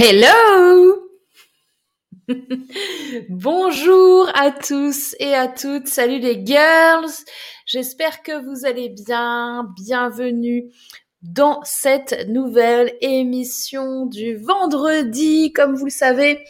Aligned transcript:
Hello 0.00 1.10
Bonjour 3.28 4.30
à 4.32 4.52
tous 4.52 5.16
et 5.18 5.34
à 5.34 5.48
toutes. 5.48 5.88
Salut 5.88 6.20
les 6.20 6.46
girls. 6.46 7.10
J'espère 7.66 8.22
que 8.22 8.44
vous 8.44 8.64
allez 8.64 8.90
bien. 8.90 9.68
Bienvenue 9.76 10.70
dans 11.22 11.62
cette 11.64 12.28
nouvelle 12.28 12.94
émission 13.00 14.06
du 14.06 14.36
vendredi. 14.36 15.52
Comme 15.52 15.74
vous 15.74 15.86
le 15.86 15.90
savez, 15.90 16.44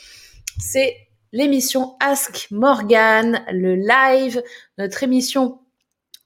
c'est 0.59 0.95
l'émission 1.33 1.97
Ask 2.01 2.49
Morgan, 2.51 3.47
le 3.51 3.77
live, 3.77 4.43
notre 4.77 5.05
émission 5.05 5.59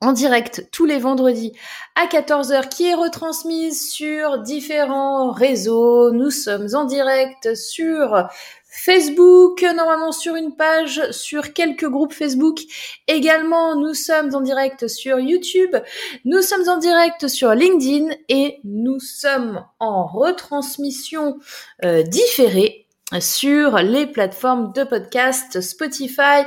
en 0.02 0.12
direct 0.12 0.68
tous 0.72 0.84
les 0.84 0.98
vendredis 0.98 1.52
à 1.94 2.06
14h 2.06 2.68
qui 2.68 2.88
est 2.88 2.94
retransmise 2.94 3.88
sur 3.88 4.38
différents 4.38 5.30
réseaux. 5.30 6.10
Nous 6.10 6.30
sommes 6.30 6.66
en 6.74 6.84
direct 6.84 7.54
sur 7.54 8.26
Facebook, 8.64 9.62
normalement 9.62 10.10
sur 10.10 10.34
une 10.34 10.56
page, 10.56 11.10
sur 11.12 11.52
quelques 11.52 11.88
groupes 11.88 12.14
Facebook. 12.14 12.58
Également, 13.06 13.76
nous 13.76 13.94
sommes 13.94 14.34
en 14.34 14.40
direct 14.40 14.88
sur 14.88 15.20
YouTube, 15.20 15.76
nous 16.24 16.42
sommes 16.42 16.68
en 16.68 16.78
direct 16.78 17.28
sur 17.28 17.54
LinkedIn 17.54 18.12
et 18.28 18.58
nous 18.64 18.98
sommes 18.98 19.64
en 19.78 20.06
retransmission 20.06 21.38
euh, 21.84 22.02
différée 22.02 22.81
sur 23.20 23.78
les 23.78 24.06
plateformes 24.06 24.72
de 24.72 24.84
podcast 24.84 25.60
Spotify, 25.60 26.44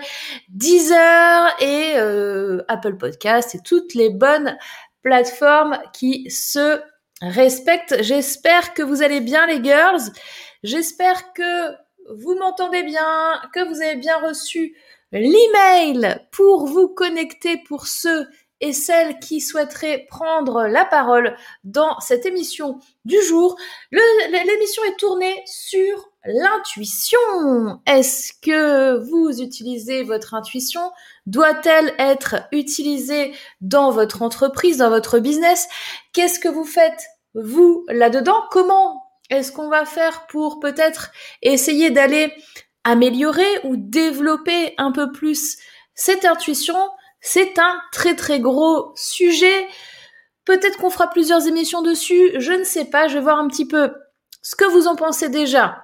Deezer 0.50 1.56
et 1.60 1.94
euh, 1.98 2.64
Apple 2.68 2.98
Podcast 2.98 3.56
et 3.56 3.60
toutes 3.64 3.94
les 3.94 4.10
bonnes 4.10 4.58
plateformes 5.04 5.78
qui 5.94 6.30
se 6.30 6.82
respectent. 7.22 8.02
J'espère 8.02 8.74
que 8.74 8.82
vous 8.82 9.02
allez 9.02 9.22
bien 9.22 9.46
les 9.48 9.64
girls. 9.64 10.12
J'espère 10.64 11.34
que 11.34 11.72
vous 12.10 12.36
m'entendez 12.36 12.84
bien, 12.84 13.42
que 13.54 13.68
vous 13.68 13.82
avez 13.82 13.96
bien 13.96 14.18
reçu 14.18 14.76
l'email 15.12 16.20
pour 16.32 16.68
vous 16.68 16.88
connecter 16.88 17.58
pour 17.68 17.88
ceux 17.88 18.28
et 18.66 18.74
celles 18.74 19.20
qui 19.20 19.42
souhaiteraient 19.42 20.08
prendre 20.10 20.66
la 20.66 20.86
parole 20.86 21.38
dans 21.64 22.00
cette 22.00 22.26
émission 22.26 22.80
du 23.06 23.22
jour. 23.22 23.56
L'émission 23.92 24.84
est 24.86 24.98
tournée 24.98 25.44
sur 25.46 26.10
l'intuition. 26.26 27.20
Est-ce 27.86 28.34
que 28.42 28.98
vous 29.08 29.40
utilisez 29.40 30.02
votre 30.02 30.34
intuition? 30.34 30.82
Doit-elle 31.28 31.94
être 32.00 32.38
utilisée 32.52 33.36
dans 33.62 33.92
votre 33.92 34.24
entreprise, 34.24 34.78
dans 34.78 34.90
votre 34.90 35.20
business? 35.20 35.68
Qu'est-ce 36.12 36.40
que 36.40 36.50
vous 36.50 36.66
faites, 36.66 37.06
vous, 37.36 37.86
là-dedans? 37.88 38.46
Comment 38.50 39.04
est-ce 39.30 39.52
qu'on 39.52 39.70
va 39.70 39.86
faire 39.86 40.26
pour 40.26 40.60
peut-être 40.60 41.12
essayer 41.44 41.92
d'aller 41.92 42.34
améliorer 42.84 43.60
ou 43.64 43.76
développer 43.78 44.74
un 44.80 44.92
peu 44.92 45.12
plus 45.12 45.60
cette 45.94 46.26
intuition? 46.26 46.76
C'est 47.28 47.60
un 47.60 47.82
très 47.92 48.16
très 48.16 48.40
gros 48.40 48.94
sujet. 48.96 49.68
Peut-être 50.46 50.78
qu'on 50.78 50.90
fera 50.90 51.10
plusieurs 51.10 51.48
émissions 51.48 51.82
dessus, 51.82 52.34
je 52.40 52.54
ne 52.54 52.64
sais 52.64 52.86
pas, 52.86 53.08
je 53.08 53.16
vais 53.16 53.24
voir 53.24 53.40
un 53.40 53.48
petit 53.48 53.68
peu 53.68 53.92
ce 54.42 54.56
que 54.56 54.66
vous 54.66 54.88
en 54.88 54.96
pensez 54.96 55.30
déjà 55.30 55.82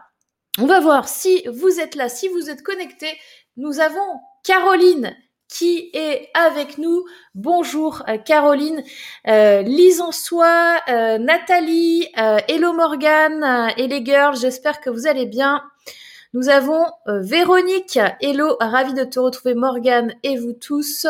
on 0.60 0.66
va 0.66 0.80
voir 0.80 1.08
si 1.08 1.44
vous 1.48 1.80
êtes 1.80 1.96
là, 1.96 2.10
si 2.10 2.28
vous 2.28 2.50
êtes 2.50 2.62
connecté. 2.62 3.08
Nous 3.56 3.80
avons 3.80 4.20
Caroline 4.44 5.16
qui 5.48 5.90
est 5.94 6.30
avec 6.34 6.78
nous. 6.78 7.06
Bonjour 7.36 8.04
euh, 8.08 8.18
Caroline, 8.18 8.84
euh, 9.28 9.62
Lise 9.62 10.02
en 10.02 10.12
soi, 10.12 10.80
euh, 10.90 11.18
Nathalie, 11.18 12.08
euh, 12.18 12.40
Hello 12.48 12.74
Morgan 12.74 13.72
et 13.78 13.88
les 13.88 14.04
girls, 14.04 14.38
j'espère 14.38 14.82
que 14.82 14.90
vous 14.90 15.08
allez 15.08 15.26
bien. 15.26 15.62
Nous 16.34 16.48
avons 16.48 16.86
Véronique, 17.08 18.00
Hello, 18.22 18.56
ravi 18.62 18.94
de 18.94 19.04
te 19.04 19.20
retrouver 19.20 19.54
Morgan 19.54 20.16
et 20.24 20.38
vous 20.38 20.54
tous. 20.54 21.06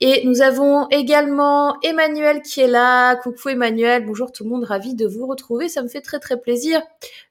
Et 0.00 0.26
nous 0.26 0.42
avons 0.42 0.86
également 0.90 1.80
Emmanuel 1.80 2.42
qui 2.42 2.60
est 2.60 2.66
là. 2.66 3.16
Coucou 3.16 3.48
Emmanuel, 3.48 4.04
bonjour 4.04 4.32
tout 4.32 4.44
le 4.44 4.50
monde, 4.50 4.64
ravi 4.64 4.94
de 4.94 5.06
vous 5.06 5.26
retrouver. 5.26 5.70
Ça 5.70 5.80
me 5.80 5.88
fait 5.88 6.02
très 6.02 6.18
très 6.18 6.38
plaisir 6.38 6.82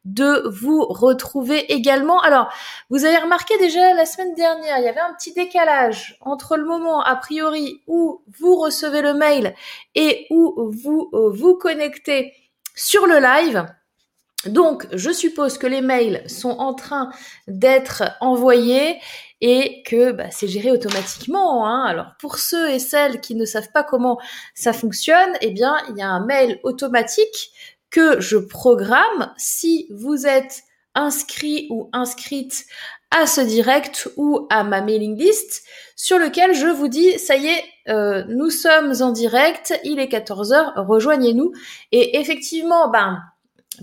de 0.06 0.42
vous 0.50 0.84
retrouver 0.86 1.72
également. 1.72 2.20
Alors, 2.20 2.52
vous 2.90 3.06
avez 3.06 3.18
remarqué 3.18 3.56
déjà 3.60 3.94
la 3.94 4.08
semaine 4.08 4.34
dernière, 4.34 4.80
il 4.80 4.86
y 4.86 4.90
avait 4.90 5.00
un 5.00 5.14
petit 5.14 5.34
décalage 5.34 6.18
entre 6.22 6.58
le 6.58 6.66
moment 6.66 7.00
a 7.04 7.16
priori 7.16 7.84
où 7.86 8.24
vous 8.40 8.56
recevez 8.56 9.04
le 9.04 9.14
mail 9.14 9.54
et 9.94 10.26
où 10.32 10.72
vous 10.72 11.12
euh, 11.14 11.30
vous 11.30 11.54
connectez 11.58 12.34
sur 12.74 13.06
le 13.06 13.20
live. 13.20 13.68
Donc, 14.46 14.88
je 14.94 15.12
suppose 15.12 15.58
que 15.58 15.68
les 15.68 15.82
mails 15.82 16.24
sont 16.28 16.52
en 16.60 16.74
train 16.74 17.12
d'être 17.48 18.04
envoyés 18.22 19.00
et 19.42 19.84
que 19.84 20.12
bah, 20.12 20.32
c'est 20.32 20.48
géré 20.48 20.72
automatiquement. 20.72 21.68
Hein. 21.68 21.86
Alors 21.86 22.14
pour 22.20 22.38
ceux 22.38 22.70
et 22.70 22.80
celles 22.80 23.22
qui 23.22 23.36
ne 23.36 23.46
savent 23.46 23.72
pas 23.72 23.84
comment 23.84 24.18
ça 24.54 24.74
fonctionne, 24.74 25.32
eh 25.42 25.52
bien 25.52 25.78
il 25.90 25.98
y 25.98 26.02
a 26.02 26.08
un 26.08 26.26
mail 26.26 26.60
automatique 26.64 27.52
que 27.90 28.20
je 28.20 28.38
programme 28.38 29.34
si 29.38 29.88
vous 29.90 30.26
êtes 30.26 30.64
inscrit 30.96 31.68
ou 31.70 31.90
inscrite 31.94 32.66
à 33.12 33.26
ce 33.26 33.42
direct 33.42 34.10
ou 34.18 34.48
à 34.50 34.64
ma 34.64 34.82
mailing 34.82 35.18
list 35.18 35.64
sur 35.96 36.20
lequel 36.20 36.54
je 36.54 36.68
vous 36.68 36.88
dis 36.88 37.18
ça 37.18 37.36
y 37.36 37.48
est 37.48 37.64
euh, 37.88 38.24
nous 38.28 38.50
sommes 38.50 38.94
en 39.02 39.12
direct 39.12 39.74
il 39.84 40.00
est 40.00 40.12
14h 40.12 40.86
rejoignez-nous 40.86 41.52
et 41.92 42.20
effectivement 42.20 42.90
ben 42.90 43.20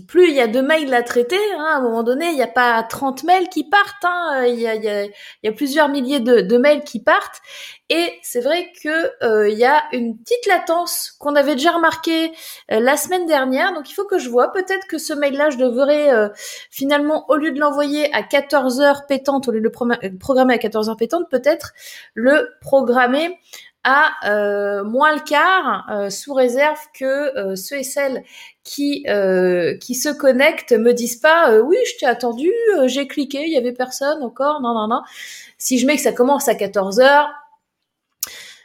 plus 0.05 0.29
il 0.29 0.35
y 0.35 0.41
a 0.41 0.47
de 0.47 0.61
mails 0.61 0.93
à 0.93 1.03
traiter, 1.03 1.39
hein, 1.57 1.65
à 1.73 1.77
un 1.77 1.81
moment 1.81 2.03
donné, 2.03 2.27
il 2.27 2.35
n'y 2.35 2.41
a 2.41 2.47
pas 2.47 2.81
30 2.83 3.23
mails 3.23 3.49
qui 3.49 3.63
partent, 3.63 4.03
hein, 4.03 4.45
il, 4.45 4.59
y 4.59 4.67
a, 4.67 4.75
il, 4.75 5.11
y 5.43 5.47
a, 5.47 5.51
plusieurs 5.51 5.89
milliers 5.89 6.19
de, 6.19 6.57
mails 6.57 6.83
qui 6.83 6.99
partent. 6.99 7.41
Et 7.89 8.13
c'est 8.21 8.41
vrai 8.41 8.71
que 8.83 9.11
euh, 9.23 9.49
il 9.49 9.57
y 9.57 9.63
a 9.63 9.83
une 9.93 10.17
petite 10.17 10.45
latence 10.45 11.15
qu'on 11.19 11.35
avait 11.35 11.55
déjà 11.55 11.71
remarqué 11.71 12.33
euh, 12.71 12.79
la 12.81 12.97
semaine 12.97 13.25
dernière. 13.25 13.73
Donc 13.73 13.89
il 13.89 13.93
faut 13.93 14.05
que 14.05 14.19
je 14.19 14.29
vois. 14.29 14.51
Peut-être 14.51 14.87
que 14.87 14.97
ce 14.97 15.13
mail-là, 15.13 15.49
je 15.51 15.57
devrais 15.57 16.13
euh, 16.13 16.27
finalement, 16.69 17.25
au 17.29 17.35
lieu 17.35 17.51
de 17.51 17.59
l'envoyer 17.59 18.13
à 18.13 18.23
14 18.23 18.81
heures 18.81 19.05
pétantes, 19.07 19.47
au 19.47 19.51
lieu 19.51 19.61
de 19.61 19.69
le 19.69 20.17
programmer 20.17 20.53
à 20.53 20.57
14 20.57 20.89
heures 20.89 20.97
pétantes, 20.97 21.29
peut-être 21.29 21.73
le 22.13 22.49
programmer 22.61 23.39
à 23.89 24.11
euh, 24.25 24.83
moins 24.83 25.13
le 25.13 25.21
quart, 25.21 25.87
euh, 25.89 26.09
sous 26.09 26.33
réserve 26.33 26.77
que 26.93 27.05
euh, 27.37 27.55
ceux 27.55 27.77
et 27.77 27.83
celles 27.83 28.23
qui 28.65 29.05
qui 29.79 29.95
se 29.95 30.09
connectent 30.09 30.73
me 30.73 30.91
disent 30.91 31.15
pas 31.15 31.57
oui 31.61 31.77
je 31.85 31.99
t'ai 31.99 32.05
attendu, 32.05 32.51
j'ai 32.87 33.07
cliqué, 33.07 33.45
il 33.47 33.53
y 33.53 33.57
avait 33.57 33.71
personne 33.71 34.21
encore, 34.21 34.59
non 34.59 34.73
non 34.73 34.89
non. 34.89 35.01
Si 35.57 35.79
je 35.79 35.87
mets 35.87 35.95
que 35.95 36.01
ça 36.01 36.11
commence 36.11 36.49
à 36.49 36.55
14 36.55 36.99
heures, 36.99 37.29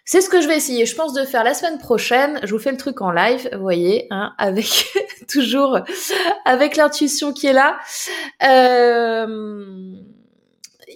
c'est 0.04 0.20
ce 0.20 0.28
que 0.28 0.40
je 0.40 0.48
vais 0.48 0.56
essayer, 0.56 0.84
je 0.86 0.96
pense, 0.96 1.12
de 1.12 1.24
faire 1.24 1.44
la 1.44 1.54
semaine 1.54 1.78
prochaine. 1.78 2.40
Je 2.42 2.52
vous 2.52 2.58
fais 2.58 2.72
le 2.72 2.76
truc 2.76 3.00
en 3.00 3.12
live, 3.12 3.48
vous 3.52 3.60
voyez, 3.60 4.08
hein, 4.10 4.34
avec 4.38 4.92
toujours 5.32 5.78
avec 6.44 6.76
l'intuition 6.76 7.32
qui 7.32 7.46
est 7.46 7.52
là. 7.52 7.78
Euh, 8.42 9.94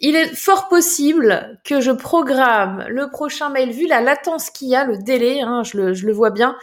il 0.00 0.16
est 0.16 0.34
fort 0.34 0.69
possible 0.69 1.58
que 1.64 1.81
je 1.81 1.90
programme 1.90 2.84
le 2.88 3.08
prochain 3.08 3.48
mail, 3.48 3.70
vu 3.70 3.87
la 3.87 4.00
latence 4.00 4.50
qu'il 4.50 4.69
y 4.69 4.76
a, 4.76 4.84
le 4.84 4.98
délai, 4.98 5.40
hein, 5.40 5.62
je, 5.64 5.76
le, 5.76 6.12
vois 6.12 6.31
bien. 6.31 6.56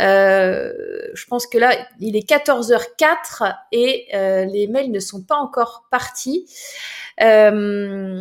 Euh, 0.00 0.72
je 1.14 1.26
pense 1.26 1.46
que 1.46 1.58
là, 1.58 1.72
il 1.98 2.16
est 2.16 2.28
14h04 2.28 3.54
et 3.72 4.08
euh, 4.14 4.44
les 4.44 4.66
mails 4.66 4.90
ne 4.90 5.00
sont 5.00 5.22
pas 5.22 5.36
encore 5.36 5.86
partis. 5.90 6.46
Euh, 7.20 8.20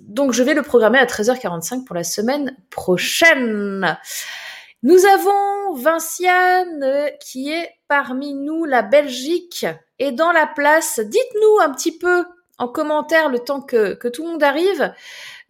donc, 0.00 0.32
je 0.32 0.42
vais 0.42 0.54
le 0.54 0.62
programmer 0.62 0.98
à 0.98 1.06
13h45 1.06 1.84
pour 1.84 1.94
la 1.94 2.04
semaine 2.04 2.56
prochaine. 2.70 3.98
Nous 4.82 5.04
avons 5.06 5.74
Vinciane 5.74 7.10
qui 7.20 7.50
est 7.50 7.70
parmi 7.88 8.34
nous, 8.34 8.64
la 8.64 8.82
Belgique, 8.82 9.66
et 9.98 10.12
dans 10.12 10.32
la 10.32 10.46
place. 10.46 11.00
Dites-nous 11.00 11.60
un 11.62 11.72
petit 11.72 11.96
peu 11.96 12.24
en 12.58 12.68
commentaire 12.68 13.28
le 13.28 13.38
temps 13.38 13.60
que, 13.60 14.08
tout 14.08 14.24
le 14.24 14.32
monde 14.32 14.42
arrive. 14.42 14.92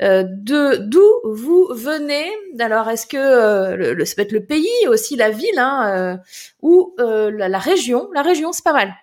Euh, 0.02 0.24
de 0.26 0.76
d'où 0.76 1.04
vous 1.24 1.68
venez? 1.72 2.26
Alors, 2.58 2.88
est-ce 2.88 3.06
que 3.06 3.16
euh, 3.16 3.94
le, 3.94 4.04
ça 4.04 4.16
peut 4.16 4.22
être 4.22 4.32
le 4.32 4.44
pays, 4.44 4.88
aussi 4.88 5.16
la 5.16 5.30
ville, 5.30 5.58
hein, 5.58 5.92
euh, 5.96 6.16
ou 6.62 6.94
la, 6.98 7.58
région? 7.58 8.08
La 8.12 8.22
région, 8.22 8.52
c'est 8.52 8.64
pas 8.64 8.72
mal. 8.72 8.94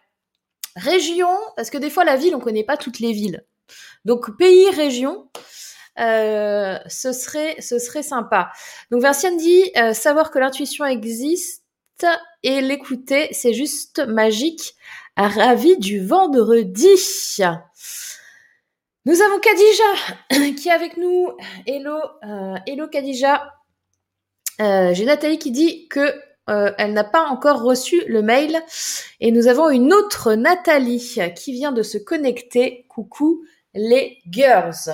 Région, 0.76 1.30
parce 1.56 1.70
que 1.70 1.78
des 1.78 1.90
fois 1.90 2.04
la 2.04 2.16
ville, 2.16 2.36
on 2.36 2.40
connaît 2.40 2.64
pas 2.64 2.78
toutes 2.78 3.00
les 3.00 3.14
villes. 3.14 3.46
Donc 4.06 4.36
pays, 4.38 4.70
région, 4.72 5.30
ce 5.98 7.12
serait 7.14 7.56
ce 7.60 7.78
serait 7.78 8.04
sympa. 8.04 8.52
Donc 8.90 9.02
Vinciane 9.02 9.38
dit 9.38 9.72
savoir 9.94 10.32
que 10.32 10.40
l'intuition 10.40 10.86
existe 10.86 11.62
et 12.44 12.62
l'écouter, 12.62 13.30
c'est 13.32 13.54
juste 13.54 14.02
magique. 14.08 14.76
Ravi 15.18 15.78
du 15.78 16.06
vendredi. 16.06 16.88
Nous 19.06 19.22
avons 19.22 19.40
Kadija 19.40 20.54
qui 20.56 20.70
est 20.70 20.72
avec 20.72 20.98
nous. 20.98 21.30
Hello, 21.66 21.98
euh, 22.24 22.56
hello 22.66 22.88
Kadija. 22.88 23.54
Euh, 24.62 24.94
J'ai 24.94 25.06
Nathalie 25.06 25.40
qui 25.40 25.52
dit 25.52 25.88
que 25.90 26.14
euh, 26.50 26.72
elle 26.78 26.94
n'a 26.94 27.04
pas 27.04 27.26
encore 27.28 27.62
reçu 27.62 28.04
le 28.08 28.22
mail. 28.22 28.58
Et 29.20 29.32
nous 29.32 29.48
avons 29.48 29.70
une 29.70 29.94
autre 29.94 30.34
Nathalie 30.34 31.20
qui 31.36 31.54
vient 31.54 31.72
de 31.72 31.84
se 31.84 31.98
connecter. 31.98 32.86
Coucou 32.90 33.44
les 33.74 34.20
girls. 34.30 34.92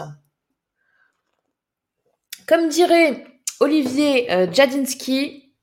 Comme 2.47 2.69
dirait 2.69 3.25
Olivier 3.59 4.27
Jadinski, 4.53 5.53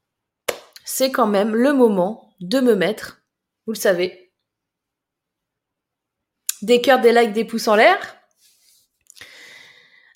c'est 0.84 1.10
quand 1.10 1.26
même 1.26 1.54
le 1.54 1.72
moment 1.72 2.34
de 2.40 2.60
me 2.60 2.74
mettre, 2.74 3.22
vous 3.66 3.72
le 3.72 3.78
savez, 3.78 4.23
des 6.64 6.80
cœurs, 6.80 7.00
des 7.00 7.12
likes, 7.12 7.32
des 7.32 7.44
pouces 7.44 7.68
en 7.68 7.76
l'air. 7.76 7.98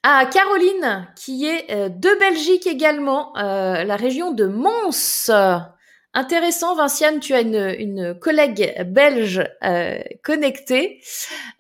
À 0.02 0.26
Caroline, 0.26 1.08
qui 1.16 1.46
est 1.46 1.70
euh, 1.70 1.88
de 1.88 2.18
Belgique 2.18 2.66
également, 2.66 3.36
euh, 3.36 3.84
la 3.84 3.96
région 3.96 4.30
de 4.30 4.46
Mons. 4.46 5.30
Intéressant, 6.14 6.74
Vinciane, 6.76 7.20
tu 7.20 7.34
as 7.34 7.40
une, 7.40 8.18
collègue 8.18 8.74
belge 8.86 9.44
euh, 9.62 9.98
connectée. 10.24 11.00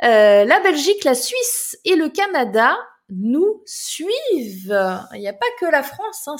la 0.00 0.60
Belgique, 0.60 1.04
la 1.04 1.14
Suisse 1.14 1.76
et 1.84 1.96
le 1.96 2.08
Canada 2.08 2.76
nous 3.10 3.62
suivent. 3.66 4.98
Il 5.14 5.20
n'y 5.20 5.28
a 5.28 5.32
pas 5.32 5.46
que 5.60 5.66
la 5.66 5.82
France, 5.82 6.28
hein, 6.28 6.36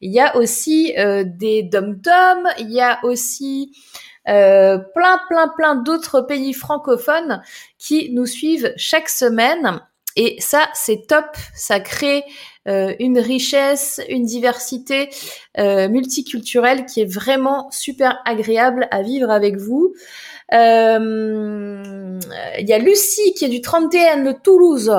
il 0.00 0.12
y 0.12 0.20
a 0.20 0.36
aussi 0.36 0.94
des 0.96 1.62
dom-toms, 1.64 2.48
il 2.58 2.70
y 2.70 2.80
a 2.80 3.00
aussi 3.02 3.72
plein 4.28 5.20
plein 5.28 5.48
plein 5.56 5.74
d'autres 5.74 6.20
pays 6.20 6.52
francophones 6.52 7.42
qui 7.78 8.10
nous 8.12 8.26
suivent 8.26 8.72
chaque 8.76 9.08
semaine. 9.08 9.80
Et 10.16 10.36
ça, 10.40 10.68
c'est 10.74 11.06
top. 11.06 11.36
Ça 11.54 11.78
crée 11.78 12.24
euh, 12.66 12.92
une 12.98 13.18
richesse, 13.18 14.00
une 14.08 14.24
diversité 14.24 15.08
euh, 15.58 15.88
multiculturelle 15.88 16.84
qui 16.84 17.00
est 17.00 17.10
vraiment 17.10 17.70
super 17.70 18.20
agréable 18.26 18.88
à 18.90 19.02
vivre 19.02 19.30
avec 19.30 19.56
vous. 19.56 19.94
Euh, 20.52 22.18
il 22.58 22.68
y 22.68 22.72
a 22.72 22.78
Lucie 22.78 23.32
qui 23.34 23.44
est 23.46 23.48
du 23.48 23.60
31 23.60 24.24
de 24.24 24.32
Toulouse. 24.32 24.92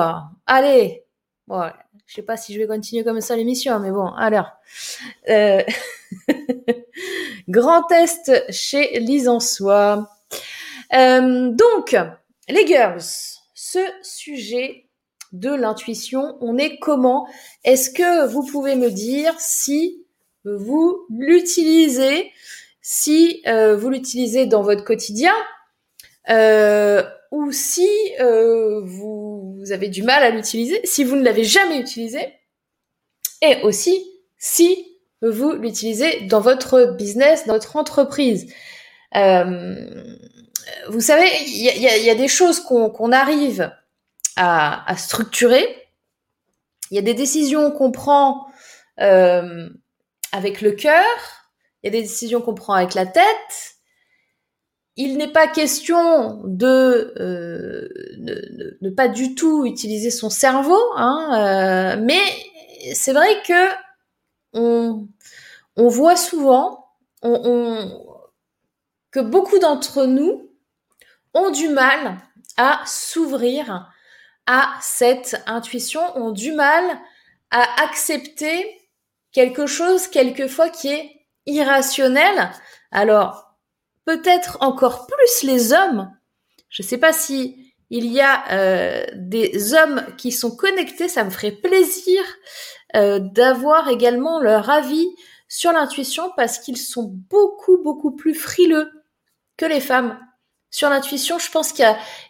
Allez, 0.46 1.04
bon, 1.46 1.64
je 2.10 2.16
sais 2.16 2.22
pas 2.22 2.36
si 2.36 2.52
je 2.52 2.58
vais 2.58 2.66
continuer 2.66 3.04
comme 3.04 3.20
ça 3.20 3.36
l'émission, 3.36 3.78
mais 3.78 3.92
bon, 3.92 4.08
alors. 4.08 4.50
Euh... 5.28 5.62
Grand 7.48 7.88
Est 7.92 8.50
chez 8.50 8.98
Lisançois. 8.98 10.10
Euh, 10.92 11.50
donc, 11.52 11.96
les 12.48 12.66
girls, 12.66 13.00
ce 13.54 13.78
sujet 14.02 14.86
de 15.30 15.54
l'intuition. 15.54 16.36
On 16.40 16.58
est 16.58 16.80
comment? 16.80 17.28
Est-ce 17.62 17.90
que 17.90 18.26
vous 18.26 18.44
pouvez 18.44 18.74
me 18.74 18.90
dire 18.90 19.32
si 19.38 20.04
vous 20.42 21.06
l'utilisez, 21.10 22.32
si 22.82 23.40
euh, 23.46 23.76
vous 23.76 23.88
l'utilisez 23.88 24.46
dans 24.46 24.62
votre 24.62 24.82
quotidien, 24.82 25.34
euh, 26.28 27.04
ou 27.30 27.52
si 27.52 27.88
euh, 28.20 28.80
vous, 28.84 29.62
avez 29.70 29.88
du 29.88 30.02
mal 30.02 30.22
à 30.22 30.30
l'utiliser, 30.30 30.80
si 30.84 31.04
vous 31.04 31.16
ne 31.16 31.22
l'avez 31.22 31.44
jamais 31.44 31.78
utilisé, 31.78 32.34
et 33.42 33.62
aussi 33.62 34.04
si 34.38 34.98
vous 35.22 35.52
l'utilisez 35.52 36.22
dans 36.22 36.40
votre 36.40 36.96
business, 36.96 37.46
dans 37.46 37.54
votre 37.54 37.76
entreprise. 37.76 38.52
vous 39.14 41.00
savez, 41.00 41.28
il 41.46 41.80
y 41.80 42.10
a, 42.10 42.14
des 42.14 42.28
choses 42.28 42.60
qu'on 42.60 43.12
arrive 43.12 43.70
à, 44.36 44.94
structurer. 44.96 45.66
Il 46.90 46.96
y 46.96 46.98
a 46.98 47.02
des 47.02 47.14
décisions 47.14 47.70
qu'on 47.70 47.92
prend 47.92 48.46
euh, 49.00 49.68
avec 50.32 50.60
le 50.60 50.72
cœur, 50.72 51.04
il 51.82 51.86
y 51.86 51.88
a 51.88 51.92
des 51.92 52.02
décisions 52.02 52.40
qu'on 52.40 52.54
prend 52.54 52.74
avec 52.74 52.94
la 52.94 53.06
tête. 53.06 53.76
Il 54.96 55.16
n'est 55.16 55.32
pas 55.32 55.46
question 55.46 56.42
de 56.44 57.14
euh, 57.18 57.88
ne, 58.80 58.90
pas 58.90 59.08
du 59.08 59.34
tout 59.34 59.64
utiliser 59.64 60.10
son 60.10 60.30
cerveau, 60.30 60.80
hein, 60.96 61.96
euh, 61.96 62.02
mais 62.02 62.20
c'est 62.94 63.12
vrai 63.12 63.42
que 63.46 63.68
on, 64.52 65.08
voit 65.76 66.16
souvent 66.16 66.86
que 67.22 69.20
beaucoup 69.20 69.58
d'entre 69.58 70.04
nous 70.06 70.50
ont 71.34 71.50
du 71.50 71.68
mal 71.68 72.18
à 72.56 72.82
s'ouvrir 72.84 73.90
à 74.46 74.76
cette 74.80 75.40
intuition 75.46 76.00
ont 76.16 76.32
du 76.32 76.52
mal 76.52 76.84
à 77.50 77.82
accepter 77.82 78.80
quelque 79.32 79.66
chose 79.66 80.08
quelquefois 80.08 80.70
qui 80.70 80.88
est 80.88 81.26
irrationnel. 81.46 82.50
Alors, 82.90 83.49
peut-être 84.10 84.58
encore 84.60 85.06
plus 85.06 85.44
les 85.44 85.72
hommes. 85.72 86.10
Je 86.68 86.82
ne 86.82 86.88
sais 86.88 86.98
pas 86.98 87.12
si 87.12 87.72
il 87.90 88.06
y 88.06 88.20
a 88.20 88.44
euh, 88.52 89.04
des 89.14 89.74
hommes 89.74 90.04
qui 90.16 90.32
sont 90.32 90.56
connectés, 90.56 91.08
ça 91.08 91.22
me 91.22 91.30
ferait 91.30 91.52
plaisir 91.52 92.22
euh, 92.96 93.20
d'avoir 93.20 93.88
également 93.88 94.40
leur 94.40 94.68
avis 94.68 95.06
sur 95.48 95.72
l'intuition 95.72 96.32
parce 96.36 96.58
qu'ils 96.58 96.76
sont 96.76 97.12
beaucoup, 97.28 97.82
beaucoup 97.82 98.16
plus 98.16 98.34
frileux 98.34 98.90
que 99.56 99.66
les 99.66 99.80
femmes 99.80 100.18
sur 100.72 100.88
l'intuition, 100.88 101.38
je 101.38 101.50
pense 101.50 101.72
qu'il 101.72 101.84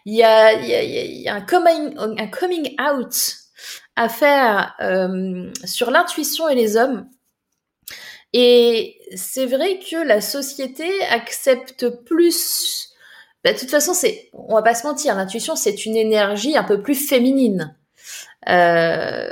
y, 0.05 0.23
a, 0.23 1.33
un, 1.33 1.41
coming, 1.41 2.75
out 2.79 3.35
à 3.95 4.09
faire 4.09 4.75
euh, 4.81 5.51
sur 5.63 5.91
l'intuition 5.91 6.49
et 6.49 6.55
les 6.55 6.75
hommes. 6.75 7.07
Et 8.33 8.99
c'est 9.15 9.45
vrai 9.45 9.79
que 9.79 9.97
la 9.97 10.21
société 10.21 10.89
accepte 11.09 11.89
plus. 11.89 12.89
Bah, 13.43 13.53
de 13.53 13.57
toute 13.59 13.71
façon, 13.71 13.93
c'est, 13.93 14.29
on 14.33 14.55
va 14.55 14.61
pas 14.61 14.75
se 14.75 14.85
mentir, 14.85 15.15
l'intuition 15.15 15.55
c'est 15.55 15.85
une 15.85 15.97
énergie 15.97 16.55
un 16.55 16.63
peu 16.63 16.81
plus 16.81 16.95
féminine. 16.95 17.75
Euh, 18.49 19.29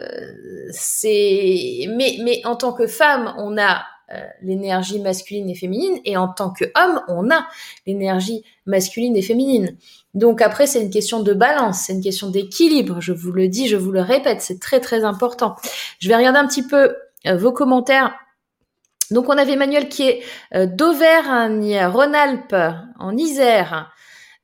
c'est, 0.72 1.86
mais, 1.96 2.18
mais 2.22 2.41
en 2.46 2.56
tant 2.56 2.74
que 2.74 2.88
femme, 2.88 3.34
on 3.38 3.58
a 3.58 3.84
euh, 4.12 4.20
l'énergie 4.41 5.00
masculine 5.00 5.50
et 5.50 5.56
féminine, 5.56 6.00
et 6.03 6.18
en 6.18 6.27
tant 6.27 6.51
qu'homme, 6.51 7.01
on 7.08 7.29
a 7.29 7.48
l'énergie 7.86 8.44
masculine 8.65 9.15
et 9.15 9.22
féminine. 9.22 9.77
Donc 10.15 10.41
après, 10.41 10.65
c'est 10.65 10.82
une 10.82 10.89
question 10.89 11.22
de 11.22 11.34
balance, 11.34 11.82
c'est 11.82 11.94
une 11.94 12.01
question 12.01 12.29
d'équilibre. 12.29 13.01
Je 13.01 13.13
vous 13.13 13.32
le 13.32 13.48
dis, 13.48 13.68
je 13.68 13.75
vous 13.75 13.91
le 13.91 14.01
répète, 14.01 14.41
c'est 14.41 14.60
très 14.60 14.79
très 14.79 15.03
important. 15.03 15.56
Je 16.00 16.10
vais 16.10 16.15
regarder 16.15 16.39
un 16.39 16.48
petit 16.48 16.65
peu 16.65 16.96
euh, 17.27 17.38
vos 17.38 17.51
commentaires. 17.51 18.15
Donc 19.12 19.30
on 19.30 19.38
avait 19.38 19.54
Emmanuel 19.54 19.89
qui 19.89 20.04
est 20.04 20.24
euh, 20.54 20.66
d'Auvergne, 20.66 21.86
Rhône-Alpes, 21.86 22.56
en 23.00 23.18
Isère. 23.18 23.92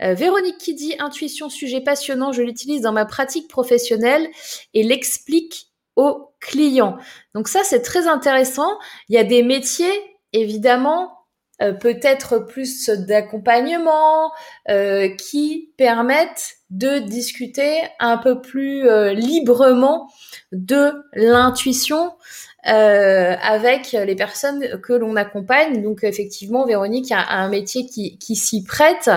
Véronique 0.02 0.58
qui 0.58 0.76
dit 0.76 0.94
intuition, 1.00 1.50
sujet 1.50 1.80
passionnant, 1.80 2.34
je 2.34 2.42
l'utilise 2.42 2.82
dans 2.82 2.92
ma 2.92 3.06
pratique 3.06 3.48
professionnelle 3.48 4.28
et 4.74 4.84
l'explique 4.84 5.72
aux 5.96 6.36
clients. 6.42 6.98
Donc 7.34 7.48
ça, 7.48 7.62
c'est 7.64 7.82
très 7.82 8.08
intéressant. 8.08 8.78
Il 9.08 9.16
y 9.16 9.18
a 9.18 9.24
des 9.24 9.42
métiers, 9.42 9.94
évidemment, 10.34 11.16
euh, 11.62 11.72
peut-être 11.72 12.40
plus 12.40 12.90
d'accompagnement, 12.90 14.32
euh, 14.70 15.08
qui 15.16 15.72
permettent 15.78 16.56
de 16.70 17.00
discuter 17.00 17.82
un 18.00 18.18
peu 18.18 18.42
plus 18.42 18.90
euh, 18.90 19.14
librement 19.14 20.12
de 20.52 20.92
l'intuition 21.14 22.12
euh, 22.68 23.36
avec 23.42 23.92
les 23.92 24.16
personnes 24.16 24.82
que 24.82 24.94
l'on 24.94 25.16
accompagne. 25.16 25.84
Donc 25.84 26.04
effectivement, 26.04 26.66
Véronique 26.66 27.12
a, 27.12 27.24
un 27.30 27.48
métier 27.48 27.86
qui, 27.86 28.36
s'y 28.36 28.64
prête. 28.64 29.12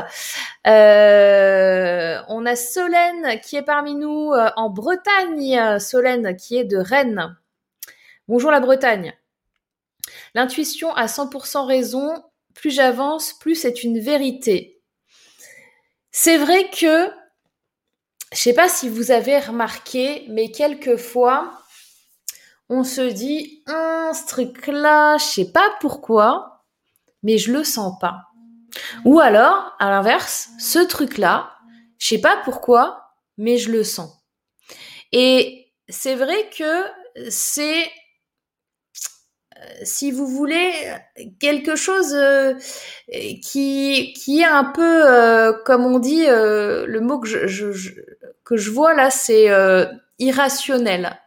Euh, 0.66 2.20
on 2.28 2.44
a 2.44 2.56
Solène 2.56 3.40
qui 3.40 3.56
est 3.56 3.62
parmi 3.62 3.94
nous 3.94 4.32
euh, 4.32 4.50
en 4.56 4.68
Bretagne. 4.68 5.78
Solène 5.78 6.36
qui 6.36 6.58
est 6.58 6.64
de 6.64 6.76
Rennes. 6.76 7.36
Bonjour 8.28 8.50
la 8.50 8.60
Bretagne. 8.60 9.14
L'intuition 10.34 10.94
a 10.94 11.06
100% 11.06 11.66
raison. 11.66 12.22
Plus 12.54 12.70
j'avance, 12.70 13.32
plus 13.32 13.54
c'est 13.54 13.82
une 13.82 13.98
vérité. 13.98 14.82
C'est 16.10 16.36
vrai 16.36 16.68
que, 16.68 17.08
je 18.32 18.38
sais 18.38 18.52
pas 18.52 18.68
si 18.68 18.88
vous 18.88 19.10
avez 19.10 19.38
remarqué, 19.38 20.26
mais 20.28 20.50
quelquefois, 20.50 21.62
on 22.68 22.84
se 22.84 23.00
dit, 23.00 23.62
un 23.66 24.12
ce 24.12 24.26
truc-là, 24.26 25.16
je 25.18 25.24
sais 25.24 25.52
pas 25.52 25.70
pourquoi, 25.80 26.64
mais 27.22 27.38
je 27.38 27.52
le 27.52 27.64
sens 27.64 27.98
pas. 28.00 28.24
Ou 29.04 29.20
alors, 29.20 29.74
à 29.78 29.90
l'inverse, 29.90 30.50
ce 30.58 30.78
truc-là, 30.78 31.52
je 31.98 32.08
sais 32.08 32.20
pas 32.20 32.40
pourquoi, 32.44 33.12
mais 33.36 33.58
je 33.58 33.70
le 33.70 33.84
sens. 33.84 34.12
Et 35.12 35.72
c'est 35.88 36.14
vrai 36.14 36.50
que 36.56 36.84
c'est, 37.30 37.84
euh, 39.56 39.66
si 39.82 40.10
vous 40.10 40.26
voulez, 40.26 40.72
quelque 41.40 41.76
chose 41.76 42.14
euh, 42.14 42.54
qui, 43.42 44.12
qui 44.12 44.40
est 44.40 44.44
un 44.44 44.64
peu, 44.64 45.10
euh, 45.10 45.52
comme 45.64 45.86
on 45.86 45.98
dit, 45.98 46.26
le 46.26 46.98
mot 47.00 47.18
que 47.18 47.26
je, 47.26 47.90
que 48.44 48.56
je 48.56 48.70
vois 48.70 48.94
là, 48.94 49.10
c'est 49.10 49.48
irrationnel 50.18 51.18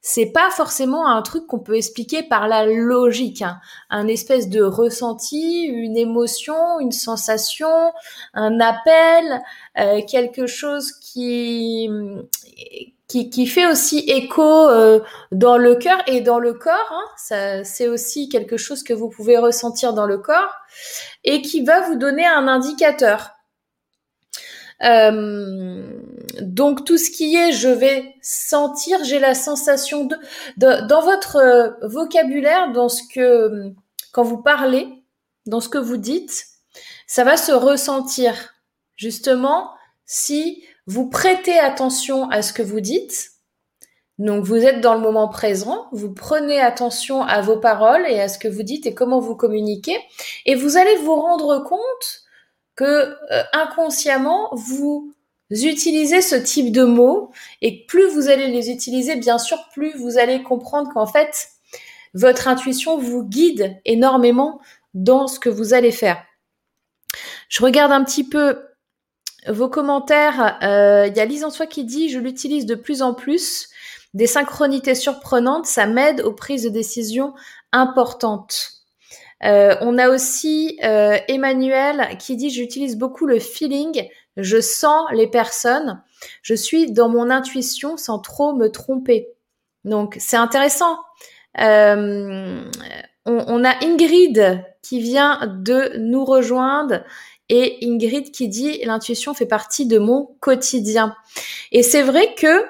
c'est 0.00 0.26
pas 0.26 0.50
forcément 0.50 1.08
un 1.08 1.20
truc 1.22 1.46
qu'on 1.46 1.58
peut 1.58 1.76
expliquer 1.76 2.22
par 2.22 2.46
la 2.48 2.64
logique, 2.66 3.42
hein. 3.42 3.58
un 3.90 4.06
espèce 4.06 4.48
de 4.48 4.62
ressenti, 4.62 5.64
une 5.64 5.96
émotion, 5.96 6.78
une 6.78 6.92
sensation, 6.92 7.92
un 8.34 8.60
appel, 8.60 9.42
euh, 9.78 10.00
quelque 10.06 10.46
chose 10.46 10.92
qui 10.92 11.90
qui, 13.08 13.30
qui 13.30 13.46
fait 13.46 13.66
aussi 13.66 13.98
écho 13.98 14.68
euh, 14.68 15.00
dans 15.30 15.58
le 15.58 15.76
cœur 15.76 15.98
et 16.06 16.20
dans 16.20 16.38
le 16.38 16.54
corps. 16.54 16.92
Hein. 16.92 17.62
C'est 17.64 17.88
aussi 17.88 18.28
quelque 18.28 18.56
chose 18.56 18.82
que 18.82 18.92
vous 18.92 19.08
pouvez 19.08 19.38
ressentir 19.38 19.92
dans 19.92 20.06
le 20.06 20.18
corps 20.18 20.54
et 21.24 21.42
qui 21.42 21.62
va 21.64 21.80
vous 21.82 21.96
donner 21.96 22.26
un 22.26 22.48
indicateur. 22.48 23.30
Euh, 24.82 25.88
donc 26.40 26.84
tout 26.84 26.98
ce 26.98 27.10
qui 27.10 27.36
est, 27.36 27.52
je 27.52 27.68
vais 27.68 28.14
sentir, 28.22 29.02
j'ai 29.04 29.18
la 29.18 29.34
sensation 29.34 30.06
de, 30.06 30.16
dans 30.56 31.02
votre 31.02 31.36
euh, 31.36 31.70
vocabulaire, 31.82 32.72
dans 32.72 32.88
ce 32.88 33.02
que 33.12 33.72
quand 34.12 34.22
vous 34.22 34.42
parlez, 34.42 34.88
dans 35.46 35.60
ce 35.60 35.68
que 35.68 35.78
vous 35.78 35.96
dites, 35.96 36.46
ça 37.06 37.24
va 37.24 37.36
se 37.36 37.52
ressentir. 37.52 38.54
Justement, 38.96 39.70
si 40.04 40.64
vous 40.86 41.08
prêtez 41.08 41.58
attention 41.58 42.28
à 42.30 42.42
ce 42.42 42.52
que 42.52 42.62
vous 42.62 42.80
dites, 42.80 43.32
donc 44.18 44.44
vous 44.44 44.56
êtes 44.56 44.80
dans 44.80 44.94
le 44.94 45.00
moment 45.00 45.28
présent, 45.28 45.88
vous 45.92 46.12
prenez 46.12 46.58
attention 46.60 47.22
à 47.22 47.42
vos 47.42 47.58
paroles 47.58 48.06
et 48.08 48.20
à 48.20 48.28
ce 48.28 48.38
que 48.38 48.48
vous 48.48 48.62
dites 48.62 48.86
et 48.86 48.94
comment 48.94 49.20
vous 49.20 49.36
communiquez, 49.36 49.98
et 50.46 50.54
vous 50.54 50.78
allez 50.78 50.96
vous 50.96 51.14
rendre 51.14 51.62
compte 51.62 52.22
que 52.74 52.84
euh, 52.84 53.42
inconsciemment 53.52 54.48
vous 54.52 55.12
utilisez 55.50 56.20
ce 56.20 56.36
type 56.36 56.72
de 56.72 56.84
mots 56.84 57.30
et 57.62 57.86
plus 57.86 58.08
vous 58.08 58.28
allez 58.28 58.48
les 58.48 58.70
utiliser, 58.70 59.16
bien 59.16 59.38
sûr, 59.38 59.58
plus 59.72 59.96
vous 59.96 60.18
allez 60.18 60.42
comprendre 60.42 60.92
qu'en 60.92 61.06
fait 61.06 61.48
votre 62.14 62.48
intuition 62.48 62.98
vous 62.98 63.24
guide 63.24 63.78
énormément 63.84 64.60
dans 64.94 65.26
ce 65.26 65.38
que 65.38 65.50
vous 65.50 65.74
allez 65.74 65.92
faire. 65.92 66.24
Je 67.48 67.62
regarde 67.62 67.92
un 67.92 68.02
petit 68.02 68.26
peu 68.26 68.66
vos 69.46 69.68
commentaires. 69.68 70.58
Euh, 70.62 71.06
il 71.06 71.16
y 71.16 71.20
a 71.20 71.24
Lise 71.24 71.44
en 71.44 71.50
soi 71.50 71.66
qui 71.66 71.84
dit 71.84 72.08
je 72.08 72.18
l'utilise 72.18 72.66
de 72.66 72.74
plus 72.74 73.02
en 73.02 73.14
plus. 73.14 73.68
Des 74.14 74.26
synchronités 74.26 74.94
surprenantes, 74.94 75.66
ça 75.66 75.86
m'aide 75.86 76.22
aux 76.22 76.32
prises 76.32 76.62
de 76.62 76.70
décision 76.70 77.34
importantes. 77.72 78.70
Euh, 79.44 79.76
on 79.82 79.98
a 79.98 80.08
aussi 80.08 80.78
euh, 80.82 81.18
Emmanuel 81.28 82.16
qui 82.18 82.36
dit 82.36 82.48
j'utilise 82.48 82.96
beaucoup 82.96 83.26
le 83.26 83.38
feeling, 83.38 84.08
je 84.36 84.60
sens 84.60 85.06
les 85.12 85.26
personnes, 85.26 86.02
je 86.42 86.54
suis 86.54 86.92
dans 86.92 87.08
mon 87.08 87.30
intuition 87.30 87.96
sans 87.96 88.18
trop 88.18 88.54
me 88.54 88.68
tromper. 88.68 89.28
Donc 89.84 90.16
c'est 90.18 90.36
intéressant. 90.36 90.98
Euh, 91.58 92.68
on, 93.24 93.64
a 93.64 93.84
Ingrid 93.84 94.62
qui 94.82 95.00
vient 95.00 95.40
de 95.46 95.96
nous 95.98 96.24
rejoindre 96.24 97.02
et 97.48 97.78
Ingrid 97.82 98.30
qui 98.30 98.48
dit 98.48 98.78
l'intuition 98.84 99.32
fait 99.32 99.46
partie 99.46 99.86
de 99.86 99.98
mon 99.98 100.36
quotidien. 100.40 101.16
Et 101.72 101.82
c'est 101.82 102.02
vrai 102.02 102.34
que 102.34 102.66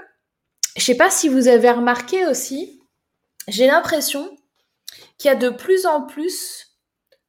je 0.77 0.85
sais 0.85 0.97
pas 0.97 1.11
si 1.11 1.29
vous 1.29 1.49
avez 1.49 1.71
remarqué 1.71 2.27
aussi, 2.27 2.81
j'ai 3.49 3.67
l'impression 3.67 4.37
qu'il 5.19 5.29
y 5.29 5.33
a 5.33 5.37
de 5.37 5.49
plus 5.49 5.87
en 5.87 6.03
plus 6.03 6.77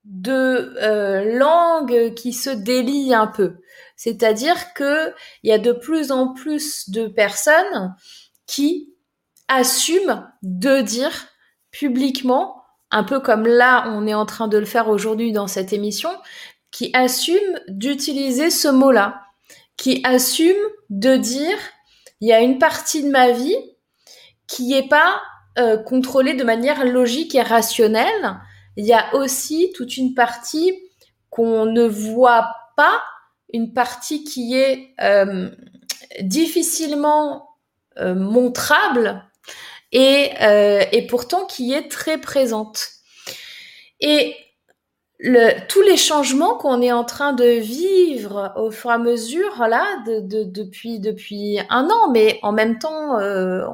de 0.03 0.75
euh, 0.81 1.37
langues 1.37 2.13
qui 2.13 2.33
se 2.33 2.49
délient 2.49 3.13
un 3.13 3.27
peu. 3.27 3.57
C'est-à-dire 3.97 4.73
que 4.73 5.13
il 5.43 5.49
y 5.49 5.53
a 5.53 5.57
de 5.57 5.73
plus 5.73 6.11
en 6.11 6.33
plus 6.33 6.89
de 6.89 7.07
personnes 7.07 7.95
qui 8.45 8.93
assument 9.49 10.25
de 10.41 10.81
dire 10.81 11.27
publiquement, 11.71 12.63
un 12.91 13.03
peu 13.03 13.19
comme 13.19 13.45
là 13.45 13.85
on 13.89 14.07
est 14.07 14.13
en 14.13 14.25
train 14.25 14.47
de 14.47 14.57
le 14.57 14.65
faire 14.65 14.87
aujourd'hui 14.87 15.33
dans 15.33 15.47
cette 15.47 15.73
émission, 15.73 16.11
qui 16.71 16.91
assument 16.93 17.59
d'utiliser 17.67 18.49
ce 18.49 18.67
mot-là, 18.67 19.21
qui 19.75 20.01
assument 20.05 20.55
de 20.89 21.17
dire 21.17 21.57
il 22.21 22.27
y 22.27 22.33
a 22.33 22.41
une 22.41 22.59
partie 22.59 23.03
de 23.03 23.09
ma 23.09 23.31
vie 23.31 23.57
qui 24.47 24.69
n'est 24.69 24.87
pas 24.87 25.21
euh, 25.59 25.77
contrôlée 25.77 26.33
de 26.33 26.43
manière 26.43 26.85
logique 26.85 27.35
et 27.35 27.41
rationnelle. 27.41 28.39
Il 28.75 28.85
y 28.85 28.93
a 28.93 29.15
aussi 29.15 29.71
toute 29.75 29.97
une 29.97 30.13
partie 30.13 30.73
qu'on 31.29 31.65
ne 31.65 31.85
voit 31.85 32.47
pas, 32.75 33.01
une 33.53 33.73
partie 33.73 34.23
qui 34.23 34.55
est 34.55 34.93
euh, 35.01 35.49
difficilement 36.21 37.49
euh, 37.97 38.15
montrable 38.15 39.23
et, 39.91 40.31
et 40.91 41.07
pourtant 41.07 41.45
qui 41.45 41.73
est 41.73 41.89
très 41.89 42.19
présente. 42.19 42.89
Et 44.01 44.35
le, 45.19 45.67
tous 45.67 45.81
les 45.81 45.97
changements 45.97 46.57
qu'on 46.57 46.81
est 46.81 46.91
en 46.91 47.03
train 47.03 47.33
de 47.33 47.45
vivre 47.45 48.53
au 48.55 48.69
fur 48.69 48.91
et 48.91 48.93
à 48.93 48.97
mesure 48.97 49.65
là 49.67 49.85
de, 50.05 50.19
de, 50.19 50.43
depuis 50.43 50.99
depuis 50.99 51.59
un 51.69 51.89
an 51.89 52.11
mais 52.11 52.39
en 52.43 52.51
même 52.51 52.77
temps 52.77 53.19
euh, 53.19 53.65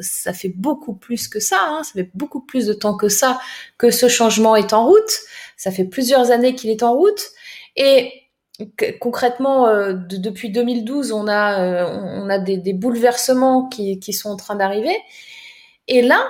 ça 0.00 0.32
fait 0.32 0.52
beaucoup 0.56 0.94
plus 0.94 1.28
que 1.28 1.38
ça 1.38 1.58
hein, 1.60 1.82
ça 1.84 1.92
fait 1.92 2.10
beaucoup 2.14 2.40
plus 2.40 2.66
de 2.66 2.72
temps 2.72 2.96
que 2.96 3.08
ça 3.08 3.38
que 3.78 3.90
ce 3.90 4.08
changement 4.08 4.56
est 4.56 4.72
en 4.72 4.86
route 4.86 5.20
ça 5.56 5.70
fait 5.70 5.84
plusieurs 5.84 6.32
années 6.32 6.56
qu'il 6.56 6.70
est 6.70 6.82
en 6.82 6.94
route 6.94 7.30
et 7.76 8.12
concrètement 9.00 9.66
euh, 9.66 9.92
de, 9.94 10.16
depuis 10.16 10.50
2012 10.50 11.12
on 11.12 11.26
a 11.26 11.62
euh, 11.62 11.86
on 12.22 12.28
a 12.28 12.38
des, 12.38 12.72
bouleversements 12.74 13.68
qui, 13.68 13.98
qui 13.98 14.12
sont 14.12 14.30
en 14.30 14.36
train 14.36 14.54
d'arriver 14.54 14.96
et 15.88 16.02
là 16.02 16.28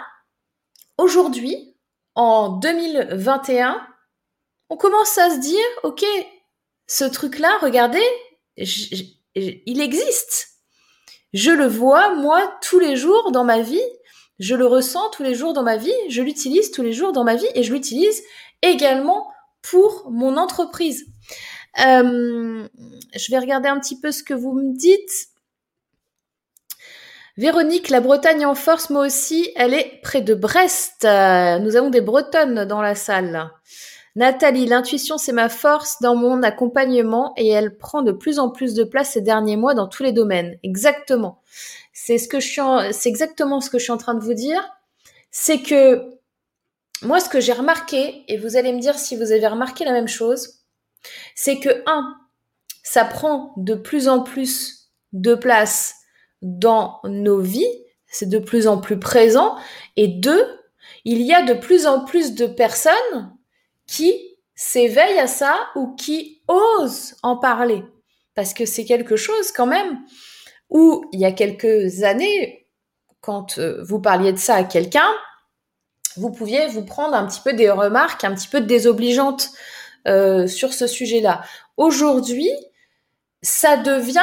aujourd'hui 0.98 1.74
en 2.14 2.48
2021 2.48 3.86
on 4.72 4.76
commence 4.78 5.18
à 5.18 5.28
se 5.28 5.38
dire, 5.38 5.66
ok, 5.82 6.02
ce 6.86 7.04
truc-là, 7.04 7.58
regardez, 7.60 8.02
il 8.56 9.80
existe. 9.82 10.48
Je 11.34 11.50
le 11.50 11.66
vois, 11.66 12.14
moi, 12.14 12.58
tous 12.62 12.78
les 12.78 12.96
jours 12.96 13.32
dans 13.32 13.44
ma 13.44 13.60
vie. 13.60 13.82
Je 14.38 14.54
le 14.54 14.64
ressens 14.64 15.10
tous 15.10 15.24
les 15.24 15.34
jours 15.34 15.52
dans 15.52 15.62
ma 15.62 15.76
vie. 15.76 15.92
Je 16.08 16.22
l'utilise 16.22 16.70
tous 16.70 16.80
les 16.80 16.94
jours 16.94 17.12
dans 17.12 17.22
ma 17.22 17.36
vie 17.36 17.48
et 17.54 17.62
je 17.62 17.74
l'utilise 17.74 18.22
également 18.62 19.30
pour 19.60 20.10
mon 20.10 20.38
entreprise. 20.38 21.04
Euh, 21.78 22.68
je 23.14 23.30
vais 23.30 23.38
regarder 23.38 23.68
un 23.68 23.80
petit 23.80 23.98
peu 23.98 24.12
ce 24.12 24.22
que 24.22 24.34
vous 24.34 24.52
me 24.52 24.76
dites. 24.76 25.28
Véronique, 27.38 27.88
la 27.88 28.00
Bretagne 28.00 28.44
en 28.44 28.54
force, 28.54 28.90
moi 28.90 29.06
aussi, 29.06 29.50
elle 29.56 29.72
est 29.72 30.00
près 30.02 30.20
de 30.20 30.34
Brest. 30.34 31.04
Nous 31.04 31.76
avons 31.76 31.88
des 31.88 32.02
Bretonnes 32.02 32.66
dans 32.66 32.82
la 32.82 32.94
salle. 32.94 33.50
Nathalie, 34.14 34.66
l'intuition, 34.66 35.16
c'est 35.16 35.32
ma 35.32 35.48
force 35.48 35.96
dans 36.02 36.14
mon 36.14 36.42
accompagnement 36.42 37.32
et 37.38 37.48
elle 37.48 37.78
prend 37.78 38.02
de 38.02 38.12
plus 38.12 38.38
en 38.38 38.50
plus 38.50 38.74
de 38.74 38.84
place 38.84 39.12
ces 39.12 39.22
derniers 39.22 39.56
mois 39.56 39.72
dans 39.72 39.88
tous 39.88 40.02
les 40.02 40.12
domaines. 40.12 40.58
Exactement. 40.62 41.40
C'est 41.94 42.18
ce 42.18 42.28
que 42.28 42.38
je 42.38 42.46
suis, 42.46 42.60
c'est 42.92 43.08
exactement 43.08 43.62
ce 43.62 43.70
que 43.70 43.78
je 43.78 43.84
suis 43.84 43.92
en 43.92 43.96
train 43.96 44.14
de 44.14 44.22
vous 44.22 44.34
dire. 44.34 44.62
C'est 45.30 45.62
que 45.62 46.10
moi, 47.00 47.20
ce 47.20 47.30
que 47.30 47.40
j'ai 47.40 47.54
remarqué, 47.54 48.24
et 48.28 48.36
vous 48.36 48.56
allez 48.56 48.72
me 48.74 48.80
dire 48.80 48.98
si 48.98 49.16
vous 49.16 49.32
avez 49.32 49.46
remarqué 49.46 49.86
la 49.86 49.92
même 49.92 50.08
chose, 50.08 50.61
c'est 51.34 51.58
que 51.58 51.82
un, 51.86 52.14
ça 52.82 53.04
prend 53.04 53.54
de 53.56 53.74
plus 53.74 54.08
en 54.08 54.22
plus 54.22 54.90
de 55.12 55.34
place 55.34 55.94
dans 56.42 57.00
nos 57.04 57.40
vies, 57.40 57.84
c'est 58.06 58.28
de 58.28 58.38
plus 58.38 58.66
en 58.66 58.78
plus 58.78 58.98
présent, 58.98 59.56
et 59.96 60.08
deux, 60.08 60.44
il 61.04 61.22
y 61.22 61.32
a 61.32 61.42
de 61.42 61.54
plus 61.54 61.86
en 61.86 62.04
plus 62.04 62.34
de 62.34 62.46
personnes 62.46 63.36
qui 63.86 64.12
s'éveille 64.54 65.18
à 65.18 65.26
ça 65.26 65.58
ou 65.76 65.94
qui 65.94 66.42
ose 66.48 67.14
en 67.22 67.36
parler. 67.36 67.82
Parce 68.34 68.54
que 68.54 68.66
c'est 68.66 68.84
quelque 68.84 69.16
chose 69.16 69.52
quand 69.52 69.66
même 69.66 69.98
où 70.70 71.04
il 71.12 71.20
y 71.20 71.24
a 71.24 71.32
quelques 71.32 72.02
années, 72.02 72.66
quand 73.20 73.58
euh, 73.58 73.82
vous 73.82 74.00
parliez 74.00 74.32
de 74.32 74.38
ça 74.38 74.54
à 74.54 74.64
quelqu'un, 74.64 75.08
vous 76.16 76.30
pouviez 76.30 76.66
vous 76.68 76.84
prendre 76.84 77.14
un 77.14 77.26
petit 77.26 77.40
peu 77.40 77.52
des 77.52 77.70
remarques 77.70 78.24
un 78.24 78.34
petit 78.34 78.48
peu 78.48 78.60
désobligeantes 78.60 79.50
euh, 80.08 80.48
sur 80.48 80.72
ce 80.72 80.88
sujet-là. 80.88 81.42
Aujourd'hui, 81.76 82.50
ça 83.40 83.76
devient 83.76 84.20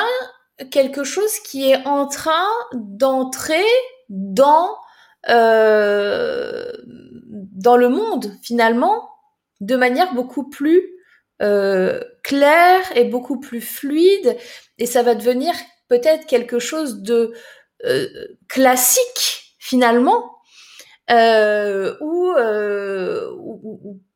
quelque 0.71 1.05
chose 1.05 1.39
qui 1.39 1.71
est 1.71 1.87
en 1.87 2.05
train 2.07 2.47
d'entrer 2.73 3.63
dans 4.09 4.75
euh, 5.29 6.69
dans 6.85 7.77
le 7.77 7.87
monde 7.87 8.33
finalement 8.41 9.09
de 9.61 9.77
manière 9.77 10.13
beaucoup 10.13 10.49
plus 10.49 10.81
euh, 11.41 12.01
claire 12.23 12.81
et 12.95 13.05
beaucoup 13.05 13.39
plus 13.39 13.61
fluide 13.61 14.35
et 14.79 14.85
ça 14.85 15.01
va 15.01 15.15
devenir 15.15 15.53
peut-être 15.87 16.25
quelque 16.25 16.59
chose 16.59 17.01
de 17.01 17.33
classique 18.49 19.55
finalement 19.59 20.35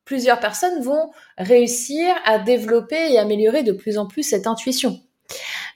plusieurs 0.04 0.40
personnes 0.40 0.82
vont 0.82 1.10
réussir 1.38 2.14
à 2.24 2.38
développer 2.38 3.12
et 3.12 3.18
améliorer 3.18 3.62
de 3.62 3.72
plus 3.72 3.98
en 3.98 4.06
plus 4.06 4.22
cette 4.22 4.46
intuition. 4.46 5.00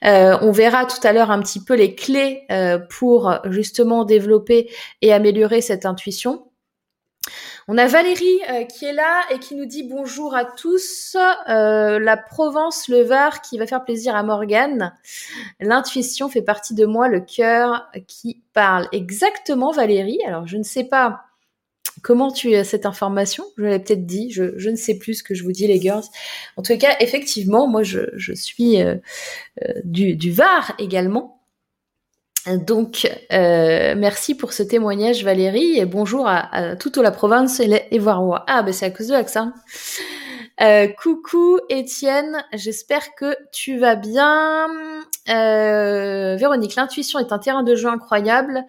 on 0.03 0.51
verra 0.53 0.85
tout 0.87 1.05
à 1.07 1.13
l'heure 1.13 1.31
un 1.31 1.41
petit 1.41 1.65
peu 1.65 1.75
les 1.75 1.95
clés 1.95 2.47
pour 2.91 3.39
justement 3.47 4.05
développer 4.05 4.71
et 5.03 5.13
améliorer 5.13 5.61
cette 5.61 5.87
intuition. 5.87 6.49
On 7.71 7.77
a 7.77 7.87
Valérie 7.87 8.41
euh, 8.49 8.65
qui 8.65 8.87
est 8.87 8.95
là 8.95 9.21
et 9.31 9.39
qui 9.39 9.55
nous 9.55 9.67
dit 9.67 9.83
bonjour 9.83 10.35
à 10.35 10.47
tous. 10.47 11.19
Euh, 11.51 11.99
la 11.99 12.17
Provence, 12.17 12.89
le 12.89 13.03
Var 13.03 13.43
qui 13.43 13.59
va 13.59 13.67
faire 13.67 13.85
plaisir 13.85 14.17
à 14.17 14.23
Morgane. 14.23 14.95
L'intuition 15.61 16.31
fait 16.31 16.41
partie 16.41 16.75
de 16.75 16.87
moi, 16.87 17.09
le 17.09 17.21
cœur 17.21 17.91
qui 18.07 18.43
parle. 18.55 18.89
Exactement 18.93 19.71
Valérie. 19.71 20.19
Alors 20.27 20.47
je 20.47 20.57
ne 20.57 20.63
sais 20.63 20.85
pas 20.85 21.28
comment 22.03 22.33
tu 22.33 22.55
as 22.55 22.65
cette 22.65 22.87
information? 22.87 23.45
Je 23.57 23.63
l'avais 23.65 23.79
peut-être 23.79 24.07
dit. 24.07 24.31
Je, 24.31 24.69
ne 24.69 24.77
sais 24.77 24.99
plus 24.99 25.15
ce 25.15 25.23
que 25.23 25.35
je 25.35 25.43
vous 25.43 25.53
dis 25.53 25.67
les 25.67 25.81
girls. 25.81 26.05
En 26.57 26.63
tout 26.63 26.77
cas, 26.79 26.97
effectivement, 27.01 27.67
moi 27.67 27.83
je, 27.83 28.33
suis 28.35 28.81
euh, 28.81 28.97
du, 29.85 30.17
du 30.17 30.33
Var 30.33 30.75
également. 30.79 31.39
Donc, 32.57 33.07
euh, 33.33 33.95
merci 33.97 34.35
pour 34.35 34.53
ce 34.53 34.63
témoignage, 34.63 35.23
Valérie, 35.23 35.79
et 35.79 35.85
bonjour 35.85 36.27
à, 36.27 36.77
toute 36.77 36.97
la 36.97 37.11
province 37.11 37.61
et 37.61 37.67
les 37.67 37.85
Évoirois. 37.91 38.45
Ah, 38.47 38.63
ben 38.63 38.73
c'est 38.73 38.87
à 38.87 38.91
cause 38.91 39.09
de 39.09 39.13
l'accent. 39.13 39.53
Euh, 40.61 40.89
coucou, 40.89 41.59
Étienne, 41.69 42.45
j'espère 42.53 43.15
que 43.15 43.37
tu 43.53 43.79
vas 43.79 43.97
bien. 43.97 44.67
Euh, 45.29 46.37
Véronique, 46.37 46.75
l'intuition 46.75 47.19
est 47.19 47.33
un 47.33 47.39
terrain 47.39 47.63
de 47.63 47.75
jeu 47.75 47.89
incroyable, 47.89 48.65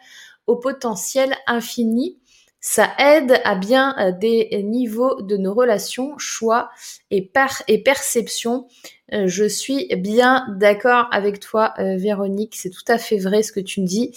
au 0.45 0.57
potentiel 0.57 1.35
infini. 1.47 2.18
Ça 2.61 2.89
aide 2.99 3.39
à 3.45 3.55
bien 3.55 3.95
euh, 3.99 4.11
des 4.11 4.49
niveaux 4.63 5.21
de 5.21 5.37
nos 5.37 5.53
relations, 5.53 6.17
choix 6.17 6.69
et, 7.09 7.31
et 7.67 7.83
perception. 7.83 8.67
Euh, 9.13 9.27
je 9.27 9.45
suis 9.45 9.87
bien 9.95 10.45
d'accord 10.57 11.07
avec 11.11 11.39
toi, 11.39 11.73
euh, 11.79 11.95
Véronique. 11.95 12.55
C'est 12.55 12.69
tout 12.69 12.83
à 12.89 12.97
fait 12.97 13.17
vrai 13.17 13.43
ce 13.43 13.53
que 13.53 13.61
tu 13.61 13.81
me 13.81 13.87
dis. 13.87 14.11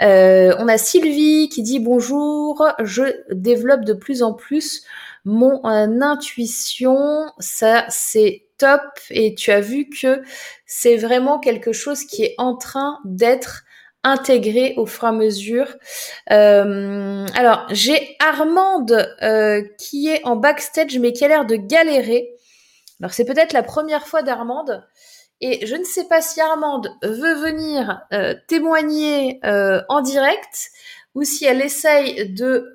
on 0.00 0.68
a 0.68 0.78
Sylvie 0.78 1.50
qui 1.50 1.62
dit 1.62 1.80
bonjour. 1.80 2.66
Je 2.82 3.02
développe 3.30 3.84
de 3.84 3.92
plus 3.92 4.22
en 4.22 4.32
plus 4.32 4.84
mon 5.24 5.62
intuition. 5.64 7.26
Ça, 7.38 7.84
c'est 7.90 8.46
top. 8.56 8.80
Et 9.10 9.34
tu 9.34 9.50
as 9.50 9.60
vu 9.60 9.88
que 9.90 10.22
c'est 10.64 10.96
vraiment 10.96 11.38
quelque 11.38 11.72
chose 11.72 12.04
qui 12.04 12.24
est 12.24 12.34
en 12.38 12.56
train 12.56 12.98
d'être 13.04 13.64
intégré 14.04 14.74
au 14.76 14.86
fur 14.86 15.04
et 15.04 15.08
à 15.08 15.12
mesure. 15.12 15.68
Euh, 16.30 17.26
alors, 17.34 17.66
j'ai 17.70 18.16
Armande 18.18 19.14
euh, 19.22 19.62
qui 19.78 20.08
est 20.08 20.24
en 20.24 20.36
backstage 20.36 20.98
mais 20.98 21.12
qui 21.12 21.24
a 21.24 21.28
l'air 21.28 21.44
de 21.44 21.56
galérer. 21.56 22.30
Alors, 23.00 23.12
c'est 23.12 23.24
peut-être 23.24 23.52
la 23.52 23.62
première 23.62 24.06
fois 24.06 24.22
d'Armande. 24.22 24.84
Et 25.40 25.66
je 25.66 25.74
ne 25.74 25.84
sais 25.84 26.04
pas 26.04 26.22
si 26.22 26.40
Armande 26.40 26.88
veut 27.02 27.34
venir 27.34 28.00
euh, 28.12 28.34
témoigner 28.46 29.40
en 29.88 30.00
direct 30.00 30.70
ou 31.14 31.24
si 31.24 31.44
elle 31.44 31.60
essaye 31.60 32.30
de 32.30 32.74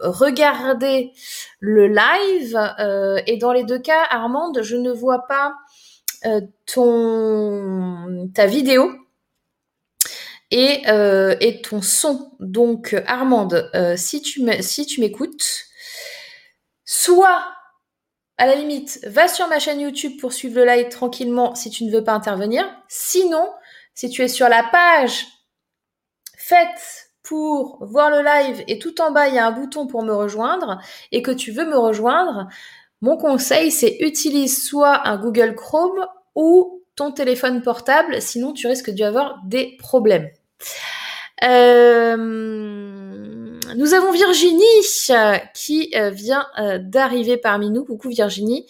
regarder 0.00 1.10
le 1.58 1.88
live. 1.88 2.56
et 3.26 3.36
dans 3.36 3.52
les 3.52 3.64
deux 3.64 3.80
cas, 3.80 4.04
Armande, 4.10 4.60
je 4.62 4.76
ne 4.76 4.92
vois 4.92 5.26
pas 5.26 5.54
ton 6.66 8.30
ta 8.32 8.46
vidéo 8.46 8.92
et, 10.50 10.82
euh, 10.88 11.36
et 11.40 11.60
ton 11.60 11.82
son. 11.82 12.32
Donc, 12.40 12.94
Armande, 13.06 13.70
euh, 13.74 13.96
si 13.96 14.22
tu 14.22 14.42
si 14.62 14.86
tu 14.86 15.00
m'écoutes, 15.00 15.64
soit 16.84 17.44
à 18.38 18.46
la 18.46 18.54
limite, 18.54 19.00
va 19.06 19.26
sur 19.28 19.48
ma 19.48 19.58
chaîne 19.58 19.80
YouTube 19.80 20.12
pour 20.20 20.32
suivre 20.32 20.60
le 20.60 20.64
live 20.64 20.88
tranquillement 20.88 21.54
si 21.54 21.70
tu 21.70 21.84
ne 21.84 21.90
veux 21.90 22.04
pas 22.04 22.12
intervenir. 22.12 22.64
Sinon, 22.88 23.50
si 23.94 24.08
tu 24.08 24.22
es 24.22 24.28
sur 24.28 24.48
la 24.48 24.62
page 24.62 25.26
faite 26.36 27.10
pour 27.24 27.84
voir 27.84 28.10
le 28.10 28.22
live 28.22 28.64
et 28.68 28.78
tout 28.78 29.00
en 29.00 29.10
bas 29.10 29.28
il 29.28 29.34
y 29.34 29.38
a 29.38 29.46
un 29.46 29.50
bouton 29.50 29.86
pour 29.86 30.02
me 30.02 30.14
rejoindre 30.14 30.80
et 31.12 31.20
que 31.20 31.32
tu 31.32 31.50
veux 31.50 31.66
me 31.66 31.76
rejoindre, 31.76 32.46
mon 33.00 33.16
conseil 33.16 33.70
c'est 33.72 33.96
utilise 34.00 34.64
soit 34.66 35.06
un 35.06 35.18
Google 35.18 35.54
Chrome 35.56 36.06
ou 36.36 36.84
ton 36.94 37.12
téléphone 37.12 37.62
portable, 37.62 38.22
sinon 38.22 38.52
tu 38.52 38.66
risques 38.66 38.90
d'y 38.90 39.04
avoir 39.04 39.40
des 39.46 39.76
problèmes. 39.78 40.28
Euh, 41.44 42.16
nous 43.76 43.94
avons 43.94 44.10
Virginie 44.10 44.64
qui 45.54 45.92
euh, 45.94 46.10
vient 46.10 46.46
euh, 46.58 46.78
d'arriver 46.78 47.36
parmi 47.36 47.70
nous. 47.70 47.84
Coucou 47.84 48.08
Virginie. 48.08 48.66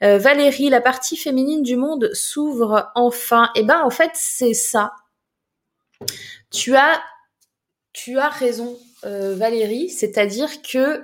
Valérie, 0.00 0.70
la 0.70 0.80
partie 0.80 1.16
féminine 1.16 1.64
du 1.64 1.74
monde 1.74 2.10
s'ouvre 2.12 2.88
enfin. 2.94 3.50
Eh 3.56 3.64
ben 3.64 3.82
en 3.82 3.90
fait 3.90 4.12
c'est 4.14 4.54
ça. 4.54 4.92
Tu 6.52 6.76
as, 6.76 7.02
tu 7.92 8.16
as 8.16 8.28
raison 8.28 8.78
Valérie, 9.02 9.90
c'est-à-dire 9.90 10.62
que 10.62 11.02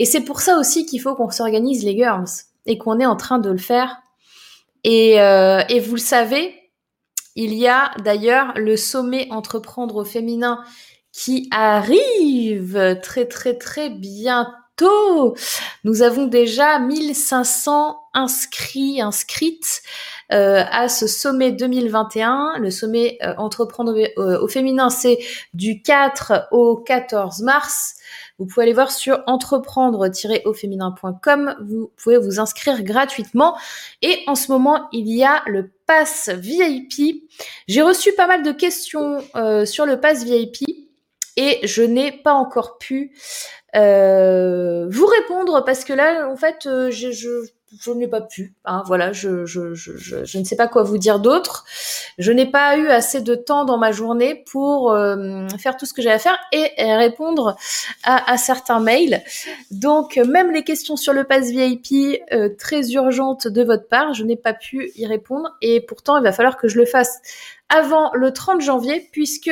et 0.00 0.06
c'est 0.06 0.22
pour 0.22 0.40
ça 0.40 0.58
aussi 0.58 0.86
qu'il 0.86 1.00
faut 1.00 1.14
qu'on 1.14 1.30
s'organise 1.30 1.84
les 1.84 1.96
girls 1.96 2.26
et 2.66 2.78
qu'on 2.78 2.98
est 2.98 3.06
en 3.06 3.14
train 3.14 3.38
de 3.38 3.50
le 3.50 3.58
faire. 3.58 3.98
Et, 4.82 5.12
et 5.12 5.78
vous 5.78 5.94
le 5.94 6.00
savez, 6.00 6.67
il 7.38 7.54
y 7.54 7.68
a 7.68 7.92
d'ailleurs 8.04 8.52
le 8.56 8.76
sommet 8.76 9.28
entreprendre 9.30 9.94
au 9.94 10.04
féminin 10.04 10.60
qui 11.12 11.48
arrive 11.52 12.98
très 13.00 13.26
très 13.26 13.54
très 13.54 13.90
bientôt. 13.90 15.36
Nous 15.84 16.02
avons 16.02 16.26
déjà 16.26 16.80
1500 16.80 17.96
inscrits, 18.12 19.00
inscrites 19.00 19.82
euh, 20.32 20.64
à 20.68 20.88
ce 20.88 21.06
sommet 21.06 21.52
2021. 21.52 22.54
Le 22.58 22.72
sommet 22.72 23.18
euh, 23.22 23.34
entreprendre 23.38 23.96
au, 24.16 24.44
au 24.44 24.48
féminin, 24.48 24.90
c'est 24.90 25.18
du 25.54 25.80
4 25.80 26.48
au 26.50 26.76
14 26.76 27.42
mars. 27.42 27.97
Vous 28.38 28.46
pouvez 28.46 28.64
aller 28.64 28.72
voir 28.72 28.90
sur 28.92 29.22
entreprendre-au-féminin.com. 29.26 31.56
Vous 31.66 31.90
pouvez 31.96 32.18
vous 32.18 32.38
inscrire 32.38 32.84
gratuitement. 32.84 33.58
Et 34.00 34.22
en 34.28 34.36
ce 34.36 34.52
moment, 34.52 34.88
il 34.92 35.08
y 35.08 35.24
a 35.24 35.42
le 35.46 35.72
pass 35.86 36.28
VIP. 36.28 37.24
J'ai 37.66 37.82
reçu 37.82 38.12
pas 38.12 38.28
mal 38.28 38.44
de 38.44 38.52
questions 38.52 39.24
euh, 39.34 39.64
sur 39.64 39.86
le 39.86 39.98
pass 40.00 40.22
VIP 40.24 40.58
et 41.36 41.66
je 41.66 41.82
n'ai 41.82 42.12
pas 42.12 42.32
encore 42.32 42.78
pu 42.78 43.12
euh, 43.76 44.86
vous 44.88 45.06
répondre 45.06 45.64
parce 45.64 45.84
que 45.84 45.92
là, 45.92 46.28
en 46.28 46.36
fait, 46.36 46.66
euh, 46.66 46.90
je, 46.90 47.12
je, 47.12 47.28
je 47.80 47.90
n'ai 47.90 48.08
pas 48.08 48.20
pu. 48.20 48.54
Hein, 48.64 48.82
voilà, 48.86 49.12
je, 49.12 49.44
je, 49.44 49.74
je, 49.74 50.24
je, 50.24 50.38
ne 50.38 50.44
sais 50.44 50.56
pas 50.56 50.68
quoi 50.68 50.82
vous 50.82 50.98
dire 50.98 51.20
d'autre. 51.20 51.64
Je 52.18 52.32
n'ai 52.32 52.46
pas 52.46 52.76
eu 52.76 52.88
assez 52.88 53.20
de 53.20 53.34
temps 53.34 53.64
dans 53.64 53.78
ma 53.78 53.92
journée 53.92 54.42
pour 54.50 54.92
euh, 54.92 55.46
faire 55.58 55.76
tout 55.76 55.86
ce 55.86 55.92
que 55.92 56.00
j'ai 56.00 56.10
à 56.10 56.18
faire 56.18 56.38
et, 56.52 56.70
répondre 56.96 57.56
à, 58.04 58.36
certains 58.38 58.80
mails. 58.80 59.22
Donc, 59.70 60.16
même 60.16 60.50
les 60.50 60.64
questions 60.64 60.96
sur 60.96 61.12
le 61.12 61.24
pass 61.24 61.50
VIP 61.50 62.20
euh, 62.32 62.48
très 62.58 62.90
urgentes 62.92 63.46
de 63.46 63.62
votre 63.62 63.86
part, 63.88 64.14
je 64.14 64.24
n'ai 64.24 64.36
pas 64.36 64.54
pu 64.54 64.90
y 64.96 65.06
répondre. 65.06 65.50
Et 65.60 65.80
pourtant, 65.80 66.16
il 66.16 66.22
va 66.22 66.32
falloir 66.32 66.56
que 66.56 66.68
je 66.68 66.78
le 66.78 66.86
fasse 66.86 67.20
avant 67.68 68.10
le 68.14 68.32
30 68.32 68.60
janvier, 68.60 69.08
puisque 69.12 69.50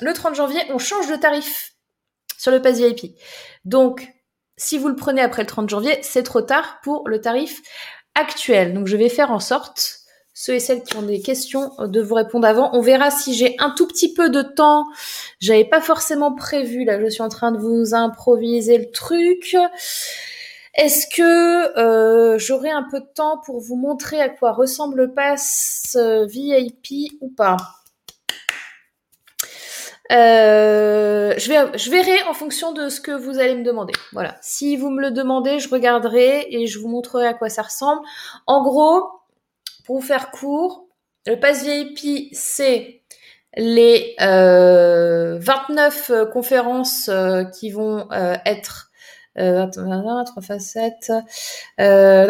le 0.00 0.12
30 0.12 0.34
janvier, 0.34 0.60
on 0.70 0.78
change 0.78 1.08
de 1.08 1.16
tarif 1.16 1.74
sur 2.38 2.50
le 2.50 2.62
pass 2.62 2.78
VIP. 2.78 3.16
Donc, 3.64 4.08
si 4.56 4.78
vous 4.78 4.88
le 4.88 4.96
prenez 4.96 5.20
après 5.20 5.42
le 5.42 5.48
30 5.48 5.68
janvier, 5.68 5.98
c'est 6.02 6.22
trop 6.22 6.42
tard 6.42 6.78
pour 6.82 7.08
le 7.08 7.20
tarif 7.20 7.62
actuel. 8.14 8.74
Donc 8.74 8.86
je 8.86 8.96
vais 8.96 9.08
faire 9.08 9.30
en 9.30 9.40
sorte, 9.40 10.00
ceux 10.32 10.54
et 10.54 10.60
celles 10.60 10.82
qui 10.82 10.96
ont 10.96 11.02
des 11.02 11.20
questions, 11.20 11.72
de 11.78 12.00
vous 12.00 12.14
répondre 12.14 12.46
avant. 12.46 12.70
On 12.72 12.80
verra 12.80 13.10
si 13.10 13.34
j'ai 13.34 13.56
un 13.58 13.70
tout 13.70 13.86
petit 13.86 14.12
peu 14.12 14.30
de 14.30 14.42
temps. 14.42 14.86
J'avais 15.40 15.64
pas 15.64 15.80
forcément 15.80 16.34
prévu, 16.34 16.84
là 16.84 17.00
je 17.00 17.08
suis 17.08 17.22
en 17.22 17.28
train 17.28 17.52
de 17.52 17.58
vous 17.58 17.94
improviser 17.94 18.78
le 18.78 18.90
truc. 18.90 19.56
Est-ce 20.74 21.06
que 21.06 21.78
euh, 21.78 22.36
j'aurai 22.38 22.70
un 22.70 22.84
peu 22.90 23.00
de 23.00 23.06
temps 23.14 23.38
pour 23.46 23.60
vous 23.60 23.76
montrer 23.76 24.20
à 24.20 24.28
quoi 24.28 24.52
ressemble 24.52 24.96
le 24.96 25.12
pass 25.12 25.96
euh, 25.96 26.26
VIP 26.26 27.12
ou 27.20 27.28
pas? 27.28 27.56
Euh, 30.12 31.34
je, 31.38 31.48
vais, 31.48 31.78
je 31.78 31.90
verrai 31.90 32.22
en 32.24 32.34
fonction 32.34 32.72
de 32.72 32.88
ce 32.88 33.00
que 33.00 33.10
vous 33.10 33.38
allez 33.38 33.54
me 33.54 33.64
demander. 33.64 33.94
Voilà. 34.12 34.36
Si 34.42 34.76
vous 34.76 34.90
me 34.90 35.00
le 35.00 35.10
demandez, 35.10 35.58
je 35.58 35.68
regarderai 35.68 36.46
et 36.50 36.66
je 36.66 36.78
vous 36.78 36.88
montrerai 36.88 37.26
à 37.26 37.34
quoi 37.34 37.48
ça 37.48 37.62
ressemble. 37.62 38.02
En 38.46 38.62
gros, 38.62 39.10
pour 39.84 39.96
vous 39.96 40.06
faire 40.06 40.30
court, 40.30 40.86
le 41.26 41.40
pass 41.40 41.64
VIP, 41.64 42.28
c'est 42.32 43.02
les 43.56 44.14
euh, 44.20 45.38
29 45.40 46.10
euh, 46.10 46.26
conférences 46.26 47.08
euh, 47.08 47.44
qui 47.44 47.70
vont 47.70 48.10
euh, 48.12 48.34
être 48.44 48.90
euh, 49.38 49.66
3 49.70 50.24
facettes, 50.42 51.12
euh, 51.80 52.26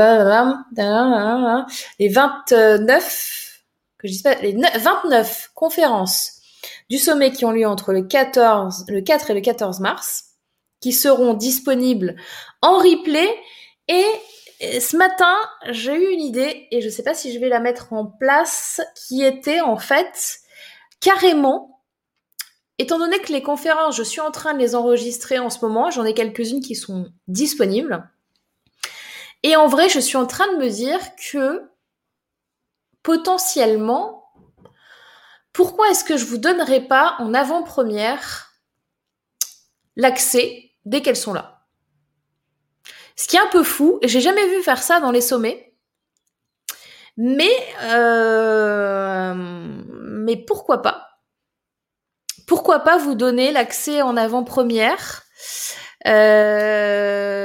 les 1.98 2.08
29, 2.08 3.62
que 3.98 4.08
je 4.08 4.12
dis 4.12 4.22
pas, 4.22 4.34
les 4.37 4.52
29 4.52 5.50
conférences 5.54 6.34
du 6.90 6.98
sommet 6.98 7.32
qui 7.32 7.44
ont 7.44 7.52
lieu 7.52 7.66
entre 7.66 7.92
le 7.92 8.02
14, 8.02 8.86
le 8.88 9.00
4 9.00 9.30
et 9.30 9.34
le 9.34 9.40
14 9.40 9.80
mars, 9.80 10.24
qui 10.80 10.92
seront 10.92 11.34
disponibles 11.34 12.16
en 12.62 12.78
replay 12.78 13.28
et 13.88 14.06
ce 14.80 14.96
matin, 14.96 15.36
j'ai 15.70 15.94
eu 15.94 16.12
une 16.12 16.20
idée 16.20 16.68
et 16.70 16.80
je 16.80 16.86
ne 16.86 16.90
sais 16.90 17.02
pas 17.02 17.14
si 17.14 17.32
je 17.32 17.38
vais 17.38 17.48
la 17.48 17.60
mettre 17.60 17.92
en 17.92 18.06
place, 18.06 18.80
qui 18.94 19.22
était 19.22 19.60
en 19.60 19.76
fait 19.76 20.38
carrément, 21.00 21.82
étant 22.78 22.98
donné 22.98 23.18
que 23.18 23.32
les 23.32 23.42
conférences, 23.42 23.96
je 23.96 24.02
suis 24.02 24.20
en 24.20 24.30
train 24.30 24.54
de 24.54 24.58
les 24.58 24.74
enregistrer 24.74 25.38
en 25.38 25.50
ce 25.50 25.58
moment, 25.60 25.90
j'en 25.90 26.04
ai 26.04 26.14
quelques-unes 26.14 26.60
qui 26.60 26.74
sont 26.74 27.12
disponibles. 27.28 28.08
Et 29.42 29.56
en 29.56 29.66
vrai, 29.66 29.88
je 29.88 30.00
suis 30.00 30.16
en 30.16 30.26
train 30.26 30.50
de 30.52 30.56
me 30.56 30.70
dire 30.70 31.00
que 31.16 31.62
potentiellement, 33.02 34.23
pourquoi 35.54 35.88
est-ce 35.88 36.04
que 36.04 36.18
je 36.18 36.26
vous 36.26 36.36
donnerai 36.36 36.82
pas 36.82 37.14
en 37.20 37.32
avant-première 37.32 38.52
l'accès 39.96 40.72
dès 40.84 41.00
qu'elles 41.00 41.16
sont 41.16 41.32
là? 41.32 41.62
Ce 43.16 43.28
qui 43.28 43.36
est 43.36 43.40
un 43.40 43.46
peu 43.46 43.62
fou, 43.62 43.98
et 44.02 44.08
j'ai 44.08 44.20
jamais 44.20 44.46
vu 44.48 44.62
faire 44.62 44.82
ça 44.82 44.98
dans 44.98 45.12
les 45.12 45.20
sommets. 45.20 45.72
Mais, 47.16 47.56
euh, 47.84 49.32
mais 49.36 50.36
pourquoi 50.36 50.82
pas? 50.82 51.20
Pourquoi 52.48 52.80
pas 52.80 52.98
vous 52.98 53.14
donner 53.14 53.52
l'accès 53.52 54.02
en 54.02 54.16
avant-première? 54.16 55.22
Euh, 56.06 57.40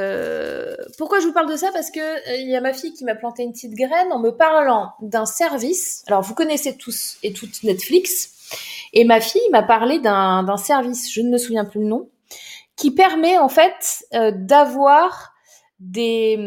Pourquoi 0.98 1.19
je 1.19 1.28
vous 1.28 1.34
parle 1.34 1.52
de 1.52 1.56
ça? 1.56 1.72
Parce 1.72 1.91
que 1.91 2.00
euh, 2.00 2.36
il 2.38 2.50
y 2.50 2.56
a 2.56 2.62
ma 2.62 2.74
fille 2.74 2.93
qui 2.93 3.04
m'a 3.06 3.15
planté 3.15 3.43
une 3.43 3.52
petite 3.54 3.76
graine 3.76 4.12
en 4.12 4.19
me 4.19 4.32
parlant 4.32 4.93
d'un 5.02 5.26
service. 5.26 6.04
Alors 6.08 6.22
vous 6.22 6.34
connaissez 6.34 6.78
tous 6.78 7.17
et 7.24 7.34
toutes 7.34 7.63
Netflix, 7.63 8.36
et 8.93 9.04
ma 9.04 9.22
fille 9.22 9.50
m'a 9.52 9.63
parlé 9.63 10.00
d'un 10.00 10.58
service, 10.58 11.12
je 11.13 11.22
ne 11.22 11.30
me 11.30 11.38
souviens 11.38 11.65
plus 11.65 11.82
le 11.82 11.88
nom, 11.88 12.10
qui 12.76 12.91
permet 12.91 13.38
en 13.38 13.50
fait 13.50 14.06
d'avoir 14.12 15.34
des 15.80 16.38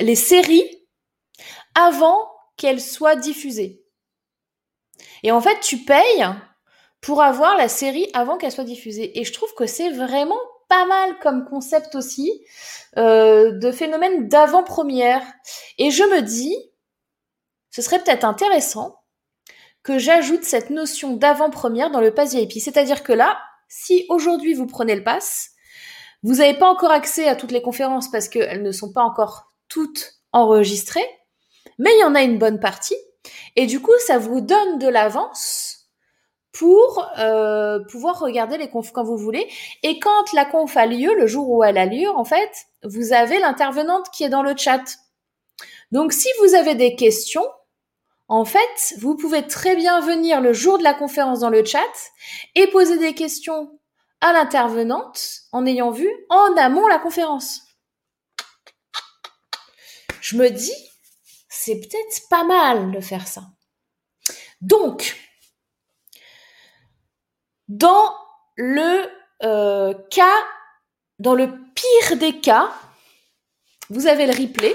les 0.00 0.14
séries 0.14 0.68
avant 1.74 2.30
qu'elles 2.56 2.80
soient 2.80 3.16
diffusées. 3.16 3.82
Et 5.22 5.30
en 5.30 5.40
fait, 5.40 5.60
tu 5.60 5.78
payes 5.78 6.26
pour 7.06 7.22
avoir 7.22 7.56
la 7.56 7.68
série 7.68 8.10
avant 8.14 8.36
qu'elle 8.36 8.50
soit 8.50 8.64
diffusée. 8.64 9.16
Et 9.16 9.22
je 9.22 9.32
trouve 9.32 9.54
que 9.54 9.66
c'est 9.66 9.90
vraiment 9.90 10.40
pas 10.68 10.86
mal 10.86 11.16
comme 11.20 11.44
concept 11.44 11.94
aussi 11.94 12.44
euh, 12.98 13.52
de 13.52 13.70
phénomène 13.70 14.26
d'avant-première. 14.26 15.22
Et 15.78 15.92
je 15.92 16.02
me 16.02 16.20
dis, 16.20 16.56
ce 17.70 17.80
serait 17.80 18.02
peut-être 18.02 18.24
intéressant 18.24 19.04
que 19.84 19.98
j'ajoute 19.98 20.42
cette 20.42 20.70
notion 20.70 21.14
d'avant-première 21.14 21.92
dans 21.92 22.00
le 22.00 22.12
pass 22.12 22.34
VIP. 22.34 22.54
C'est-à-dire 22.54 23.04
que 23.04 23.12
là, 23.12 23.38
si 23.68 24.04
aujourd'hui 24.08 24.54
vous 24.54 24.66
prenez 24.66 24.96
le 24.96 25.04
pass, 25.04 25.50
vous 26.24 26.34
n'avez 26.34 26.54
pas 26.54 26.68
encore 26.68 26.90
accès 26.90 27.28
à 27.28 27.36
toutes 27.36 27.52
les 27.52 27.62
conférences 27.62 28.10
parce 28.10 28.28
qu'elles 28.28 28.64
ne 28.64 28.72
sont 28.72 28.92
pas 28.92 29.02
encore 29.02 29.52
toutes 29.68 30.14
enregistrées, 30.32 31.08
mais 31.78 31.90
il 31.94 32.00
y 32.00 32.04
en 32.04 32.16
a 32.16 32.22
une 32.22 32.40
bonne 32.40 32.58
partie. 32.58 32.96
Et 33.54 33.66
du 33.66 33.80
coup, 33.80 33.96
ça 34.04 34.18
vous 34.18 34.40
donne 34.40 34.80
de 34.80 34.88
l'avance 34.88 35.75
pour 36.58 37.06
euh, 37.18 37.80
pouvoir 37.90 38.18
regarder 38.18 38.56
les 38.56 38.70
confs 38.70 38.90
quand 38.90 39.04
vous 39.04 39.16
voulez. 39.16 39.46
Et 39.82 39.98
quand 39.98 40.32
la 40.32 40.46
conf 40.46 40.76
a 40.76 40.86
lieu, 40.86 41.14
le 41.14 41.26
jour 41.26 41.50
où 41.50 41.62
elle 41.62 41.76
a 41.76 41.84
lieu, 41.84 42.08
en 42.08 42.24
fait, 42.24 42.50
vous 42.82 43.12
avez 43.12 43.38
l'intervenante 43.38 44.10
qui 44.10 44.24
est 44.24 44.30
dans 44.30 44.42
le 44.42 44.56
chat. 44.56 44.82
Donc, 45.92 46.12
si 46.12 46.28
vous 46.40 46.54
avez 46.54 46.74
des 46.74 46.96
questions, 46.96 47.46
en 48.28 48.44
fait, 48.44 48.94
vous 48.98 49.16
pouvez 49.16 49.46
très 49.46 49.76
bien 49.76 50.00
venir 50.00 50.40
le 50.40 50.52
jour 50.52 50.78
de 50.78 50.82
la 50.82 50.94
conférence 50.94 51.40
dans 51.40 51.50
le 51.50 51.64
chat 51.64 51.80
et 52.54 52.66
poser 52.68 52.98
des 52.98 53.14
questions 53.14 53.78
à 54.22 54.32
l'intervenante 54.32 55.42
en 55.52 55.66
ayant 55.66 55.90
vu 55.90 56.10
en 56.30 56.56
amont 56.56 56.86
la 56.88 56.98
conférence. 56.98 57.60
Je 60.22 60.36
me 60.36 60.48
dis, 60.48 60.74
c'est 61.48 61.78
peut-être 61.78 62.28
pas 62.30 62.44
mal 62.44 62.92
de 62.92 63.00
faire 63.00 63.28
ça. 63.28 63.42
Donc, 64.60 65.16
dans 67.76 68.14
le 68.56 69.06
euh, 69.42 69.94
cas, 70.10 70.24
dans 71.18 71.34
le 71.34 71.48
pire 71.74 72.16
des 72.18 72.40
cas, 72.40 72.70
vous 73.90 74.06
avez 74.06 74.26
le 74.26 74.32
replay. 74.32 74.74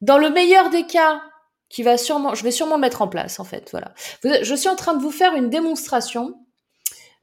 Dans 0.00 0.18
le 0.18 0.30
meilleur 0.30 0.70
des 0.70 0.86
cas, 0.86 1.22
qui 1.68 1.82
va 1.82 1.98
sûrement, 1.98 2.34
je 2.34 2.42
vais 2.42 2.50
sûrement 2.50 2.76
le 2.76 2.80
mettre 2.80 3.02
en 3.02 3.08
place 3.08 3.40
en 3.40 3.44
fait. 3.44 3.68
Voilà. 3.70 3.92
Je 4.22 4.54
suis 4.54 4.68
en 4.68 4.76
train 4.76 4.94
de 4.94 5.02
vous 5.02 5.10
faire 5.10 5.34
une 5.34 5.50
démonstration 5.50 6.38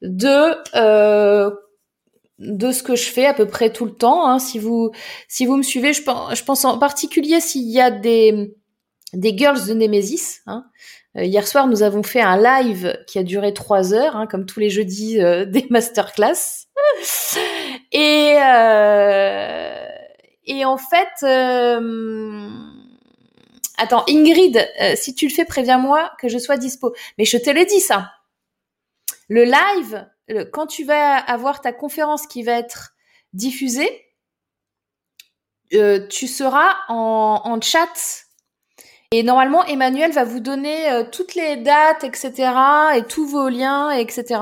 de 0.02 0.58
euh, 0.76 1.52
de 2.40 2.72
ce 2.72 2.84
que 2.84 2.96
je 2.96 3.10
fais 3.10 3.26
à 3.26 3.34
peu 3.34 3.48
près 3.48 3.72
tout 3.72 3.86
le 3.86 3.94
temps. 3.94 4.28
Hein. 4.28 4.40
Si 4.40 4.60
vous 4.60 4.92
si 5.28 5.46
vous 5.46 5.56
me 5.56 5.64
suivez, 5.64 5.94
je 5.94 6.04
pense, 6.44 6.66
en 6.66 6.78
particulier 6.78 7.40
s'il 7.40 7.70
y 7.70 7.80
a 7.80 7.90
des 7.90 8.56
des 9.14 9.38
girls 9.38 9.66
de 9.66 9.74
Nemesis. 9.74 10.42
Hein. 10.46 10.66
Euh, 11.16 11.24
hier 11.24 11.48
soir, 11.48 11.68
nous 11.68 11.84
avons 11.84 12.04
fait 12.04 12.22
un 12.22 12.38
live 12.38 12.98
qui 13.08 13.20
a 13.20 13.24
duré 13.24 13.54
trois 13.54 13.94
heures, 13.94 14.16
hein, 14.16 14.28
comme 14.28 14.46
tous 14.46 14.60
les 14.60 14.70
jeudis 14.70 15.22
euh, 15.22 15.46
des 15.48 15.68
masterclass. 15.70 16.68
et 17.92 18.36
euh, 18.42 19.88
et 20.46 20.66
en 20.66 20.76
fait, 20.76 21.24
attends, 23.78 24.04
Ingrid, 24.10 24.68
si 24.96 25.16
tu 25.16 25.30
le 25.30 25.34
fais, 25.34 25.46
préviens-moi 25.46 26.12
que 26.20 26.28
je 26.28 26.38
sois 26.38 26.58
dispo. 26.58 26.94
Mais 27.18 27.24
je 27.24 27.38
te 27.38 27.50
l'ai 27.50 27.64
dit 27.66 27.80
ça. 27.80 28.12
Le 29.30 29.46
live, 29.46 30.06
quand 30.52 30.68
tu 30.68 30.84
vas 30.84 31.16
avoir 31.16 31.62
ta 31.62 31.72
conférence 31.72 32.28
qui 32.28 32.44
va 32.44 32.60
être 32.60 32.94
diffusée, 33.32 33.90
tu 35.72 36.28
seras 36.28 36.76
en, 36.90 37.62
chat. 37.62 38.23
Et 39.16 39.22
normalement, 39.22 39.64
Emmanuel 39.66 40.12
va 40.12 40.24
vous 40.24 40.40
donner 40.40 40.90
euh, 40.92 41.04
toutes 41.04 41.36
les 41.36 41.58
dates, 41.58 42.04
etc., 42.04 42.52
et 42.96 43.04
tous 43.04 43.28
vos 43.28 43.48
liens, 43.48 43.92
etc. 43.92 44.42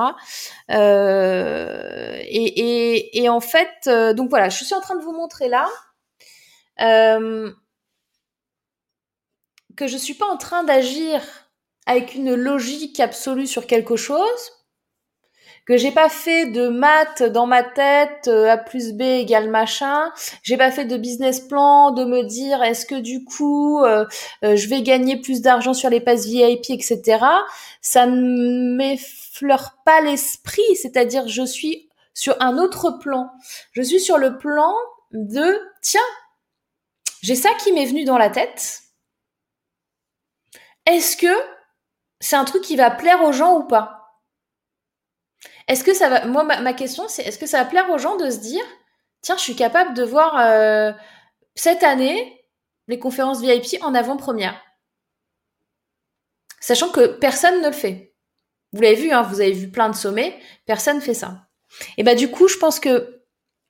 Euh, 0.70 2.18
et, 2.24 3.28
en 3.28 3.42
fait, 3.42 3.90
donc 4.16 4.30
voilà, 4.30 4.48
je 4.48 4.64
suis 4.64 4.74
en 4.74 4.80
train 4.80 4.96
de 4.96 5.04
vous 5.04 5.12
montrer 5.12 5.50
là 5.50 5.68
que 9.76 9.88
je 9.88 9.98
suis 9.98 10.14
pas 10.14 10.26
en 10.26 10.38
train 10.38 10.64
d'agir 10.64 11.22
avec 11.86 12.16
une 12.16 12.34
logique 12.34 13.00
absolue 13.00 13.48
sur 13.48 13.68
quelque 13.68 13.96
chose, 13.98 14.61
que 15.66 15.78
j'ai 15.78 15.92
pas 15.92 16.10
fait 16.10 16.48
de 16.48 16.68
maths 16.68 17.24
dans 17.24 17.46
ma 17.46 17.64
tête 17.64 18.28
euh, 18.28 18.50
a 18.50 18.58
plus 18.58 18.94
b 18.94 19.02
égale 19.02 19.50
machin. 19.50 20.12
J'ai 20.44 20.58
pas 20.58 20.72
fait 20.72 20.86
de 20.86 20.98
business 20.98 21.40
plan 21.40 21.92
de 21.92 22.04
me 22.04 22.24
dire 22.24 22.62
est-ce 22.64 22.86
que 22.86 22.96
du 22.96 23.24
coup 23.24 23.84
euh, 23.84 24.06
euh, 24.44 24.56
je 24.56 24.68
vais 24.68 24.82
gagner 24.82 25.22
plus 25.22 25.42
d'argent 25.42 25.74
sur 25.74 25.90
les 25.90 26.02
passes 26.02 26.26
VIP 26.26 26.70
etc 26.70 27.20
ça 27.82 28.06
ne 28.06 28.76
m'effleure 28.76 29.78
pas 29.86 30.02
l'esprit 30.02 30.76
c'est-à-dire 30.76 31.28
je 31.28 31.46
suis 31.46 31.90
sur 32.14 32.36
un 32.42 32.58
autre 32.58 33.00
plan. 33.00 33.30
Je 33.72 33.82
suis 33.82 34.00
sur 34.00 34.18
le 34.18 34.38
plan 34.38 34.74
de 35.12 35.60
tiens 35.82 36.02
j'ai 37.22 37.36
ça 37.36 37.50
qui 37.54 37.72
m'est 37.72 37.86
venu 37.86 38.04
dans 38.04 38.18
la 38.18 38.30
tête. 38.30 38.82
Est-ce 40.88 41.16
que 41.16 41.28
c'est 42.20 42.36
un 42.36 42.46
truc 42.46 42.64
qui 42.64 42.76
va 42.76 42.90
plaire 42.90 43.24
aux 43.24 43.32
gens 43.32 43.60
ou 43.60 43.64
pas? 43.64 44.01
Est-ce 45.72 45.86
que 45.86 45.94
ça 45.94 46.10
va. 46.10 46.26
Moi, 46.26 46.44
ma, 46.44 46.74
question, 46.74 47.06
c'est 47.08 47.24
est-ce 47.24 47.38
que 47.38 47.46
ça 47.46 47.60
va 47.60 47.70
plaire 47.70 47.90
aux 47.90 47.98
gens 47.98 48.18
de 48.18 48.30
se 48.30 48.40
dire 48.40 48.64
tiens, 49.22 49.38
je 49.38 49.42
suis 49.42 49.56
capable 49.56 49.94
de 49.94 50.04
voir 50.04 50.38
euh, 50.38 50.92
cette 51.56 51.84
année 51.84 52.46
les 52.90 53.00
conférences 53.00 53.42
VIP 53.42 53.82
en 53.82 53.96
avant-première? 53.96 54.60
Sachant 56.60 56.90
que 56.90 57.08
personne 57.08 57.62
ne 57.62 57.68
le 57.68 57.74
fait. 57.74 58.14
Vous 58.74 58.82
l'avez 58.82 58.96
vu, 58.96 59.12
hein, 59.12 59.22
vous 59.22 59.40
avez 59.40 59.54
vu 59.54 59.70
plein 59.70 59.90
de 59.90 59.96
sommets, 59.96 60.38
personne 60.66 60.98
ne 60.98 61.02
fait 61.02 61.14
ça. 61.14 61.48
Et 61.98 62.04
bah, 62.04 62.16
du 62.16 62.30
coup, 62.30 62.50
je 62.50 62.58
pense 62.58 62.80
que. 62.80 63.22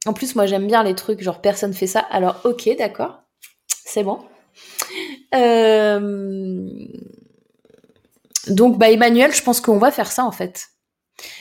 En 0.07 0.13
plus, 0.13 0.33
moi, 0.33 0.47
j'aime 0.47 0.65
bien 0.65 0.81
les 0.81 0.95
trucs 0.95 1.21
genre 1.21 1.41
personne 1.41 1.73
fait 1.73 1.85
ça. 1.85 1.99
Alors, 1.99 2.41
ok, 2.45 2.67
d'accord. 2.79 3.21
C'est 3.67 4.03
bon. 4.03 4.25
Euh, 5.35 6.67
donc, 8.47 8.79
bah, 8.79 8.89
Emmanuel, 8.89 9.31
je 9.33 9.43
pense 9.43 9.61
qu'on 9.61 9.77
va 9.77 9.91
faire 9.91 10.11
ça 10.11 10.25
en 10.25 10.31
fait. 10.31 10.70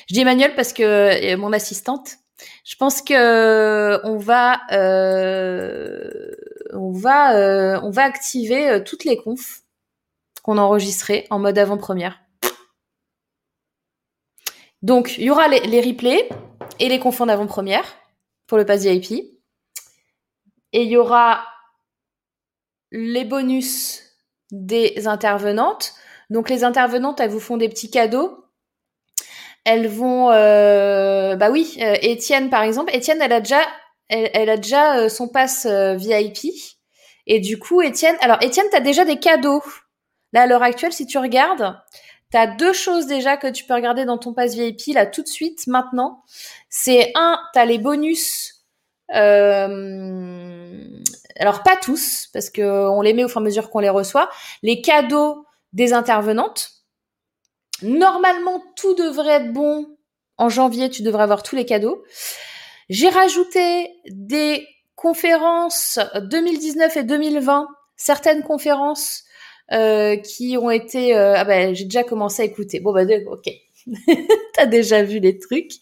Je 0.09 0.15
dis 0.15 0.21
Emmanuel 0.21 0.55
parce 0.55 0.73
que 0.73 0.83
euh, 0.83 1.37
mon 1.37 1.53
assistante. 1.53 2.17
Je 2.65 2.75
pense 2.77 3.03
que 3.03 3.13
euh, 3.15 4.01
on 4.05 4.17
va 4.17 4.61
euh, 4.73 6.21
on 6.73 6.93
va 6.93 8.03
activer 8.03 8.83
toutes 8.85 9.05
les 9.05 9.17
confs 9.17 9.63
qu'on 10.43 10.57
a 10.57 10.63
enregistrées 10.63 11.27
en 11.31 11.39
mode 11.39 11.59
avant-première. 11.59 12.19
Donc 14.83 15.19
il 15.19 15.25
y 15.25 15.31
aura 15.31 15.49
les 15.49 15.81
replays 15.81 16.29
et 16.79 16.89
les 16.89 16.99
confs 16.99 17.21
en 17.21 17.29
avant-première 17.29 17.85
pour 18.47 18.57
le 18.57 18.65
pass 18.65 18.83
VIP. 18.85 19.13
Et 20.73 20.83
il 20.83 20.89
y 20.89 20.97
aura 20.97 21.45
les 22.91 23.25
bonus 23.25 24.03
des 24.51 25.07
intervenantes. 25.07 25.95
Donc 26.31 26.49
les 26.49 26.65
intervenantes, 26.65 27.21
elles 27.21 27.31
vous 27.31 27.41
font 27.41 27.57
des 27.57 27.69
petits 27.69 27.91
cadeaux 27.91 28.45
elles 29.65 29.89
vont, 29.89 30.31
euh, 30.31 31.37
bah 31.37 31.51
oui, 31.51 31.77
euh, 31.81 31.97
Étienne 32.03 32.51
par 32.51 32.63
exemple. 32.63 32.95
Étienne, 32.95 33.21
elle 33.21 33.33
a 33.33 33.41
déjà, 33.41 33.61
elle, 34.09 34.51
a 34.51 34.57
déjà 34.57 35.09
son 35.09 35.29
pass 35.29 35.67
VIP. 35.67 36.53
Et 37.27 37.41
du 37.41 37.59
coup, 37.59 37.83
Étienne, 37.83 38.17
alors 38.21 38.39
Étienne, 38.43 38.67
tu 38.71 38.77
as 38.77 38.81
déjà 38.81 39.05
des 39.05 39.19
cadeaux. 39.19 39.63
Là, 40.33 40.43
à 40.43 40.47
l'heure 40.47 40.63
actuelle, 40.63 40.93
si 40.93 41.07
tu 41.07 41.19
regardes, 41.19 41.77
tu 42.31 42.39
as 42.39 42.47
deux 42.47 42.73
choses 42.73 43.07
déjà 43.07 43.37
que 43.37 43.49
tu 43.49 43.65
peux 43.65 43.75
regarder 43.75 44.05
dans 44.05 44.19
ton 44.19 44.33
pass 44.33 44.55
VIP, 44.55 44.95
là, 44.95 45.07
tout 45.07 45.23
de 45.23 45.29
suite, 45.29 45.67
maintenant. 45.67 46.23
C'est 46.69 47.13
un, 47.15 47.39
tu 47.53 47.59
as 47.59 47.65
les 47.65 47.79
bonus. 47.79 48.65
Euh, 49.15 50.85
alors, 51.37 51.63
pas 51.63 51.77
tous, 51.77 52.29
parce 52.33 52.51
qu'on 52.51 53.01
les 53.03 53.13
met 53.13 53.25
au 53.25 53.29
fur 53.29 53.41
et 53.41 53.43
à 53.43 53.45
mesure 53.45 53.71
qu'on 53.71 53.81
les 53.81 53.89
reçoit. 53.89 54.31
Les 54.63 54.81
cadeaux 54.81 55.45
des 55.73 55.93
intervenantes. 55.93 56.71
Normalement, 57.83 58.63
tout 58.77 58.95
devrait 58.95 59.35
être 59.35 59.53
bon. 59.53 59.97
En 60.37 60.49
janvier, 60.49 60.89
tu 60.91 61.03
devrais 61.03 61.23
avoir 61.23 61.43
tous 61.43 61.57
les 61.57 61.67
cadeaux. 61.67 62.03
J'ai 62.89 63.09
rajouté 63.09 63.91
des 64.09 64.67
conférences 64.97 65.99
2019 66.23 66.97
et 66.97 67.03
2020, 67.05 67.69
certaines 67.97 68.43
conférences 68.43 69.25
euh, 69.73 70.17
qui 70.17 70.57
ont 70.59 70.71
été... 70.71 71.17
Euh, 71.17 71.35
ah 71.37 71.45
ben, 71.45 71.75
j'ai 71.75 71.85
déjà 71.85 72.03
commencé 72.03 72.43
à 72.43 72.45
écouter. 72.45 72.81
Bon, 72.81 72.93
bah, 72.93 73.03
ok. 73.27 73.51
T'as 74.55 74.67
déjà 74.67 75.03
vu 75.03 75.21
les 75.21 75.39
trucs. 75.39 75.73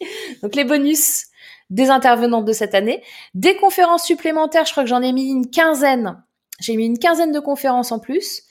Donc, 0.43 0.55
les 0.55 0.65
bonus 0.65 1.27
des 1.71 1.91
intervenantes 1.91 2.45
de 2.45 2.53
cette 2.53 2.75
année. 2.75 3.03
Des 3.35 3.57
conférences 3.57 4.05
supplémentaires, 4.05 4.65
je 4.65 4.73
crois 4.73 4.85
que 4.85 4.89
j'en 4.89 5.03
ai 5.03 5.13
mis 5.13 5.31
une 5.31 5.51
quinzaine. 5.51 6.23
J'ai 6.61 6.77
mis 6.77 6.87
une 6.87 6.99
quinzaine 6.99 7.33
de 7.33 7.41
conférences 7.41 7.93
en 7.93 7.99
plus. 7.99 8.43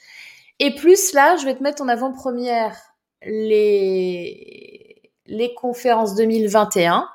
Et 0.59 0.73
plus 0.75 1.13
là, 1.13 1.35
je 1.37 1.45
vais 1.45 1.55
te 1.55 1.63
mettre 1.63 1.81
en 1.81 1.87
avant-première 1.87 2.75
les, 3.23 5.11
les 5.25 5.53
conférences 5.53 6.15
2021. 6.15 7.09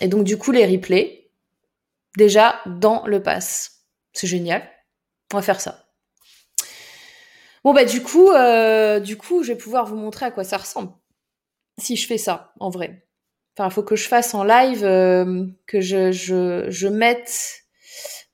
Et 0.00 0.08
donc, 0.08 0.24
du 0.24 0.38
coup, 0.38 0.52
les 0.52 0.66
replays 0.66 1.30
déjà 2.16 2.60
dans 2.66 3.06
le 3.06 3.22
pass. 3.22 3.84
C'est 4.12 4.26
génial. 4.26 4.68
On 5.32 5.36
va 5.36 5.42
faire 5.42 5.60
ça. 5.60 5.86
Bon 7.64 7.72
bah 7.72 7.84
du 7.84 8.02
coup, 8.02 8.30
euh, 8.32 8.98
du 8.98 9.16
coup, 9.16 9.44
je 9.44 9.52
vais 9.52 9.58
pouvoir 9.58 9.86
vous 9.86 9.96
montrer 9.96 10.26
à 10.26 10.30
quoi 10.32 10.42
ça 10.42 10.56
ressemble 10.56 10.92
si 11.78 11.96
je 11.96 12.06
fais 12.06 12.18
ça 12.18 12.52
en 12.58 12.70
vrai. 12.70 13.06
Enfin, 13.56 13.68
il 13.68 13.72
faut 13.72 13.82
que 13.82 13.96
je 13.96 14.08
fasse 14.08 14.34
en 14.34 14.44
live, 14.44 14.84
euh, 14.84 15.46
que 15.66 15.80
je, 15.80 16.10
je, 16.10 16.66
je 16.70 16.88
mette 16.88 17.61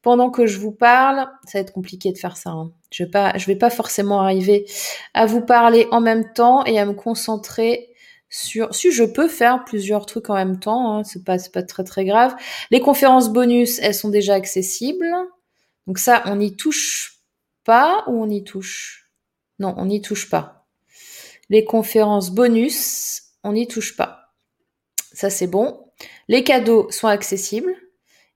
pendant 0.09 0.31
que 0.31 0.47
je 0.47 0.59
vous 0.59 0.73
parle. 0.73 1.29
Ça 1.45 1.59
va 1.59 1.61
être 1.61 1.75
compliqué 1.75 2.13
de 2.13 2.17
faire 2.17 2.39
ça. 2.39 2.49
Hein. 2.49 2.73
Je 2.91 3.05
vais 3.05 3.11
pas, 3.11 3.37
je 3.37 3.45
vais 3.45 3.57
pas 3.57 3.69
forcément 3.69 4.23
arriver 4.23 4.65
à 5.13 5.27
vous 5.27 5.43
parler 5.43 5.87
en 5.91 6.01
même 6.01 6.33
temps 6.33 6.65
et 6.65 6.79
à 6.79 6.87
me 6.87 6.95
concentrer 6.95 7.91
sur 8.31 8.75
si 8.75 8.91
je 8.91 9.05
peux 9.05 9.29
faire 9.29 9.67
plusieurs 9.67 10.07
trucs 10.07 10.31
en 10.31 10.35
même 10.35 10.61
temps, 10.61 10.97
hein, 10.97 11.05
c'est 11.05 11.25
pas 11.25 11.37
pas 11.53 11.63
très 11.63 11.85
très 11.85 12.07
grave. 12.07 12.35
Les 12.71 12.81
conférences 12.81 13.31
bonus, 13.31 13.81
elles 13.81 13.95
sont 13.95 14.09
déjà 14.09 14.33
accessibles. 14.33 15.13
Donc 15.87 15.99
ça, 15.99 16.23
on 16.25 16.37
n'y 16.37 16.57
touche 16.57 17.21
pas 17.65 18.05
ou 18.07 18.23
on 18.23 18.31
y 18.31 18.45
touche? 18.45 19.11
Non, 19.59 19.75
on 19.77 19.85
n'y 19.85 20.01
touche 20.01 20.31
pas. 20.31 20.67
Les 21.51 21.67
conférences 21.67 22.31
bonus, 22.31 23.25
on 23.45 23.53
n'y 23.53 23.69
touche 23.69 23.95
pas. 23.95 24.33
Ça 25.13 25.29
c'est 25.29 25.49
bon. 25.49 25.85
Les 26.29 26.45
cadeaux 26.45 26.91
sont 26.91 27.09
accessibles. 27.09 27.75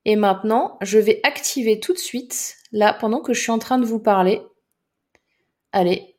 Et 0.05 0.15
maintenant, 0.15 0.77
je 0.81 0.99
vais 0.99 1.19
activer 1.23 1.79
tout 1.79 1.93
de 1.93 1.97
suite, 1.97 2.55
là, 2.71 2.93
pendant 2.93 3.21
que 3.21 3.33
je 3.33 3.41
suis 3.41 3.51
en 3.51 3.59
train 3.59 3.77
de 3.77 3.85
vous 3.85 3.99
parler. 3.99 4.41
Allez. 5.71 6.13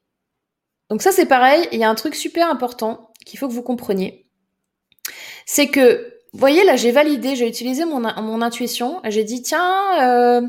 Donc 0.91 1.03
ça 1.03 1.13
c'est 1.13 1.27
pareil, 1.27 1.67
il 1.73 1.79
y 1.79 1.85
a 1.85 1.89
un 1.89 1.95
truc 1.95 2.15
super 2.15 2.49
important 2.49 3.13
qu'il 3.25 3.39
faut 3.39 3.49
que 3.49 3.53
vous 3.53 3.63
compreniez, 3.63 4.29
c'est 5.47 5.69
que, 5.69 6.21
vous 6.33 6.41
voyez, 6.41 6.65
là, 6.65 6.77
j'ai 6.77 6.91
validé, 6.91 7.37
j'ai 7.37 7.49
utilisé 7.49 7.85
mon, 7.85 8.05
intuition, 8.43 9.01
j'ai 9.05 9.25
dit, 9.25 9.43
tiens, 9.43 10.03
euh, 10.03 10.49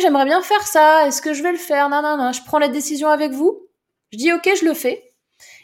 j'aimerais 0.00 0.24
bien 0.24 0.42
faire 0.42 0.66
ça, 0.66 1.06
est-ce 1.06 1.20
que 1.20 1.34
je 1.34 1.42
vais 1.42 1.52
le 1.52 1.58
faire 1.58 1.88
Non, 1.90 2.02
non, 2.02 2.16
non, 2.16 2.32
je 2.32 2.42
prends 2.44 2.58
la 2.58 2.68
décision 2.68 3.08
avec 3.08 3.32
vous, 3.32 3.68
je 4.10 4.18
dis, 4.18 4.32
ok, 4.32 4.50
je 4.58 4.64
le 4.64 4.74
fais. 4.74 5.12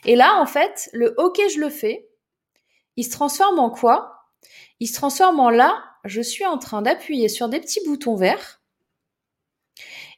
Et 0.04 0.16
là, 0.16 0.40
en 0.40 0.46
fait, 0.46 0.90
le 0.92 1.14
ok, 1.18 1.40
je 1.52 1.60
le 1.60 1.70
fais, 1.70 2.08
il 2.96 3.04
se 3.04 3.10
transforme 3.10 3.58
en 3.58 3.70
quoi? 3.70 4.26
Il 4.80 4.86
se 4.86 4.94
transforme 4.94 5.40
en 5.40 5.50
là, 5.50 5.82
je 6.04 6.20
suis 6.20 6.46
en 6.46 6.58
train 6.58 6.82
d'appuyer 6.82 7.28
sur 7.28 7.48
des 7.48 7.60
petits 7.60 7.84
boutons 7.84 8.16
verts. 8.16 8.60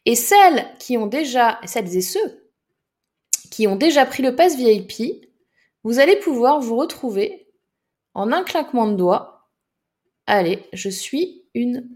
Et 0.07 0.15
celles 0.15 0.67
qui 0.79 0.97
ont 0.97 1.07
déjà, 1.07 1.61
celles 1.67 1.97
et 1.97 2.01
ceux 2.01 2.51
qui 3.51 3.67
ont 3.67 3.77
déjà 3.77 4.07
pris 4.07 4.23
le 4.23 4.35
pass 4.35 4.57
VIP, 4.57 5.27
vous 5.83 5.99
allez 5.99 6.17
pouvoir 6.17 6.61
vous 6.61 6.77
retrouver 6.77 7.49
en 8.15 8.33
un 8.33 8.43
claquement 8.43 8.87
de 8.87 8.97
doigts. 8.97 9.49
Allez, 10.27 10.65
je 10.73 10.89
suis 10.89 11.45
une 11.55 11.89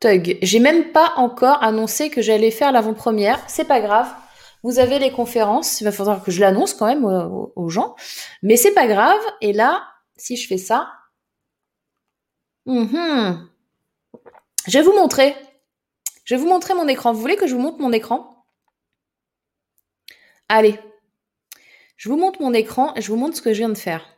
thug. 0.00 0.38
J'ai 0.42 0.60
même 0.60 0.92
pas 0.92 1.12
encore 1.16 1.62
annoncé 1.62 2.10
que 2.10 2.22
j'allais 2.22 2.50
faire 2.50 2.72
l'avant-première. 2.72 3.42
C'est 3.48 3.66
pas 3.66 3.80
grave. 3.80 4.12
Vous 4.62 4.78
avez 4.78 4.98
les 4.98 5.10
conférences. 5.10 5.80
Il 5.80 5.84
va 5.84 5.92
falloir 5.92 6.22
que 6.22 6.30
je 6.30 6.40
l'annonce 6.40 6.74
quand 6.74 6.86
même 6.86 7.04
aux, 7.04 7.68
gens. 7.68 7.94
Mais 8.42 8.56
c'est 8.56 8.72
pas 8.72 8.86
grave. 8.86 9.20
Et 9.40 9.52
là, 9.52 9.82
si 10.16 10.36
je 10.36 10.46
fais 10.46 10.58
ça, 10.58 10.90
mhm. 12.66 13.48
je 14.66 14.78
vais 14.78 14.84
vous 14.84 14.94
montrer. 14.94 15.36
Je 16.24 16.34
vais 16.34 16.40
vous 16.40 16.48
montrer 16.48 16.74
mon 16.74 16.88
écran. 16.88 17.12
Vous 17.12 17.20
voulez 17.20 17.36
que 17.36 17.46
je 17.46 17.54
vous 17.54 17.60
montre 17.60 17.80
mon 17.80 17.92
écran? 17.92 18.46
Allez, 20.48 20.78
je 21.96 22.08
vous 22.08 22.16
montre 22.16 22.40
mon 22.40 22.52
écran 22.52 22.94
et 22.94 23.02
je 23.02 23.08
vous 23.08 23.16
montre 23.16 23.36
ce 23.36 23.42
que 23.42 23.52
je 23.52 23.58
viens 23.58 23.68
de 23.68 23.78
faire. 23.78 24.14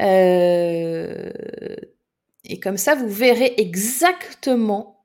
Euh, 0.00 1.30
et 2.44 2.60
comme 2.60 2.76
ça, 2.76 2.94
vous 2.94 3.08
verrez 3.08 3.54
exactement 3.58 5.04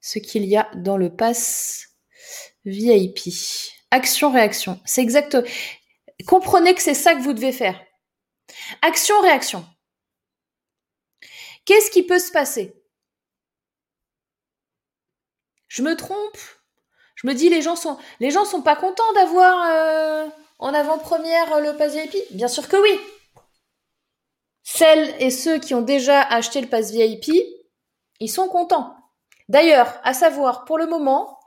ce 0.00 0.18
qu'il 0.18 0.44
y 0.44 0.56
a 0.56 0.70
dans 0.76 0.96
le 0.96 1.14
pass 1.14 1.88
VIP. 2.64 3.18
Action-réaction. 3.90 4.80
C'est 4.84 5.02
exact. 5.02 5.36
Comprenez 6.26 6.74
que 6.74 6.82
c'est 6.82 6.94
ça 6.94 7.14
que 7.14 7.20
vous 7.20 7.32
devez 7.32 7.52
faire. 7.52 7.80
Action-réaction. 8.82 9.64
Qu'est-ce 11.66 11.90
qui 11.90 12.04
peut 12.04 12.20
se 12.20 12.32
passer? 12.32 12.74
Je 15.68 15.82
me 15.82 15.96
trompe? 15.96 16.38
Je 17.16 17.26
me 17.26 17.34
dis, 17.34 17.48
les 17.48 17.60
gens 17.60 17.76
sont, 17.76 17.98
sont 18.44 18.62
pas 18.62 18.76
contents 18.76 19.12
d'avoir 19.14 19.66
euh, 19.68 20.28
en 20.58 20.72
avant-première 20.72 21.54
euh, 21.54 21.60
le 21.60 21.76
pass 21.76 21.94
VIP 21.94 22.16
Bien 22.30 22.48
sûr 22.48 22.68
que 22.68 22.76
oui. 22.76 23.00
Celles 24.62 25.14
et 25.20 25.30
ceux 25.30 25.58
qui 25.58 25.74
ont 25.74 25.82
déjà 25.82 26.22
acheté 26.22 26.60
le 26.60 26.68
pass 26.68 26.92
VIP, 26.92 27.32
ils 28.20 28.30
sont 28.30 28.48
contents. 28.48 28.94
D'ailleurs, 29.48 30.00
à 30.04 30.14
savoir, 30.14 30.64
pour 30.64 30.78
le 30.78 30.86
moment, 30.86 31.38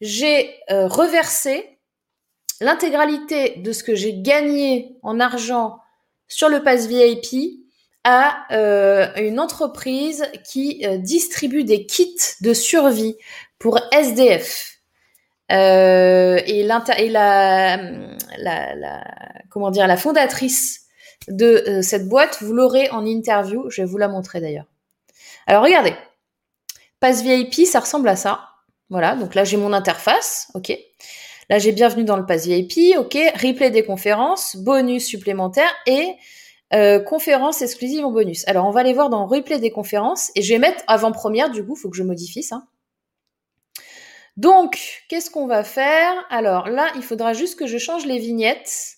j'ai 0.00 0.58
euh, 0.70 0.86
reversé 0.86 1.78
l'intégralité 2.60 3.56
de 3.56 3.72
ce 3.72 3.84
que 3.84 3.94
j'ai 3.94 4.20
gagné 4.20 4.98
en 5.02 5.18
argent 5.18 5.78
sur 6.28 6.48
le 6.48 6.62
pass 6.62 6.86
VIP 6.86 7.62
à 8.04 8.46
une 9.16 9.38
entreprise 9.38 10.24
qui 10.44 10.84
distribue 10.98 11.64
des 11.64 11.86
kits 11.86 12.16
de 12.40 12.52
survie 12.52 13.16
pour 13.58 13.78
SDF. 13.92 14.72
Euh, 15.52 16.40
et, 16.46 16.62
la, 16.64 16.80
comment 19.50 19.70
dire, 19.70 19.86
la 19.86 19.96
fondatrice 19.96 20.86
de 21.28 21.64
euh, 21.68 21.82
cette 21.82 22.08
boîte, 22.08 22.38
vous 22.40 22.52
l'aurez 22.52 22.90
en 22.90 23.04
interview. 23.06 23.68
Je 23.70 23.82
vais 23.82 23.86
vous 23.88 23.98
la 23.98 24.08
montrer 24.08 24.40
d'ailleurs. 24.40 24.66
Alors 25.46 25.62
regardez, 25.62 25.94
Pass 27.00 27.22
VIP, 27.22 27.66
ça 27.66 27.80
ressemble 27.80 28.08
à 28.08 28.16
ça. 28.16 28.48
Voilà, 28.88 29.14
donc 29.14 29.34
là 29.34 29.44
j'ai 29.44 29.56
mon 29.56 29.72
interface, 29.72 30.50
ok. 30.54 30.76
Là 31.48 31.58
j'ai 31.58 31.72
bienvenue 31.72 32.04
dans 32.04 32.16
le 32.16 32.26
Pass 32.26 32.46
VIP, 32.46 32.96
ok. 32.96 33.16
Replay 33.34 33.70
des 33.70 33.84
conférences, 33.84 34.56
bonus 34.56 35.06
supplémentaires 35.06 35.74
et 35.86 36.14
euh, 36.74 37.00
conférences 37.00 37.62
exclusives 37.62 38.04
en 38.04 38.10
bonus. 38.10 38.46
Alors 38.48 38.66
on 38.66 38.70
va 38.70 38.80
aller 38.80 38.94
voir 38.94 39.10
dans 39.10 39.26
replay 39.26 39.58
des 39.58 39.70
conférences 39.70 40.30
et 40.34 40.42
je 40.42 40.52
vais 40.52 40.58
mettre 40.58 40.82
avant-première, 40.86 41.50
du 41.50 41.64
coup, 41.64 41.74
il 41.76 41.80
faut 41.80 41.90
que 41.90 41.96
je 41.96 42.02
modifie 42.02 42.42
ça. 42.42 42.64
Donc, 44.38 45.04
qu'est-ce 45.08 45.30
qu'on 45.30 45.46
va 45.46 45.62
faire? 45.62 46.14
Alors 46.30 46.68
là, 46.68 46.90
il 46.96 47.02
faudra 47.02 47.34
juste 47.34 47.58
que 47.58 47.66
je 47.66 47.76
change 47.76 48.06
les 48.06 48.18
vignettes. 48.18 48.96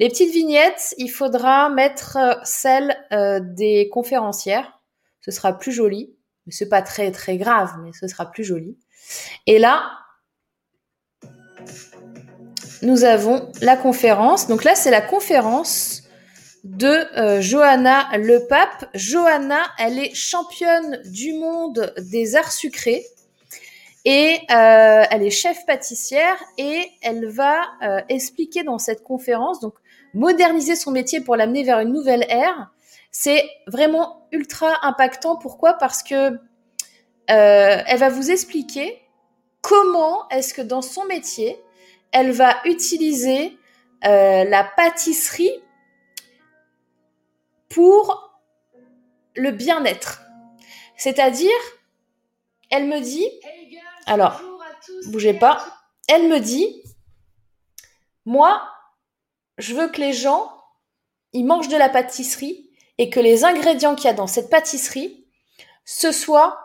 Les 0.00 0.08
petites 0.08 0.32
vignettes, 0.32 0.94
il 0.98 1.08
faudra 1.08 1.70
mettre 1.70 2.16
euh, 2.16 2.34
celles 2.42 2.96
euh, 3.12 3.40
des 3.40 3.88
conférencières. 3.90 4.80
Ce 5.20 5.30
sera 5.30 5.56
plus 5.56 5.72
joli. 5.72 6.16
Mais 6.46 6.52
c'est 6.52 6.68
pas 6.68 6.82
très 6.82 7.10
très 7.10 7.38
grave, 7.38 7.72
mais 7.82 7.90
ce 7.92 8.06
sera 8.06 8.30
plus 8.30 8.44
joli. 8.44 8.78
Et 9.46 9.58
là, 9.58 9.90
nous 12.82 13.04
avons 13.04 13.50
la 13.60 13.76
conférence. 13.76 14.46
Donc 14.46 14.64
là, 14.64 14.74
c'est 14.74 14.90
la 14.90 15.00
conférence 15.00 16.02
de 16.66 17.18
euh, 17.18 17.40
Johanna 17.40 18.08
Le 18.18 18.46
Pape. 18.48 18.90
Johanna, 18.94 19.62
elle 19.78 19.98
est 19.98 20.14
championne 20.14 21.00
du 21.04 21.32
monde 21.34 21.94
des 21.98 22.34
arts 22.34 22.50
sucrés. 22.50 23.04
Et 24.04 24.38
euh, 24.50 25.04
elle 25.10 25.22
est 25.22 25.30
chef 25.30 25.64
pâtissière 25.66 26.36
et 26.58 26.88
elle 27.02 27.26
va 27.26 27.60
euh, 27.82 28.00
expliquer 28.08 28.62
dans 28.62 28.78
cette 28.78 29.02
conférence, 29.02 29.58
donc 29.58 29.74
moderniser 30.14 30.76
son 30.76 30.92
métier 30.92 31.20
pour 31.20 31.34
l'amener 31.34 31.64
vers 31.64 31.80
une 31.80 31.92
nouvelle 31.92 32.24
ère. 32.28 32.70
C'est 33.10 33.44
vraiment 33.66 34.28
ultra 34.30 34.72
impactant. 34.82 35.36
Pourquoi? 35.36 35.74
Parce 35.74 36.02
que 36.02 36.38
elle 37.28 37.98
va 37.98 38.08
vous 38.08 38.30
expliquer 38.30 39.02
comment 39.60 40.28
est-ce 40.28 40.54
que 40.54 40.62
dans 40.62 40.82
son 40.82 41.04
métier, 41.06 41.60
elle 42.12 42.30
va 42.30 42.54
utiliser 42.64 43.58
la 44.02 44.70
pâtisserie 44.76 45.50
pour 47.76 48.40
le 49.34 49.50
bien-être. 49.50 50.22
C'est-à-dire, 50.96 51.50
elle 52.70 52.86
me 52.86 53.00
dit, 53.00 53.28
alors, 54.06 54.40
bougez 55.08 55.34
pas, 55.34 55.62
elle 56.08 56.26
me 56.26 56.40
dit, 56.40 56.82
moi, 58.24 58.66
je 59.58 59.74
veux 59.74 59.88
que 59.88 60.00
les 60.00 60.14
gens, 60.14 60.58
ils 61.34 61.44
mangent 61.44 61.68
de 61.68 61.76
la 61.76 61.90
pâtisserie 61.90 62.70
et 62.96 63.10
que 63.10 63.20
les 63.20 63.44
ingrédients 63.44 63.94
qu'il 63.94 64.06
y 64.06 64.08
a 64.10 64.14
dans 64.14 64.26
cette 64.26 64.48
pâtisserie, 64.48 65.28
ce 65.84 66.12
soit 66.12 66.58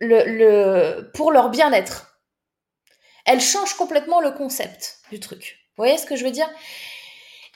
le, 0.00 1.10
pour 1.12 1.32
leur 1.32 1.50
bien-être. 1.50 2.18
Elle 3.26 3.42
change 3.42 3.74
complètement 3.74 4.22
le 4.22 4.30
concept 4.30 5.00
du 5.10 5.20
truc. 5.20 5.58
Vous 5.76 5.84
voyez 5.84 5.98
ce 5.98 6.06
que 6.06 6.16
je 6.16 6.24
veux 6.24 6.30
dire? 6.30 6.48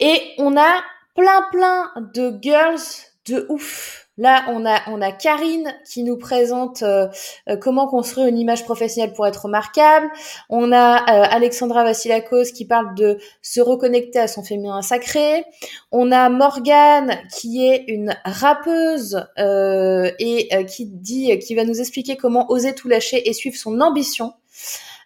Et 0.01 0.35
on 0.37 0.59
a 0.59 0.85
plein 1.15 1.43
plein 1.51 1.91
de 2.15 2.39
girls 2.41 2.81
de 3.27 3.47
ouf 3.49 4.11
Là, 4.21 4.45
on 4.49 4.67
a, 4.67 4.83
on 4.89 5.01
a 5.01 5.13
Karine 5.13 5.75
qui 5.91 6.03
nous 6.03 6.19
présente 6.19 6.83
euh, 6.83 7.09
euh, 7.49 7.57
comment 7.57 7.89
construire 7.89 8.27
une 8.27 8.37
image 8.37 8.65
professionnelle 8.65 9.15
pour 9.15 9.27
être 9.27 9.47
remarquable. 9.47 10.11
On 10.51 10.73
a 10.73 10.97
euh, 10.99 11.27
Alexandra 11.31 11.85
Vassilakos 11.85 12.53
qui 12.55 12.67
parle 12.67 12.95
de 12.95 13.19
se 13.41 13.63
reconnecter 13.63 14.19
à 14.19 14.29
son 14.29 14.43
féminin 14.43 14.83
sacré. 14.83 15.47
On 15.91 16.13
a 16.13 16.29
Morgane 16.29 17.17
qui 17.35 17.67
est 17.67 17.85
une 17.89 18.15
rappeuse 18.27 19.27
et 19.39 20.67
qui 20.67 20.85
dit, 20.85 21.39
qui 21.39 21.55
va 21.55 21.65
nous 21.65 21.81
expliquer 21.81 22.19
comment 22.19 22.51
oser 22.51 22.75
tout 22.75 22.89
lâcher 22.89 23.27
et 23.27 23.33
suivre 23.33 23.57
son 23.57 23.81
ambition. 23.81 24.35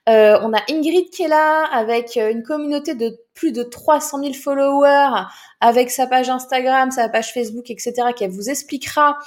Euh, 0.09 0.39
on 0.43 0.53
a 0.53 0.61
Ingrid 0.71 1.09
qui 1.11 1.23
est 1.23 1.29
là 1.29 1.65
avec 1.73 2.19
euh, 2.19 2.31
une 2.31 2.43
communauté 2.43 2.95
de 2.95 3.19
plus 3.33 3.53
de 3.53 3.63
300 3.63 4.21
000 4.21 4.35
followers, 4.35 5.27
avec 5.61 5.91
sa 5.91 6.07
page 6.07 6.29
Instagram, 6.29 6.91
sa 6.91 7.09
page 7.09 7.33
Facebook, 7.33 7.71
etc., 7.71 7.95
qui 8.15 8.27
vous 8.27 8.51
expliquera 8.51 9.19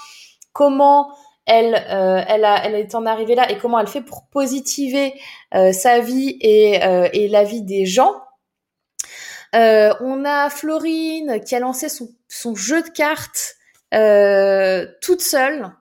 comment 0.54 1.12
elle, 1.46 1.74
euh, 1.90 2.22
elle, 2.28 2.46
a, 2.46 2.64
elle 2.64 2.76
est 2.76 2.94
en 2.94 3.06
arrivée 3.08 3.34
là 3.34 3.50
et 3.50 3.58
comment 3.58 3.80
elle 3.80 3.88
fait 3.88 4.02
pour 4.02 4.28
positiver 4.28 5.14
sa 5.72 6.00
vie 6.00 6.38
et, 6.42 6.82
et, 7.14 7.28
la 7.30 7.44
vie 7.44 7.62
des 7.62 7.86
gens. 7.86 8.14
on 9.54 10.26
a 10.26 10.50
Florine 10.50 11.42
qui 11.46 11.56
a 11.56 11.60
lancé 11.60 11.90
son, 11.90 12.10
son 12.28 12.54
jeu 12.54 12.82
de 12.84 12.90
cartes 12.90 13.56
toute 15.02 15.22
seule 15.22 15.72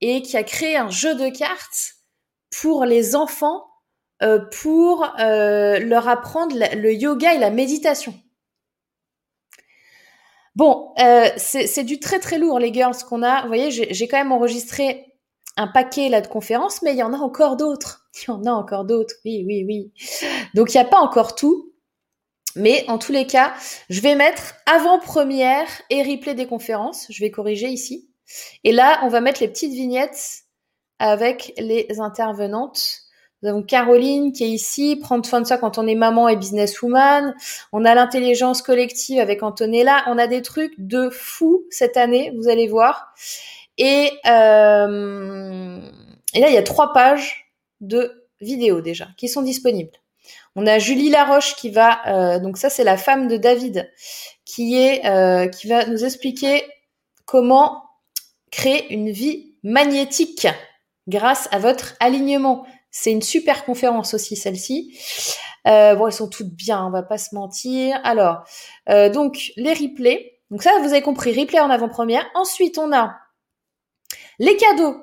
et 0.00 0.22
qui 0.22 0.36
a 0.36 0.44
créé 0.44 0.76
un 0.76 0.90
jeu 0.90 1.14
de 1.16 1.28
cartes 1.28 1.96
pour 2.60 2.84
les 2.84 3.16
enfants 3.16 3.64
euh, 4.22 4.38
pour 4.62 5.06
euh, 5.20 5.78
leur 5.78 6.08
apprendre 6.08 6.56
le 6.74 6.94
yoga 6.94 7.34
et 7.34 7.38
la 7.38 7.50
méditation. 7.50 8.14
Bon, 10.54 10.94
euh, 10.98 11.28
c'est 11.36 11.84
du 11.84 12.00
très 12.00 12.18
très 12.18 12.38
lourd 12.38 12.58
les 12.58 12.72
girls 12.72 12.96
qu'on 13.06 13.22
a. 13.22 13.42
Vous 13.42 13.48
voyez, 13.48 13.70
j'ai 13.70 14.08
quand 14.08 14.16
même 14.16 14.32
enregistré 14.32 15.12
un 15.58 15.66
paquet 15.66 16.08
là 16.08 16.22
de 16.22 16.28
conférences, 16.28 16.80
mais 16.80 16.92
il 16.92 16.96
y 16.96 17.02
en 17.02 17.12
a 17.12 17.18
encore 17.18 17.56
d'autres. 17.56 18.08
Il 18.16 18.30
y 18.30 18.32
en 18.32 18.44
a 18.46 18.50
encore 18.50 18.86
d'autres, 18.86 19.14
oui, 19.26 19.44
oui, 19.46 19.62
oui. 19.66 19.92
Donc 20.54 20.72
il 20.72 20.78
n'y 20.78 20.82
a 20.82 20.88
pas 20.88 21.00
encore 21.00 21.34
tout. 21.34 21.74
Mais 22.54 22.86
en 22.88 22.96
tous 22.96 23.12
les 23.12 23.26
cas, 23.26 23.52
je 23.90 24.00
vais 24.00 24.14
mettre 24.14 24.54
avant-première 24.64 25.68
et 25.90 26.02
replay 26.02 26.34
des 26.34 26.46
conférences. 26.46 27.04
Je 27.10 27.20
vais 27.20 27.30
corriger 27.30 27.68
ici. 27.68 28.08
Et 28.64 28.72
là, 28.72 29.00
on 29.02 29.08
va 29.08 29.20
mettre 29.20 29.42
les 29.42 29.48
petites 29.48 29.74
vignettes 29.74 30.44
avec 30.98 31.52
les 31.58 31.86
intervenantes 32.00 33.05
nous 33.46 33.52
avons 33.52 33.62
Caroline 33.62 34.32
qui 34.32 34.42
est 34.42 34.48
ici, 34.48 34.96
prendre 34.96 35.24
soin 35.24 35.40
de 35.40 35.46
ça 35.46 35.56
quand 35.56 35.78
on 35.78 35.86
est 35.86 35.94
maman 35.94 36.28
et 36.28 36.34
businesswoman. 36.34 37.32
On 37.72 37.84
a 37.84 37.94
l'intelligence 37.94 38.60
collective 38.60 39.20
avec 39.20 39.44
Antonella. 39.44 40.02
On 40.08 40.18
a 40.18 40.26
des 40.26 40.42
trucs 40.42 40.74
de 40.78 41.10
fou 41.10 41.64
cette 41.70 41.96
année, 41.96 42.32
vous 42.36 42.48
allez 42.48 42.66
voir. 42.66 43.14
Et, 43.78 44.10
euh, 44.26 45.78
là, 46.34 46.48
il 46.48 46.52
y 46.54 46.56
a 46.56 46.62
trois 46.64 46.92
pages 46.92 47.52
de 47.80 48.26
vidéos 48.40 48.80
déjà 48.80 49.06
qui 49.16 49.28
sont 49.28 49.42
disponibles. 49.42 49.92
On 50.56 50.66
a 50.66 50.80
Julie 50.80 51.10
Laroche 51.10 51.54
qui 51.54 51.70
va, 51.70 52.00
euh, 52.08 52.40
donc 52.40 52.56
ça 52.56 52.68
c'est 52.68 52.82
la 52.82 52.96
femme 52.96 53.28
de 53.28 53.36
David, 53.36 53.88
euh, 54.58 55.46
qui 55.46 55.68
va 55.68 55.86
nous 55.86 56.04
expliquer 56.04 56.64
comment 57.26 57.84
créer 58.50 58.92
une 58.92 59.10
vie 59.10 59.54
magnétique 59.62 60.48
grâce 61.06 61.48
à 61.52 61.58
votre 61.58 61.94
alignement. 62.00 62.66
C'est 62.98 63.12
une 63.12 63.20
super 63.20 63.66
conférence 63.66 64.14
aussi 64.14 64.36
celle-ci. 64.36 64.98
Euh, 65.68 65.94
bon, 65.96 66.06
elles 66.06 66.14
sont 66.14 66.30
toutes 66.30 66.54
bien, 66.54 66.82
on 66.86 66.90
va 66.90 67.02
pas 67.02 67.18
se 67.18 67.34
mentir. 67.34 68.00
Alors, 68.04 68.42
euh, 68.88 69.10
donc 69.10 69.52
les 69.56 69.74
replays. 69.74 70.40
Donc 70.50 70.62
ça, 70.62 70.70
vous 70.80 70.88
avez 70.88 71.02
compris, 71.02 71.38
replay 71.38 71.60
en 71.60 71.68
avant-première. 71.68 72.24
Ensuite, 72.34 72.78
on 72.78 72.94
a 72.94 73.14
les 74.38 74.56
cadeaux. 74.56 74.96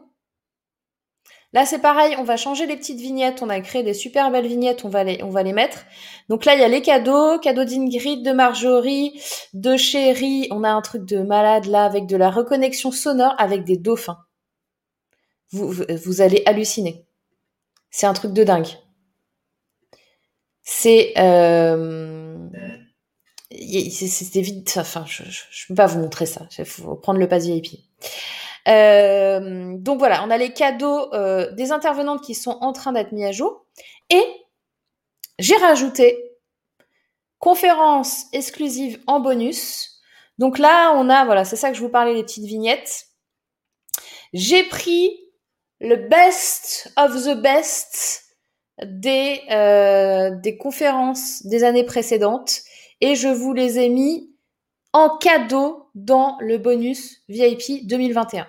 Là, 1.54 1.68
c'est 1.68 1.78
pareil, 1.78 2.16
on 2.18 2.24
va 2.24 2.36
changer 2.36 2.66
les 2.66 2.78
petites 2.78 3.00
vignettes. 3.00 3.44
On 3.44 3.50
a 3.50 3.60
créé 3.62 3.84
des 3.84 3.94
super 3.94 4.32
belles 4.32 4.48
vignettes, 4.48 4.86
on 4.86 4.90
va 4.90 5.04
les, 5.04 5.54
mettre. 5.54 5.86
Donc 6.30 6.46
là, 6.46 6.56
il 6.56 6.62
y 6.62 6.64
a 6.64 6.68
les 6.68 6.82
cadeaux, 6.82 7.38
cadeaux 7.38 7.64
d'Ingrid, 7.64 8.26
de 8.26 8.32
Marjorie, 8.32 9.22
de 9.54 9.78
Chérie. 9.78 10.48
On 10.50 10.64
a 10.64 10.72
un 10.72 10.82
truc 10.82 11.06
de 11.06 11.20
malade 11.20 11.68
là 11.68 11.86
avec 11.86 12.08
de 12.08 12.18
la 12.18 12.32
reconnexion 12.32 12.92
sonore 12.92 13.36
avec 13.38 13.66
des 13.66 13.78
dauphins. 13.78 14.18
vous 15.52 16.22
allez 16.22 16.42
halluciner. 16.48 17.06
C'est 17.94 18.08
un 18.08 18.14
truc 18.14 18.34
de 18.34 18.44
dingue. 18.44 18.68
C'est 20.64 21.14
euh, 21.20 22.50
c'était 23.52 24.42
vite. 24.42 24.78
Enfin, 24.78 25.06
je, 25.06 25.22
je, 25.28 25.68
peux 25.68 25.76
pas 25.76 25.86
vous 25.86 26.00
montrer 26.00 26.26
ça. 26.26 26.48
Il 26.58 26.66
faut 26.66 26.96
prendre 26.96 27.20
le 27.20 27.28
pass 27.28 27.46
VIP. 27.46 27.82
Euh, 28.68 29.78
donc 29.78 30.00
voilà, 30.00 30.24
on 30.26 30.32
a 30.32 30.38
les 30.38 30.54
cadeaux 30.54 31.14
euh, 31.14 31.52
des 31.52 31.72
intervenantes 31.72 32.24
qui 32.24 32.34
sont 32.34 32.58
en 32.62 32.74
train 32.74 32.94
d'être 32.94 33.12
mis 33.12 33.26
à 33.26 33.32
jour. 33.32 33.64
Et 34.10 34.26
j'ai 35.38 35.58
rajouté 35.58 36.18
conférence 37.38 38.24
exclusive 38.34 39.04
en 39.06 39.20
bonus. 39.20 40.02
Donc 40.40 40.58
là, 40.58 40.94
on 40.96 41.12
a, 41.12 41.26
voilà, 41.26 41.46
c'est 41.46 41.58
ça 41.58 41.70
que 41.70 41.78
je 41.78 41.82
vous 41.82 41.90
parlais, 41.90 42.16
les 42.16 42.24
petites 42.24 42.46
vignettes. 42.46 43.10
J'ai 44.34 44.64
pris 44.64 45.23
le 45.84 45.98
best 45.98 46.92
of 46.96 47.12
the 47.26 47.40
best 47.42 48.24
des, 48.84 49.42
euh, 49.52 50.32
des 50.42 50.58
conférences 50.58 51.46
des 51.46 51.66
années 51.66 51.84
précédentes 51.84 52.62
et 53.02 53.16
je 53.16 53.28
vous 53.28 53.54
les 53.54 53.80
ai 53.80 53.90
mis 53.90 54.34
en 54.94 55.18
cadeau 55.18 55.90
dans 55.94 56.38
le 56.40 56.58
bonus 56.58 57.22
VIP 57.28 57.86
2021. 57.86 58.48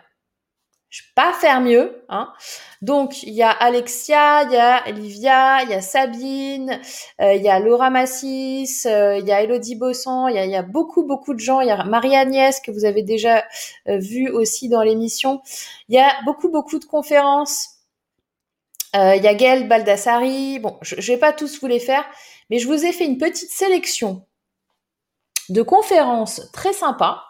Je 0.95 1.03
peux 1.03 1.15
pas 1.17 1.33
faire 1.33 1.61
mieux. 1.61 2.05
Hein. 2.09 2.33
Donc, 2.81 3.25
il 3.25 3.35
y 3.35 3.43
a 3.43 3.51
Alexia, 3.51 4.45
il 4.45 4.53
y 4.53 4.57
a 4.57 4.85
Olivia, 4.87 5.65
il 5.65 5.71
y 5.71 5.75
a 5.75 5.81
Sabine, 5.81 6.81
euh, 7.21 7.35
il 7.35 7.43
y 7.43 7.49
a 7.49 7.59
Laura 7.59 7.91
Massis, 7.91 8.87
euh, 8.87 9.19
il 9.19 9.27
y 9.27 9.33
a 9.33 9.43
Elodie 9.43 9.75
Bossan, 9.75 10.29
il 10.29 10.37
y 10.37 10.55
a, 10.55 10.63
beaucoup, 10.63 11.03
beaucoup 11.03 11.35
de 11.35 11.41
gens. 11.41 11.61
Il 11.61 11.67
y 11.67 11.73
a 11.73 11.83
Marie-Agnès 11.83 12.61
que 12.61 12.71
vous 12.71 12.85
avez 12.85 13.03
déjà 13.03 13.45
euh, 13.89 13.99
vu 13.99 14.31
aussi 14.31 14.69
dans 14.69 14.83
l'émission. 14.83 15.43
Il 15.89 15.97
y 15.97 15.99
a 15.99 16.15
beaucoup, 16.25 16.49
beaucoup 16.49 16.79
de 16.79 16.85
conférences. 16.85 17.71
il 18.95 19.21
y 19.21 19.27
a 19.27 19.35
Gaël 19.35 19.67
Baldassari. 19.67 20.61
Bon, 20.61 20.79
je, 20.81 20.95
je 20.97 21.13
vais 21.13 21.19
pas 21.19 21.33
tous 21.33 21.61
vous 21.61 21.67
les 21.67 21.81
faire, 21.81 22.05
mais 22.51 22.61
je 22.61 22.69
vous 22.69 22.85
ai 22.85 22.93
fait 22.93 23.05
une 23.05 23.19
petite 23.19 23.51
sélection 23.51 24.25
de 25.49 25.63
conférences 25.63 26.53
très 26.53 26.73
sympas. 26.73 27.21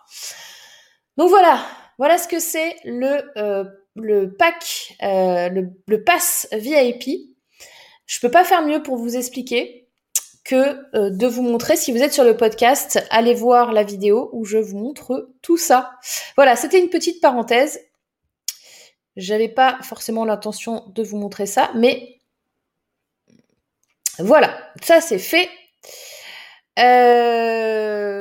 Donc 1.16 1.30
voilà, 1.30 1.64
voilà 1.98 2.18
ce 2.18 2.28
que 2.28 2.40
c'est 2.40 2.76
le, 2.84 3.22
euh, 3.36 3.64
le 3.94 4.34
pack, 4.34 4.96
euh, 5.02 5.48
le, 5.48 6.04
pass 6.04 6.48
VIP. 6.52 7.34
Je 8.06 8.20
peux 8.20 8.30
pas 8.30 8.44
faire 8.44 8.62
mieux 8.66 8.82
pour 8.82 8.96
vous 8.96 9.16
expliquer 9.16 9.88
que 10.44 10.78
euh, 10.96 11.10
de 11.10 11.26
vous 11.26 11.42
montrer. 11.42 11.76
Si 11.76 11.92
vous 11.92 12.02
êtes 12.02 12.12
sur 12.12 12.24
le 12.24 12.36
podcast, 12.36 13.02
allez 13.10 13.34
voir 13.34 13.72
la 13.72 13.82
vidéo 13.82 14.28
où 14.32 14.44
je 14.44 14.58
vous 14.58 14.76
montre 14.76 15.30
tout 15.42 15.56
ça. 15.56 15.92
Voilà, 16.36 16.56
c'était 16.56 16.80
une 16.80 16.90
petite 16.90 17.20
parenthèse. 17.20 17.80
J'avais 19.16 19.48
pas 19.48 19.78
forcément 19.82 20.24
l'intention 20.24 20.84
de 20.94 21.02
vous 21.02 21.16
montrer 21.16 21.46
ça, 21.46 21.70
mais 21.74 22.18
voilà, 24.18 24.58
ça 24.82 25.00
c'est 25.00 25.18
fait. 25.18 25.48
Euh... 26.78 28.14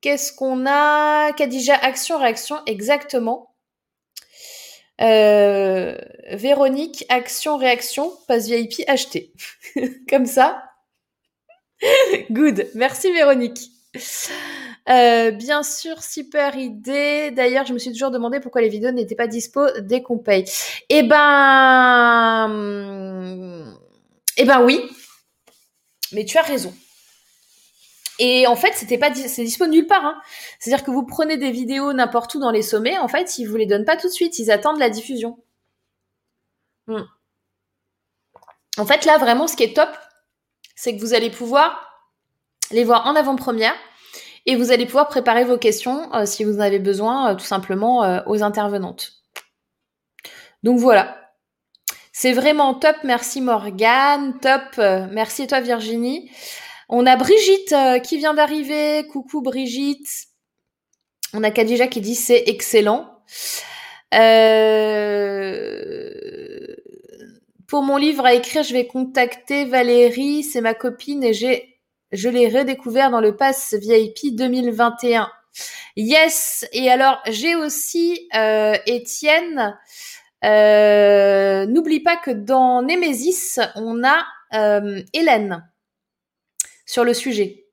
Qu'est-ce 0.00 0.32
qu'on 0.32 0.64
a? 0.66 1.32
Kadija, 1.32 1.74
action, 1.74 2.18
réaction, 2.18 2.56
exactement. 2.66 3.54
Euh, 5.00 5.96
Véronique, 6.30 7.04
action, 7.08 7.56
réaction, 7.56 8.12
passe 8.28 8.48
VIP, 8.48 8.82
acheté. 8.86 9.32
Comme 10.08 10.26
ça. 10.26 10.62
Good. 12.30 12.68
Merci 12.74 13.12
Véronique. 13.12 13.60
Euh, 14.88 15.30
bien 15.32 15.62
sûr, 15.62 16.02
super 16.02 16.56
idée. 16.56 17.30
D'ailleurs, 17.30 17.66
je 17.66 17.72
me 17.72 17.78
suis 17.78 17.92
toujours 17.92 18.10
demandé 18.10 18.40
pourquoi 18.40 18.60
les 18.60 18.68
vidéos 18.68 18.90
n'étaient 18.90 19.14
pas 19.14 19.26
dispo 19.26 19.66
dès 19.80 20.02
qu'on 20.02 20.18
paye. 20.18 20.44
Eh 20.88 21.02
ben, 21.02 22.48
eh 24.36 24.44
ben 24.44 24.62
oui. 24.62 24.80
Mais 26.12 26.24
tu 26.24 26.38
as 26.38 26.42
raison. 26.42 26.74
Et 28.22 28.46
en 28.46 28.54
fait, 28.54 28.74
c'était 28.74 28.98
pas, 28.98 29.14
c'est 29.14 29.44
dispo 29.44 29.66
nulle 29.66 29.86
part. 29.86 30.04
Hein. 30.04 30.20
C'est-à-dire 30.58 30.84
que 30.84 30.90
vous 30.90 31.04
prenez 31.04 31.38
des 31.38 31.50
vidéos 31.50 31.94
n'importe 31.94 32.34
où 32.34 32.38
dans 32.38 32.50
les 32.50 32.60
sommets, 32.60 32.98
en 32.98 33.08
fait, 33.08 33.38
ils 33.38 33.46
vous 33.46 33.56
les 33.56 33.64
donnent 33.64 33.86
pas 33.86 33.96
tout 33.96 34.08
de 34.08 34.12
suite, 34.12 34.38
ils 34.38 34.50
attendent 34.50 34.78
la 34.78 34.90
diffusion. 34.90 35.38
Hmm. 36.86 37.04
En 38.76 38.84
fait, 38.84 39.06
là, 39.06 39.16
vraiment, 39.16 39.46
ce 39.46 39.56
qui 39.56 39.62
est 39.62 39.74
top, 39.74 39.88
c'est 40.76 40.94
que 40.94 41.00
vous 41.00 41.14
allez 41.14 41.30
pouvoir 41.30 41.86
les 42.70 42.84
voir 42.84 43.06
en 43.06 43.16
avant-première 43.16 43.74
et 44.44 44.54
vous 44.54 44.70
allez 44.70 44.84
pouvoir 44.84 45.08
préparer 45.08 45.44
vos 45.44 45.56
questions 45.56 46.14
euh, 46.14 46.26
si 46.26 46.44
vous 46.44 46.56
en 46.56 46.60
avez 46.60 46.78
besoin, 46.78 47.30
euh, 47.30 47.34
tout 47.34 47.44
simplement 47.44 48.04
euh, 48.04 48.20
aux 48.26 48.42
intervenantes. 48.42 49.12
Donc 50.62 50.78
voilà. 50.78 51.16
C'est 52.12 52.32
vraiment 52.34 52.74
top. 52.74 52.96
Merci 53.02 53.40
Morgane. 53.40 54.38
Top. 54.40 54.76
merci 55.10 55.46
toi 55.46 55.60
Virginie. 55.60 56.30
On 56.92 57.06
a 57.06 57.14
Brigitte 57.14 57.74
qui 58.02 58.18
vient 58.18 58.34
d'arriver. 58.34 59.06
Coucou 59.06 59.42
Brigitte. 59.42 60.26
On 61.32 61.44
a 61.44 61.52
Kadija 61.52 61.86
qui 61.86 62.00
dit 62.00 62.16
c'est 62.16 62.42
excellent. 62.48 63.22
Pour 67.68 67.82
mon 67.84 67.96
livre 67.96 68.26
à 68.26 68.34
écrire, 68.34 68.64
je 68.64 68.72
vais 68.72 68.88
contacter 68.88 69.66
Valérie, 69.66 70.42
c'est 70.42 70.60
ma 70.60 70.74
copine 70.74 71.22
et 71.22 71.32
j'ai 71.32 71.78
je 72.10 72.28
l'ai 72.28 72.48
redécouvert 72.48 73.12
dans 73.12 73.20
le 73.20 73.36
Pass 73.36 73.74
VIP 73.74 74.34
2021. 74.34 75.30
Yes. 75.96 76.66
Et 76.72 76.90
alors, 76.90 77.20
j'ai 77.28 77.54
aussi 77.54 78.28
euh, 78.34 78.74
Étienne. 78.86 79.78
Euh, 80.44 81.66
N'oublie 81.66 82.00
pas 82.00 82.16
que 82.16 82.32
dans 82.32 82.82
Némésis, 82.82 83.60
on 83.76 84.02
a 84.02 84.26
euh, 84.54 85.02
Hélène 85.12 85.64
sur 86.90 87.04
le 87.04 87.14
sujet. 87.14 87.68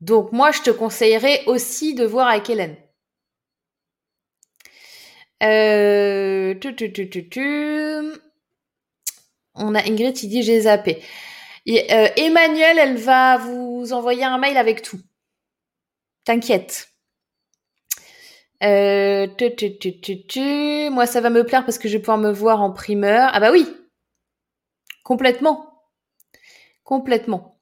Donc 0.00 0.32
moi, 0.32 0.50
je 0.50 0.60
te 0.62 0.70
conseillerais 0.70 1.44
aussi 1.46 1.94
de 1.94 2.04
voir 2.04 2.26
avec 2.26 2.50
Hélène. 2.50 2.76
Euh, 5.44 6.54
on 9.54 9.74
a 9.74 9.86
Ingrid 9.88 10.14
qui 10.14 10.26
dit 10.26 10.42
j'ai 10.42 10.62
zappé. 10.62 11.00
Euh, 11.68 12.08
Emmanuel, 12.16 12.78
elle 12.78 12.96
va 12.96 13.36
vous 13.36 13.92
envoyer 13.92 14.24
un 14.24 14.38
mail 14.38 14.56
avec 14.56 14.82
tout. 14.82 15.00
T'inquiète. 16.24 16.88
Euh, 18.64 19.28
Moi, 20.90 21.06
ça 21.06 21.20
va 21.20 21.30
me 21.30 21.44
plaire 21.44 21.64
parce 21.64 21.78
que 21.78 21.86
je 21.88 21.94
vais 21.96 22.00
pouvoir 22.02 22.18
me 22.18 22.32
voir 22.32 22.60
en 22.60 22.72
primeur. 22.72 23.30
Ah 23.32 23.38
bah 23.38 23.52
oui, 23.52 23.68
complètement, 25.04 25.69
complètement. 26.90 27.56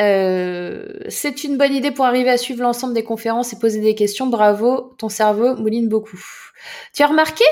Euh, 0.00 0.94
c'est 1.10 1.44
une 1.44 1.58
bonne 1.58 1.74
idée 1.74 1.90
pour 1.90 2.06
arriver 2.06 2.30
à 2.30 2.38
suivre 2.38 2.62
l'ensemble 2.62 2.94
des 2.94 3.04
conférences 3.04 3.52
et 3.52 3.58
poser 3.58 3.82
des 3.82 3.94
questions. 3.94 4.28
Bravo, 4.28 4.94
ton 4.96 5.10
cerveau 5.10 5.56
mouline 5.56 5.90
beaucoup. 5.90 6.24
Tu 6.94 7.02
as 7.02 7.06
remarqué? 7.06 7.44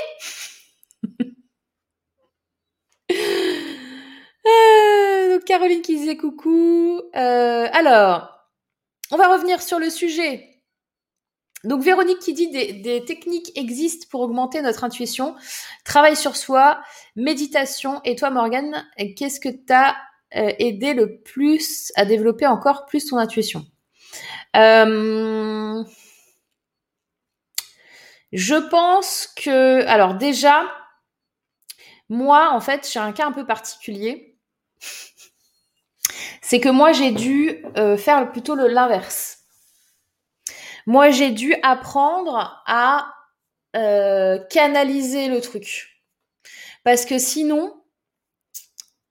Euh, 4.47 5.39
Caroline 5.45 5.81
qui 5.81 5.97
disait 5.97 6.17
coucou. 6.17 7.01
Euh, 7.15 7.67
alors, 7.71 8.29
on 9.11 9.17
va 9.17 9.27
revenir 9.27 9.61
sur 9.61 9.77
le 9.77 9.91
sujet. 9.91 10.63
Donc 11.65 11.83
Véronique 11.83 12.19
qui 12.19 12.33
dit 12.33 12.49
des, 12.49 13.03
techniques 13.05 13.51
existent 13.55 14.07
pour 14.09 14.21
augmenter 14.21 14.61
notre 14.61 14.83
intuition, 14.85 15.35
travail 15.83 16.15
sur 16.15 16.35
soi, 16.35 16.81
méditation. 17.15 18.01
Et 18.05 18.15
toi 18.15 18.31
Morgane, 18.31 18.87
qu'est-ce 19.15 19.39
que 19.39 19.49
t'as 19.49 19.93
euh, 20.35 20.51
aidé 20.59 20.93
le 20.93 21.19
plus 21.21 21.91
à 21.95 22.05
développer 22.05 22.45
encore 22.47 22.85
plus 22.85 23.05
ton 23.07 23.17
intuition 23.17 23.65
Je 28.31 28.55
pense 28.69 29.27
que, 29.27 29.85
alors 29.87 30.13
déjà, 30.15 30.63
moi 32.09 32.51
en 32.51 32.59
fait 32.59 32.87
j'ai 32.91 32.99
un 32.99 33.11
cas 33.11 33.25
un 33.25 33.31
peu 33.31 33.45
particulier 33.45 34.29
c'est 36.49 36.59
que 36.59 36.69
moi 36.69 36.93
j'ai 36.93 37.11
dû 37.11 37.63
euh, 37.77 37.95
faire 37.95 38.31
plutôt 38.31 38.55
l'inverse. 38.55 39.43
Moi 40.87 41.11
j'ai 41.11 41.29
dû 41.29 41.53
apprendre 41.61 42.63
à 42.65 43.13
euh, 43.75 44.39
canaliser 44.49 45.27
le 45.27 45.41
truc. 45.41 46.01
Parce 46.83 47.05
que 47.05 47.19
sinon, 47.19 47.78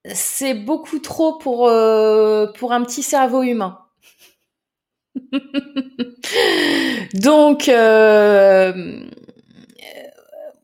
c'est 0.04 0.54
beaucoup 0.54 0.98
trop 0.98 1.38
pour, 1.38 1.68
euh, 1.68 2.46
pour 2.58 2.72
un 2.72 2.82
petit 2.84 3.02
cerveau 3.02 3.42
humain. 3.42 3.78
Donc, 7.14 7.68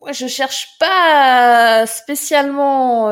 moi, 0.00 0.12
je 0.12 0.26
cherche 0.26 0.76
pas 0.78 1.86
spécialement 1.86 3.10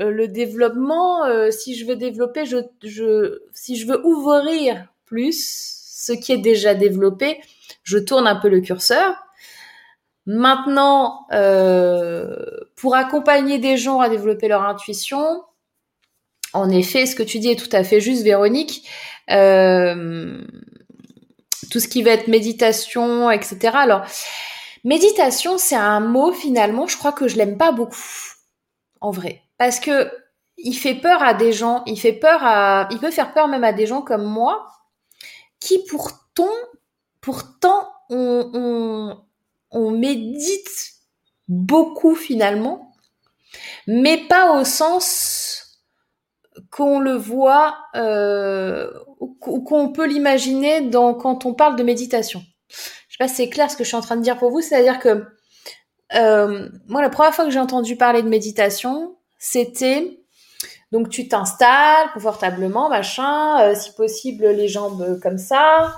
euh, 0.00 0.10
le 0.10 0.28
développement, 0.28 1.24
euh, 1.26 1.50
si 1.50 1.76
je 1.76 1.84
veux 1.84 1.96
développer, 1.96 2.46
je, 2.46 2.58
je, 2.82 3.40
si 3.52 3.76
je 3.76 3.86
veux 3.86 4.04
ouvrir 4.06 4.86
plus 5.04 5.74
ce 5.94 6.12
qui 6.12 6.32
est 6.32 6.38
déjà 6.38 6.74
développé, 6.74 7.40
je 7.82 7.98
tourne 7.98 8.26
un 8.26 8.36
peu 8.36 8.48
le 8.48 8.60
curseur. 8.60 9.14
Maintenant, 10.26 11.26
euh, 11.32 12.46
pour 12.80 12.94
accompagner 12.94 13.58
des 13.58 13.76
gens 13.76 14.00
à 14.00 14.08
développer 14.08 14.48
leur 14.48 14.62
intuition, 14.62 15.42
en 16.52 16.70
effet, 16.70 17.06
ce 17.06 17.14
que 17.14 17.22
tu 17.22 17.38
dis 17.38 17.50
est 17.50 17.56
tout 17.56 17.74
à 17.74 17.84
fait 17.84 18.00
juste, 18.00 18.22
Véronique. 18.24 18.88
Euh, 19.30 20.42
tout 21.70 21.78
ce 21.78 21.86
qui 21.86 22.02
va 22.02 22.10
être 22.10 22.26
méditation, 22.26 23.30
etc. 23.30 23.70
Alors, 23.74 24.02
méditation, 24.82 25.58
c'est 25.58 25.76
un 25.76 26.00
mot 26.00 26.32
finalement, 26.32 26.88
je 26.88 26.96
crois 26.96 27.12
que 27.12 27.28
je 27.28 27.36
l'aime 27.36 27.56
pas 27.56 27.70
beaucoup, 27.70 27.94
en 29.00 29.12
vrai 29.12 29.42
parce 29.60 29.78
que 29.78 30.10
il 30.56 30.72
fait 30.72 30.94
peur 30.94 31.22
à 31.22 31.34
des 31.34 31.52
gens, 31.52 31.82
il 31.84 32.00
fait 32.00 32.14
peur 32.14 32.40
à, 32.42 32.88
il 32.90 32.98
peut 32.98 33.10
faire 33.10 33.34
peur 33.34 33.46
même 33.46 33.62
à 33.62 33.74
des 33.74 33.86
gens 33.86 34.00
comme 34.00 34.24
moi, 34.24 34.66
qui 35.60 35.84
pourtant, 35.84 36.48
pourtant, 37.20 37.92
on, 38.08 39.18
on, 39.70 39.90
médite 39.90 40.94
beaucoup 41.50 42.14
finalement, 42.14 42.94
mais 43.88 44.18
pas 44.28 44.58
au 44.58 44.64
sens 44.64 45.80
qu'on 46.70 47.00
le 47.00 47.14
voit 47.14 47.76
euh, 47.96 48.88
ou 49.18 49.60
qu'on 49.60 49.92
peut 49.92 50.06
l'imaginer 50.06 50.80
dans 50.82 51.12
quand 51.12 51.44
on 51.46 51.52
parle 51.52 51.74
de 51.74 51.82
méditation. 51.82 52.42
Je 52.68 52.76
sais 52.76 53.18
pas 53.18 53.26
si 53.26 53.34
c'est 53.34 53.48
clair 53.48 53.68
ce 53.68 53.76
que 53.76 53.82
je 53.82 53.88
suis 53.88 53.96
en 53.96 54.00
train 54.00 54.16
de 54.16 54.22
dire 54.22 54.38
pour 54.38 54.50
vous, 54.50 54.60
c'est-à-dire 54.60 55.00
que 55.00 55.26
euh, 56.14 56.68
moi 56.86 57.02
la 57.02 57.10
première 57.10 57.34
fois 57.34 57.44
que 57.44 57.50
j'ai 57.50 57.58
entendu 57.58 57.96
parler 57.96 58.22
de 58.22 58.28
méditation, 58.28 59.16
c'était 59.38 60.18
donc 60.92 61.08
tu 61.08 61.26
t'installes 61.26 62.10
confortablement, 62.14 62.88
machin, 62.88 63.60
euh, 63.62 63.74
si 63.74 63.92
possible 63.94 64.46
les 64.50 64.68
jambes 64.68 65.18
comme 65.20 65.38
ça, 65.38 65.96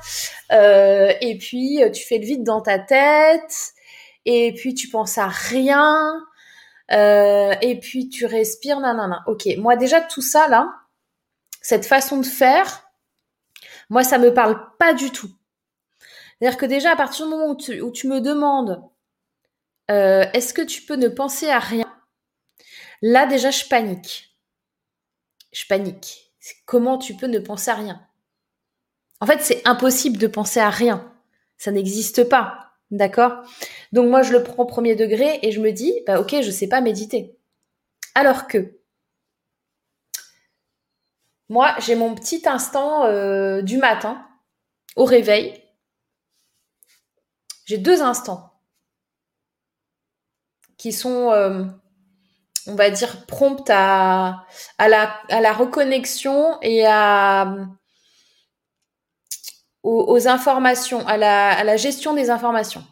et 0.51 1.37
puis 1.39 1.81
tu 1.93 2.07
fais 2.07 2.19
le 2.19 2.25
vide 2.25 2.45
dans 2.45 2.63
ta 2.63 2.79
tête, 2.79 3.75
et 4.25 4.55
puis 4.55 4.75
tu 4.75 4.89
penses 4.89 5.19
à 5.19 5.29
rien, 5.29 6.25
et 6.91 7.79
puis 7.81 8.09
tu 8.09 8.27
respires, 8.27 8.81
nanana. 8.81 9.23
Ok, 9.27 9.49
moi 9.59 9.77
déjà 9.77 10.01
tout 10.01 10.23
ça 10.23 10.49
là, 10.49 10.73
cette 11.61 11.87
façon 11.87 12.19
de 12.19 12.27
faire, 12.27 12.91
moi 13.89 14.05
ça 14.05 14.19
me 14.19 14.33
parle 14.35 14.77
pas 14.79 14.95
du 14.95 15.11
tout. 15.11 15.31
C'est-à-dire 16.39 16.59
que 16.59 16.67
déjà 16.67 16.93
à 16.93 16.97
partir 16.97 17.27
du 17.27 17.31
moment 17.33 17.51
où 17.51 17.57
tu, 17.57 17.81
où 17.81 17.91
tu 17.91 18.09
me 18.09 18.21
demandes, 18.21 18.83
est-ce 19.89 20.55
que 20.55 20.63
tu 20.63 20.83
peux 20.83 20.97
ne 20.97 21.09
penser 21.09 21.51
à 21.51 21.59
rien? 21.59 21.87
Là, 23.03 23.27
déjà, 23.27 23.51
je 23.51 23.65
panique. 23.67 24.39
Je 25.53 25.67
panique. 25.67 26.33
Comment 26.65 26.99
tu 26.99 27.17
peux 27.17 27.27
ne 27.27 27.41
penser 27.41 27.71
à 27.71 27.75
rien? 27.75 28.01
En 29.21 29.27
fait, 29.27 29.43
c'est 29.43 29.61
impossible 29.67 30.19
de 30.19 30.29
penser 30.29 30.61
à 30.61 30.71
rien. 30.71 31.13
Ça 31.59 31.73
n'existe 31.73 32.29
pas. 32.29 32.72
D'accord? 32.93 33.43
Donc 33.93 34.09
moi, 34.09 34.23
je 34.23 34.33
le 34.33 34.45
prends 34.45 34.63
au 34.63 34.67
premier 34.67 34.95
degré 34.95 35.41
et 35.43 35.51
je 35.51 35.61
me 35.61 35.73
dis, 35.73 35.93
bah 36.07 36.21
ok, 36.21 36.37
je 36.43 36.51
sais 36.51 36.69
pas 36.69 36.81
méditer. 36.81 37.37
Alors 38.15 38.47
que 38.47 38.79
moi, 41.49 41.75
j'ai 41.81 41.95
mon 41.95 42.15
petit 42.15 42.43
instant 42.47 43.07
euh, 43.07 43.63
du 43.63 43.79
matin 43.79 44.25
au 44.95 45.05
réveil. 45.05 45.61
J'ai 47.65 47.79
deux 47.79 48.03
instants 48.03 48.53
qui 50.77 50.93
sont 50.93 51.31
euh, 51.33 51.65
on 52.67 52.75
va 52.75 52.91
dire, 52.91 53.27
prompte 53.27 53.71
à, 53.71 54.45
à, 54.79 54.89
la, 54.89 55.19
à 55.31 55.41
la 55.41 55.53
reconnexion 55.53 56.59
et 56.63 56.87
à, 56.87 57.57
aux, 59.83 60.29
informations, 60.29 61.07
à 61.07 61.17
la, 61.17 61.77
gestion 61.77 62.15
des 62.15 62.31
informations. 62.31 62.85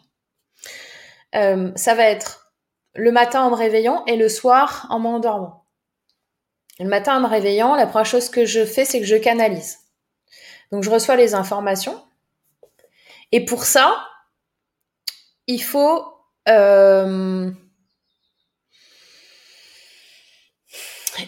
Euh, 1.35 1.71
ça 1.75 1.95
va 1.95 2.03
être 2.03 2.53
le 2.93 3.11
matin 3.11 3.43
en 3.43 3.51
me 3.51 3.55
réveillant 3.55 4.03
et 4.05 4.17
le 4.17 4.27
soir 4.27 4.87
en 4.89 4.99
m'endormant. 4.99 5.65
Le 6.79 6.87
matin 6.87 7.17
en 7.17 7.21
me 7.21 7.27
réveillant, 7.27 7.75
la 7.75 7.87
première 7.87 8.05
chose 8.05 8.29
que 8.29 8.45
je 8.45 8.65
fais, 8.65 8.85
c'est 8.85 8.99
que 8.99 9.05
je 9.05 9.15
canalise. 9.15 9.79
Donc 10.71 10.83
je 10.83 10.89
reçois 10.89 11.15
les 11.15 11.33
informations. 11.33 12.03
Et 13.31 13.45
pour 13.45 13.63
ça, 13.63 14.07
il 15.47 15.61
faut 15.61 16.05
euh, 16.49 17.51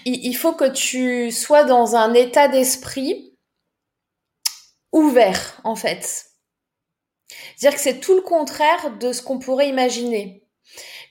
il 0.05 0.33
faut 0.33 0.53
que 0.53 0.69
tu 0.69 1.31
sois 1.31 1.63
dans 1.63 1.95
un 1.95 2.13
état 2.13 2.47
d'esprit 2.47 3.32
ouvert, 4.93 5.59
en 5.65 5.75
fait. 5.75 6.27
C'est-à-dire 7.55 7.77
que 7.77 7.83
c'est 7.83 7.99
tout 7.99 8.15
le 8.15 8.21
contraire 8.21 8.97
de 8.97 9.11
ce 9.11 9.21
qu'on 9.21 9.39
pourrait 9.39 9.67
imaginer. 9.67 10.43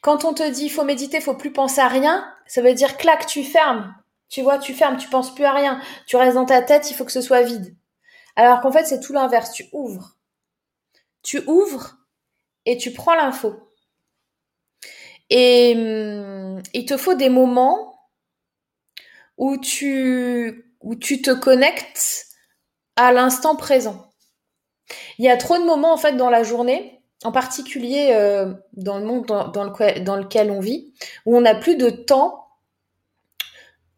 Quand 0.00 0.24
on 0.24 0.34
te 0.34 0.48
dit 0.48 0.68
faut 0.68 0.84
méditer, 0.84 1.20
faut 1.20 1.34
plus 1.34 1.52
penser 1.52 1.80
à 1.80 1.88
rien, 1.88 2.32
ça 2.46 2.62
veut 2.62 2.74
dire 2.74 2.96
clac, 2.96 3.26
tu 3.26 3.44
fermes. 3.44 3.94
Tu 4.28 4.42
vois, 4.42 4.58
tu 4.58 4.72
fermes, 4.72 4.96
tu 4.96 5.08
penses 5.08 5.34
plus 5.34 5.44
à 5.44 5.52
rien. 5.52 5.80
Tu 6.06 6.16
restes 6.16 6.34
dans 6.34 6.46
ta 6.46 6.62
tête, 6.62 6.90
il 6.90 6.94
faut 6.94 7.04
que 7.04 7.12
ce 7.12 7.20
soit 7.20 7.42
vide. 7.42 7.76
Alors 8.34 8.60
qu'en 8.60 8.72
fait, 8.72 8.84
c'est 8.84 9.00
tout 9.00 9.12
l'inverse. 9.12 9.52
Tu 9.52 9.66
ouvres. 9.72 10.16
Tu 11.22 11.42
ouvres 11.46 11.98
et 12.64 12.78
tu 12.78 12.92
prends 12.92 13.14
l'info. 13.14 13.68
Et 15.28 15.74
hum, 15.76 16.62
il 16.72 16.86
te 16.86 16.96
faut 16.96 17.14
des 17.14 17.28
moments 17.28 18.08
où 19.36 19.58
tu, 19.58 20.74
où 20.80 20.94
tu 20.94 21.22
te 21.22 21.30
connectes 21.30 22.31
à 22.96 23.12
l'instant 23.12 23.56
présent. 23.56 24.10
Il 25.18 25.24
y 25.24 25.30
a 25.30 25.36
trop 25.36 25.58
de 25.58 25.64
moments 25.64 25.92
en 25.92 25.96
fait 25.96 26.16
dans 26.16 26.30
la 26.30 26.42
journée, 26.42 27.00
en 27.24 27.32
particulier 27.32 28.10
euh, 28.12 28.52
dans 28.74 28.98
le 28.98 29.04
monde 29.04 29.26
dans, 29.26 29.64
le, 29.64 30.00
dans, 30.00 30.16
lequel 30.16 30.50
on 30.50 30.60
vit, 30.60 30.92
où 31.26 31.36
on 31.36 31.40
n'a 31.40 31.54
plus 31.54 31.76
de 31.76 31.90
temps 31.90 32.48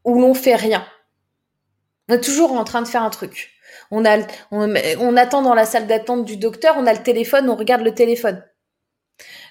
où 0.04 0.20
l'on 0.20 0.34
fait 0.34 0.54
rien. 0.54 0.86
On 2.08 2.14
est 2.14 2.20
toujours 2.20 2.52
en 2.52 2.64
train 2.64 2.82
de 2.82 2.88
faire 2.88 3.02
un 3.02 3.10
truc. 3.10 3.50
On, 3.90 4.04
a, 4.04 4.18
on, 4.50 5.16
attend 5.16 5.42
dans 5.42 5.54
la 5.54 5.64
salle 5.64 5.86
d'attente 5.86 6.24
du 6.24 6.36
docteur, 6.36 6.76
on 6.78 6.86
a 6.86 6.92
le 6.92 7.02
téléphone, 7.02 7.48
on 7.48 7.56
regarde 7.56 7.82
le 7.82 7.94
téléphone. 7.94 8.44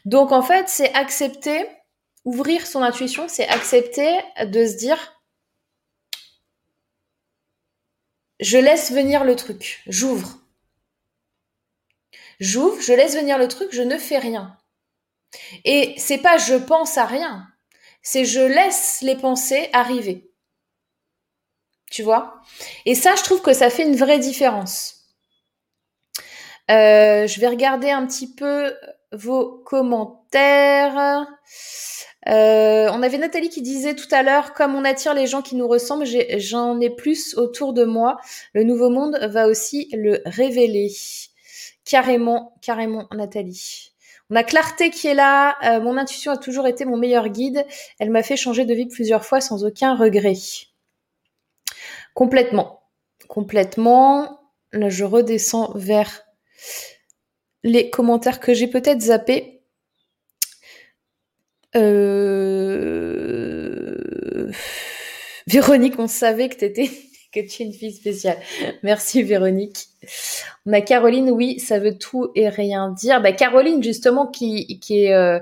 Donc 0.06 0.32
en 0.32 0.42
fait, 0.42 0.70
c'est 0.70 0.94
accepter, 0.94 1.68
ouvrir 2.26 2.66
son 2.66 2.82
intuition, 2.82 3.26
c'est 3.28 3.48
accepter 3.48 4.10
de 4.46 4.66
se 4.66 4.78
dire 4.78 4.98
je 8.44 8.58
laisse 8.58 8.92
venir 8.92 9.24
le 9.24 9.36
truc, 9.36 9.82
j'ouvre. 9.88 10.38
J'ouvre, 12.40 12.82
je 12.82 12.94
laisse 12.94 13.16
venir 13.16 13.38
le 13.38 13.48
truc, 13.48 13.70
je 13.72 13.82
ne 13.82 13.98
fais 13.98 14.18
rien. 14.18 14.58
Et 15.64 15.96
c'est 15.98 16.18
pas 16.18 16.38
je 16.38 16.56
pense 16.56 16.98
à 16.98 17.06
rien, 17.06 17.48
c'est 18.02 18.26
je 18.26 18.42
laisse 18.42 19.00
les 19.02 19.16
pensées 19.16 19.70
arriver. 19.72 20.30
Tu 21.90 22.04
vois? 22.04 22.42
Et 22.86 22.96
ça, 22.96 23.16
je 23.16 23.24
trouve 23.24 23.42
que 23.42 23.54
ça 23.54 23.70
fait 23.70 23.84
une 23.84 23.96
vraie 23.96 24.20
différence. 24.20 25.06
Euh, 26.70 27.28
je 27.28 27.40
vais 27.40 27.48
regarder 27.48 27.92
un 27.92 28.06
petit 28.08 28.34
peu 28.34 28.76
vos 29.12 29.60
commentaires. 29.64 31.28
Euh, 32.30 32.90
on 32.92 33.04
avait 33.04 33.18
Nathalie 33.18 33.50
qui 33.50 33.62
disait 33.62 33.96
tout 33.96 34.08
à 34.12 34.24
l'heure, 34.24 34.54
comme 34.54 34.76
on 34.76 34.86
attire 34.86 35.14
les 35.14 35.28
gens 35.28 35.42
qui 35.42 35.56
nous 35.56 35.68
ressemblent, 35.68 36.06
j'en 36.38 36.80
ai, 36.80 36.90
plus 36.90 37.36
autour 37.38 37.74
de 37.74 37.84
moi. 37.84 38.18
Le 38.54 38.64
nouveau 38.64 38.90
monde 38.90 39.18
va 39.30 39.48
aussi 39.48 39.90
le 39.94 40.22
révéler. 40.26 40.92
Carrément, 41.86 42.56
carrément, 42.62 43.08
Nathalie. 43.12 43.92
On 44.30 44.36
a 44.36 44.44
Clarté 44.44 44.90
qui 44.90 45.08
est 45.08 45.14
là. 45.14 45.58
Euh, 45.64 45.82
mon 45.82 45.98
intuition 45.98 46.32
a 46.32 46.38
toujours 46.38 46.66
été 46.66 46.86
mon 46.86 46.98
meilleur 46.98 47.28
guide. 47.28 47.66
Elle 48.00 48.10
m'a 48.10 48.24
fait 48.24 48.38
changer 48.38 48.66
de 48.66 48.74
vie 48.74 48.88
plusieurs 48.88 49.26
fois 49.26 49.42
sans 49.42 49.66
aucun 49.66 49.96
regret. 49.96 50.34
Complètement. 52.14 52.84
Complètement. 53.28 54.40
Là, 54.72 54.90
je 54.90 55.04
redescends 55.04 55.74
vers 55.76 56.24
les 57.64 57.90
commentaires 57.90 58.40
que 58.40 58.54
j'ai 58.54 58.68
peut-être 58.68 59.02
zappés. 59.02 59.53
Euh... 61.76 63.24
Véronique, 65.48 66.00
on 66.00 66.08
savait 66.08 66.50
que 66.50 66.56
t'étais 66.56 66.90
que 67.34 67.40
tu 67.40 67.64
es 67.64 67.66
une 67.66 67.74
fille 67.74 67.94
spéciale. 67.94 68.38
Merci 68.84 69.24
Véronique. 69.24 69.88
On 70.66 70.74
a 70.74 70.82
Caroline, 70.82 71.32
oui, 71.32 71.60
ça 71.60 71.80
veut 71.80 71.98
tout 71.98 72.30
et 72.36 72.48
rien 72.48 72.90
dire. 72.90 73.22
Bah, 73.22 73.32
Caroline, 73.32 73.82
justement, 73.82 74.28
qui, 74.28 74.80
qui 74.80 75.06
est 75.06 75.14
euh, 75.14 75.40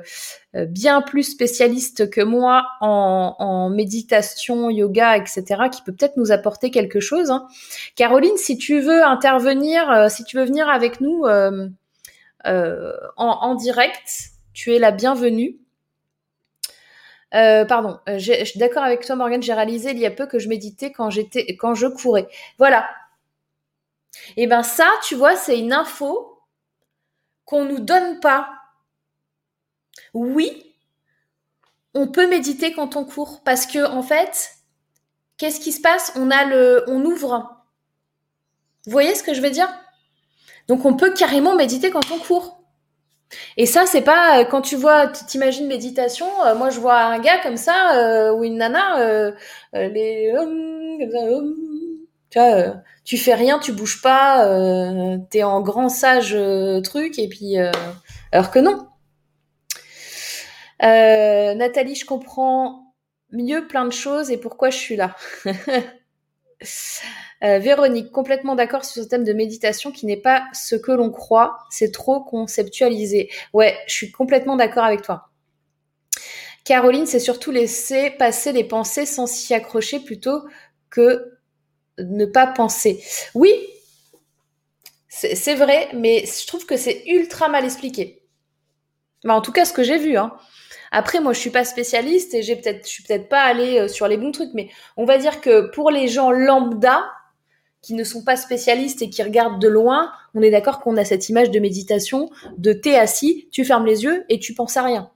euh, 0.55 0.65
bien 0.65 1.01
plus 1.01 1.23
spécialiste 1.23 2.09
que 2.09 2.21
moi 2.21 2.65
en, 2.79 3.35
en, 3.37 3.69
méditation, 3.69 4.69
yoga, 4.69 5.17
etc., 5.17 5.43
qui 5.71 5.81
peut 5.81 5.91
peut-être 5.91 6.17
nous 6.17 6.31
apporter 6.31 6.71
quelque 6.71 7.01
chose. 7.01 7.29
Hein. 7.29 7.47
Caroline, 7.95 8.37
si 8.37 8.57
tu 8.57 8.79
veux 8.79 9.03
intervenir, 9.03 9.89
euh, 9.91 10.09
si 10.09 10.23
tu 10.23 10.37
veux 10.37 10.45
venir 10.45 10.69
avec 10.69 11.01
nous 11.01 11.25
en, 11.25 11.69
en 13.17 13.55
direct, 13.55 14.31
tu 14.53 14.73
es 14.73 14.79
la 14.79 14.91
bienvenue. 14.91 15.57
Euh, 17.33 17.65
pardon, 17.65 17.99
euh, 18.09 18.17
je 18.17 18.43
suis 18.43 18.59
d'accord 18.59 18.83
avec 18.83 19.05
toi 19.05 19.15
Morgane, 19.15 19.41
j'ai 19.41 19.53
réalisé 19.53 19.91
il 19.91 19.99
y 19.99 20.05
a 20.05 20.11
peu 20.11 20.27
que 20.27 20.37
je 20.37 20.49
méditais 20.49 20.91
quand 20.91 21.09
j'étais 21.09 21.55
quand 21.55 21.75
je 21.75 21.87
courais. 21.87 22.27
Voilà. 22.57 22.89
Et 24.35 24.43
eh 24.43 24.47
ben 24.47 24.63
ça, 24.63 24.89
tu 25.03 25.15
vois, 25.15 25.35
c'est 25.35 25.57
une 25.57 25.71
info 25.71 26.39
qu'on 27.45 27.65
nous 27.65 27.79
donne 27.79 28.19
pas. 28.19 28.49
Oui, 30.13 30.75
on 31.93 32.07
peut 32.07 32.27
méditer 32.27 32.73
quand 32.73 32.95
on 32.95 33.05
court 33.05 33.41
parce 33.43 33.65
que 33.65 33.85
en 33.85 34.03
fait, 34.03 34.51
qu'est-ce 35.37 35.59
qui 35.61 35.71
se 35.71 35.81
passe? 35.81 36.11
On 36.15 36.31
a 36.31 36.45
le 36.45 36.83
on 36.87 37.03
ouvre. 37.05 37.63
Vous 38.85 38.91
voyez 38.91 39.15
ce 39.15 39.23
que 39.23 39.33
je 39.33 39.41
veux 39.41 39.51
dire? 39.51 39.69
Donc 40.67 40.85
on 40.85 40.95
peut 40.95 41.13
carrément 41.13 41.55
méditer 41.55 41.91
quand 41.91 42.11
on 42.11 42.19
court. 42.19 42.60
Et 43.57 43.65
ça, 43.65 43.85
c'est 43.85 44.01
pas 44.01 44.39
euh, 44.39 44.45
quand 44.45 44.61
tu 44.61 44.75
vois, 44.75 45.07
t'imagines 45.07 45.67
méditation. 45.67 46.27
Euh, 46.45 46.55
moi, 46.55 46.69
je 46.69 46.79
vois 46.79 46.99
un 46.99 47.19
gars 47.19 47.39
comme 47.39 47.57
ça 47.57 47.97
euh, 47.97 48.33
ou 48.33 48.43
une 48.43 48.57
nana, 48.57 49.33
les 49.73 50.33
tu 52.29 52.39
vois, 52.39 52.75
tu 53.03 53.17
fais 53.17 53.33
rien, 53.33 53.59
tu 53.59 53.73
bouges 53.73 54.01
pas, 54.01 54.45
t'es 55.29 55.43
en 55.43 55.61
grand 55.61 55.89
sage 55.89 56.37
truc 56.83 57.19
et 57.19 57.27
puis 57.27 57.57
alors 58.31 58.51
que 58.51 58.59
non. 58.59 58.87
Nathalie, 60.81 61.95
je 61.95 62.05
comprends 62.05 62.93
mieux 63.31 63.67
plein 63.67 63.85
de 63.85 63.91
choses 63.91 64.31
et 64.31 64.37
pourquoi 64.37 64.69
je 64.69 64.77
suis 64.77 64.95
là? 64.95 65.15
Euh, 67.43 67.59
Véronique, 67.59 68.11
complètement 68.11 68.55
d'accord 68.55 68.85
sur 68.85 69.03
ce 69.03 69.07
thème 69.07 69.23
de 69.23 69.33
méditation 69.33 69.91
qui 69.91 70.05
n'est 70.05 70.17
pas 70.17 70.43
ce 70.53 70.75
que 70.75 70.91
l'on 70.91 71.09
croit, 71.09 71.57
c'est 71.69 71.91
trop 71.91 72.23
conceptualisé. 72.23 73.29
Ouais, 73.53 73.77
je 73.87 73.93
suis 73.93 74.11
complètement 74.11 74.55
d'accord 74.55 74.83
avec 74.83 75.01
toi. 75.01 75.29
Caroline, 76.63 77.07
c'est 77.07 77.19
surtout 77.19 77.51
laisser 77.51 78.11
passer 78.11 78.51
les 78.51 78.63
pensées 78.63 79.07
sans 79.07 79.25
s'y 79.25 79.53
accrocher 79.53 79.99
plutôt 79.99 80.43
que 80.91 81.33
ne 81.97 82.25
pas 82.25 82.47
penser. 82.47 83.03
Oui, 83.33 83.51
c'est 85.09 85.55
vrai, 85.55 85.89
mais 85.93 86.25
je 86.25 86.47
trouve 86.47 86.65
que 86.65 86.77
c'est 86.77 87.03
ultra 87.07 87.49
mal 87.49 87.65
expliqué. 87.65 88.23
Mais 89.23 89.33
en 89.33 89.41
tout 89.41 89.51
cas, 89.51 89.65
ce 89.65 89.73
que 89.73 89.83
j'ai 89.83 89.97
vu. 89.97 90.17
Hein. 90.17 90.33
Après, 90.91 91.19
moi, 91.19 91.33
je 91.33 91.39
suis 91.39 91.49
pas 91.49 91.63
spécialiste 91.63 92.33
et 92.33 92.43
j'ai 92.43 92.55
peut-être, 92.55 92.85
je 92.85 92.91
suis 92.91 93.03
peut-être 93.03 93.29
pas 93.29 93.41
allée 93.41 93.79
euh, 93.79 93.87
sur 93.87 94.07
les 94.07 94.17
bons 94.17 94.31
trucs, 94.31 94.53
mais 94.53 94.69
on 94.97 95.05
va 95.05 95.17
dire 95.17 95.41
que 95.41 95.69
pour 95.71 95.91
les 95.91 96.07
gens 96.07 96.31
lambda, 96.31 97.03
qui 97.81 97.93
ne 97.93 98.03
sont 98.03 98.23
pas 98.23 98.35
spécialistes 98.35 99.01
et 99.01 99.09
qui 99.09 99.23
regardent 99.23 99.61
de 99.61 99.67
loin, 99.67 100.11
on 100.35 100.41
est 100.41 100.51
d'accord 100.51 100.79
qu'on 100.79 100.97
a 100.97 101.05
cette 101.05 101.29
image 101.29 101.49
de 101.49 101.59
méditation, 101.59 102.29
de 102.57 102.73
t'es 102.73 102.95
assis, 102.95 103.47
tu 103.51 103.65
fermes 103.65 103.85
les 103.85 104.03
yeux 104.03 104.23
et 104.29 104.39
tu 104.39 104.53
penses 104.53 104.77
à 104.77 104.83
rien. 104.83 105.09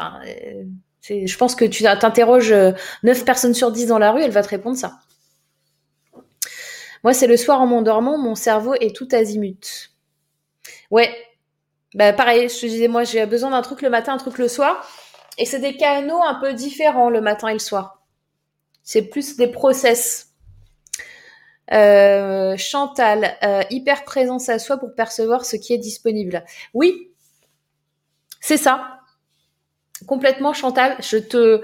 Euh, 0.00 0.64
je 1.08 1.36
pense 1.36 1.54
que 1.54 1.64
tu 1.64 1.82
t'interroges 1.82 2.52
9 2.52 2.76
euh, 3.04 3.24
personnes 3.24 3.54
sur 3.54 3.72
10 3.72 3.86
dans 3.86 3.98
la 3.98 4.12
rue, 4.12 4.22
elle 4.22 4.30
va 4.30 4.42
te 4.42 4.48
répondre 4.48 4.76
ça. 4.76 5.00
Moi, 7.02 7.12
c'est 7.12 7.26
le 7.26 7.36
soir 7.36 7.60
en 7.60 7.66
m'endormant, 7.66 8.16
mon 8.16 8.36
cerveau 8.36 8.74
est 8.74 8.94
tout 8.94 9.08
azimut. 9.10 9.90
Ouais, 10.90 11.10
bah 11.94 12.12
pareil, 12.12 12.48
je 12.48 12.60
te 12.60 12.66
disais, 12.66 12.88
moi 12.88 13.04
j'ai 13.04 13.26
besoin 13.26 13.50
d'un 13.50 13.62
truc 13.62 13.82
le 13.82 13.90
matin, 13.90 14.14
un 14.14 14.18
truc 14.18 14.38
le 14.38 14.48
soir. 14.48 14.86
Et 15.38 15.46
c'est 15.46 15.58
des 15.58 15.76
canaux 15.76 16.22
un 16.22 16.34
peu 16.34 16.52
différents 16.52 17.10
le 17.10 17.20
matin 17.20 17.48
et 17.48 17.54
le 17.54 17.58
soir. 17.58 18.02
C'est 18.82 19.02
plus 19.02 19.36
des 19.36 19.48
process. 19.48 20.31
Euh, 21.70 22.56
Chantal, 22.56 23.36
euh, 23.44 23.62
hyper 23.70 24.04
présence 24.04 24.48
à 24.48 24.58
soi 24.58 24.78
pour 24.78 24.94
percevoir 24.94 25.44
ce 25.44 25.56
qui 25.56 25.72
est 25.72 25.78
disponible. 25.78 26.44
Oui, 26.74 27.10
c'est 28.40 28.56
ça. 28.56 28.98
Complètement, 30.06 30.52
Chantal. 30.52 30.96
Je 31.00 31.16
te, 31.16 31.62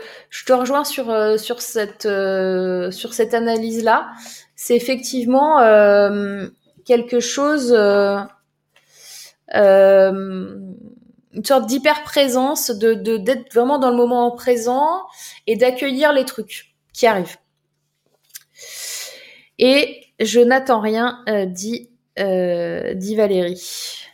rejoins 0.53 0.85
sur 0.85 1.11
euh, 1.11 1.37
sur 1.37 1.61
cette 1.61 2.05
sur 2.05 3.13
cette 3.13 3.35
analyse 3.35 3.83
là. 3.83 4.09
C'est 4.55 4.77
effectivement 4.77 5.59
quelque 6.85 7.21
chose, 7.21 7.73
une 9.53 11.45
sorte 11.45 11.67
d'hyper 11.67 12.05
présence, 12.05 12.71
de 12.71 12.95
d'être 13.17 13.53
vraiment 13.53 13.79
dans 13.79 13.91
le 13.91 13.97
moment 13.97 14.31
présent 14.31 15.03
et 15.47 15.57
d'accueillir 15.57 16.13
les 16.13 16.25
trucs 16.25 16.75
qui 16.93 17.07
arrivent. 17.07 17.37
Et 19.59 20.05
je 20.21 20.41
n'attends 20.41 20.81
rien, 20.81 21.23
euh, 21.29 21.47
dit 21.47 21.91
dit 22.19 23.15
Valérie. 23.15 24.09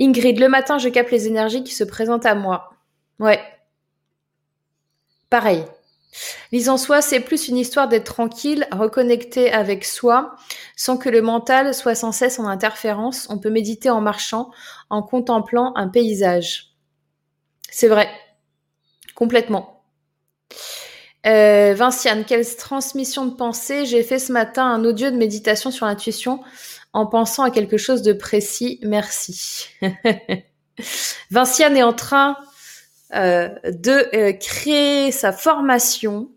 Ingrid, 0.00 0.40
le 0.40 0.48
matin, 0.48 0.78
je 0.78 0.88
capte 0.88 1.12
les 1.12 1.28
énergies 1.28 1.62
qui 1.62 1.74
se 1.74 1.84
présentent 1.84 2.26
à 2.26 2.34
moi. 2.34 2.70
Ouais. 3.20 3.40
Pareil. 5.30 5.64
Lise 6.50 6.68
en 6.68 6.76
soi, 6.76 7.00
c'est 7.00 7.20
plus 7.20 7.48
une 7.48 7.56
histoire 7.56 7.88
d'être 7.88 8.12
tranquille, 8.12 8.66
reconnecté 8.70 9.50
avec 9.50 9.84
soi, 9.84 10.36
sans 10.76 10.98
que 10.98 11.08
le 11.08 11.22
mental 11.22 11.74
soit 11.74 11.94
sans 11.94 12.12
cesse 12.12 12.38
en 12.38 12.46
interférence. 12.46 13.26
On 13.30 13.38
peut 13.38 13.48
méditer 13.48 13.88
en 13.88 14.00
marchant, 14.00 14.50
en 14.90 15.02
contemplant 15.02 15.72
un 15.76 15.88
paysage. 15.88 16.74
C'est 17.70 17.88
vrai. 17.88 18.10
Complètement. 19.14 19.71
Euh, 21.26 21.74
Vinciane, 21.74 22.24
quelle 22.24 22.44
transmission 22.56 23.26
de 23.26 23.34
pensée 23.34 23.86
J'ai 23.86 24.02
fait 24.02 24.18
ce 24.18 24.32
matin 24.32 24.66
un 24.66 24.84
audio 24.84 25.10
de 25.10 25.16
méditation 25.16 25.70
sur 25.70 25.86
l'intuition 25.86 26.40
en 26.92 27.06
pensant 27.06 27.44
à 27.44 27.50
quelque 27.50 27.76
chose 27.76 28.02
de 28.02 28.12
précis. 28.12 28.80
Merci. 28.82 29.68
Vinciane 31.30 31.76
est 31.76 31.82
en 31.84 31.92
train 31.92 32.36
euh, 33.14 33.48
de 33.64 34.16
euh, 34.16 34.32
créer 34.32 35.12
sa 35.12 35.32
formation. 35.32 36.30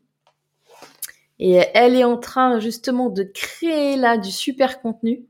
Et 1.40 1.56
elle 1.74 1.96
est 1.96 2.06
en 2.06 2.18
train 2.18 2.60
justement 2.60 3.10
de 3.10 3.24
créer 3.24 3.98
là 3.98 4.18
du 4.18 4.32
super 4.32 4.82
contenu. 4.82 5.26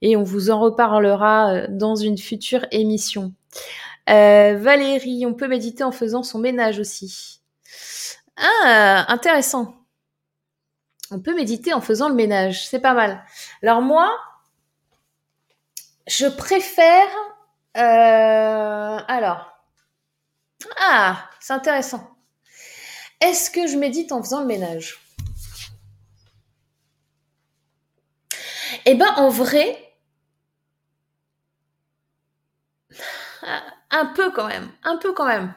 Et 0.00 0.16
on 0.16 0.24
vous 0.24 0.50
en 0.50 0.58
reparlera 0.58 1.68
dans 1.68 1.94
une 1.94 2.18
future 2.18 2.66
émission. 2.72 3.32
Valérie, 4.08 5.24
on 5.26 5.34
peut 5.34 5.46
méditer 5.46 5.84
en 5.84 5.92
faisant 5.92 6.24
son 6.24 6.40
ménage 6.40 6.80
aussi. 6.80 7.43
Ah, 8.36 9.06
intéressant. 9.08 9.74
On 11.10 11.20
peut 11.20 11.34
méditer 11.34 11.72
en 11.72 11.80
faisant 11.80 12.08
le 12.08 12.14
ménage, 12.14 12.66
c'est 12.66 12.80
pas 12.80 12.94
mal. 12.94 13.24
Alors 13.62 13.82
moi, 13.82 14.18
je 16.06 16.26
préfère. 16.26 17.08
alors, 17.74 19.50
ah, 20.78 21.28
c'est 21.40 21.52
intéressant. 21.52 22.16
Est-ce 23.20 23.50
que 23.50 23.66
je 23.66 23.76
médite 23.76 24.12
en 24.12 24.22
faisant 24.22 24.40
le 24.40 24.46
ménage? 24.46 25.00
Eh 28.86 28.94
ben, 28.94 29.12
en 29.16 29.28
vrai, 29.30 29.96
un 33.90 34.06
peu 34.06 34.30
quand 34.32 34.46
même, 34.46 34.70
un 34.82 34.96
peu 34.96 35.12
quand 35.12 35.26
même. 35.26 35.54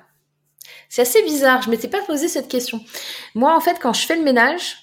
C'est 0.89 1.01
assez 1.01 1.21
bizarre, 1.23 1.61
je 1.61 1.69
m'étais 1.69 1.87
pas 1.87 2.01
posé 2.01 2.27
cette 2.27 2.47
question. 2.47 2.83
Moi, 3.35 3.55
en 3.55 3.59
fait, 3.59 3.79
quand 3.79 3.93
je 3.93 4.05
fais 4.05 4.15
le 4.15 4.23
ménage, 4.23 4.77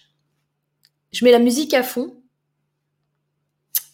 je 1.13 1.25
mets 1.25 1.33
la 1.33 1.39
musique 1.39 1.75
à 1.75 1.83
fond 1.83 2.15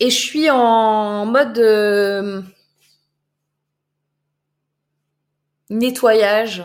et 0.00 0.10
je 0.10 0.16
suis 0.16 0.50
en 0.50 1.26
mode 1.26 1.58
euh, 1.58 2.42
nettoyage. 5.68 6.64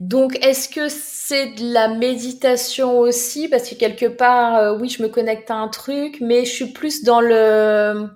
Donc, 0.00 0.36
est-ce 0.44 0.68
que 0.68 0.88
c'est 0.88 1.52
de 1.52 1.72
la 1.72 1.86
méditation 1.86 2.98
aussi? 2.98 3.48
Parce 3.48 3.70
que 3.70 3.76
quelque 3.76 4.06
part, 4.06 4.56
euh, 4.56 4.76
oui, 4.76 4.88
je 4.88 5.00
me 5.00 5.08
connecte 5.08 5.48
à 5.50 5.54
un 5.54 5.68
truc, 5.68 6.18
mais 6.20 6.44
je 6.44 6.50
suis 6.52 6.72
plus 6.72 7.04
dans 7.04 7.20
le... 7.20 8.08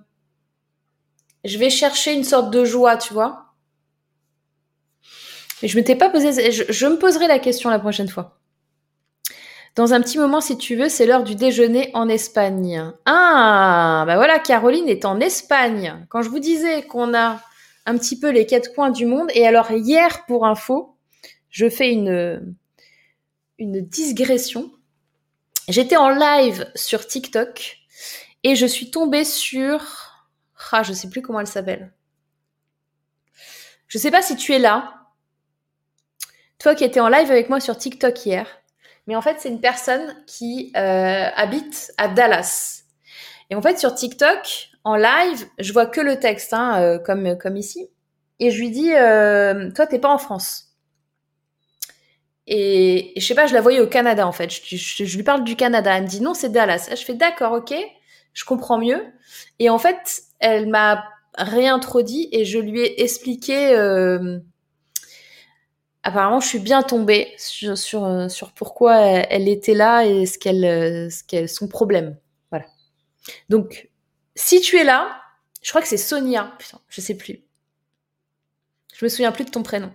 Je 1.44 1.58
vais 1.58 1.70
chercher 1.70 2.12
une 2.12 2.24
sorte 2.24 2.50
de 2.50 2.64
joie, 2.64 2.96
tu 2.96 3.14
vois. 3.14 3.45
Mais 5.62 5.68
je 5.68 5.76
m'étais 5.76 5.96
pas 5.96 6.10
posé... 6.10 6.50
Je, 6.52 6.86
me 6.86 6.98
poserai 6.98 7.28
la 7.28 7.38
question 7.38 7.70
la 7.70 7.78
prochaine 7.78 8.08
fois. 8.08 8.38
Dans 9.74 9.92
un 9.92 10.00
petit 10.00 10.18
moment, 10.18 10.40
si 10.40 10.56
tu 10.56 10.76
veux, 10.76 10.88
c'est 10.88 11.06
l'heure 11.06 11.24
du 11.24 11.34
déjeuner 11.34 11.90
en 11.92 12.08
Espagne. 12.08 12.92
Ah, 13.04 14.04
bah 14.06 14.16
voilà, 14.16 14.38
Caroline 14.38 14.88
est 14.88 15.04
en 15.04 15.20
Espagne. 15.20 16.06
Quand 16.08 16.22
je 16.22 16.30
vous 16.30 16.38
disais 16.38 16.82
qu'on 16.82 17.14
a 17.14 17.40
un 17.86 17.96
petit 17.96 18.18
peu 18.18 18.30
les 18.30 18.46
quatre 18.46 18.74
coins 18.74 18.90
du 18.90 19.06
monde. 19.06 19.30
Et 19.34 19.46
alors 19.46 19.70
hier, 19.70 20.26
pour 20.26 20.44
info, 20.44 20.96
je 21.50 21.70
fais 21.70 21.92
une, 21.92 22.54
une 23.58 23.80
digression. 23.80 24.70
J'étais 25.68 25.96
en 25.96 26.10
live 26.10 26.70
sur 26.74 27.06
TikTok 27.06 27.78
et 28.42 28.54
je 28.56 28.66
suis 28.66 28.90
tombée 28.90 29.24
sur... 29.24 29.80
Ah, 30.72 30.82
je 30.82 30.92
sais 30.92 31.08
plus 31.08 31.22
comment 31.22 31.40
elle 31.40 31.46
s'appelle. 31.46 31.92
Je 33.88 33.98
sais 33.98 34.10
pas 34.10 34.22
si 34.22 34.36
tu 34.36 34.52
es 34.52 34.58
là. 34.58 34.95
Toi 36.58 36.74
qui 36.74 36.84
étais 36.84 37.00
en 37.00 37.08
live 37.08 37.30
avec 37.30 37.48
moi 37.48 37.60
sur 37.60 37.76
TikTok 37.76 38.24
hier. 38.24 38.46
Mais 39.06 39.14
en 39.14 39.22
fait, 39.22 39.36
c'est 39.38 39.48
une 39.48 39.60
personne 39.60 40.14
qui 40.26 40.72
euh, 40.76 41.28
habite 41.34 41.92
à 41.98 42.08
Dallas. 42.08 42.82
Et 43.50 43.54
en 43.54 43.62
fait, 43.62 43.78
sur 43.78 43.94
TikTok, 43.94 44.70
en 44.84 44.96
live, 44.96 45.46
je 45.58 45.72
vois 45.72 45.86
que 45.86 46.00
le 46.00 46.18
texte, 46.18 46.52
hein, 46.52 46.80
euh, 46.80 46.98
comme, 46.98 47.38
comme 47.38 47.56
ici. 47.56 47.88
Et 48.40 48.50
je 48.50 48.58
lui 48.58 48.70
dis, 48.70 48.92
euh, 48.92 49.70
toi, 49.72 49.86
t'es 49.86 49.98
pas 49.98 50.08
en 50.08 50.18
France. 50.18 50.74
Et, 52.46 53.12
je 53.16 53.24
sais 53.24 53.34
pas, 53.34 53.46
je 53.46 53.54
la 53.54 53.60
voyais 53.60 53.80
au 53.80 53.86
Canada, 53.86 54.26
en 54.26 54.32
fait. 54.32 54.50
Je, 54.50 55.16
lui 55.16 55.22
parle 55.22 55.44
du 55.44 55.56
Canada. 55.56 55.96
Elle 55.96 56.04
me 56.04 56.08
dit, 56.08 56.20
non, 56.20 56.34
c'est 56.34 56.50
Dallas. 56.50 56.88
Je 56.90 57.04
fais, 57.04 57.14
d'accord, 57.14 57.52
ok, 57.52 57.74
je 58.32 58.44
comprends 58.44 58.78
mieux. 58.78 59.02
Et 59.58 59.70
en 59.70 59.78
fait, 59.78 60.22
elle 60.40 60.68
m'a 60.68 61.04
dit 62.04 62.28
et 62.32 62.44
je 62.44 62.58
lui 62.58 62.80
ai 62.80 63.02
expliqué... 63.02 63.74
Euh, 63.74 64.38
apparemment, 66.06 66.40
je 66.40 66.46
suis 66.46 66.60
bien 66.60 66.82
tombée 66.82 67.34
sur, 67.36 67.76
sur 67.76 68.52
pourquoi 68.52 68.96
elle, 69.00 69.48
était 69.48 69.74
là 69.74 70.04
et 70.04 70.24
ce 70.24 70.38
qu'elle, 70.38 71.10
ce 71.10 71.24
qu'elle, 71.24 71.48
son 71.48 71.66
problème. 71.66 72.16
Voilà. 72.50 72.66
Donc, 73.48 73.90
si 74.36 74.60
tu 74.60 74.78
es 74.78 74.84
là, 74.84 75.20
je 75.62 75.70
crois 75.70 75.82
que 75.82 75.88
c'est 75.88 75.96
Sonia. 75.96 76.54
Putain, 76.60 76.78
je 76.88 77.00
sais 77.00 77.16
plus. 77.16 77.42
Je 78.94 79.04
me 79.04 79.08
souviens 79.08 79.32
plus 79.32 79.44
de 79.44 79.50
ton 79.50 79.64
prénom. 79.64 79.92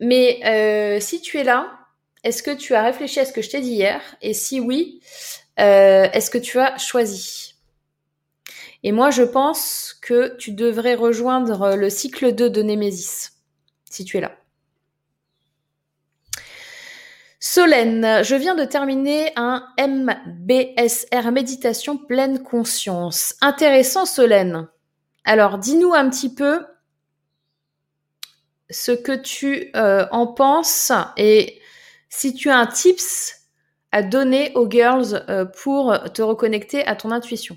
Mais 0.00 0.40
euh, 0.44 1.00
si 1.00 1.20
tu 1.20 1.38
es 1.38 1.44
là, 1.44 1.78
est-ce 2.24 2.42
que 2.42 2.50
tu 2.50 2.74
as 2.74 2.82
réfléchi 2.82 3.20
à 3.20 3.24
ce 3.24 3.32
que 3.32 3.40
je 3.40 3.50
t'ai 3.50 3.60
dit 3.60 3.70
hier? 3.70 4.02
Et 4.20 4.34
si 4.34 4.58
oui, 4.58 5.00
euh, 5.60 6.08
est-ce 6.12 6.28
que 6.28 6.38
tu 6.38 6.58
as 6.58 6.76
choisi? 6.76 7.54
Et 8.82 8.90
moi, 8.90 9.10
je 9.10 9.22
pense 9.22 9.96
que 10.02 10.36
tu 10.38 10.50
devrais 10.50 10.96
rejoindre 10.96 11.76
le 11.76 11.88
cycle 11.88 12.34
2 12.34 12.50
de 12.50 12.62
Némésis, 12.62 13.32
si 13.88 14.04
tu 14.04 14.16
es 14.16 14.20
là. 14.20 14.36
Solène, 17.48 18.24
je 18.24 18.34
viens 18.34 18.56
de 18.56 18.64
terminer 18.64 19.30
un 19.36 19.68
MBSR 19.78 21.30
méditation 21.30 21.96
pleine 21.96 22.42
conscience. 22.42 23.36
Intéressant 23.40 24.04
Solène. 24.04 24.66
Alors 25.24 25.58
dis-nous 25.58 25.94
un 25.94 26.10
petit 26.10 26.34
peu 26.34 26.66
ce 28.68 28.90
que 28.90 29.12
tu 29.12 29.70
euh, 29.76 30.08
en 30.10 30.26
penses 30.26 30.90
et 31.16 31.60
si 32.08 32.34
tu 32.34 32.50
as 32.50 32.58
un 32.58 32.66
tips 32.66 33.32
à 33.92 34.02
donner 34.02 34.50
aux 34.56 34.68
girls 34.68 35.24
euh, 35.28 35.44
pour 35.44 35.96
te 36.12 36.22
reconnecter 36.22 36.84
à 36.84 36.96
ton 36.96 37.12
intuition. 37.12 37.56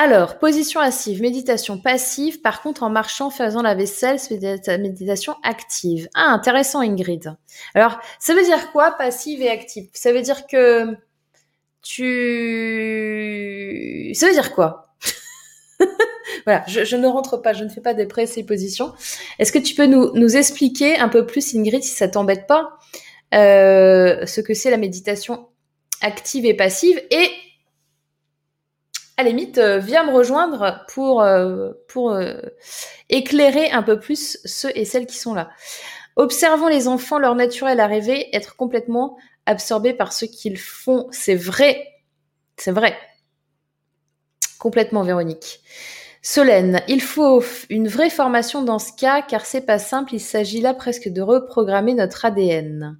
Alors, 0.00 0.38
position 0.38 0.78
active, 0.78 1.20
méditation 1.20 1.76
passive. 1.76 2.40
Par 2.40 2.62
contre, 2.62 2.84
en 2.84 2.88
marchant, 2.88 3.30
faisant 3.30 3.62
la 3.62 3.74
vaisselle, 3.74 4.20
c'est 4.20 4.38
méditation 4.78 5.34
active. 5.42 6.08
Ah, 6.14 6.26
intéressant, 6.30 6.78
Ingrid. 6.82 7.34
Alors, 7.74 7.98
ça 8.20 8.32
veut 8.32 8.44
dire 8.44 8.70
quoi, 8.70 8.92
passive 8.92 9.42
et 9.42 9.50
active? 9.50 9.88
Ça 9.94 10.12
veut 10.12 10.22
dire 10.22 10.46
que 10.46 10.96
tu... 11.82 12.12
Ça 14.14 14.28
veut 14.28 14.34
dire 14.34 14.54
quoi? 14.54 14.94
Voilà, 16.46 16.62
je, 16.68 16.94
ne 16.94 17.08
rentre 17.08 17.38
pas, 17.38 17.52
je 17.52 17.64
ne 17.64 17.68
fais 17.68 17.80
pas 17.80 17.94
des 17.94 18.06
présuppositions. 18.06 18.92
Est-ce 19.40 19.50
que 19.50 19.58
tu 19.58 19.74
peux 19.74 19.86
nous, 19.86 20.12
nous 20.14 20.36
expliquer 20.36 20.96
un 20.96 21.08
peu 21.08 21.26
plus, 21.26 21.56
Ingrid, 21.56 21.82
si 21.82 21.90
ça 21.90 22.06
t'embête 22.06 22.46
pas, 22.46 22.78
euh, 23.34 24.24
ce 24.26 24.40
que 24.40 24.54
c'est 24.54 24.70
la 24.70 24.76
méditation 24.76 25.48
active 26.02 26.46
et 26.46 26.54
passive 26.54 27.02
et 27.10 27.32
à 29.18 29.24
la 29.24 29.30
limite, 29.30 29.58
euh, 29.58 29.80
viens 29.80 30.04
me 30.04 30.12
rejoindre 30.12 30.84
pour, 30.94 31.22
euh, 31.22 31.72
pour 31.88 32.12
euh, 32.12 32.40
éclairer 33.08 33.68
un 33.72 33.82
peu 33.82 33.98
plus 33.98 34.38
ceux 34.44 34.70
et 34.76 34.84
celles 34.84 35.06
qui 35.06 35.18
sont 35.18 35.34
là. 35.34 35.50
Observons 36.14 36.68
les 36.68 36.86
enfants, 36.86 37.18
leur 37.18 37.34
naturel 37.34 37.80
à 37.80 37.88
rêver, 37.88 38.28
être 38.34 38.54
complètement 38.54 39.18
absorbés 39.44 39.92
par 39.92 40.12
ce 40.12 40.24
qu'ils 40.24 40.56
font. 40.56 41.08
C'est 41.10 41.34
vrai. 41.34 41.84
C'est 42.56 42.70
vrai. 42.70 42.96
Complètement, 44.60 45.02
Véronique. 45.02 45.60
Solène, 46.22 46.82
il 46.86 47.02
faut 47.02 47.42
une 47.70 47.88
vraie 47.88 48.10
formation 48.10 48.62
dans 48.62 48.78
ce 48.78 48.92
cas, 48.92 49.22
car 49.22 49.46
c'est 49.46 49.66
pas 49.66 49.80
simple, 49.80 50.14
il 50.14 50.20
s'agit 50.20 50.60
là 50.60 50.74
presque 50.74 51.08
de 51.08 51.22
reprogrammer 51.22 51.94
notre 51.94 52.24
ADN. 52.24 52.98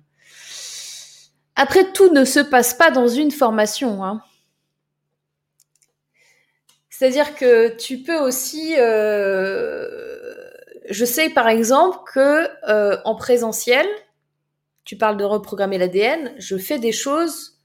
Après, 1.54 1.92
tout 1.92 2.12
ne 2.12 2.24
se 2.24 2.40
passe 2.40 2.74
pas 2.74 2.90
dans 2.90 3.08
une 3.08 3.32
formation. 3.32 4.04
Hein. 4.04 4.22
C'est-à-dire 6.98 7.36
que 7.36 7.76
tu 7.76 8.02
peux 8.02 8.18
aussi... 8.18 8.74
Euh, 8.76 9.86
je 10.90 11.04
sais 11.04 11.30
par 11.30 11.46
exemple 11.46 11.98
que 12.12 12.48
euh, 12.68 12.98
en 13.04 13.14
présentiel, 13.14 13.86
tu 14.84 14.96
parles 14.96 15.16
de 15.16 15.22
reprogrammer 15.22 15.78
l'ADN, 15.78 16.34
je 16.38 16.56
fais 16.56 16.80
des 16.80 16.90
choses 16.90 17.60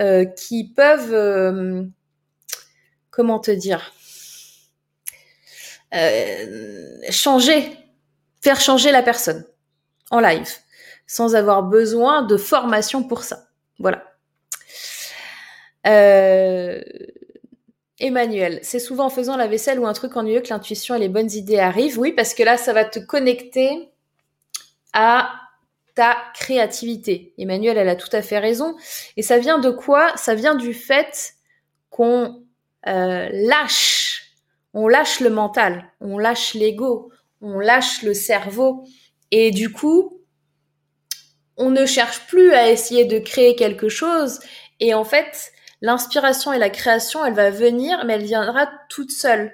euh, 0.00 0.24
qui 0.24 0.72
peuvent... 0.72 1.90
comment 3.10 3.40
te 3.40 3.50
dire 3.50 3.92
changer, 7.10 7.76
faire 8.40 8.58
changer 8.58 8.90
la 8.90 9.02
personne 9.02 9.44
en 10.10 10.20
live 10.20 10.48
sans 11.06 11.34
avoir 11.34 11.62
besoin 11.62 12.22
de 12.22 12.38
formation 12.38 13.02
pour 13.02 13.22
ça. 13.22 13.48
Voilà. 13.78 14.02
Emmanuel, 18.02 18.58
c'est 18.62 18.80
souvent 18.80 19.06
en 19.06 19.10
faisant 19.10 19.36
la 19.36 19.46
vaisselle 19.46 19.78
ou 19.78 19.86
un 19.86 19.92
truc 19.92 20.16
ennuyeux 20.16 20.40
que 20.40 20.48
l'intuition 20.48 20.96
et 20.96 20.98
les 20.98 21.08
bonnes 21.08 21.30
idées 21.30 21.60
arrivent. 21.60 22.00
Oui, 22.00 22.10
parce 22.12 22.34
que 22.34 22.42
là, 22.42 22.56
ça 22.56 22.72
va 22.72 22.84
te 22.84 22.98
connecter 22.98 23.90
à 24.92 25.30
ta 25.94 26.16
créativité. 26.34 27.32
Emmanuel, 27.38 27.78
elle 27.78 27.88
a 27.88 27.94
tout 27.94 28.08
à 28.10 28.20
fait 28.20 28.40
raison. 28.40 28.74
Et 29.16 29.22
ça 29.22 29.38
vient 29.38 29.60
de 29.60 29.70
quoi? 29.70 30.12
Ça 30.16 30.34
vient 30.34 30.56
du 30.56 30.74
fait 30.74 31.34
qu'on 31.90 32.42
euh, 32.88 33.28
lâche, 33.32 34.32
on 34.74 34.88
lâche 34.88 35.20
le 35.20 35.30
mental, 35.30 35.84
on 36.00 36.18
lâche 36.18 36.54
l'ego, 36.54 37.12
on 37.40 37.60
lâche 37.60 38.02
le 38.02 38.14
cerveau. 38.14 38.84
Et 39.30 39.52
du 39.52 39.70
coup, 39.70 40.20
on 41.56 41.70
ne 41.70 41.86
cherche 41.86 42.26
plus 42.26 42.52
à 42.52 42.68
essayer 42.68 43.04
de 43.04 43.20
créer 43.20 43.54
quelque 43.54 43.88
chose. 43.88 44.40
Et 44.80 44.92
en 44.92 45.04
fait, 45.04 45.52
l'inspiration 45.82 46.52
et 46.52 46.58
la 46.58 46.70
création, 46.70 47.24
elle 47.24 47.34
va 47.34 47.50
venir, 47.50 48.04
mais 48.06 48.14
elle 48.14 48.24
viendra 48.24 48.70
toute 48.88 49.10
seule. 49.10 49.52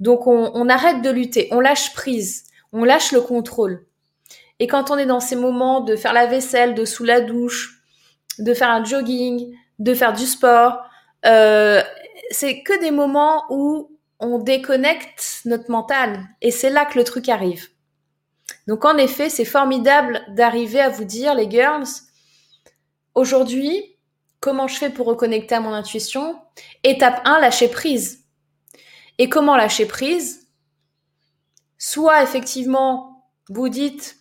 Donc 0.00 0.26
on, 0.26 0.68
arrête 0.68 1.00
de 1.00 1.10
lutter, 1.10 1.48
on 1.52 1.60
lâche 1.60 1.94
prise, 1.94 2.44
on 2.72 2.84
lâche 2.84 3.12
le 3.12 3.20
contrôle. 3.20 3.86
Et 4.58 4.66
quand 4.66 4.90
on 4.90 4.98
est 4.98 5.06
dans 5.06 5.20
ces 5.20 5.36
moments 5.36 5.80
de 5.80 5.94
faire 5.94 6.12
la 6.12 6.26
vaisselle, 6.26 6.74
de 6.74 6.84
sous 6.84 7.04
la 7.04 7.20
douche, 7.20 7.82
de 8.38 8.52
faire 8.52 8.70
un 8.70 8.84
jogging, 8.84 9.56
de 9.78 9.94
faire 9.94 10.12
du 10.12 10.26
sport, 10.26 10.82
euh, 11.24 11.80
c'est 12.30 12.62
que 12.62 12.78
des 12.80 12.90
moments 12.90 13.44
où 13.50 13.96
on 14.18 14.38
déconnecte 14.38 15.42
notre 15.44 15.70
mental. 15.70 16.20
Et 16.40 16.50
c'est 16.50 16.70
là 16.70 16.84
que 16.84 16.98
le 16.98 17.04
truc 17.04 17.28
arrive. 17.28 17.68
Donc 18.66 18.84
en 18.84 18.96
effet, 18.96 19.28
c'est 19.28 19.44
formidable 19.44 20.22
d'arriver 20.30 20.80
à 20.80 20.88
vous 20.88 21.04
dire, 21.04 21.34
les 21.34 21.48
girls, 21.48 21.86
aujourd'hui, 23.14 23.91
comment 24.42 24.66
je 24.66 24.76
fais 24.76 24.90
pour 24.90 25.06
reconnecter 25.06 25.54
à 25.54 25.60
mon 25.60 25.72
intuition 25.72 26.38
Étape 26.82 27.22
1, 27.24 27.40
lâcher 27.40 27.68
prise. 27.68 28.26
Et 29.16 29.30
comment 29.30 29.56
lâcher 29.56 29.86
prise? 29.86 30.48
Soit 31.78 32.22
effectivement, 32.22 33.30
vous 33.48 33.68
dites, 33.68 34.18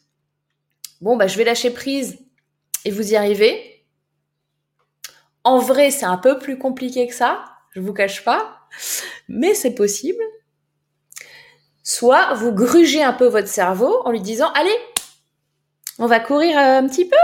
bon, 1.02 1.18
bah, 1.18 1.28
je 1.28 1.38
vais 1.38 1.44
lâcher 1.44 1.72
prise 1.72 2.20
et 2.86 2.92
vous 2.92 3.12
y 3.12 3.16
arrivez. 3.16 3.84
En 5.44 5.58
vrai, 5.58 5.90
c'est 5.90 6.06
un 6.06 6.18
peu 6.18 6.38
plus 6.38 6.60
compliqué 6.60 7.08
que 7.08 7.16
ça, 7.16 7.44
je 7.72 7.82
vous 7.82 7.94
cache 7.94 8.24
pas, 8.24 8.60
mais 9.28 9.56
c'est 9.56 9.74
possible. 9.74 10.24
Soit 11.82 12.36
vous 12.36 12.52
grugez 12.52 13.02
un 13.02 13.14
peu 13.14 13.26
votre 13.26 13.48
cerveau 13.48 14.04
en 14.06 14.12
lui 14.12 14.22
disant 14.22 14.52
allez, 14.54 14.78
on 15.98 16.06
va 16.06 16.20
courir 16.20 16.60
un 16.60 16.88
petit 16.88 17.06
peu 17.06 17.16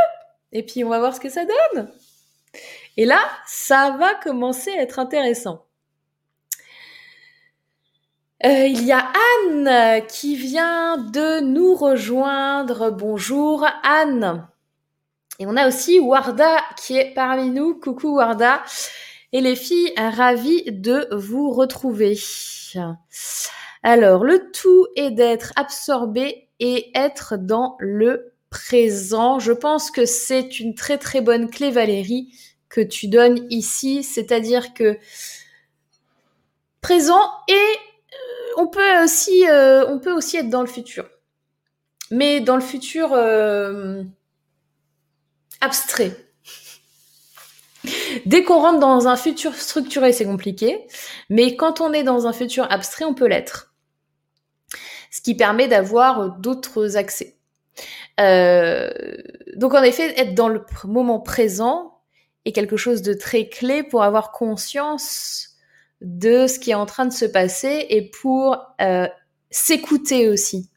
et 0.51 0.63
puis 0.63 0.83
on 0.83 0.89
va 0.89 0.97
voir 0.97 1.15
ce 1.15 1.19
que 1.19 1.29
ça 1.29 1.45
donne. 1.45 1.91
Et 2.97 3.05
là, 3.05 3.19
ça 3.45 3.95
va 3.99 4.15
commencer 4.15 4.71
à 4.71 4.81
être 4.81 4.97
intéressant. 4.97 5.65
Euh, 8.45 8.65
il 8.67 8.83
y 8.83 8.91
a 8.91 9.07
Anne 9.45 10.05
qui 10.07 10.35
vient 10.35 10.97
de 10.97 11.39
nous 11.39 11.75
rejoindre. 11.75 12.91
Bonjour 12.91 13.65
Anne. 13.83 14.47
Et 15.39 15.45
on 15.45 15.55
a 15.55 15.67
aussi 15.67 15.99
Warda 15.99 16.57
qui 16.75 16.97
est 16.97 17.13
parmi 17.13 17.49
nous. 17.51 17.75
Coucou 17.79 18.15
Warda. 18.15 18.63
Et 19.31 19.41
les 19.41 19.55
filles, 19.55 19.93
ravies 19.97 20.63
de 20.71 21.07
vous 21.11 21.51
retrouver. 21.51 22.17
Alors, 23.83 24.23
le 24.23 24.51
tout 24.51 24.87
est 24.95 25.11
d'être 25.11 25.53
absorbé 25.55 26.49
et 26.59 26.91
être 26.95 27.37
dans 27.37 27.75
le 27.79 28.33
présent. 28.49 29.39
Je 29.39 29.51
pense 29.51 29.91
que 29.91 30.05
c'est 30.05 30.59
une 30.59 30.75
très 30.75 30.97
très 30.97 31.21
bonne 31.21 31.49
clé, 31.49 31.71
Valérie, 31.71 32.33
que 32.69 32.81
tu 32.81 33.07
donnes 33.07 33.45
ici. 33.49 34.03
C'est-à-dire 34.03 34.73
que 34.73 34.97
présent 36.81 37.31
et 37.47 37.53
euh, 37.53 38.53
on 38.57 38.67
peut 38.67 39.03
aussi, 39.03 39.47
euh, 39.49 39.85
on 39.87 39.99
peut 39.99 40.13
aussi 40.13 40.37
être 40.37 40.49
dans 40.49 40.61
le 40.61 40.67
futur. 40.67 41.09
Mais 42.11 42.39
dans 42.39 42.55
le 42.55 42.61
futur 42.61 43.11
euh, 43.13 44.03
abstrait. 45.59 46.15
Dès 48.25 48.43
qu'on 48.43 48.59
rentre 48.59 48.79
dans 48.79 49.07
un 49.07 49.15
futur 49.15 49.53
structuré, 49.55 50.13
c'est 50.13 50.25
compliqué. 50.25 50.87
Mais 51.29 51.55
quand 51.55 51.81
on 51.81 51.93
est 51.93 52.03
dans 52.03 52.25
un 52.25 52.33
futur 52.33 52.65
abstrait, 52.71 53.05
on 53.05 53.13
peut 53.13 53.27
l'être. 53.27 53.73
Ce 55.11 55.21
qui 55.21 55.35
permet 55.35 55.67
d'avoir 55.67 56.37
d'autres 56.39 56.95
accès. 56.95 57.37
Donc 58.17 59.73
en 59.73 59.83
effet, 59.83 60.19
être 60.19 60.35
dans 60.35 60.49
le 60.49 60.65
moment 60.85 61.19
présent 61.19 61.96
est 62.47 62.51
quelque 62.51 62.77
chose 62.77 63.01
de 63.01 63.13
très 63.13 63.49
clé 63.49 63.83
pour 63.83 64.03
avoir 64.03 64.31
conscience 64.31 65.57
de 66.01 66.47
ce 66.47 66.59
qui 66.59 66.71
est 66.71 66.75
en 66.75 66.85
train 66.85 67.05
de 67.05 67.13
se 67.13 67.25
passer 67.25 67.85
et 67.89 68.09
pour 68.09 68.57
euh, 68.81 69.07
s'écouter 69.49 70.29
aussi. 70.29 70.69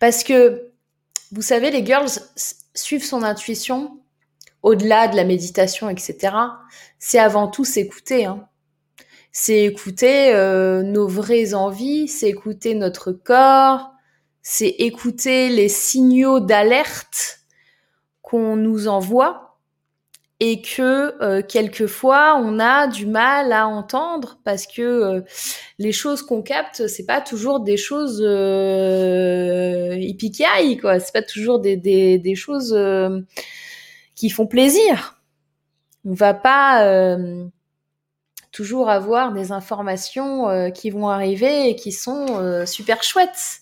Parce 0.00 0.24
que, 0.24 0.70
vous 1.30 1.42
savez, 1.42 1.70
les 1.70 1.84
girls 1.84 2.08
suivent 2.74 3.04
son 3.04 3.22
intuition 3.22 3.98
au-delà 4.62 5.08
de 5.08 5.16
la 5.16 5.24
méditation, 5.24 5.90
etc., 5.90 6.34
c'est 6.98 7.18
avant 7.18 7.48
tout 7.48 7.64
s'écouter. 7.64 8.26
Hein. 8.26 8.46
C'est 9.32 9.64
écouter 9.64 10.32
euh, 10.34 10.82
nos 10.82 11.08
vraies 11.08 11.54
envies, 11.54 12.08
c'est 12.08 12.28
écouter 12.28 12.74
notre 12.74 13.12
corps, 13.12 13.92
c'est 14.42 14.68
écouter 14.68 15.48
les 15.48 15.68
signaux 15.68 16.40
d'alerte 16.40 17.40
qu'on 18.20 18.56
nous 18.56 18.88
envoie 18.88 19.51
et 20.44 20.60
que 20.60 21.14
euh, 21.22 21.40
quelquefois 21.40 22.34
on 22.36 22.58
a 22.58 22.88
du 22.88 23.06
mal 23.06 23.52
à 23.52 23.68
entendre 23.68 24.40
parce 24.42 24.66
que 24.66 24.82
euh, 24.82 25.20
les 25.78 25.92
choses 25.92 26.20
qu'on 26.22 26.42
capte 26.42 26.88
c'est 26.88 27.06
pas 27.06 27.20
toujours 27.20 27.60
des 27.60 27.76
choses 27.76 28.20
euh, 28.26 29.96
quoi 30.80 30.98
c'est 30.98 31.12
pas 31.12 31.22
toujours 31.22 31.60
des, 31.60 31.76
des, 31.76 32.34
choses 32.34 32.76
qui 34.16 34.30
font 34.30 34.48
plaisir. 34.48 35.20
On 36.04 36.14
va 36.14 36.34
pas 36.34 36.84
euh, 36.86 37.46
toujours 38.50 38.90
avoir 38.90 39.32
des 39.32 39.52
informations 39.52 40.48
euh, 40.48 40.70
qui 40.70 40.90
vont 40.90 41.08
arriver 41.08 41.68
et 41.68 41.76
qui 41.76 41.92
sont 41.92 42.26
euh, 42.40 42.66
super 42.66 43.04
chouettes. 43.04 43.60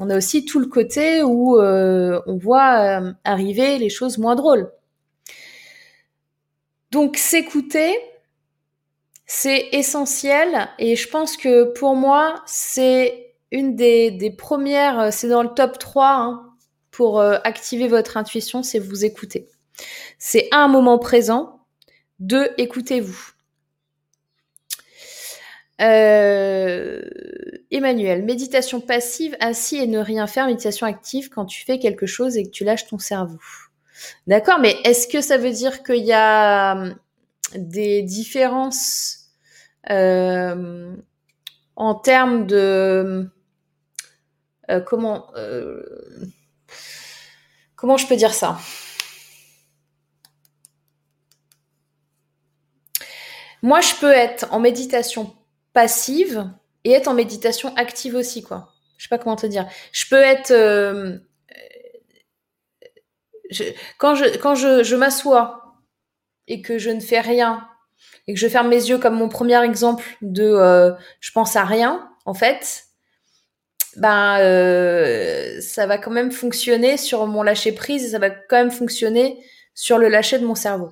On 0.00 0.10
a 0.10 0.16
aussi 0.16 0.44
tout 0.44 0.58
le 0.58 0.66
côté 0.66 1.22
où 1.22 1.58
on 1.58 2.36
voit 2.36 3.00
arriver 3.24 3.78
les 3.78 3.88
choses 3.88 4.18
moins 4.18 4.34
drôles. 4.34 4.70
Donc 6.96 7.18
s'écouter, 7.18 7.94
c'est 9.26 9.68
essentiel 9.72 10.70
et 10.78 10.96
je 10.96 11.06
pense 11.10 11.36
que 11.36 11.64
pour 11.74 11.94
moi, 11.94 12.42
c'est 12.46 13.34
une 13.52 13.76
des, 13.76 14.34
premières, 14.38 15.12
c'est 15.12 15.28
dans 15.28 15.42
le 15.42 15.50
top 15.50 15.76
3 15.76 16.08
hein, 16.08 16.54
pour 16.90 17.20
activer 17.20 17.86
votre 17.86 18.16
intuition, 18.16 18.62
c'est 18.62 18.78
vous 18.78 19.04
écouter. 19.04 19.46
C'est 20.18 20.48
un 20.52 20.68
moment 20.68 20.98
présent. 20.98 21.66
Deux, 22.18 22.48
écoutez-vous. 22.56 23.32
Euh, 25.82 27.02
Emmanuel, 27.70 28.24
méditation 28.24 28.80
passive, 28.80 29.36
assis 29.40 29.76
et 29.76 29.86
ne 29.86 29.98
rien 29.98 30.26
faire, 30.26 30.46
méditation 30.46 30.86
active 30.86 31.28
quand 31.28 31.44
tu 31.44 31.62
fais 31.62 31.78
quelque 31.78 32.06
chose 32.06 32.38
et 32.38 32.44
que 32.44 32.50
tu 32.52 32.64
lâches 32.64 32.86
ton 32.86 32.98
cerveau. 32.98 33.36
D'accord, 34.26 34.58
mais 34.58 34.76
est-ce 34.84 35.08
que 35.08 35.20
ça 35.20 35.38
veut 35.38 35.52
dire 35.52 35.82
qu'il 35.82 36.04
y 36.04 36.12
a 36.12 36.72
hum, 36.72 36.96
des 37.54 38.02
différences 38.02 39.30
euh, 39.90 40.94
en 41.76 41.94
termes 41.94 42.46
de 42.46 43.30
euh, 44.70 44.80
comment 44.80 45.30
comment 47.76 47.96
je 47.96 48.06
peux 48.06 48.16
dire 48.16 48.34
ça? 48.34 48.58
Moi, 53.62 53.80
je 53.80 53.94
peux 53.96 54.12
être 54.12 54.46
en 54.52 54.60
méditation 54.60 55.34
passive 55.72 56.48
et 56.84 56.92
être 56.92 57.08
en 57.08 57.14
méditation 57.14 57.74
active 57.76 58.14
aussi, 58.14 58.42
quoi. 58.42 58.72
Je 58.96 59.04
sais 59.04 59.08
pas 59.08 59.18
comment 59.18 59.36
te 59.36 59.46
dire. 59.46 59.66
Je 59.92 60.06
peux 60.08 60.22
être 60.22 60.52
quand 63.98 64.14
je 64.14 64.24
quand 64.38 64.54
je, 64.54 64.82
je 64.82 64.96
m'assois 64.96 65.76
et 66.48 66.62
que 66.62 66.78
je 66.78 66.90
ne 66.90 67.00
fais 67.00 67.20
rien 67.20 67.68
et 68.26 68.34
que 68.34 68.40
je 68.40 68.48
ferme 68.48 68.68
mes 68.68 68.88
yeux 68.88 68.98
comme 68.98 69.14
mon 69.14 69.28
premier 69.28 69.62
exemple 69.64 70.04
de 70.22 70.44
euh, 70.44 70.92
je 71.20 71.32
pense 71.32 71.56
à 71.56 71.64
rien, 71.64 72.10
en 72.24 72.34
fait, 72.34 72.84
ben 73.96 74.38
euh, 74.40 75.60
ça 75.60 75.86
va 75.86 75.98
quand 75.98 76.10
même 76.10 76.32
fonctionner 76.32 76.96
sur 76.96 77.26
mon 77.26 77.42
lâcher 77.42 77.72
prise 77.72 78.04
et 78.04 78.08
ça 78.10 78.18
va 78.18 78.30
quand 78.30 78.56
même 78.56 78.70
fonctionner 78.70 79.42
sur 79.74 79.98
le 79.98 80.08
lâcher 80.08 80.38
de 80.38 80.46
mon 80.46 80.54
cerveau. 80.54 80.90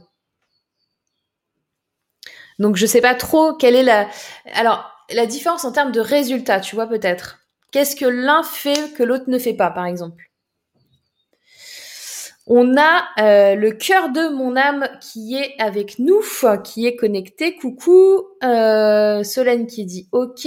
Donc 2.58 2.76
je 2.76 2.86
sais 2.86 3.00
pas 3.00 3.14
trop 3.14 3.54
quelle 3.54 3.74
est 3.74 3.82
la 3.82 4.08
alors 4.54 4.90
la 5.10 5.26
différence 5.26 5.64
en 5.64 5.72
termes 5.72 5.92
de 5.92 6.00
résultats, 6.00 6.60
tu 6.60 6.74
vois 6.74 6.86
peut-être. 6.86 7.40
Qu'est-ce 7.72 7.96
que 7.96 8.06
l'un 8.06 8.42
fait 8.42 8.94
que 8.94 9.02
l'autre 9.02 9.24
ne 9.28 9.38
fait 9.38 9.54
pas, 9.54 9.70
par 9.70 9.86
exemple? 9.86 10.30
On 12.46 12.76
a 12.76 13.04
euh, 13.20 13.54
le 13.54 13.70
cœur 13.72 14.10
de 14.10 14.28
mon 14.28 14.56
âme 14.56 14.86
qui 15.00 15.34
est 15.34 15.54
avec 15.58 15.98
nous, 15.98 16.20
qui 16.62 16.86
est 16.86 16.94
connecté. 16.94 17.56
Coucou, 17.56 18.22
euh, 18.42 19.22
Solène 19.22 19.66
qui 19.66 19.86
dit 19.86 20.08
OK. 20.12 20.46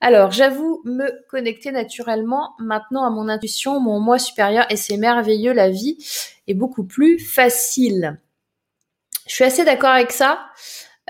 Alors, 0.00 0.30
j'avoue 0.30 0.80
me 0.84 1.10
connecter 1.28 1.72
naturellement 1.72 2.54
maintenant 2.58 3.04
à 3.04 3.10
mon 3.10 3.28
intuition, 3.28 3.80
mon 3.80 4.00
moi 4.00 4.18
supérieur, 4.18 4.64
et 4.70 4.76
c'est 4.76 4.96
merveilleux, 4.96 5.52
la 5.52 5.70
vie 5.70 5.98
est 6.46 6.54
beaucoup 6.54 6.84
plus 6.84 7.18
facile. 7.18 8.18
Je 9.26 9.34
suis 9.34 9.44
assez 9.44 9.64
d'accord 9.64 9.90
avec 9.90 10.12
ça. 10.12 10.46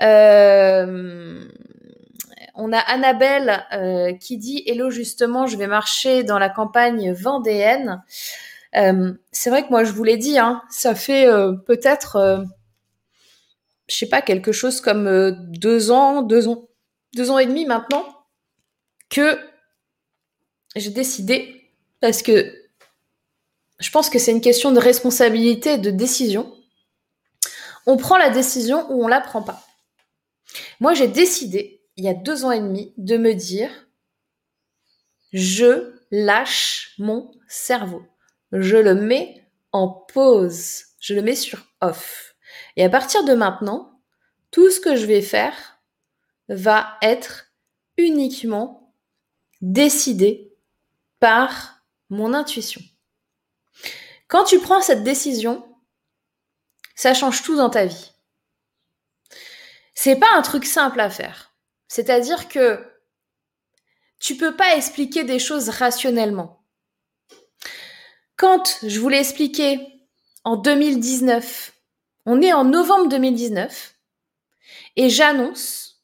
Euh, 0.01 1.45
on 2.55 2.73
a 2.73 2.79
Annabelle 2.79 4.17
qui 4.19 4.37
dit 4.37 4.63
Hello, 4.65 4.89
justement, 4.89 5.47
je 5.47 5.55
vais 5.55 5.67
marcher 5.67 6.23
dans 6.23 6.39
la 6.39 6.49
campagne 6.49 7.13
vendéenne. 7.13 8.03
Euh, 8.75 9.13
c'est 9.31 9.49
vrai 9.49 9.63
que 9.63 9.69
moi, 9.69 9.83
je 9.83 9.91
vous 9.91 10.03
l'ai 10.03 10.17
dit, 10.17 10.37
hein, 10.37 10.61
ça 10.69 10.95
fait 10.95 11.27
euh, 11.27 11.53
peut-être, 11.53 12.15
euh, 12.17 12.43
je 13.87 13.95
sais 13.95 14.09
pas, 14.09 14.21
quelque 14.21 14.51
chose 14.51 14.81
comme 14.81 15.31
deux 15.51 15.91
ans, 15.91 16.21
deux 16.21 16.47
ans, 16.47 16.69
deux 17.15 17.31
ans 17.31 17.39
et 17.39 17.47
demi 17.47 17.65
maintenant, 17.65 18.05
que 19.09 19.39
j'ai 20.75 20.91
décidé, 20.91 21.71
parce 21.99 22.21
que 22.21 22.53
je 23.79 23.89
pense 23.89 24.09
que 24.09 24.19
c'est 24.19 24.31
une 24.31 24.41
question 24.41 24.71
de 24.71 24.79
responsabilité 24.79 25.73
et 25.73 25.77
de 25.77 25.89
décision. 25.89 26.55
On 27.87 27.97
prend 27.97 28.17
la 28.17 28.29
décision 28.29 28.91
ou 28.91 29.03
on 29.03 29.07
la 29.07 29.21
prend 29.21 29.41
pas. 29.41 29.65
Moi, 30.79 30.93
j'ai 30.93 31.07
décidé, 31.07 31.81
il 31.95 32.03
y 32.03 32.09
a 32.09 32.13
deux 32.13 32.45
ans 32.45 32.51
et 32.51 32.59
demi, 32.59 32.93
de 32.97 33.17
me 33.17 33.33
dire, 33.33 33.69
je 35.33 35.95
lâche 36.11 36.93
mon 36.99 37.31
cerveau 37.47 38.03
je 38.51 38.77
le 38.77 38.95
mets 38.95 39.45
en 39.71 39.87
pause, 39.87 40.85
je 40.99 41.13
le 41.13 41.21
mets 41.21 41.35
sur 41.35 41.65
off. 41.81 42.35
Et 42.75 42.83
à 42.83 42.89
partir 42.89 43.23
de 43.23 43.33
maintenant, 43.33 44.01
tout 44.51 44.69
ce 44.71 44.79
que 44.79 44.95
je 44.95 45.05
vais 45.05 45.21
faire 45.21 45.79
va 46.47 46.97
être 47.01 47.45
uniquement 47.97 48.93
décidé 49.61 50.55
par 51.19 51.83
mon 52.09 52.33
intuition. 52.33 52.81
Quand 54.27 54.43
tu 54.43 54.59
prends 54.59 54.81
cette 54.81 55.03
décision, 55.03 55.65
ça 56.95 57.13
change 57.13 57.43
tout 57.43 57.55
dans 57.55 57.69
ta 57.69 57.85
vie. 57.85 58.13
C'est 59.93 60.15
pas 60.15 60.33
un 60.35 60.41
truc 60.41 60.65
simple 60.65 60.99
à 60.99 61.09
faire. 61.09 61.53
C'est-à-dire 61.87 62.47
que 62.47 62.85
tu 64.19 64.37
peux 64.37 64.55
pas 64.55 64.75
expliquer 64.75 65.23
des 65.23 65.39
choses 65.39 65.69
rationnellement. 65.69 66.58
Quand 68.39 68.79
je 68.83 69.01
vous 69.01 69.09
l'ai 69.09 69.19
expliqué 69.19 69.85
en 70.45 70.55
2019, 70.55 71.73
on 72.25 72.41
est 72.41 72.53
en 72.53 72.63
novembre 72.63 73.09
2019, 73.09 73.95
et 74.95 75.09
j'annonce 75.09 76.01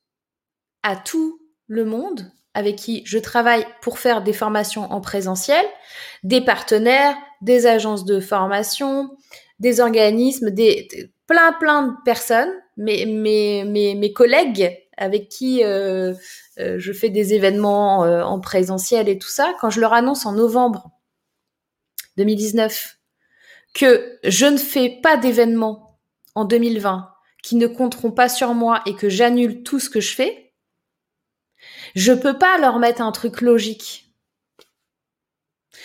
à 0.84 0.98
tout 0.98 1.40
le 1.68 1.86
monde 1.86 2.30
avec 2.54 2.76
qui 2.76 3.04
je 3.06 3.20
travaille 3.20 3.66
pour 3.82 4.00
faire 4.00 4.22
des 4.22 4.34
formations 4.34 4.92
en 4.92 5.00
présentiel, 5.00 5.66
des 6.24 6.42
partenaires, 6.42 7.16
des 7.40 7.68
agences 7.68 8.04
de 8.04 8.20
formation, 8.20 9.16
des 9.60 9.80
organismes, 9.80 10.52
des, 10.52 10.90
plein 11.28 11.54
plein 11.54 11.84
de 11.84 11.94
personnes, 12.04 12.52
mes, 12.76 13.06
mes, 13.06 13.64
mes, 13.64 14.12
collègues 14.12 14.78
avec 14.98 15.30
qui 15.30 15.64
euh, 15.64 16.14
euh, 16.60 16.76
je 16.80 16.92
fais 16.92 17.10
des 17.10 17.34
événements 17.34 18.04
euh, 18.04 18.24
en 18.24 18.42
présentiel 18.42 19.08
et 19.08 19.18
tout 19.18 19.30
ça, 19.30 19.54
quand 19.62 19.70
je 19.70 19.80
leur 19.80 19.94
annonce 19.94 20.26
en 20.26 20.34
novembre 20.34 20.92
2019 22.18 22.98
que 23.74 24.20
je 24.24 24.46
ne 24.46 24.58
fais 24.58 25.00
pas 25.02 25.18
d'événements 25.18 26.00
en 26.34 26.46
2020 26.46 27.12
qui 27.44 27.56
ne 27.56 27.68
compteront 27.68 28.12
pas 28.12 28.30
sur 28.30 28.54
moi 28.54 28.82
et 28.86 28.96
que 28.96 29.10
j'annule 29.10 29.64
tout 29.64 29.80
ce 29.80 29.90
que 29.90 30.00
je 30.00 30.16
fais, 30.16 30.54
je 31.96 32.12
peux 32.12 32.38
pas 32.38 32.58
leur 32.58 32.80
mettre 32.80 33.02
un 33.02 33.12
truc 33.12 33.42
logique. 33.42 34.12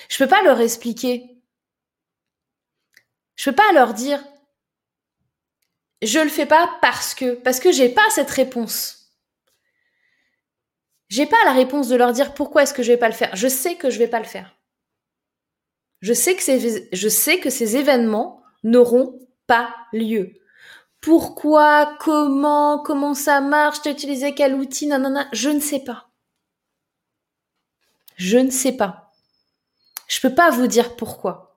Je 0.09 0.18
peux 0.18 0.28
pas 0.28 0.43
leur 0.43 0.61
expliquer. 0.61 1.43
Je 3.37 3.51
peux 3.51 3.57
pas 3.57 3.72
leur 3.72 3.95
dire 3.95 4.22
je 6.03 6.18
le 6.18 6.31
fais 6.31 6.47
pas 6.47 6.78
parce 6.81 7.14
que 7.14 7.35
parce 7.35 7.61
que 7.61 7.72
j'ai 7.72 7.91
pas 7.91 8.09
cette 8.11 8.31
réponse. 8.31 9.12
J'ai 11.09 11.26
pas 11.26 11.45
la 11.45 11.53
réponse 11.53 11.89
de 11.89 11.97
leur 11.97 12.12
dire 12.12 12.35
pourquoi 12.35 12.62
est-ce 12.62 12.72
que 12.72 12.83
je 12.83 12.93
vais 12.93 12.99
pas 12.99 13.09
le 13.09 13.14
faire. 13.14 13.35
Je 13.35 13.49
sais 13.49 13.74
que 13.74 13.91
je 13.91 13.99
vais 13.99 14.09
pas 14.09 14.20
le 14.20 14.24
faire. 14.24 14.57
Je 16.01 16.14
sais 16.14 16.34
que 16.34 17.51
ces, 17.51 17.76
événements 17.76 18.42
n'auront 18.64 19.18
pas 19.46 19.74
lieu. 19.92 20.32
Pourquoi, 21.01 21.96
comment, 22.01 22.82
comment 22.82 23.14
ça 23.14 23.40
marche, 23.40 23.82
t'as 23.82 23.90
utilisé 23.90 24.34
quel 24.34 24.55
outil, 24.55 24.86
nanana, 24.86 25.28
je 25.32 25.51
ne 25.51 25.61
sais 25.61 25.80
pas. 25.80 26.09
Je 28.16 28.38
ne 28.38 28.51
sais 28.51 28.72
pas. 28.72 29.12
Je 30.09 30.20
peux 30.20 30.34
pas 30.34 30.51
vous 30.51 30.66
dire 30.66 30.96
pourquoi. 30.96 31.57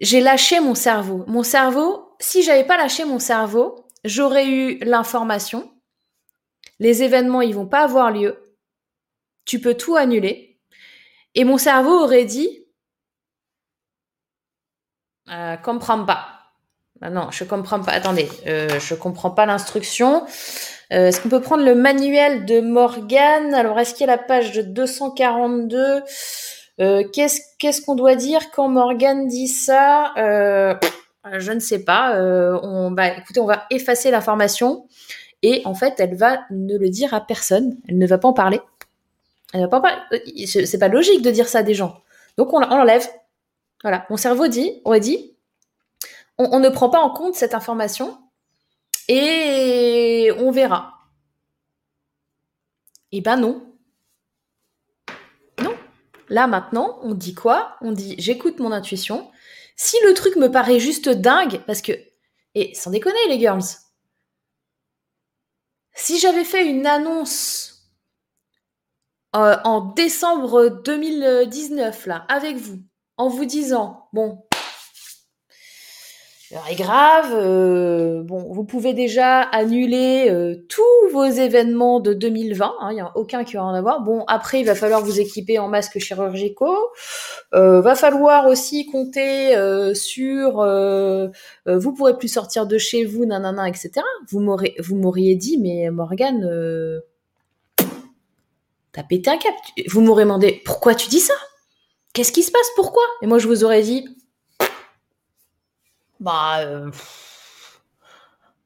J'ai 0.00 0.20
lâché 0.20 0.60
mon 0.60 0.74
cerveau. 0.74 1.24
Mon 1.28 1.42
cerveau, 1.42 2.16
si 2.18 2.42
j'avais 2.42 2.66
pas 2.66 2.76
lâché 2.76 3.04
mon 3.04 3.18
cerveau, 3.18 3.86
j'aurais 4.04 4.48
eu 4.48 4.78
l'information. 4.80 5.72
Les 6.80 7.02
événements, 7.02 7.40
ils 7.40 7.54
vont 7.54 7.68
pas 7.68 7.84
avoir 7.84 8.10
lieu. 8.10 8.56
Tu 9.44 9.60
peux 9.60 9.74
tout 9.74 9.96
annuler. 9.96 10.58
Et 11.34 11.44
mon 11.44 11.56
cerveau 11.56 11.92
aurait 11.92 12.24
dit, 12.24 12.61
euh, 15.32 15.56
comprends 15.56 16.04
pas. 16.04 16.42
Ah 17.04 17.10
non, 17.10 17.28
je 17.32 17.42
comprends 17.42 17.80
pas. 17.80 17.90
Attendez, 17.90 18.28
euh, 18.46 18.78
je 18.78 18.94
comprends 18.94 19.30
pas 19.30 19.44
l'instruction. 19.44 20.24
Euh, 20.92 21.08
est-ce 21.08 21.20
qu'on 21.20 21.28
peut 21.28 21.40
prendre 21.40 21.64
le 21.64 21.74
manuel 21.74 22.46
de 22.46 22.60
Morgan 22.60 23.52
Alors, 23.54 23.80
est-ce 23.80 23.94
qu'il 23.94 24.06
y 24.06 24.10
a 24.10 24.12
la 24.12 24.22
page 24.22 24.52
de 24.52 24.62
242 24.62 26.04
euh, 26.80 27.02
Qu'est-ce 27.12 27.40
qu'est-ce 27.58 27.82
qu'on 27.82 27.96
doit 27.96 28.14
dire 28.14 28.52
quand 28.52 28.68
Morgan 28.68 29.26
dit 29.26 29.48
ça? 29.48 30.12
Je 30.16 31.52
ne 31.52 31.58
sais 31.58 31.80
pas. 31.80 32.16
on 32.20 32.96
écoutez, 32.96 33.40
on 33.40 33.46
va 33.46 33.64
effacer 33.70 34.12
l'information 34.12 34.86
et 35.42 35.62
en 35.64 35.74
fait, 35.74 35.94
elle 35.98 36.14
va 36.14 36.42
ne 36.50 36.78
le 36.78 36.88
dire 36.88 37.14
à 37.14 37.20
personne. 37.20 37.76
Elle 37.88 37.98
ne 37.98 38.06
va 38.06 38.18
pas 38.18 38.28
en 38.28 38.32
parler. 38.32 38.60
Elle 39.52 39.62
va 39.62 39.80
pas. 39.80 40.04
C'est 40.46 40.78
pas 40.78 40.88
logique 40.88 41.22
de 41.22 41.32
dire 41.32 41.48
ça 41.48 41.58
à 41.58 41.62
des 41.64 41.74
gens. 41.74 42.00
Donc, 42.36 42.52
on, 42.52 42.58
on 42.58 42.76
l'enlève. 42.76 43.08
Voilà, 43.82 44.06
mon 44.10 44.16
cerveau 44.16 44.46
dit, 44.46 44.80
aurait 44.84 45.00
dit, 45.00 45.36
on, 46.38 46.60
ne 46.60 46.68
prend 46.68 46.88
pas 46.88 47.00
en 47.00 47.10
compte 47.10 47.34
cette 47.34 47.54
information 47.54 48.18
et 49.08 50.32
on 50.38 50.50
verra. 50.50 50.94
Eh 53.10 53.20
ben 53.20 53.36
non. 53.36 53.76
Non. 55.60 55.76
Là 56.28 56.46
maintenant, 56.46 56.98
on 57.02 57.14
dit 57.14 57.34
quoi? 57.34 57.76
On 57.80 57.92
dit 57.92 58.14
j'écoute 58.18 58.58
mon 58.58 58.72
intuition. 58.72 59.30
Si 59.76 59.96
le 60.06 60.14
truc 60.14 60.36
me 60.36 60.50
paraît 60.50 60.80
juste 60.80 61.08
dingue, 61.08 61.60
parce 61.66 61.82
que, 61.82 61.92
et 62.54 62.74
sans 62.74 62.90
déconner 62.90 63.28
les 63.28 63.38
girls, 63.38 63.62
si 65.94 66.18
j'avais 66.18 66.44
fait 66.44 66.66
une 66.66 66.86
annonce 66.86 67.92
euh, 69.36 69.56
en 69.64 69.80
décembre 69.80 70.68
2019 70.84 72.06
là 72.06 72.24
avec 72.28 72.56
vous, 72.56 72.80
en 73.16 73.28
vous 73.28 73.44
disant, 73.44 74.08
bon, 74.12 74.42
est 76.70 76.74
grave, 76.74 77.32
euh, 77.32 78.22
vous 78.26 78.64
pouvez 78.64 78.92
déjà 78.92 79.40
annuler 79.40 80.28
euh, 80.30 80.56
tous 80.68 80.82
vos 81.12 81.24
événements 81.24 82.00
de 82.00 82.12
2020, 82.12 82.74
il 82.90 82.94
n'y 82.94 83.00
a 83.00 83.10
aucun 83.16 83.44
qui 83.44 83.54
va 83.54 83.64
en 83.64 83.74
avoir. 83.74 84.02
Bon, 84.02 84.24
après, 84.26 84.60
il 84.60 84.66
va 84.66 84.74
falloir 84.74 85.02
vous 85.02 85.20
équiper 85.20 85.58
en 85.58 85.68
masques 85.68 85.98
chirurgicaux, 85.98 86.76
euh, 87.54 87.80
va 87.80 87.94
falloir 87.94 88.46
aussi 88.46 88.86
compter 88.86 89.56
euh, 89.56 89.94
sur, 89.94 90.58
vous 91.66 91.92
pourrez 91.94 92.18
plus 92.18 92.28
sortir 92.28 92.66
de 92.66 92.78
chez 92.78 93.04
vous, 93.04 93.24
nanana, 93.24 93.68
etc. 93.68 93.92
Vous 94.30 94.40
vous 94.80 94.96
m'auriez 94.96 95.36
dit, 95.36 95.58
mais 95.58 95.90
Morgane, 95.90 97.00
t'as 98.92 99.02
pété 99.02 99.30
un 99.30 99.38
cap. 99.38 99.54
Vous 99.88 100.02
m'aurez 100.02 100.24
demandé, 100.24 100.60
pourquoi 100.64 100.94
tu 100.94 101.08
dis 101.08 101.20
ça? 101.20 101.34
Qu'est-ce 102.12 102.32
qui 102.32 102.42
se 102.42 102.50
passe? 102.50 102.68
Pourquoi? 102.76 103.04
Et 103.22 103.26
moi, 103.26 103.38
je 103.38 103.46
vous 103.46 103.64
aurais 103.64 103.82
dit, 103.82 104.06
bah, 106.20 106.60
euh, 106.60 106.90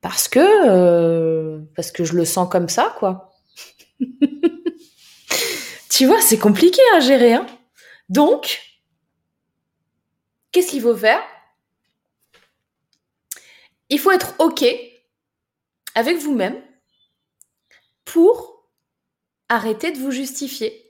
Parce 0.03 0.29
que, 0.29 0.39
euh, 0.69 1.61
parce 1.75 1.91
que 1.91 2.05
je 2.05 2.15
le 2.15 2.25
sens 2.25 2.49
comme 2.51 2.69
ça, 2.69 2.95
quoi. 2.99 3.33
tu 5.91 6.07
vois, 6.07 6.21
c'est 6.21 6.39
compliqué 6.39 6.81
à 6.95 7.01
gérer. 7.01 7.35
Hein 7.35 7.47
Donc, 8.09 8.61
qu'est-ce 10.53 10.71
qu'il 10.71 10.83
faut 10.83 10.97
faire? 10.97 11.23
Il 13.89 13.99
faut 13.99 14.11
être 14.11 14.35
OK 14.39 14.65
avec 15.95 16.19
vous-même 16.19 16.61
pour 18.05 18.69
arrêter 19.49 19.93
de 19.93 19.99
vous 19.99 20.11
justifier. 20.11 20.86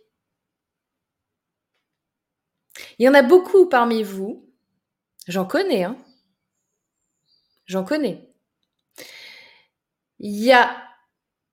Il 2.99 3.05
y 3.05 3.09
en 3.09 3.15
a 3.15 3.23
beaucoup 3.23 3.67
parmi 3.67 4.03
vous, 4.03 4.49
j'en 5.27 5.45
connais, 5.45 5.85
hein, 5.85 5.97
j'en 7.67 7.85
connais. 7.85 8.33
Il 10.19 10.43
y 10.43 10.53
a 10.53 10.77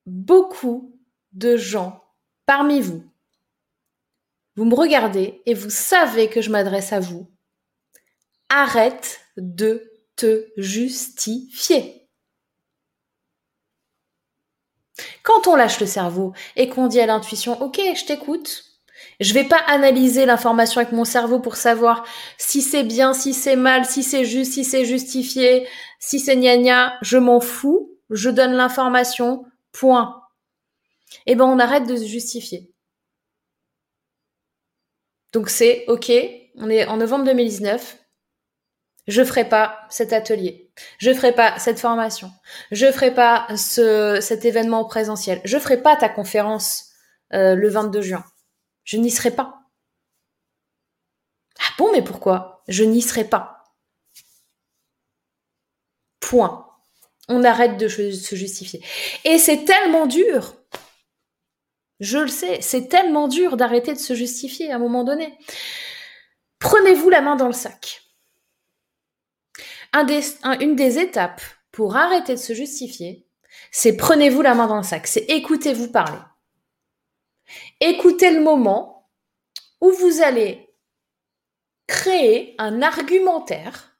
beaucoup 0.05 0.97
de 1.33 1.57
gens 1.57 2.03
parmi 2.45 2.81
vous. 2.81 3.03
Vous 4.55 4.65
me 4.65 4.75
regardez 4.75 5.41
et 5.45 5.53
vous 5.53 5.69
savez 5.69 6.29
que 6.29 6.41
je 6.41 6.51
m'adresse 6.51 6.93
à 6.93 6.99
vous. 6.99 7.31
Arrête 8.49 9.21
de 9.35 9.91
te 10.15 10.47
justifier. 10.57 12.07
Quand 15.23 15.47
on 15.47 15.55
lâche 15.55 15.79
le 15.79 15.87
cerveau 15.87 16.33
et 16.55 16.69
qu'on 16.69 16.87
dit 16.87 16.99
à 16.99 17.07
l'intuition, 17.07 17.59
OK, 17.61 17.77
je 17.77 18.05
t'écoute, 18.05 18.72
je 19.19 19.33
vais 19.33 19.43
pas 19.43 19.61
analyser 19.67 20.25
l'information 20.25 20.81
avec 20.81 20.93
mon 20.93 21.05
cerveau 21.05 21.39
pour 21.39 21.55
savoir 21.55 22.05
si 22.37 22.61
c'est 22.61 22.83
bien, 22.83 23.13
si 23.13 23.33
c'est 23.33 23.55
mal, 23.55 23.85
si 23.85 24.03
c'est 24.03 24.25
juste, 24.25 24.53
si 24.53 24.63
c'est 24.63 24.85
justifié, 24.85 25.67
si 25.99 26.19
c'est 26.19 26.35
gna 26.35 26.57
gna. 26.57 26.93
Je 27.01 27.17
m'en 27.17 27.39
fous. 27.39 27.97
Je 28.09 28.29
donne 28.29 28.53
l'information. 28.53 29.45
Point. 29.71 30.21
Eh 31.25 31.35
ben, 31.35 31.45
on 31.45 31.59
arrête 31.59 31.87
de 31.87 31.95
se 31.95 32.05
justifier. 32.05 32.71
Donc 35.31 35.49
c'est 35.49 35.85
OK. 35.87 36.11
On 36.57 36.69
est 36.69 36.85
en 36.85 36.97
novembre 36.97 37.25
2019. 37.25 37.97
Je 39.07 39.23
ferai 39.23 39.49
pas 39.49 39.79
cet 39.89 40.13
atelier. 40.13 40.71
Je 40.97 41.13
ferai 41.13 41.33
pas 41.33 41.57
cette 41.59 41.79
formation. 41.79 42.31
Je 42.71 42.91
ferai 42.91 43.13
pas 43.13 43.47
ce, 43.57 44.19
cet 44.21 44.45
événement 44.45 44.85
présentiel. 44.85 45.41
Je 45.43 45.57
ferai 45.57 45.81
pas 45.81 45.95
ta 45.95 46.07
conférence 46.07 46.91
euh, 47.33 47.55
le 47.55 47.67
22 47.67 48.01
juin. 48.01 48.23
Je 48.83 48.97
n'y 48.97 49.11
serai 49.11 49.31
pas. 49.31 49.63
Ah 51.59 51.73
bon, 51.77 51.91
mais 51.91 52.01
pourquoi? 52.01 52.63
Je 52.67 52.83
n'y 52.83 53.01
serai 53.01 53.23
pas. 53.23 53.63
Point. 56.19 56.69
On 57.29 57.43
arrête 57.43 57.77
de 57.77 57.87
se 57.87 58.35
justifier. 58.35 58.83
Et 59.23 59.37
c'est 59.37 59.65
tellement 59.65 60.05
dur. 60.07 60.55
Je 61.99 62.17
le 62.17 62.27
sais, 62.27 62.59
c'est 62.61 62.89
tellement 62.89 63.27
dur 63.27 63.55
d'arrêter 63.55 63.93
de 63.93 63.99
se 63.99 64.13
justifier 64.13 64.71
à 64.71 64.75
un 64.75 64.79
moment 64.79 65.03
donné. 65.03 65.37
Prenez-vous 66.59 67.09
la 67.09 67.21
main 67.21 67.35
dans 67.35 67.47
le 67.47 67.53
sac. 67.53 68.01
une 70.59 70.75
des 70.75 70.99
étapes 70.99 71.41
pour 71.71 71.95
arrêter 71.95 72.33
de 72.33 72.39
se 72.39 72.53
justifier, 72.53 73.25
c'est 73.71 73.95
prenez-vous 73.95 74.41
la 74.41 74.53
main 74.55 74.67
dans 74.67 74.77
le 74.77 74.83
sac, 74.83 75.07
c'est 75.07 75.25
écoutez-vous 75.29 75.91
parler. 75.91 76.19
Écoutez 77.85 78.31
le 78.31 78.39
moment 78.39 79.11
où 79.81 79.91
vous 79.91 80.21
allez 80.21 80.73
créer 81.85 82.55
un 82.57 82.81
argumentaire 82.81 83.97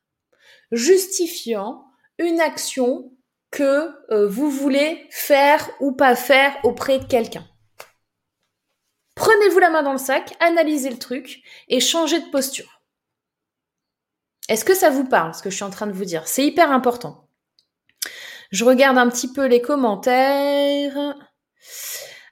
justifiant 0.72 1.84
une 2.18 2.40
action 2.40 3.12
que 3.52 3.90
euh, 4.10 4.26
vous 4.26 4.50
voulez 4.50 5.06
faire 5.12 5.70
ou 5.82 5.92
pas 5.92 6.16
faire 6.16 6.56
auprès 6.64 6.98
de 6.98 7.04
quelqu'un. 7.04 7.46
Prenez-vous 9.16 9.60
la 9.60 9.70
main 9.70 9.84
dans 9.84 9.92
le 9.92 9.98
sac, 9.98 10.34
analysez 10.40 10.90
le 10.90 10.98
truc 10.98 11.44
et 11.68 11.82
changez 11.82 12.22
de 12.22 12.32
posture. 12.32 12.82
Est-ce 14.48 14.64
que 14.64 14.76
ça 14.76 14.92
vous 14.92 15.10
parle, 15.10 15.36
ce 15.36 15.44
que 15.44 15.50
je 15.50 15.56
suis 15.56 15.66
en 15.66 15.70
train 15.70 15.88
de 15.88 15.92
vous 15.92 16.06
dire? 16.06 16.26
C'est 16.26 16.46
hyper 16.46 16.72
important. 16.72 17.28
Je 18.50 18.64
regarde 18.64 18.98
un 18.98 19.10
petit 19.10 19.34
peu 19.34 19.46
les 19.46 19.62
commentaires. 19.62 21.16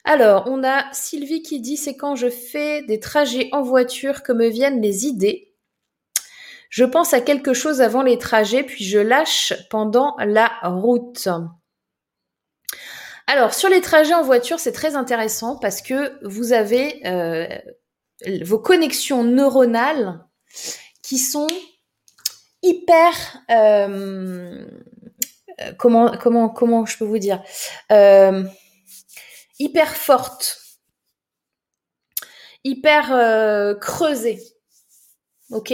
Alors, 0.03 0.43
on 0.47 0.63
a 0.63 0.91
Sylvie 0.93 1.43
qui 1.43 1.61
dit 1.61 1.77
c'est 1.77 1.95
quand 1.95 2.15
je 2.15 2.29
fais 2.29 2.81
des 2.83 2.99
trajets 2.99 3.49
en 3.51 3.61
voiture 3.61 4.23
que 4.23 4.31
me 4.31 4.47
viennent 4.47 4.81
les 4.81 5.05
idées. 5.05 5.53
Je 6.69 6.85
pense 6.85 7.13
à 7.13 7.21
quelque 7.21 7.53
chose 7.53 7.81
avant 7.81 8.01
les 8.01 8.17
trajets, 8.17 8.63
puis 8.63 8.85
je 8.85 8.97
lâche 8.97 9.53
pendant 9.69 10.15
la 10.19 10.51
route. 10.63 11.27
Alors, 13.27 13.53
sur 13.53 13.69
les 13.69 13.81
trajets 13.81 14.13
en 14.13 14.23
voiture, 14.23 14.59
c'est 14.59 14.71
très 14.71 14.95
intéressant 14.95 15.57
parce 15.57 15.81
que 15.81 16.17
vous 16.25 16.53
avez 16.53 17.05
euh, 17.05 17.47
vos 18.43 18.59
connexions 18.59 19.23
neuronales 19.23 20.25
qui 21.03 21.17
sont 21.17 21.47
hyper... 22.63 23.13
Euh, 23.51 24.65
comment, 25.77 26.17
comment, 26.17 26.49
comment 26.49 26.85
je 26.85 26.97
peux 26.97 27.05
vous 27.05 27.19
dire 27.19 27.43
euh, 27.91 28.43
hyper 29.61 29.95
forte, 29.95 30.59
hyper 32.63 33.13
euh, 33.13 33.75
creusée. 33.75 34.39
Ok? 35.51 35.71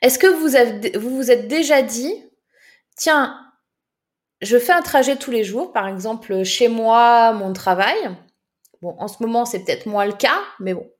Est-ce 0.00 0.18
que 0.18 0.26
vous, 0.26 0.56
avez, 0.56 0.96
vous 0.96 1.30
êtes 1.30 1.48
déjà 1.48 1.82
dit, 1.82 2.12
tiens, 2.96 3.38
je 4.40 4.58
fais 4.58 4.72
un 4.72 4.82
trajet 4.82 5.16
tous 5.16 5.30
les 5.30 5.44
jours, 5.44 5.72
par 5.72 5.86
exemple 5.86 6.44
chez 6.44 6.68
moi, 6.68 7.32
mon 7.32 7.52
travail. 7.52 7.98
Bon, 8.80 8.96
en 8.98 9.06
ce 9.06 9.22
moment, 9.22 9.44
c'est 9.44 9.64
peut-être 9.64 9.86
moins 9.86 10.06
le 10.06 10.14
cas, 10.14 10.40
mais 10.58 10.72
bon, 10.72 10.90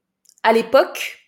à 0.43 0.53
l'époque, 0.53 1.18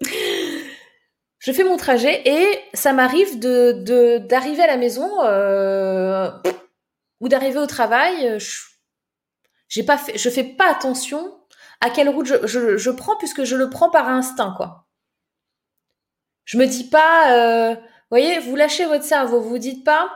je 0.00 1.52
fais 1.52 1.64
mon 1.64 1.76
trajet 1.76 2.22
et 2.26 2.60
ça 2.74 2.92
m'arrive 2.92 3.40
de 3.40 4.18
d'arriver 4.18 4.62
à 4.62 4.68
la 4.68 4.76
maison 4.76 5.10
euh, 5.24 6.30
ou 7.20 7.28
d'arriver 7.28 7.58
au 7.58 7.66
travail. 7.66 8.38
J'ai 9.68 9.82
pas 9.82 9.98
fait, 9.98 10.16
je 10.16 10.30
fais 10.30 10.44
pas 10.44 10.70
attention 10.70 11.38
à 11.80 11.90
quelle 11.90 12.08
route 12.08 12.26
je, 12.26 12.90
prends 12.90 13.16
puisque 13.16 13.44
je 13.44 13.56
le 13.56 13.70
prends 13.70 13.90
par 13.90 14.08
instinct, 14.08 14.54
quoi. 14.56 14.86
Je 16.44 16.56
me 16.56 16.66
dis 16.66 16.88
pas, 16.88 17.36
euh, 17.36 17.76
voyez, 18.10 18.38
vous 18.38 18.56
lâchez 18.56 18.86
votre 18.86 19.04
cerveau, 19.04 19.40
vous 19.40 19.50
vous 19.50 19.58
dites 19.58 19.84
pas, 19.84 20.10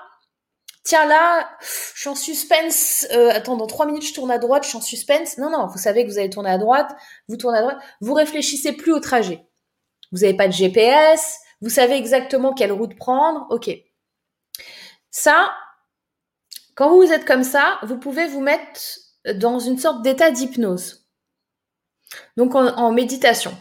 tiens 0.82 1.06
là, 1.06 1.48
je 1.60 2.00
suis 2.00 2.08
en 2.08 2.14
suspense, 2.14 3.06
euh, 3.12 3.30
attends, 3.30 3.56
dans 3.56 3.66
trois 3.66 3.86
minutes 3.86 4.06
je 4.06 4.14
tourne 4.14 4.30
à 4.30 4.38
droite, 4.38 4.64
je 4.64 4.70
suis 4.70 4.78
en 4.78 4.82
suspense. 4.82 5.36
Non, 5.38 5.50
non, 5.50 5.66
vous 5.66 5.78
savez 5.78 6.04
que 6.04 6.10
vous 6.10 6.18
allez 6.18 6.30
tourner 6.30 6.50
à 6.50 6.58
droite, 6.58 6.90
vous 7.28 7.36
tournez 7.36 7.58
à 7.58 7.62
droite, 7.62 7.78
vous 8.00 8.14
réfléchissez 8.14 8.72
plus 8.72 8.92
au 8.92 9.00
trajet. 9.00 9.46
Vous 10.10 10.20
n'avez 10.20 10.34
pas 10.34 10.48
de 10.48 10.52
GPS, 10.52 11.38
vous 11.60 11.70
savez 11.70 11.96
exactement 11.96 12.54
quelle 12.54 12.72
route 12.72 12.96
prendre, 12.96 13.46
ok. 13.50 13.70
Ça, 15.10 15.54
quand 16.74 16.96
vous 16.96 17.12
êtes 17.12 17.26
comme 17.26 17.44
ça, 17.44 17.78
vous 17.82 17.98
pouvez 17.98 18.26
vous 18.26 18.40
mettre 18.40 18.80
dans 19.34 19.58
une 19.58 19.78
sorte 19.78 20.02
d'état 20.02 20.30
d'hypnose. 20.30 21.06
Donc 22.36 22.54
en, 22.54 22.92
méditation, 22.92 23.56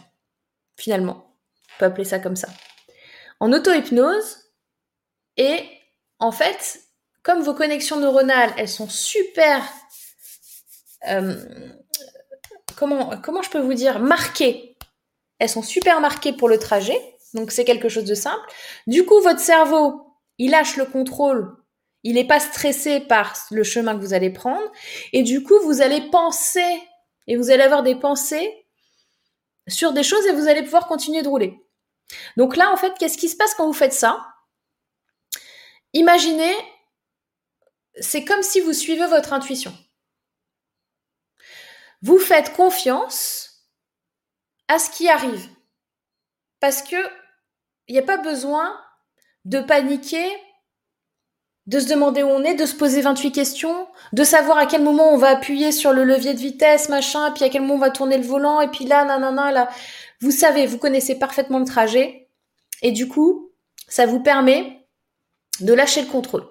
finalement. 0.76 1.36
On 1.74 1.78
peut 1.78 1.84
appeler 1.86 2.04
ça 2.04 2.18
comme 2.18 2.36
ça. 2.36 2.48
En 3.40 3.52
auto-hypnose. 3.52 4.38
Et 5.36 5.66
en 6.18 6.32
fait, 6.32 6.80
comme 7.22 7.42
vos 7.42 7.54
connexions 7.54 7.98
neuronales, 7.98 8.52
elles 8.56 8.68
sont 8.68 8.88
super... 8.88 9.62
Euh, 11.08 11.34
comment, 12.76 13.16
comment 13.22 13.42
je 13.42 13.50
peux 13.50 13.60
vous 13.60 13.74
dire 13.74 13.98
Marquées. 14.00 14.76
Elles 15.38 15.48
sont 15.48 15.62
super 15.62 16.00
marquées 16.00 16.32
pour 16.32 16.48
le 16.48 16.58
trajet. 16.58 16.98
Donc 17.34 17.50
c'est 17.50 17.64
quelque 17.64 17.88
chose 17.88 18.04
de 18.04 18.14
simple. 18.14 18.46
Du 18.86 19.04
coup, 19.06 19.20
votre 19.20 19.40
cerveau, 19.40 20.14
il 20.38 20.50
lâche 20.50 20.76
le 20.76 20.84
contrôle 20.84 21.56
il 22.02 22.14
n'est 22.14 22.26
pas 22.26 22.40
stressé 22.40 23.00
par 23.00 23.36
le 23.50 23.62
chemin 23.62 23.94
que 23.94 24.00
vous 24.00 24.14
allez 24.14 24.30
prendre. 24.30 24.70
Et 25.12 25.22
du 25.22 25.42
coup, 25.42 25.58
vous 25.60 25.82
allez 25.82 26.10
penser 26.10 26.82
et 27.26 27.36
vous 27.36 27.50
allez 27.50 27.62
avoir 27.62 27.82
des 27.82 27.94
pensées 27.94 28.66
sur 29.68 29.92
des 29.92 30.02
choses 30.02 30.26
et 30.26 30.32
vous 30.32 30.48
allez 30.48 30.62
pouvoir 30.62 30.88
continuer 30.88 31.22
de 31.22 31.28
rouler. 31.28 31.58
Donc 32.36 32.56
là, 32.56 32.72
en 32.72 32.76
fait, 32.76 32.92
qu'est-ce 32.98 33.18
qui 33.18 33.28
se 33.28 33.36
passe 33.36 33.54
quand 33.54 33.66
vous 33.66 33.72
faites 33.72 33.92
ça? 33.92 34.26
Imaginez, 35.92 36.54
c'est 38.00 38.24
comme 38.24 38.42
si 38.42 38.60
vous 38.60 38.72
suivez 38.72 39.06
votre 39.06 39.32
intuition. 39.32 39.76
Vous 42.00 42.18
faites 42.18 42.52
confiance 42.54 43.68
à 44.68 44.78
ce 44.78 44.90
qui 44.90 45.08
arrive. 45.08 45.48
Parce 46.58 46.82
que 46.82 46.96
il 47.88 47.94
n'y 47.94 47.98
a 47.98 48.04
pas 48.04 48.16
besoin 48.16 48.80
de 49.44 49.60
paniquer 49.60 50.30
de 51.66 51.78
se 51.78 51.88
demander 51.88 52.22
où 52.22 52.28
on 52.28 52.42
est, 52.42 52.54
de 52.54 52.66
se 52.66 52.74
poser 52.74 53.02
28 53.02 53.32
questions, 53.32 53.86
de 54.12 54.24
savoir 54.24 54.58
à 54.58 54.66
quel 54.66 54.82
moment 54.82 55.12
on 55.12 55.16
va 55.16 55.28
appuyer 55.28 55.70
sur 55.70 55.92
le 55.92 56.04
levier 56.04 56.34
de 56.34 56.40
vitesse, 56.40 56.88
machin, 56.88 57.30
puis 57.30 57.44
à 57.44 57.48
quel 57.48 57.62
moment 57.62 57.74
on 57.74 57.78
va 57.78 57.90
tourner 57.90 58.18
le 58.18 58.24
volant, 58.24 58.60
et 58.60 58.68
puis 58.68 58.84
là, 58.84 59.04
nanana, 59.04 59.52
là. 59.52 59.70
Vous 60.20 60.32
savez, 60.32 60.66
vous 60.66 60.78
connaissez 60.78 61.18
parfaitement 61.18 61.60
le 61.60 61.64
trajet, 61.64 62.28
et 62.82 62.90
du 62.90 63.06
coup, 63.08 63.52
ça 63.88 64.06
vous 64.06 64.20
permet 64.20 64.86
de 65.60 65.72
lâcher 65.72 66.02
le 66.02 66.08
contrôle. 66.08 66.46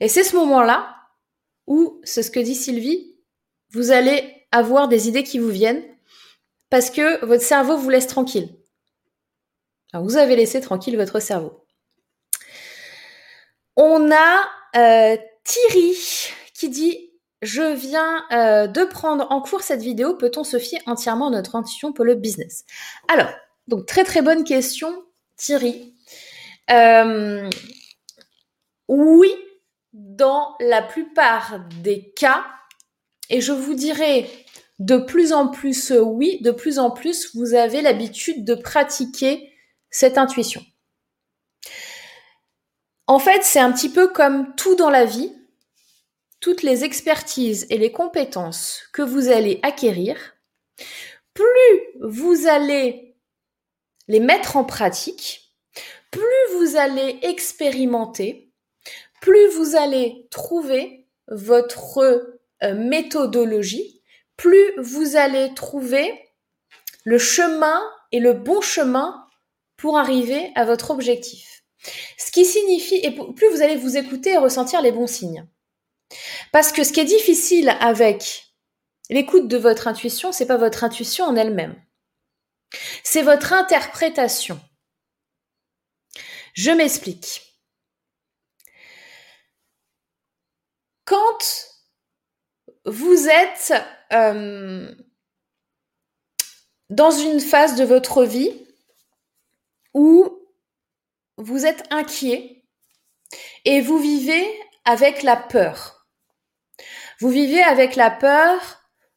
Et 0.00 0.08
c'est 0.08 0.24
ce 0.24 0.36
moment-là 0.36 0.94
où, 1.66 2.00
c'est 2.04 2.22
ce 2.22 2.30
que 2.30 2.40
dit 2.40 2.54
Sylvie, 2.54 3.16
vous 3.70 3.90
allez 3.90 4.46
avoir 4.52 4.88
des 4.88 5.08
idées 5.08 5.24
qui 5.24 5.38
vous 5.38 5.48
viennent 5.48 5.82
parce 6.70 6.90
que 6.90 7.24
votre 7.24 7.42
cerveau 7.42 7.76
vous 7.76 7.90
laisse 7.90 8.06
tranquille. 8.06 8.56
vous 9.94 10.16
avez 10.16 10.36
laissé 10.36 10.60
tranquille 10.60 10.96
votre 10.96 11.20
cerveau. 11.20 11.61
On 13.76 14.10
a 14.10 14.44
euh, 14.76 15.16
Thierry 15.44 15.96
qui 16.54 16.68
dit 16.68 17.10
je 17.42 17.74
viens 17.74 18.24
euh, 18.30 18.68
de 18.68 18.84
prendre 18.84 19.26
en 19.30 19.42
cours 19.42 19.62
cette 19.62 19.82
vidéo. 19.82 20.14
Peut-on 20.14 20.44
se 20.44 20.58
fier 20.58 20.80
entièrement 20.86 21.26
à 21.26 21.30
notre 21.30 21.56
intuition 21.56 21.92
pour 21.92 22.04
le 22.04 22.14
business? 22.14 22.64
Alors, 23.08 23.30
donc 23.66 23.86
très 23.86 24.04
très 24.04 24.22
bonne 24.22 24.44
question, 24.44 25.04
Thierry. 25.36 25.92
Euh, 26.70 27.50
oui, 28.86 29.30
dans 29.92 30.54
la 30.60 30.82
plupart 30.82 31.58
des 31.82 32.12
cas, 32.16 32.44
et 33.28 33.40
je 33.40 33.52
vous 33.52 33.74
dirais 33.74 34.28
de 34.78 34.98
plus 34.98 35.32
en 35.32 35.48
plus 35.48 35.92
oui, 35.92 36.38
de 36.42 36.52
plus 36.52 36.78
en 36.78 36.90
plus, 36.90 37.34
vous 37.34 37.54
avez 37.54 37.82
l'habitude 37.82 38.44
de 38.44 38.54
pratiquer 38.54 39.52
cette 39.90 40.16
intuition. 40.16 40.62
En 43.12 43.18
fait, 43.18 43.44
c'est 43.44 43.60
un 43.60 43.70
petit 43.70 43.90
peu 43.90 44.08
comme 44.08 44.54
tout 44.54 44.74
dans 44.74 44.88
la 44.88 45.04
vie 45.04 45.36
toutes 46.40 46.62
les 46.62 46.82
expertises 46.82 47.66
et 47.68 47.76
les 47.76 47.92
compétences 47.92 48.84
que 48.94 49.02
vous 49.02 49.28
allez 49.28 49.60
acquérir, 49.62 50.16
plus 51.34 51.44
vous 52.00 52.46
allez 52.46 53.18
les 54.08 54.18
mettre 54.18 54.56
en 54.56 54.64
pratique, 54.64 55.52
plus 56.10 56.22
vous 56.56 56.76
allez 56.76 57.18
expérimenter, 57.20 58.50
plus 59.20 59.46
vous 59.48 59.76
allez 59.76 60.26
trouver 60.30 61.06
votre 61.28 61.98
euh, 62.62 62.74
méthodologie, 62.74 64.02
plus 64.38 64.72
vous 64.78 65.16
allez 65.16 65.52
trouver 65.52 66.18
le 67.04 67.18
chemin 67.18 67.82
et 68.10 68.20
le 68.20 68.32
bon 68.32 68.62
chemin 68.62 69.26
pour 69.76 69.98
arriver 69.98 70.50
à 70.54 70.64
votre 70.64 70.90
objectif. 70.90 71.51
Ce 72.18 72.30
qui 72.30 72.44
signifie, 72.44 73.00
et 73.02 73.10
plus 73.10 73.48
vous 73.50 73.62
allez 73.62 73.76
vous 73.76 73.96
écouter 73.96 74.32
et 74.32 74.38
ressentir 74.38 74.82
les 74.82 74.92
bons 74.92 75.06
signes. 75.06 75.46
Parce 76.52 76.72
que 76.72 76.84
ce 76.84 76.92
qui 76.92 77.00
est 77.00 77.04
difficile 77.04 77.70
avec 77.80 78.46
l'écoute 79.10 79.48
de 79.48 79.56
votre 79.56 79.88
intuition, 79.88 80.32
c'est 80.32 80.46
pas 80.46 80.56
votre 80.56 80.84
intuition 80.84 81.24
en 81.24 81.36
elle-même. 81.36 81.80
C'est 83.02 83.22
votre 83.22 83.52
interprétation. 83.52 84.60
Je 86.54 86.70
m'explique. 86.70 87.58
Quand 91.04 91.72
vous 92.84 93.28
êtes 93.28 93.72
euh, 94.12 94.94
dans 96.90 97.10
une 97.10 97.40
phase 97.40 97.76
de 97.76 97.84
votre 97.84 98.24
vie 98.24 98.52
où 99.94 100.41
vous 101.42 101.66
êtes 101.66 101.84
inquiet 101.90 102.62
et 103.64 103.80
vous 103.80 103.98
vivez 103.98 104.46
avec 104.84 105.22
la 105.22 105.36
peur. 105.36 106.06
Vous 107.20 107.28
vivez 107.28 107.62
avec 107.62 107.96
la 107.96 108.10
peur 108.10 108.60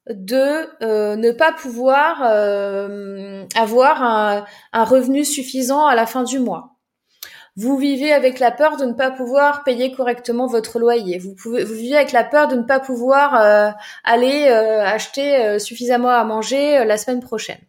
de 0.09 0.69
euh, 0.83 1.15
ne 1.15 1.31
pas 1.31 1.51
pouvoir 1.51 2.21
euh, 2.23 3.45
avoir 3.55 4.03
un, 4.03 4.45
revenu 4.73 5.25
suffisant 5.25 5.85
à 5.85 5.95
la 5.95 6.05
fin 6.05 6.23
du 6.23 6.39
mois. 6.39 6.71
Vous 7.55 7.77
vivez 7.77 8.11
avec 8.11 8.39
la 8.39 8.51
peur 8.51 8.75
de 8.75 8.85
ne 8.85 8.93
pas 8.93 9.11
pouvoir 9.11 9.63
payer 9.63 9.91
correctement 9.93 10.45
votre 10.45 10.77
loyer. 10.77 11.19
Vous, 11.19 11.35
vivez 11.53 11.95
avec 11.95 12.11
la 12.11 12.25
peur 12.25 12.47
de 12.47 12.55
ne 12.57 12.63
pas 12.63 12.81
pouvoir 12.81 13.35
euh, 13.35 13.71
aller 14.03 14.47
acheter 14.47 15.57
suffisamment 15.57 16.09
à 16.09 16.23
manger 16.25 16.83
la 16.83 16.97
semaine 16.97 17.21
prochaine. 17.21 17.61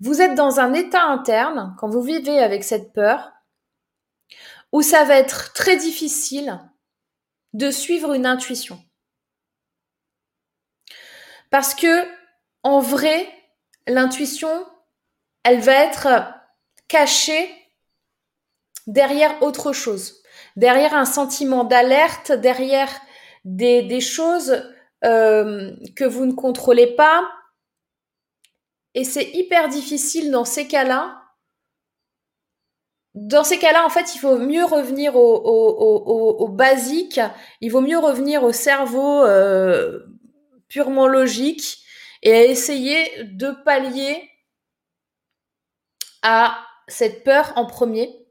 Vous 0.00 0.22
êtes 0.22 0.34
dans 0.34 0.60
un 0.60 0.74
état 0.74 1.04
interne, 1.04 1.74
quand 1.78 1.88
vous 1.88 2.02
vivez 2.02 2.38
avec 2.38 2.62
cette 2.64 2.92
peur, 2.92 3.32
où 4.72 4.82
ça 4.82 5.04
va 5.04 5.16
être 5.16 5.52
très 5.52 5.76
difficile 5.76 6.60
de 7.52 7.70
suivre 7.70 8.12
une 8.12 8.26
intuition. 8.26 8.80
Parce 11.50 11.74
que, 11.74 12.06
en 12.62 12.80
vrai, 12.80 13.28
l'intuition, 13.86 14.66
elle 15.42 15.60
va 15.60 15.72
être 15.72 16.08
cachée 16.88 17.50
derrière 18.86 19.42
autre 19.42 19.72
chose, 19.72 20.22
derrière 20.56 20.94
un 20.94 21.04
sentiment 21.04 21.64
d'alerte, 21.64 22.32
derrière 22.32 22.90
des, 23.44 24.00
choses 24.00 24.62
euh, 25.04 25.72
que 25.96 26.04
vous 26.04 26.26
ne 26.26 26.32
contrôlez 26.32 26.94
pas. 26.94 27.28
Et 28.98 29.04
c'est 29.04 29.30
hyper 29.32 29.68
difficile 29.68 30.32
dans 30.32 30.44
ces 30.44 30.66
cas-là. 30.66 31.22
Dans 33.14 33.44
ces 33.44 33.56
cas-là, 33.60 33.86
en 33.86 33.90
fait, 33.90 34.16
il 34.16 34.18
faut 34.18 34.38
mieux 34.38 34.64
revenir 34.64 35.14
au, 35.14 36.40
au, 36.40 36.48
basique, 36.48 37.20
il 37.60 37.70
vaut 37.70 37.80
mieux 37.80 38.00
revenir 38.00 38.42
au 38.42 38.50
cerveau 38.50 39.22
euh, 39.22 40.00
purement 40.66 41.06
logique 41.06 41.78
et 42.24 42.50
essayer 42.50 43.22
de 43.22 43.52
pallier 43.64 44.28
à 46.22 46.58
cette 46.88 47.22
peur 47.22 47.52
en 47.54 47.66
premier. 47.66 48.26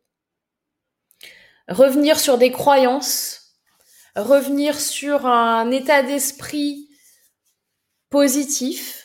Revenir 1.69 2.19
sur 2.19 2.37
des 2.37 2.51
croyances, 2.51 3.53
revenir 4.17 4.77
sur 4.77 5.27
un 5.27 5.71
état 5.71 6.03
d'esprit 6.03 6.89
positif 8.09 8.96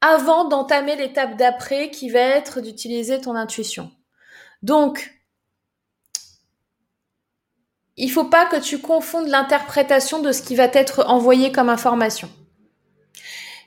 avant 0.00 0.44
d'entamer 0.44 0.96
l'étape 0.96 1.36
d'après 1.36 1.90
qui 1.90 2.10
va 2.10 2.20
être 2.20 2.60
d'utiliser 2.60 3.20
ton 3.20 3.34
intuition. 3.34 3.90
Donc, 4.62 5.20
il 7.96 8.10
faut 8.10 8.24
pas 8.24 8.46
que 8.46 8.56
tu 8.56 8.78
confondes 8.78 9.28
l'interprétation 9.28 10.20
de 10.20 10.32
ce 10.32 10.42
qui 10.42 10.54
va 10.54 10.64
être 10.64 11.04
envoyé 11.08 11.52
comme 11.52 11.68
information. 11.68 12.30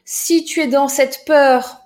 Si 0.06 0.44
tu 0.44 0.60
es 0.60 0.68
dans 0.68 0.88
cette 0.88 1.24
peur, 1.26 1.82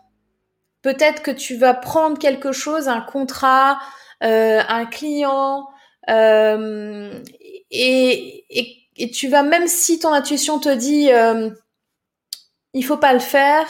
peut-être 0.82 1.22
que 1.22 1.32
tu 1.32 1.58
vas 1.58 1.74
prendre 1.74 2.18
quelque 2.18 2.52
chose, 2.52 2.88
un 2.88 3.02
contrat, 3.02 3.80
euh, 4.24 4.62
un 4.68 4.86
client, 4.86 5.68
euh, 6.10 7.22
et, 7.70 8.46
et, 8.96 9.12
tu 9.12 9.28
vas, 9.28 9.44
même 9.44 9.68
si 9.68 10.00
ton 10.00 10.14
intuition 10.14 10.60
te 10.60 10.74
dit 10.74 11.12
euh, 11.12 11.50
il 12.74 12.86
faut 12.86 12.98
pas 12.98 13.14
le 13.14 13.20
faire, 13.20 13.68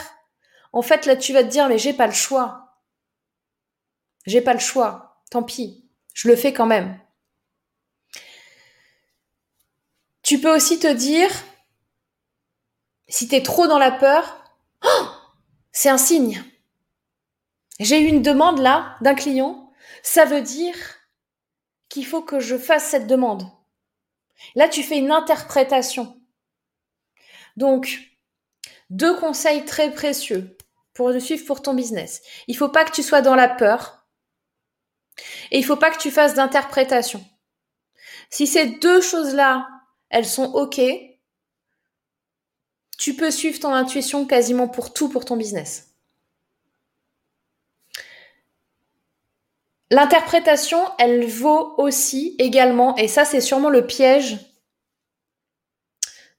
en 0.72 0.82
fait 0.82 1.06
là 1.06 1.16
tu 1.16 1.32
vas 1.32 1.42
te 1.42 1.48
dire 1.48 1.68
mais 1.68 1.78
j'ai 1.78 1.92
pas 1.92 2.06
le 2.06 2.12
choix. 2.12 2.76
J'ai 4.26 4.40
pas 4.40 4.52
le 4.52 4.60
choix 4.60 5.08
tant 5.30 5.42
pis, 5.42 5.88
je 6.14 6.28
le 6.28 6.36
fais 6.36 6.52
quand 6.52 6.66
même. 6.66 6.98
Tu 10.22 10.40
peux 10.40 10.54
aussi 10.54 10.78
te 10.78 10.92
dire, 10.92 11.30
si 13.08 13.28
tu 13.28 13.34
es 13.34 13.42
trop 13.42 13.66
dans 13.66 13.78
la 13.78 13.90
peur, 13.90 14.44
oh, 14.84 15.06
c'est 15.72 15.88
un 15.88 15.98
signe. 15.98 16.44
J'ai 17.80 18.00
eu 18.00 18.06
une 18.06 18.22
demande 18.22 18.58
là 18.58 18.96
d'un 19.00 19.14
client, 19.14 19.72
ça 20.02 20.24
veut 20.24 20.42
dire 20.42 20.76
qu'il 21.88 22.04
faut 22.04 22.22
que 22.22 22.40
je 22.40 22.58
fasse 22.58 22.84
cette 22.84 23.06
demande. 23.06 23.44
Là, 24.54 24.68
tu 24.68 24.82
fais 24.82 24.98
une 24.98 25.10
interprétation. 25.10 26.20
Donc, 27.56 28.00
deux 28.90 29.18
conseils 29.18 29.64
très 29.64 29.92
précieux 29.92 30.57
pour 30.98 31.10
le 31.10 31.20
suivre 31.20 31.46
pour 31.46 31.62
ton 31.62 31.74
business. 31.74 32.22
Il 32.48 32.56
faut 32.56 32.70
pas 32.70 32.84
que 32.84 32.90
tu 32.90 33.04
sois 33.04 33.22
dans 33.22 33.36
la 33.36 33.48
peur. 33.48 34.04
Et 35.52 35.58
il 35.58 35.64
faut 35.64 35.76
pas 35.76 35.92
que 35.92 35.98
tu 35.98 36.10
fasses 36.10 36.34
d'interprétation. 36.34 37.24
Si 38.30 38.48
ces 38.48 38.66
deux 38.66 39.00
choses-là, 39.00 39.68
elles 40.10 40.26
sont 40.26 40.52
OK, 40.54 40.80
tu 42.98 43.14
peux 43.14 43.30
suivre 43.30 43.60
ton 43.60 43.72
intuition 43.72 44.26
quasiment 44.26 44.66
pour 44.66 44.92
tout 44.92 45.08
pour 45.08 45.24
ton 45.24 45.36
business. 45.36 45.94
L'interprétation, 49.92 50.80
elle 50.98 51.24
vaut 51.26 51.74
aussi 51.78 52.34
également, 52.40 52.96
et 52.96 53.06
ça 53.06 53.24
c'est 53.24 53.40
sûrement 53.40 53.70
le 53.70 53.86
piège 53.86 54.36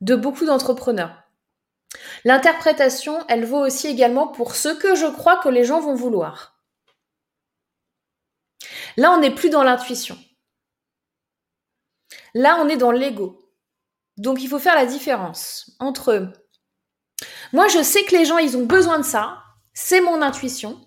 de 0.02 0.18
beaucoup 0.18 0.44
d'entrepreneurs. 0.44 1.19
L'interprétation, 2.26 3.26
elle 3.28 3.46
vaut 3.46 3.66
aussi 3.66 3.88
également 3.88 4.28
pour 4.28 4.56
ce 4.56 4.70
que 4.70 4.96
je 4.96 5.06
crois 5.06 5.38
que 5.38 5.50
les 5.50 5.64
gens 5.64 5.80
vont 5.80 5.96
vouloir. 5.96 6.60
Là, 8.98 9.12
on 9.12 9.20
n'est 9.20 9.34
plus 9.34 9.50
dans 9.50 9.64
l'intuition. 9.64 10.18
Là, 12.34 12.58
on 12.62 12.70
est 12.70 12.78
dans 12.78 12.91
l'ego. 12.91 13.40
Donc, 14.18 14.41
il 14.41 14.50
faut 14.50 14.60
faire 14.60 14.76
la 14.76 14.86
différence 14.86 15.72
entre 15.80 16.34
moi, 17.52 17.68
je 17.68 17.82
sais 17.82 18.04
que 18.04 18.16
les 18.16 18.26
gens, 18.26 18.38
ils 18.38 18.58
ont 18.58 18.66
besoin 18.66 19.00
de 19.00 19.04
ça, 19.04 19.44
c'est 19.74 20.02
mon 20.02 20.22
intuition, 20.22 20.80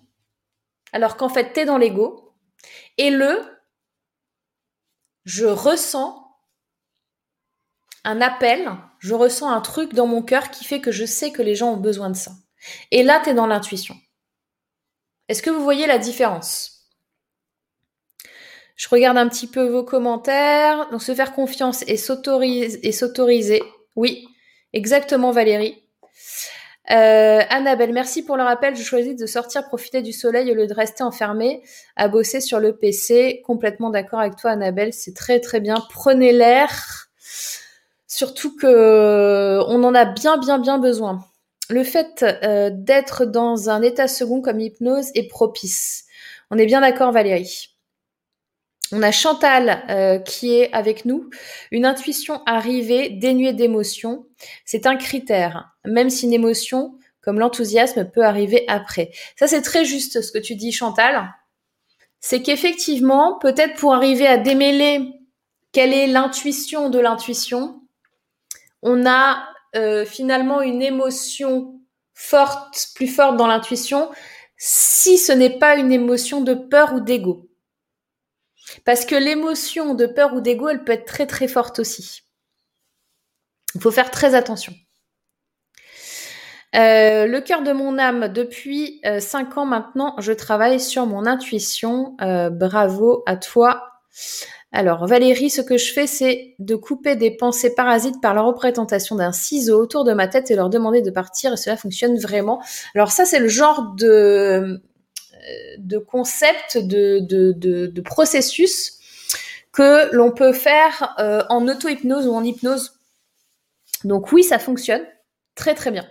alors 0.91 1.17
qu'en 1.17 1.29
fait, 1.29 1.53
tu 1.53 1.61
es 1.61 1.65
dans 1.65 1.77
l'ego, 1.77 2.35
et 2.97 3.09
le 3.09 3.41
je 5.25 5.45
ressens 5.45 6.22
un 8.03 8.21
appel, 8.21 8.69
je 8.99 9.13
ressens 9.13 9.49
un 9.49 9.61
truc 9.61 9.93
dans 9.93 10.07
mon 10.07 10.21
cœur 10.21 10.51
qui 10.51 10.65
fait 10.65 10.81
que 10.81 10.91
je 10.91 11.05
sais 11.05 11.31
que 11.31 11.41
les 11.41 11.55
gens 11.55 11.73
ont 11.73 11.77
besoin 11.77 12.09
de 12.09 12.15
ça. 12.15 12.31
Et 12.91 13.03
là, 13.03 13.21
tu 13.23 13.29
es 13.29 13.33
dans 13.33 13.47
l'intuition. 13.47 13.95
Est-ce 15.29 15.41
que 15.41 15.49
vous 15.49 15.63
voyez 15.63 15.87
la 15.87 15.97
différence? 15.97 16.73
Je 18.75 18.89
regarde 18.89 19.17
un 19.17 19.29
petit 19.29 19.47
peu 19.47 19.67
vos 19.67 19.83
commentaires. 19.83 20.89
Donc, 20.91 21.01
se 21.01 21.13
faire 21.13 21.33
confiance 21.33 21.83
et 21.87 21.97
s'autoriser. 21.97 23.63
Oui, 23.95 24.27
exactement 24.73 25.31
Valérie. 25.31 25.83
Euh, 26.91 27.41
Annabelle, 27.49 27.93
merci 27.93 28.25
pour 28.25 28.35
le 28.35 28.43
rappel. 28.43 28.75
Je 28.75 28.83
choisis 28.83 29.15
de 29.15 29.25
sortir 29.25 29.65
profiter 29.67 30.01
du 30.01 30.11
soleil 30.11 30.51
au 30.51 30.55
lieu 30.55 30.67
de 30.67 30.73
rester 30.73 31.03
enfermée 31.03 31.63
à 31.95 32.09
bosser 32.09 32.41
sur 32.41 32.59
le 32.59 32.75
PC. 32.75 33.41
Complètement 33.45 33.89
d'accord 33.89 34.19
avec 34.19 34.35
toi, 34.35 34.51
Annabelle. 34.51 34.91
C'est 34.91 35.15
très 35.15 35.39
très 35.39 35.61
bien. 35.61 35.75
Prenez 35.89 36.33
l'air. 36.33 37.09
Surtout 38.15 38.55
que 38.55 39.59
on 39.69 39.83
en 39.83 39.95
a 39.95 40.05
bien 40.05 40.37
bien 40.37 40.59
bien 40.59 40.77
besoin. 40.77 41.25
Le 41.67 41.83
fait 41.83 42.23
euh, 42.23 42.69
d'être 42.71 43.25
dans 43.25 43.71
un 43.71 43.81
état 43.81 44.07
second 44.07 44.39
comme 44.39 44.59
hypnose 44.59 45.09
est 45.15 45.27
propice. 45.27 46.05
On 46.51 46.59
est 46.59 46.67
bien 46.67 46.81
d'accord, 46.81 47.11
Valérie. 47.11 47.69
On 48.91 49.01
a 49.01 49.11
Chantal 49.11 49.83
euh, 49.89 50.19
qui 50.19 50.53
est 50.53 50.71
avec 50.73 51.05
nous. 51.05 51.31
Une 51.71 51.87
intuition 51.87 52.43
arrivée, 52.45 53.09
dénuée 53.09 53.53
d'émotion, 53.53 54.27
c'est 54.63 54.85
un 54.85 54.95
critère, 54.95 55.73
même 55.83 56.11
si 56.11 56.27
une 56.27 56.33
émotion 56.33 56.99
comme 57.21 57.39
l'enthousiasme 57.39 58.11
peut 58.11 58.23
arriver 58.23 58.63
après. 58.67 59.09
Ça, 59.39 59.47
c'est 59.47 59.63
très 59.63 59.85
juste 59.85 60.21
ce 60.21 60.31
que 60.31 60.37
tu 60.37 60.53
dis, 60.53 60.71
Chantal. 60.71 61.33
C'est 62.19 62.43
qu'effectivement, 62.43 63.39
peut-être 63.39 63.73
pour 63.73 63.95
arriver 63.95 64.27
à 64.27 64.37
démêler 64.37 65.01
quelle 65.71 65.93
est 65.93 66.05
l'intuition 66.05 66.91
de 66.91 66.99
l'intuition, 66.99 67.79
on 68.83 69.05
a 69.05 69.47
euh, 69.75 70.05
finalement 70.05 70.61
une 70.61 70.81
émotion 70.81 71.79
forte, 72.13 72.89
plus 72.95 73.07
forte 73.07 73.37
dans 73.37 73.47
l'intuition, 73.47 74.11
si 74.57 75.17
ce 75.17 75.31
n'est 75.31 75.57
pas 75.57 75.75
une 75.75 75.91
émotion 75.91 76.41
de 76.41 76.53
peur 76.53 76.93
ou 76.93 76.99
d'ego. 76.99 77.49
Parce 78.85 79.05
que 79.05 79.15
l'émotion 79.15 79.95
de 79.95 80.05
peur 80.05 80.33
ou 80.33 80.41
d'ego, 80.41 80.69
elle 80.69 80.83
peut 80.83 80.93
être 80.93 81.05
très 81.05 81.27
très 81.27 81.47
forte 81.47 81.79
aussi. 81.79 82.21
Il 83.75 83.81
faut 83.81 83.91
faire 83.91 84.11
très 84.11 84.35
attention. 84.35 84.73
Euh, 86.75 87.27
le 87.27 87.39
cœur 87.41 87.61
de 87.61 87.71
mon 87.71 87.99
âme, 87.99 88.29
depuis 88.29 88.99
euh, 89.05 89.19
cinq 89.19 89.57
ans 89.57 89.65
maintenant, 89.65 90.15
je 90.19 90.31
travaille 90.31 90.79
sur 90.79 91.05
mon 91.05 91.25
intuition. 91.25 92.15
Euh, 92.21 92.49
bravo 92.49 93.23
à 93.25 93.37
toi. 93.37 93.89
Alors 94.75 95.05
Valérie, 95.05 95.51
ce 95.51 95.61
que 95.61 95.77
je 95.77 95.93
fais, 95.93 96.07
c'est 96.07 96.55
de 96.57 96.75
couper 96.75 97.15
des 97.15 97.29
pensées 97.29 97.75
parasites 97.75 98.19
par 98.21 98.33
la 98.33 98.41
représentation 98.41 99.15
d'un 99.15 99.31
ciseau 99.31 99.79
autour 99.79 100.03
de 100.03 100.13
ma 100.13 100.27
tête 100.27 100.49
et 100.49 100.55
leur 100.55 100.71
demander 100.71 101.03
de 101.03 101.11
partir 101.11 101.53
et 101.53 101.57
cela 101.57 101.77
fonctionne 101.77 102.17
vraiment. 102.17 102.59
Alors 102.95 103.11
ça, 103.11 103.23
c'est 103.25 103.39
le 103.39 103.47
genre 103.47 103.93
de 103.95 104.81
de 105.77 105.97
concepts, 105.97 106.77
de, 106.77 107.19
de, 107.19 108.01
processus 108.01 108.99
que 109.71 110.13
l'on 110.15 110.31
peut 110.31 110.53
faire 110.53 111.15
euh, 111.19 111.43
en 111.49 111.67
auto-hypnose 111.67 112.27
ou 112.27 112.33
en 112.33 112.43
hypnose. 112.43 112.99
Donc 114.03 114.31
oui, 114.31 114.43
ça 114.43 114.59
fonctionne 114.59 115.03
très 115.55 115.73
très 115.73 115.91
bien. 115.91 116.07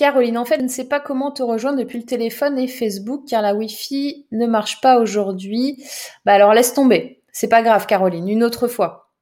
Caroline, 0.00 0.38
en 0.38 0.46
fait, 0.46 0.56
je 0.56 0.62
ne 0.62 0.68
sais 0.68 0.88
pas 0.88 0.98
comment 0.98 1.30
te 1.30 1.42
rejoindre 1.42 1.78
depuis 1.78 1.98
le 1.98 2.06
téléphone 2.06 2.58
et 2.58 2.68
Facebook 2.68 3.24
car 3.28 3.42
la 3.42 3.54
Wi-Fi 3.54 4.26
ne 4.32 4.46
marche 4.46 4.80
pas 4.80 4.98
aujourd'hui. 4.98 5.84
Bah 6.24 6.32
alors 6.32 6.54
laisse 6.54 6.72
tomber. 6.72 7.22
C'est 7.32 7.48
pas 7.48 7.60
grave, 7.60 7.86
Caroline, 7.86 8.26
une 8.26 8.42
autre 8.42 8.66
fois. 8.66 9.12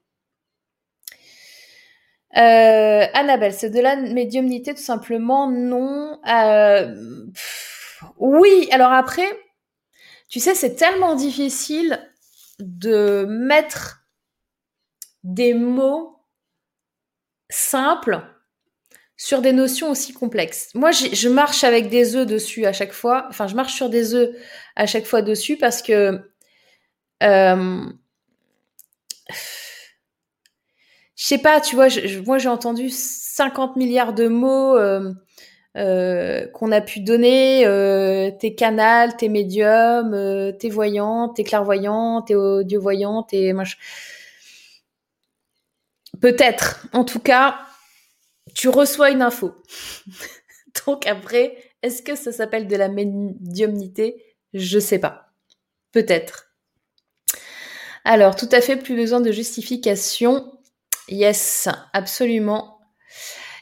Euh, 2.37 3.07
Annabelle, 3.13 3.55
c'est 3.55 3.71
de 3.71 3.81
la 3.81 3.97
médiumnité 3.97 4.73
tout 4.73 4.81
simplement 4.81 5.51
Non. 5.51 6.21
Euh, 6.29 6.95
oui, 8.19 8.69
alors 8.71 8.93
après, 8.93 9.29
tu 10.29 10.39
sais, 10.39 10.55
c'est 10.55 10.77
tellement 10.77 11.17
difficile 11.17 11.99
de 12.61 13.27
mettre 13.29 14.05
des 15.25 15.55
mots 15.55 16.21
simples 17.51 18.23
sur 19.19 19.43
des 19.43 19.53
notions 19.53 19.91
aussi 19.91 20.13
complexes. 20.15 20.71
Moi, 20.75 20.93
je 20.93 21.29
marche 21.29 21.65
avec 21.65 21.91
des 21.91 22.15
œufs 22.15 22.27
dessus 22.27 22.65
à 22.67 22.73
chaque 22.73 22.93
fois. 22.93 23.27
Enfin, 23.29 23.49
je 23.49 23.57
marche 23.57 23.75
sur 23.75 23.91
des 23.91 24.15
œufs 24.15 24.31
à 24.77 24.87
chaque 24.87 25.07
fois 25.07 25.23
dessus 25.23 25.57
parce 25.59 25.83
que 25.83 26.23
euh, 27.25 27.85
je 31.17 31.25
sais 31.27 31.39
pas, 31.39 31.61
tu 31.61 31.75
vois, 31.75 31.89
moi 32.25 32.39
j'ai 32.39 32.49
entendu 32.49 32.91
50 32.91 33.77
milliards 33.77 34.15
de 34.15 34.29
mots. 34.29 34.77
Euh, 34.77 35.13
euh, 35.77 36.49
qu'on 36.49 36.73
a 36.73 36.81
pu 36.81 37.01
donner, 37.01 37.63
tes 38.41 38.55
canals, 38.55 39.17
tes 39.17 39.29
médiums, 39.29 40.53
tes 40.59 40.71
voyants, 40.71 41.29
tes 41.29 41.45
clairvoyants, 41.45 42.23
tes 42.23 42.35
audiovoyants, 42.35 43.23
tes 43.23 43.53
Peut-être. 46.21 46.87
En 46.93 47.05
tout 47.05 47.21
cas, 47.21 47.68
tu 48.55 48.69
reçois 48.69 49.11
une 49.11 49.23
info. 49.23 49.55
Donc 50.87 51.07
après, 51.07 51.57
est-ce 51.83 52.03
que 52.03 52.17
ça 52.17 52.33
s'appelle 52.33 52.67
de 52.67 52.77
la 52.77 52.89
médiumnité? 52.89 54.25
Je 54.55 54.79
sais 54.79 54.99
pas. 54.99 55.33
Peut-être. 55.93 56.49
Alors, 58.05 58.37
tout 58.37 58.49
à 58.53 58.61
fait, 58.61 58.77
plus 58.77 58.97
besoin 58.97 59.21
de 59.21 59.33
justification. 59.33 60.53
Yes, 61.09 61.69
absolument. 61.93 62.81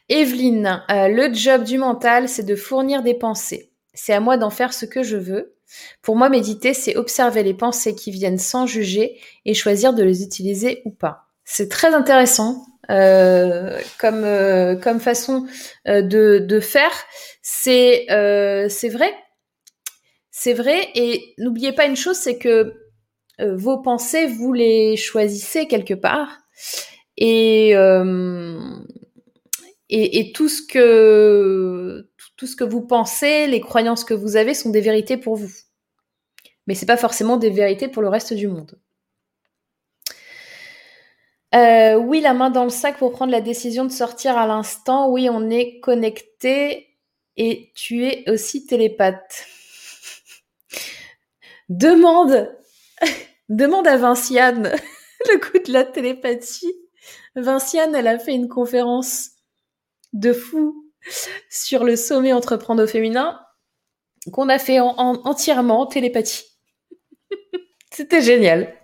Evelyne, 0.09 0.85
euh, 0.91 1.09
le 1.09 1.33
job 1.35 1.65
du 1.65 1.79
mental, 1.79 2.29
c'est 2.29 2.45
de 2.45 2.55
fournir 2.55 3.03
des 3.03 3.15
pensées. 3.15 3.73
C'est 3.93 4.13
à 4.13 4.21
moi 4.21 4.37
d'en 4.37 4.51
faire 4.51 4.73
ce 4.73 4.87
que 4.87 5.03
je 5.03 5.17
veux. 5.17 5.57
Pour 6.01 6.17
moi, 6.17 6.29
méditer, 6.29 6.75
c'est 6.75 6.97
observer 6.97 7.43
les 7.43 7.55
pensées 7.55 7.95
qui 7.95 8.13
viennent 8.13 8.39
sans 8.39 8.67
juger 8.67 9.19
et 9.45 9.55
choisir 9.55 9.95
de 9.95 10.05
les 10.05 10.23
utiliser 10.23 10.83
ou 10.85 10.91
pas. 10.91 11.26
C'est 11.47 11.70
très 11.70 11.94
intéressant 11.94 12.66
euh, 12.90 13.81
comme, 13.98 14.24
euh, 14.24 14.77
comme 14.77 15.01
façon 15.01 15.47
de, 15.86 16.39
de 16.39 16.60
faire. 16.60 16.93
C'est 17.40 18.06
c'est 18.68 18.89
vrai. 18.89 19.14
C'est 20.31 20.52
vrai. 20.52 20.89
Et 20.94 21.35
n'oubliez 21.39 21.73
pas 21.73 21.86
une 21.86 21.97
chose, 21.97 22.16
c'est 22.16 22.36
que 22.36 22.74
vos 23.39 23.78
pensées, 23.78 24.27
vous 24.27 24.52
les 24.52 24.97
choisissez 24.97 25.66
quelque 25.66 25.94
part. 25.94 26.28
Et 27.16 27.74
et, 29.89 30.32
tout 30.32 30.48
ce 30.48 30.62
que 30.62 32.09
tout 32.36 32.47
ce 32.47 32.56
que 32.56 32.64
vous 32.64 32.82
pensez, 32.82 33.47
les 33.47 33.60
croyances 33.60 34.05
que 34.05 34.14
vous 34.14 34.36
avez 34.36 34.55
sont 34.55 34.70
des 34.70 34.81
vérités 34.81 35.16
pour 35.16 35.36
vous. 35.36 35.52
Mais 36.66 36.74
c'est 36.74 36.86
pas 36.86 36.97
forcément 36.97 37.36
des 37.36 37.51
vérités 37.51 37.89
pour 37.89 38.02
le 38.02 38.09
reste 38.09 38.35
du 38.35 38.48
monde. 38.48 38.78
Euh, 41.57 41.95
oui, 41.95 42.20
la 42.20 42.35
main 42.35 42.51
dans 42.51 42.65
le 42.65 42.70
sac 42.70 42.99
pour 42.99 43.12
prendre 43.12 43.33
la 43.33 43.41
décision 43.41 43.87
de 43.87 43.91
sortir 43.91 44.37
à 44.37 44.47
l'instant. 44.47 45.09
Oui, 45.09 45.28
on 45.31 45.49
est 45.49 45.81
connecté 45.81 46.99
et 47.37 47.73
tu 47.74 48.05
es 48.05 48.31
aussi 48.31 48.66
télépathe. 48.66 49.47
Demande, 51.69 52.55
demande 53.49 53.89
à 53.89 53.97
Vinciane 53.97 54.70
le 55.33 55.39
coup 55.39 55.59
de 55.66 55.73
la 55.73 55.85
télépathie. 55.85 56.74
Vinciane, 57.35 57.95
elle 57.95 58.07
a 58.07 58.19
fait 58.19 58.35
une 58.35 58.49
conférence 58.49 59.31
de 60.12 60.33
fou 60.33 60.93
sur 61.51 61.85
le 61.85 61.97
sommet 61.97 62.33
entreprendre 62.33 62.85
au 62.85 62.87
féminin 62.87 63.41
qu'on 64.33 64.49
a 64.49 64.59
fait 64.59 64.81
en, 64.81 64.95
entièrement 64.97 65.81
en 65.81 65.87
télépathie. 65.87 66.45
C'était 67.93 68.23
génial. 68.23 68.74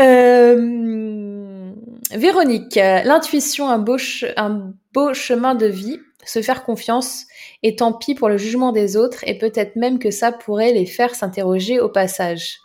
Euh, 0.00 1.72
Véronique, 2.10 2.76
l'intuition, 2.76 3.68
un 3.68 3.78
beau, 3.78 3.96
un 4.36 4.72
beau 4.92 5.14
chemin 5.14 5.54
de 5.54 5.66
vie, 5.66 6.00
se 6.24 6.42
faire 6.42 6.64
confiance, 6.64 7.24
et 7.62 7.76
tant 7.76 7.92
pis 7.92 8.14
pour 8.14 8.28
le 8.28 8.38
jugement 8.38 8.72
des 8.72 8.96
autres, 8.96 9.24
et 9.26 9.38
peut-être 9.38 9.76
même 9.76 9.98
que 9.98 10.10
ça 10.10 10.32
pourrait 10.32 10.72
les 10.72 10.86
faire 10.86 11.14
s'interroger 11.14 11.80
au 11.80 11.88
passage. 11.88 12.58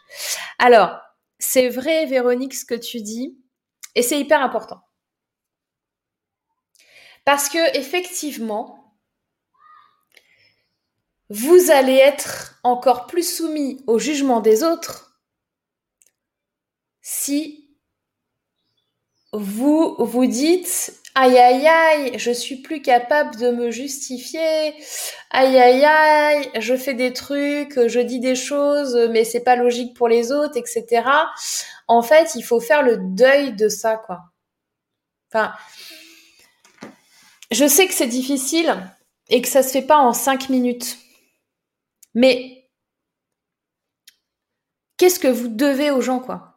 Alors, 0.59 0.97
c'est 1.39 1.69
vrai, 1.69 2.05
Véronique, 2.05 2.53
ce 2.53 2.65
que 2.65 2.75
tu 2.75 3.01
dis, 3.01 3.37
et 3.95 4.01
c'est 4.01 4.19
hyper 4.19 4.41
important. 4.41 4.81
Parce 7.25 7.49
que 7.49 7.77
effectivement, 7.77 8.95
vous 11.29 11.69
allez 11.69 11.95
être 11.95 12.59
encore 12.63 13.05
plus 13.07 13.37
soumis 13.37 13.83
au 13.87 13.99
jugement 13.99 14.41
des 14.41 14.63
autres 14.63 15.08
si 17.11 17.67
vous 19.33 19.95
vous 19.97 20.27
dites 20.27 20.93
Aïe 21.15 21.37
aïe 21.39 21.65
aïe, 21.67 22.19
je 22.19 22.29
suis 22.29 22.57
plus 22.57 22.83
capable 22.83 23.35
de 23.37 23.49
me 23.49 23.71
justifier. 23.71 24.75
Aïe 25.31 25.57
aïe 25.57 25.83
aïe, 25.83 26.51
je 26.59 26.75
fais 26.77 26.93
des 26.93 27.11
trucs, 27.11 27.87
je 27.87 27.99
dis 27.99 28.19
des 28.19 28.35
choses, 28.35 28.95
mais 29.11 29.25
c'est 29.25 29.39
pas 29.43 29.55
logique 29.55 29.95
pour 29.95 30.07
les 30.07 30.31
autres, 30.31 30.55
etc. 30.55 31.03
En 31.87 32.03
fait, 32.03 32.35
il 32.35 32.43
faut 32.43 32.59
faire 32.59 32.83
le 32.83 32.97
deuil 32.97 33.53
de 33.55 33.69
ça, 33.69 33.97
quoi. 33.97 34.19
Enfin, 35.31 35.53
je 37.51 37.67
sais 37.67 37.87
que 37.87 37.93
c'est 37.93 38.07
difficile 38.07 38.75
et 39.29 39.41
que 39.41 39.47
ça 39.47 39.63
se 39.63 39.71
fait 39.71 39.81
pas 39.81 39.97
en 39.97 40.13
cinq 40.13 40.49
minutes. 40.49 40.97
Mais 42.13 42.69
qu'est-ce 44.97 45.19
que 45.19 45.27
vous 45.27 45.47
devez 45.47 45.89
aux 45.89 46.01
gens, 46.01 46.19
quoi? 46.19 46.48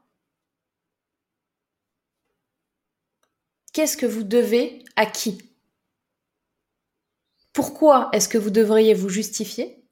Qu'est-ce 3.73 3.97
que 3.97 4.07
vous 4.07 4.23
devez 4.23 4.85
à 4.97 5.07
qui? 5.07 5.51
Pourquoi 7.53 8.11
est-ce 8.13 8.29
que 8.29 8.39
vous 8.39 8.51
devriez 8.51 8.95
vous 8.95 9.09
justifier? 9.09 9.83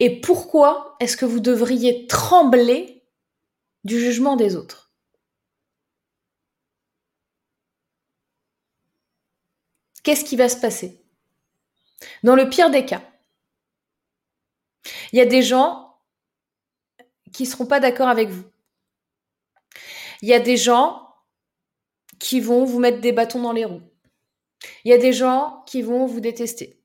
Et 0.00 0.20
pourquoi 0.20 0.96
est-ce 1.00 1.16
que 1.16 1.24
vous 1.24 1.40
devriez 1.40 2.06
trembler 2.06 3.04
du 3.84 3.98
jugement 3.98 4.36
des 4.36 4.56
autres? 4.56 4.92
Qu'est-ce 10.02 10.24
qui 10.24 10.36
va 10.36 10.48
se 10.48 10.56
passer? 10.56 11.00
Dans 12.22 12.34
le 12.34 12.48
pire 12.48 12.70
des 12.70 12.84
cas, 12.84 13.02
il 15.12 15.18
y 15.18 15.22
a 15.22 15.26
des 15.26 15.42
gens 15.42 16.00
qui 17.32 17.44
ne 17.44 17.48
seront 17.48 17.66
pas 17.66 17.78
d'accord 17.78 18.08
avec 18.08 18.28
vous. 18.28 18.44
Il 20.22 20.28
y 20.28 20.34
a 20.34 20.40
des 20.40 20.56
gens 20.56 21.01
qui 22.22 22.38
vont 22.38 22.64
vous 22.64 22.78
mettre 22.78 23.00
des 23.00 23.10
bâtons 23.10 23.42
dans 23.42 23.52
les 23.52 23.64
roues. 23.64 23.82
Il 24.84 24.90
y 24.90 24.94
a 24.94 24.98
des 24.98 25.12
gens 25.12 25.64
qui 25.66 25.82
vont 25.82 26.06
vous 26.06 26.20
détester. 26.20 26.80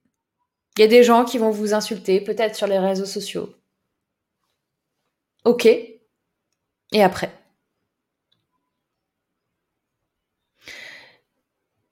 Il 0.75 0.81
y 0.81 0.83
a 0.83 0.87
des 0.87 1.03
gens 1.03 1.25
qui 1.25 1.37
vont 1.37 1.51
vous 1.51 1.75
insulter, 1.75 2.21
peut-être 2.21 2.55
sur 2.55 2.65
les 2.65 2.79
réseaux 2.79 3.05
sociaux. 3.05 3.53
Ok. 5.45 5.67
Et 5.67 7.03
après? 7.03 7.31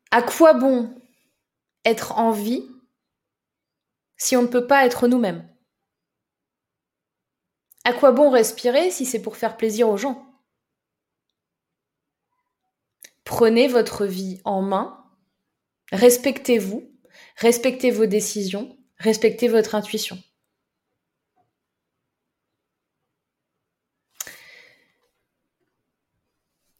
À 0.09 0.23
quoi 0.23 0.55
bon 0.55 0.99
être 1.83 2.17
en 2.17 2.31
vie 2.31 2.67
si 4.17 4.35
on 4.35 4.41
ne 4.41 4.47
peut 4.47 4.65
pas 4.65 4.87
être 4.87 5.07
nous-mêmes? 5.07 5.47
À 7.83 7.93
quoi 7.93 8.11
bon 8.11 8.31
respirer 8.31 8.89
si 8.89 9.05
c'est 9.05 9.21
pour 9.21 9.37
faire 9.37 9.55
plaisir 9.55 9.87
aux 9.87 9.97
gens? 9.97 10.24
Prenez 13.35 13.67
votre 13.67 14.05
vie 14.05 14.39
en 14.45 14.61
main, 14.61 14.97
respectez-vous, 15.91 16.89
respectez 17.35 17.91
vos 17.91 18.05
décisions, 18.05 18.77
respectez 18.97 19.49
votre 19.49 19.75
intuition. 19.75 20.17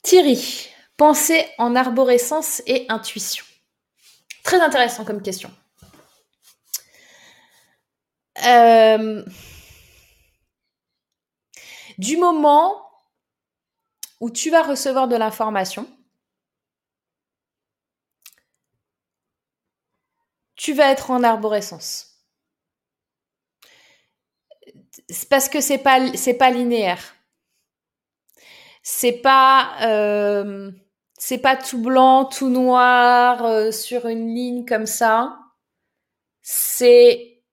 Thierry, 0.01 0.69
pensée 0.95 1.45
en 1.57 1.75
arborescence 1.75 2.61
et 2.67 2.85
intuition. 2.87 3.43
Très 4.45 4.61
intéressant 4.61 5.03
comme 5.03 5.21
question. 5.21 5.51
Euh, 8.45 9.25
du 11.97 12.15
moment 12.15 12.81
où 14.21 14.29
tu 14.29 14.51
vas 14.51 14.63
recevoir 14.63 15.09
de 15.09 15.17
l'information, 15.17 15.85
tu 20.55 20.73
vas 20.73 20.91
être 20.91 21.11
en 21.11 21.23
arborescence. 21.23 22.15
Parce 25.29 25.49
que 25.49 25.61
c'est 25.61 25.77
pas 25.77 25.99
pas 26.39 26.51
linéaire. 26.51 27.15
C'est 28.83 29.13
pas 29.21 29.75
euh, 29.81 30.71
pas 31.41 31.55
tout 31.57 31.81
blanc, 31.81 32.25
tout 32.25 32.49
noir 32.49 33.43
euh, 33.45 33.71
sur 33.71 34.07
une 34.07 34.33
ligne 34.33 34.65
comme 34.65 34.85
ça. 34.85 35.39
C'est 36.41 37.43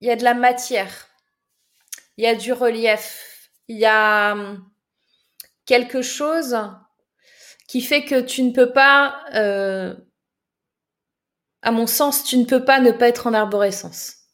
il 0.00 0.08
y 0.08 0.10
a 0.10 0.16
de 0.16 0.24
la 0.24 0.34
matière. 0.34 1.08
Il 2.16 2.24
y 2.24 2.26
a 2.26 2.34
du 2.34 2.52
relief. 2.52 3.50
Il 3.68 3.78
y 3.78 3.86
a 3.86 4.32
hum, 4.32 4.70
quelque 5.66 6.02
chose 6.02 6.56
qui 7.68 7.80
fait 7.80 8.04
que 8.04 8.20
tu 8.20 8.42
ne 8.42 8.52
peux 8.52 8.72
pas, 8.72 9.24
euh, 9.34 9.94
à 11.62 11.70
mon 11.70 11.86
sens, 11.86 12.24
tu 12.24 12.36
ne 12.38 12.44
peux 12.44 12.64
pas 12.64 12.80
ne 12.80 12.90
pas 12.90 13.08
être 13.08 13.26
en 13.26 13.34
arborescence. 13.34 14.24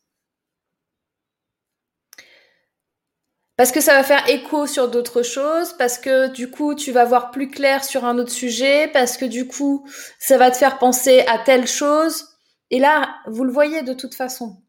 Parce 3.56 3.72
que 3.72 3.82
ça 3.82 3.92
va 3.92 4.02
faire 4.02 4.26
écho 4.30 4.66
sur 4.66 4.90
d'autres 4.90 5.22
choses, 5.22 5.74
parce 5.74 5.98
que 5.98 6.28
du 6.28 6.50
coup, 6.50 6.74
tu 6.74 6.92
vas 6.92 7.04
voir 7.04 7.30
plus 7.30 7.50
clair 7.50 7.84
sur 7.84 8.06
un 8.06 8.18
autre 8.18 8.32
sujet, 8.32 8.88
parce 8.88 9.18
que 9.18 9.26
du 9.26 9.46
coup, 9.46 9.86
ça 10.18 10.38
va 10.38 10.50
te 10.50 10.56
faire 10.56 10.78
penser 10.78 11.20
à 11.28 11.38
telle 11.38 11.66
chose. 11.66 12.24
Et 12.70 12.78
là, 12.78 13.16
vous 13.26 13.44
le 13.44 13.52
voyez 13.52 13.82
de 13.82 13.92
toute 13.92 14.14
façon. 14.14 14.62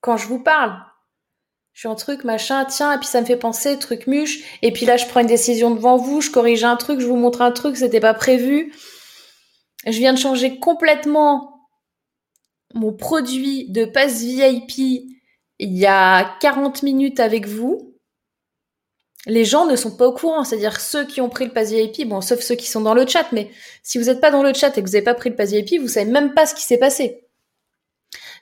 Quand 0.00 0.16
je 0.16 0.26
vous 0.26 0.42
parle, 0.42 0.82
je 1.80 1.86
suis 1.86 1.88
en 1.88 1.94
truc, 1.94 2.24
machin, 2.24 2.66
tiens, 2.66 2.92
et 2.92 2.98
puis 2.98 3.06
ça 3.06 3.22
me 3.22 3.26
fait 3.26 3.38
penser, 3.38 3.78
truc 3.78 4.06
muche, 4.06 4.40
et 4.60 4.70
puis 4.70 4.84
là 4.84 4.98
je 4.98 5.06
prends 5.06 5.20
une 5.20 5.26
décision 5.26 5.70
devant 5.70 5.96
vous, 5.96 6.20
je 6.20 6.30
corrige 6.30 6.62
un 6.62 6.76
truc, 6.76 7.00
je 7.00 7.06
vous 7.06 7.16
montre 7.16 7.40
un 7.40 7.52
truc, 7.52 7.74
c'était 7.74 8.00
pas 8.00 8.12
prévu. 8.12 8.74
Je 9.86 9.96
viens 9.96 10.12
de 10.12 10.18
changer 10.18 10.58
complètement 10.58 11.70
mon 12.74 12.92
produit 12.92 13.70
de 13.70 13.86
passe 13.86 14.20
VIP 14.20 15.06
il 15.58 15.72
y 15.78 15.86
a 15.86 16.36
40 16.40 16.82
minutes 16.82 17.18
avec 17.18 17.46
vous. 17.46 17.96
Les 19.24 19.46
gens 19.46 19.64
ne 19.64 19.74
sont 19.74 19.96
pas 19.96 20.06
au 20.06 20.12
courant, 20.12 20.44
c'est-à-dire 20.44 20.78
ceux 20.78 21.06
qui 21.06 21.22
ont 21.22 21.30
pris 21.30 21.46
le 21.46 21.52
pass 21.52 21.70
VIP, 21.70 22.06
bon, 22.06 22.20
sauf 22.20 22.40
ceux 22.40 22.56
qui 22.56 22.66
sont 22.68 22.82
dans 22.82 22.92
le 22.92 23.06
chat, 23.06 23.32
mais 23.32 23.50
si 23.82 23.96
vous 23.96 24.04
n'êtes 24.04 24.20
pas 24.20 24.30
dans 24.30 24.42
le 24.42 24.52
chat 24.52 24.76
et 24.76 24.82
que 24.82 24.86
vous 24.86 24.92
n'avez 24.92 25.04
pas 25.04 25.14
pris 25.14 25.30
le 25.30 25.36
pass 25.36 25.52
VIP, 25.52 25.80
vous 25.80 25.88
savez 25.88 26.10
même 26.10 26.34
pas 26.34 26.44
ce 26.44 26.54
qui 26.54 26.62
s'est 26.62 26.76
passé. 26.76 27.29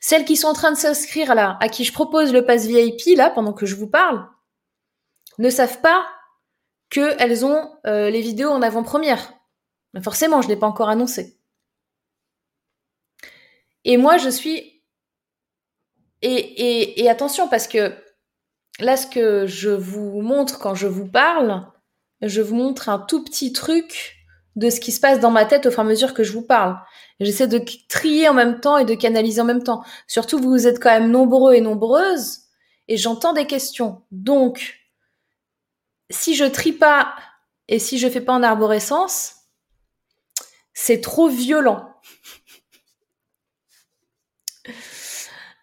Celles 0.01 0.25
qui 0.25 0.37
sont 0.37 0.49
en 0.49 0.53
train 0.53 0.73
de 0.73 0.77
s'inscrire 0.77 1.35
là, 1.35 1.57
à 1.61 1.69
qui 1.69 1.85
je 1.85 1.93
propose 1.93 2.33
le 2.33 2.45
pass 2.45 2.67
VIP 2.67 3.17
là, 3.17 3.31
pendant 3.31 3.53
que 3.53 3.67
je 3.67 3.75
vous 3.75 3.89
parle, 3.89 4.29
ne 5.39 5.51
savent 5.51 5.81
pas 5.81 6.07
qu'elles 6.91 7.45
ont 7.45 7.71
euh, 7.87 8.11
les 8.11 8.21
vidéos 8.21 8.51
en 8.51 8.63
avant-première. 8.63 9.35
Forcément, 10.03 10.43
je 10.43 10.49
ne 10.49 10.53
l'ai 10.53 10.59
pas 10.59 10.67
encore 10.67 10.89
annoncé. 10.89 11.39
Et 13.85 13.97
moi, 13.97 14.19
je 14.19 14.29
suis... 14.29 14.83
Et, 16.21 17.09
attention, 17.09 17.49
parce 17.49 17.69
que 17.69 17.95
là, 18.81 18.97
ce 18.97 19.07
que 19.07 19.47
je 19.47 19.71
vous 19.71 20.21
montre 20.21 20.59
quand 20.59 20.75
je 20.75 20.89
vous 20.89 21.07
parle, 21.07 21.67
je 22.23 22.41
vous 22.41 22.57
montre 22.57 22.89
un 22.89 22.99
tout 22.99 23.23
petit 23.23 23.53
truc 23.53 24.18
de 24.59 24.71
ce 24.71 24.81
qui 24.81 24.91
se 24.91 25.01
passe 25.01 25.21
dans 25.21 25.31
ma 25.31 25.45
tête 25.45 25.67
au 25.67 25.71
fur 25.71 25.81
et 25.81 25.87
à 25.87 25.89
mesure 25.89 26.15
que 26.15 26.25
je 26.25 26.33
vous 26.33 26.43
parle. 26.43 26.77
J'essaie 27.21 27.47
de 27.47 27.63
trier 27.89 28.29
en 28.29 28.35
même 28.35 28.61
temps 28.61 28.77
et 28.77 28.85
de 28.85 28.95
canaliser 28.95 29.41
en 29.41 29.45
même 29.45 29.63
temps. 29.63 29.85
Surtout, 30.09 30.39
vous 30.39 30.67
êtes 30.67 30.81
quand 30.81 30.91
même 30.91 31.11
nombreux 31.11 31.55
et 31.55 31.61
nombreuses 31.61 32.41
et 32.89 32.97
j'entends 32.97 33.33
des 33.33 33.47
questions. 33.47 34.03
Donc, 34.11 34.81
si 36.11 36.35
je 36.35 36.45
trie 36.45 36.73
pas 36.73 37.15
et 37.69 37.79
si 37.79 37.99
je 37.99 38.09
fais 38.09 38.21
pas 38.21 38.33
en 38.33 38.43
arborescence, 38.43 39.37
c'est 40.75 41.01
trop 41.01 41.29
violent. 41.29 41.95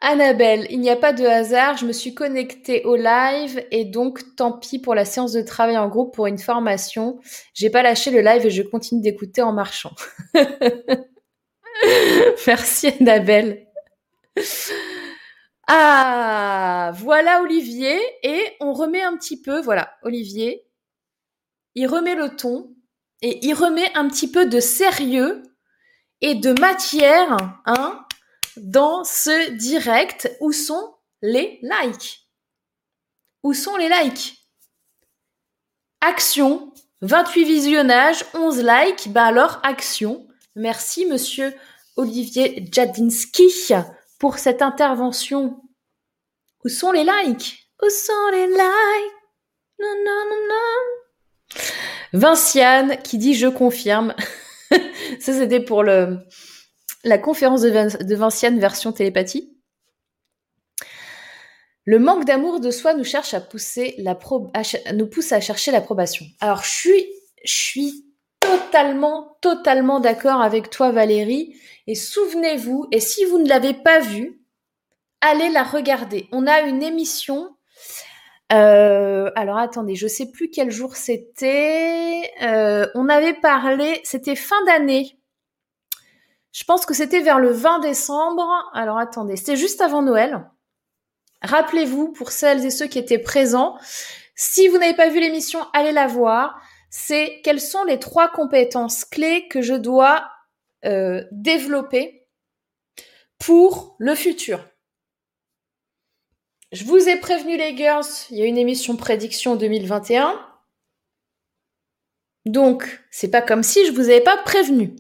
Annabelle, 0.07 0.68
il 0.69 0.82
n'y 0.82 0.91
a 0.91 0.95
pas 0.95 1.14
de 1.14 1.26
hasard, 1.26 1.77
je 1.77 1.86
me 1.88 1.91
suis 1.91 2.14
connectée 2.14 2.84
au 2.84 2.95
live 2.95 3.65
et 3.72 3.86
donc 3.86 4.36
tant 4.36 4.52
pis 4.52 4.77
pour 4.77 4.94
la 4.94 5.03
séance 5.03 5.32
de 5.32 5.41
travail 5.41 5.80
en 5.80 5.88
groupe 5.88 6.14
pour 6.14 6.27
une 6.27 6.38
formation. 6.38 7.19
J'ai 7.56 7.72
pas 7.72 7.82
lâché 7.82 8.11
le 8.11 8.22
live 8.22 8.45
et 8.45 8.52
je 8.52 8.61
continue 8.61 9.02
d'écouter 9.02 9.41
en 9.41 9.52
marchant. 9.52 9.95
Merci 12.45 12.90
Annabelle. 12.99 13.65
Ah, 15.68 16.91
voilà 16.98 17.41
Olivier 17.41 17.99
et 18.22 18.44
on 18.60 18.73
remet 18.73 19.02
un 19.02 19.18
petit 19.18 19.41
peu, 19.41 19.60
voilà, 19.60 19.91
Olivier, 20.03 20.68
il 21.73 21.88
remet 21.88 22.14
le 22.14 22.36
ton 22.36 22.76
et 23.23 23.44
il 23.44 23.56
remet 23.56 23.91
un 23.95 24.07
petit 24.07 24.30
peu 24.30 24.45
de 24.45 24.60
sérieux 24.60 25.41
et 26.22 26.36
de 26.36 26.53
matière, 26.60 27.38
hein, 27.65 28.05
dans 28.57 29.03
ce 29.03 29.52
direct. 29.52 30.36
Où 30.40 30.52
sont 30.52 30.95
les 31.22 31.60
likes? 31.61 32.27
Où 33.44 33.53
sont 33.53 33.77
les 33.77 33.90
likes? 33.90 34.48
Action, 36.02 36.73
28 37.02 37.45
visionnages, 37.45 38.26
11 38.34 38.64
likes, 38.64 39.11
bah 39.11 39.26
alors 39.26 39.60
action. 39.64 40.27
Merci 40.56 41.06
monsieur 41.06 41.53
Olivier 41.95 42.68
Jadinski 42.72 43.52
pour 44.19 44.38
cette 44.38 44.61
intervention. 44.61 45.61
Où 46.64 46.69
sont 46.69 46.91
les 46.91 47.03
likes? 47.03 47.69
Où 47.82 47.90
sont 47.90 48.30
les 48.32 48.48
likes? 48.48 49.14
Non, 49.80 49.94
non, 50.06 50.26
non, 50.30 50.48
non. 50.49 51.61
Vinciane 52.14 53.02
qui 53.02 53.18
dit 53.18 53.36
je 53.36 53.48
confirme. 53.48 54.15
Ça, 55.19 55.34
c'était 55.34 55.60
pour 55.60 55.84
le, 55.84 56.19
la 57.06 57.18
conférence 57.18 57.61
de, 57.61 58.15
Vinciane 58.15 58.60
version 58.60 58.91
télépathie. 58.91 59.56
Le 61.86 61.99
manque 61.99 62.26
d'amour 62.26 62.60
de 62.60 62.72
soi 62.72 62.95
nous 62.95 63.03
cherche 63.03 63.36
à 63.36 63.40
pousser 63.40 63.94
la 63.99 64.18
nous 64.94 65.07
pousse 65.07 65.32
à 65.32 65.40
chercher 65.40 65.72
l'approbation. 65.72 66.26
Alors, 66.41 66.64
je 66.64 66.90
suis, 67.45 68.06
totalement, 68.40 69.38
totalement 69.41 69.99
d'accord 69.99 70.41
avec 70.41 70.72
toi, 70.72 70.91
Valérie. 70.91 71.56
Et 71.86 71.94
souvenez-vous, 71.94 72.88
et 72.91 72.99
si 72.99 73.23
vous 73.26 73.38
ne 73.38 73.48
l'avez 73.48 73.73
pas 73.73 73.99
vue, 73.99 74.41
allez 75.22 75.49
la 75.49 75.64
regarder. 75.64 76.27
On 76.32 76.48
a 76.48 76.61
une 76.61 76.82
émission 76.84 77.56
euh, 78.53 79.32
alors 79.36 79.57
attendez, 79.57 79.95
je 79.95 80.07
sais 80.07 80.32
plus 80.32 80.52
quel 80.52 80.69
jour 80.69 80.95
c'était. 80.95 82.32
Euh, 82.44 82.86
on 82.94 83.10
avait 83.10 83.34
parlé, 83.34 84.02
c'était 84.03 84.36
fin 84.36 84.64
d'année. 84.65 85.18
Je 86.56 86.64
pense 86.64 86.86
que 86.86 86.94
c'était 86.94 87.19
vers 87.19 87.40
le 87.40 87.52
20 87.52 87.80
décembre. 87.80 88.49
Alors 88.73 88.98
attendez, 88.98 89.36
c'était 89.36 89.57
juste 89.57 89.82
avant 89.82 90.02
Noël. 90.02 90.49
Rappelez-vous, 91.41 92.14
pour 92.14 92.32
celles 92.32 92.65
et 92.65 92.69
ceux 92.69 92.88
qui 92.88 92.98
étaient 92.98 93.19
présents, 93.19 93.77
si 94.36 94.69
vous 94.69 94.77
n'avez 94.77 94.95
pas 94.95 95.10
vu 95.10 95.19
l'émission, 95.19 95.60
allez 95.73 95.91
la 95.91 96.07
voir. 96.07 96.57
C'est 96.90 97.41
quelles 97.44 97.60
sont 97.60 97.84
les 97.84 97.99
trois 97.99 98.30
compétences 98.30 99.03
clés 99.03 99.49
que 99.49 99.61
je 99.61 99.73
dois 99.73 100.30
euh, 100.86 101.26
développer 101.32 102.26
pour 103.38 103.98
le 103.99 104.15
futur. 104.15 104.65
Je 106.72 106.86
vous 106.86 107.10
ai 107.10 107.19
prévenu 107.19 107.57
les 107.57 107.76
girls, 107.76 108.06
il 108.30 108.38
y 108.38 108.41
a 108.41 108.45
une 108.45 108.57
émission 108.57 108.95
prédiction 108.95 109.57
2021. 109.57 110.40
Donc, 112.45 113.03
c'est 113.11 113.30
pas 113.30 113.41
comme 113.41 113.64
si 113.64 113.86
je 113.86 113.91
vous 113.91 114.10
avais 114.10 114.22
pas 114.22 114.38
prévenu. 114.38 114.95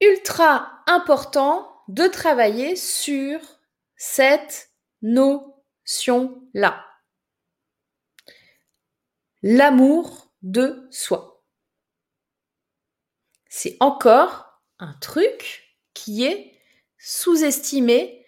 Ultra 0.00 0.82
important 0.86 1.70
de 1.88 2.06
travailler 2.06 2.76
sur 2.76 3.40
cette 3.96 4.70
notion-là. 5.02 6.86
L'amour 9.42 10.32
de 10.42 10.86
soi. 10.90 11.44
C'est 13.48 13.76
encore 13.80 14.62
un 14.78 14.94
truc 14.94 15.76
qui 15.92 16.24
est 16.24 16.58
sous-estimé 16.98 18.20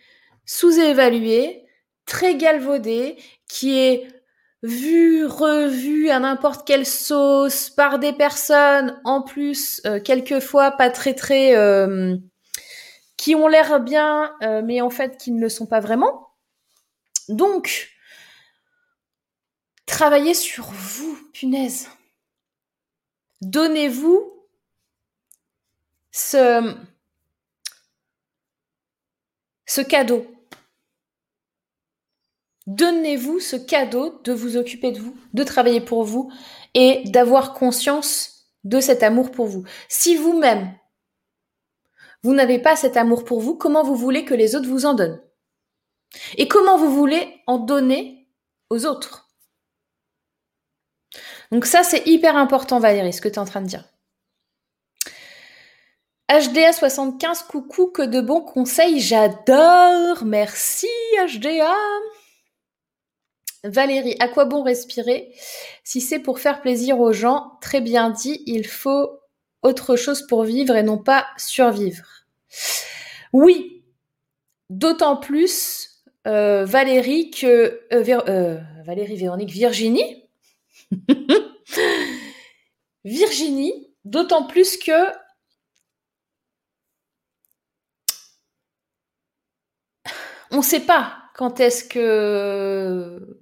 sous-évalué, 0.44 1.66
très 2.07 2.36
galvaudé, 2.36 3.16
qui 3.49 3.78
est 3.78 4.07
vu, 4.62 5.26
revu 5.26 6.10
à 6.10 6.18
n'importe 6.20 6.66
quelle 6.66 6.86
sauce 6.86 7.70
par 7.70 7.98
des 7.98 8.12
personnes, 8.12 9.01
en 9.05 9.22
plus, 9.22 9.80
euh, 9.86 10.01
quelquefois 10.01 10.72
pas 10.72 10.90
très 10.90 11.14
très... 11.14 11.56
Euh, 11.56 12.16
qui 13.22 13.36
ont 13.36 13.47
l'air 13.47 13.78
bien, 13.78 14.34
euh, 14.43 14.62
mais 14.64 14.80
en 14.80 14.90
fait 14.90 15.16
qui 15.16 15.30
ne 15.30 15.40
le 15.40 15.48
sont 15.48 15.66
pas 15.66 15.78
vraiment. 15.78 16.30
Donc, 17.28 17.90
travaillez 19.86 20.34
sur 20.34 20.64
vous, 20.72 21.16
punaise. 21.32 21.89
Donnez-vous 23.40 24.44
ce, 26.10 26.74
ce 29.66 29.80
cadeau. 29.82 30.26
Donnez-vous 32.66 33.40
ce 33.40 33.56
cadeau 33.56 34.20
de 34.24 34.32
vous 34.32 34.56
occuper 34.56 34.93
de 34.93 35.01
vous, 35.01 35.16
de 35.32 35.43
travailler 35.43 35.80
pour 35.80 36.05
vous 36.05 36.30
et 36.74 37.02
d'avoir 37.06 37.55
conscience 37.55 38.47
de 38.64 38.80
cet 38.80 39.02
amour 39.02 39.30
pour 39.30 39.47
vous. 39.47 39.64
Si 39.89 40.16
vous-même, 40.16 40.72
vous 42.22 42.34
n'avez 42.34 42.60
pas 42.60 42.76
cet 42.76 42.97
amour 42.97 43.24
pour 43.24 43.40
vous, 43.40 43.56
comment 43.56 43.82
vous 43.82 43.97
voulez 43.97 44.24
que 44.24 44.34
les 44.34 44.55
autres 44.55 44.68
vous 44.68 44.86
en 44.86 44.94
donnent? 44.94 45.20
Et 46.36 46.47
comment 46.47 46.76
vous 46.76 46.93
voulez 46.93 47.40
en 47.47 47.59
donner 47.59 48.28
aux 48.70 48.86
autres? 48.86 49.28
Donc 51.51 51.66
ça, 51.66 51.82
c'est 51.82 52.06
hyper 52.06 52.36
important, 52.36 52.78
Valérie, 52.78 53.12
ce 53.12 53.20
que 53.20 53.28
tu 53.28 53.34
es 53.34 53.39
en 53.39 53.44
train 53.44 53.60
de 53.60 53.66
dire. 53.66 53.84
HDA75, 56.30 57.47
coucou, 57.47 57.89
que 57.89 58.02
de 58.02 58.20
bons 58.20 58.40
conseils, 58.40 59.01
j'adore, 59.01 60.24
merci 60.24 60.89
HDA. 61.18 61.74
Valérie, 63.64 64.16
à 64.18 64.28
quoi 64.28 64.44
bon 64.44 64.62
respirer? 64.62 65.32
Si 65.84 66.01
c'est 66.01 66.18
pour 66.18 66.40
faire 66.40 66.62
plaisir 66.62 66.98
aux 67.01 67.12
gens, 67.12 67.59
très 67.60 67.80
bien 67.80 68.10
dit, 68.10 68.43
il 68.47 68.66
faut 68.66 69.20
autre 69.62 69.97
chose 69.97 70.26
pour 70.26 70.44
vivre 70.44 70.74
et 70.74 70.82
non 70.82 70.98
pas 70.98 71.26
survivre. 71.36 72.05
Oui, 73.32 73.84
d'autant 74.70 75.16
plus, 75.16 76.02
euh, 76.26 76.64
Valérie, 76.64 77.30
que... 77.30 77.82
Euh, 77.93 78.20
euh, 78.28 78.59
Valérie, 78.84 79.16
Véronique, 79.16 79.51
Virginie. 79.51 80.28
Virginie, 83.05 83.94
d'autant 84.05 84.47
plus 84.47 84.76
que 84.76 84.93
on 90.51 90.59
ne 90.59 90.62
sait 90.62 90.80
pas 90.80 91.22
quand 91.34 91.60
est-ce 91.60 91.84
que 91.84 93.39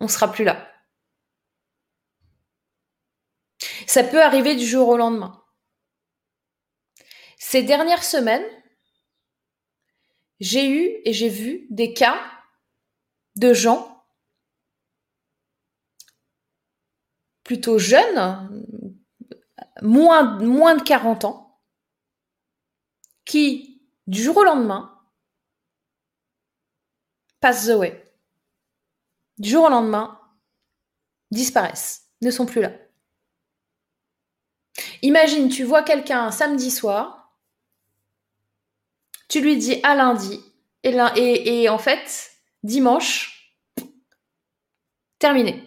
on 0.00 0.08
sera 0.08 0.30
plus 0.30 0.44
là. 0.44 0.72
Ça 3.86 4.04
peut 4.04 4.22
arriver 4.22 4.54
du 4.54 4.66
jour 4.66 4.88
au 4.88 4.96
lendemain. 4.96 5.42
Ces 7.38 7.62
dernières 7.62 8.04
semaines, 8.04 8.46
j'ai 10.40 10.68
eu 10.68 11.00
et 11.04 11.12
j'ai 11.12 11.28
vu 11.28 11.66
des 11.70 11.94
cas 11.94 12.20
de 13.36 13.54
gens 13.54 14.06
plutôt 17.44 17.78
jeunes, 17.78 18.62
moins, 19.80 20.38
moins 20.38 20.76
de 20.76 20.82
40 20.82 21.24
ans, 21.24 21.60
qui, 23.24 23.88
du 24.06 24.22
jour 24.22 24.36
au 24.36 24.44
lendemain, 24.44 25.02
pass 27.40 27.66
the 27.66 27.70
way. 27.70 28.07
Du 29.38 29.50
jour 29.50 29.64
au 29.64 29.68
lendemain, 29.68 30.18
disparaissent, 31.30 32.08
ne 32.22 32.30
sont 32.30 32.46
plus 32.46 32.60
là. 32.60 32.72
Imagine, 35.02 35.48
tu 35.48 35.64
vois 35.64 35.82
quelqu'un 35.82 36.30
samedi 36.30 36.70
soir, 36.70 37.36
tu 39.28 39.40
lui 39.40 39.56
dis 39.56 39.80
à 39.82 39.94
lundi, 39.94 40.40
et, 40.84 41.68
en 41.68 41.78
fait, 41.78 42.32
dimanche, 42.62 43.54
terminé. 45.18 45.62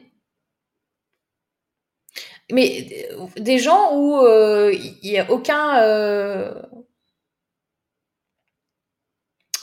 Mais 2.51 3.07
euh, 3.11 3.27
des 3.37 3.59
gens 3.59 3.95
où 3.95 4.17
euh, 4.25 4.73
il 4.73 5.11
n'y 5.11 5.19
a 5.19 5.31
aucun, 5.31 5.79
euh, 5.79 6.61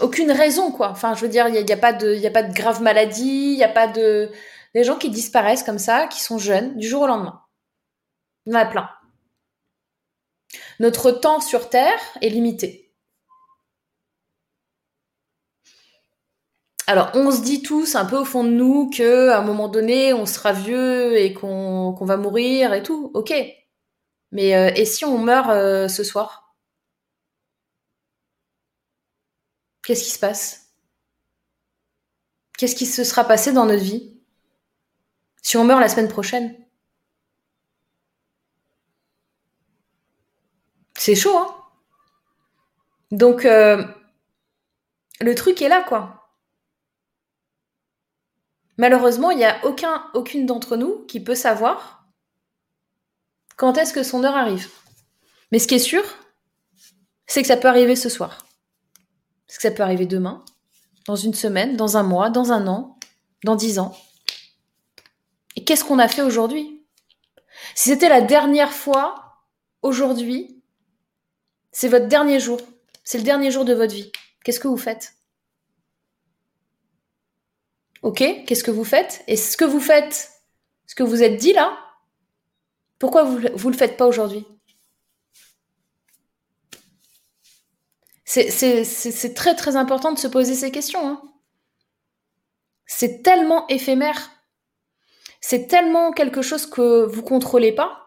aucune 0.01 0.31
raison, 0.31 0.71
quoi. 0.71 0.91
Enfin, 0.91 1.15
je 1.15 1.21
veux 1.23 1.29
dire, 1.29 1.49
il 1.49 1.65
n'y 1.65 1.73
a, 1.73 1.77
pas 1.77 1.93
de, 1.93 2.15
il 2.15 2.27
a 2.27 2.31
pas 2.31 2.43
de 2.43 2.55
grave 2.55 2.83
maladie, 2.83 3.53
il 3.53 3.57
n'y 3.57 3.65
a 3.65 3.69
pas 3.69 3.87
de, 3.87 4.31
des 4.75 4.85
gens 4.85 4.97
qui 4.97 5.11
disparaissent 5.11 5.63
comme 5.63 5.79
ça, 5.79 6.07
qui 6.07 6.21
sont 6.21 6.39
jeunes, 6.39 6.77
du 6.77 6.87
jour 6.89 7.03
au 7.03 7.07
lendemain. 7.07 7.43
Il 8.47 8.53
y 8.53 8.57
en 8.57 8.61
a 8.61 8.67
plein. 8.67 8.89
Notre 10.81 11.11
temps 11.11 11.41
sur 11.41 11.69
Terre 11.69 12.01
est 12.23 12.29
limité. 12.29 12.89
Alors, 16.87 17.11
on 17.15 17.31
se 17.31 17.43
dit 17.43 17.63
tous 17.63 17.97
un 17.97 18.07
peu 18.07 18.17
au 18.17 18.25
fond 18.25 18.45
de 18.45 18.49
nous 18.49 18.89
que 18.89 19.29
à 19.29 19.39
un 19.39 19.43
moment 19.43 19.69
donné, 19.69 20.15
on 20.15 20.25
sera 20.25 20.53
vieux 20.53 21.19
et 21.19 21.35
qu'on 21.35 21.93
va 22.01 22.17
mourir 22.17 22.73
et 22.73 22.83
tout. 22.83 23.11
Ok. 23.13 23.35
Mais 24.33 24.57
euh, 24.57 24.71
et 24.75 24.85
si 24.87 25.05
on 25.05 25.19
meurt 25.19 25.51
euh, 25.51 25.89
ce 25.89 26.03
soir? 26.03 26.48
Qu'est-ce 29.89 30.05
qui 30.05 30.11
se 30.11 30.19
passe? 30.19 30.75
Qu'est-ce 32.59 32.77
qui 32.77 32.85
se 32.85 33.05
sera 33.05 33.25
passé 33.25 33.55
dans 33.55 33.65
notre 33.65 33.83
vie? 33.83 34.21
Si 35.41 35.57
on 35.57 35.65
meurt 35.65 35.81
la 35.81 35.89
semaine 35.89 36.09
prochaine 36.09 36.55
C'est 40.95 41.15
chaud, 41.15 41.35
hein? 41.39 41.57
Donc, 43.13 43.47
euh, 43.47 43.83
le 45.23 45.35
truc 45.35 45.63
est 45.63 45.71
là, 45.71 45.83
quoi. 45.83 46.35
Malheureusement, 48.77 49.31
il 49.31 49.39
n'y 49.39 49.47
a 49.47 49.65
aucun, 49.65 50.11
aucune 50.13 50.45
d'entre 50.45 50.77
nous 50.77 51.07
qui 51.07 51.19
peut 51.19 51.35
savoir 51.35 52.05
quand 53.57 53.79
est-ce 53.79 53.95
que 53.95 54.03
son 54.03 54.23
heure 54.23 54.37
arrive. 54.37 54.69
Mais 55.51 55.59
ce 55.59 55.67
qui 55.67 55.77
est 55.77 55.79
sûr, 55.79 56.05
c'est 57.27 57.41
que 57.41 57.49
ça 57.49 57.57
peut 57.57 57.69
arriver 57.69 57.97
ce 57.97 58.11
soir. 58.11 58.45
Parce 59.49 59.57
que 59.57 59.63
ça 59.63 59.71
peut 59.71 59.83
arriver 59.83 60.07
demain, 60.07 60.45
dans 61.07 61.17
une 61.17 61.35
semaine, 61.35 61.77
dans 61.77 61.97
un 61.97 62.03
mois, 62.03 62.31
dans 62.31 62.53
un 62.53 62.69
an, 62.69 62.99
dans 63.45 63.57
dix 63.57 63.79
ans. 63.79 63.97
Et 65.57 65.65
qu'est-ce 65.65 65.85
qu'on 65.85 65.99
a 65.99 66.07
fait 66.07 66.23
aujourd'hui? 66.23 66.87
Si 67.75 67.89
c'était 67.89 68.11
la 68.11 68.21
dernière 68.21 68.73
fois, 68.73 69.39
aujourd'hui, 69.83 70.63
c'est 71.73 71.89
votre 71.89 72.09
dernier 72.09 72.39
jour. 72.39 72.61
C'est 73.05 73.19
le 73.19 73.25
dernier 73.25 73.51
jour 73.51 73.65
de 73.65 73.73
votre 73.73 73.95
vie. 73.95 74.13
Qu'est-ce 74.45 74.61
que 74.61 74.69
vous 74.69 74.77
faites? 74.77 75.15
Ok, 78.03 78.19
qu'est-ce 78.47 78.63
que 78.63 78.71
vous 78.71 78.85
faites? 78.85 79.25
Et 79.27 79.37
ce 79.37 79.57
que 79.57 79.65
vous 79.65 79.81
faites, 79.81 80.31
ce 80.87 80.95
que 80.95 81.03
vous 81.03 81.23
êtes 81.23 81.37
dit 81.37 81.53
là, 81.53 81.77
pourquoi 82.99 83.25
vous 83.25 83.39
ne 83.41 83.73
le 83.73 83.79
faites 83.79 83.97
pas 83.97 84.07
aujourd'hui? 84.07 84.47
C'est 88.29 89.35
très 89.35 89.57
très 89.57 89.77
important 89.77 90.13
de 90.13 90.19
se 90.19 90.29
poser 90.29 90.55
ces 90.55 90.71
questions. 90.71 91.09
Hein. 91.09 91.23
C'est 92.85 93.23
tellement 93.23 93.67
éphémère. 93.69 94.31
C'est 95.41 95.67
tellement 95.67 96.13
quelque 96.13 96.43
chose 96.43 96.67
que 96.67 97.07
vous 97.07 97.23
contrôlez 97.23 97.73
pas 97.73 98.05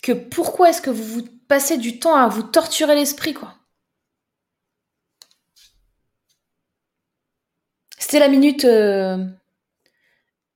que 0.00 0.12
pourquoi 0.12 0.70
est-ce 0.70 0.82
que 0.82 0.90
vous, 0.90 1.04
vous 1.04 1.22
passez 1.48 1.76
du 1.76 1.98
temps 1.98 2.14
à 2.14 2.28
vous 2.28 2.42
torturer 2.42 2.94
l'esprit 2.94 3.34
quoi? 3.34 3.54
C'était 7.98 8.20
la 8.20 8.28
minute 8.28 8.64
euh, 8.64 9.24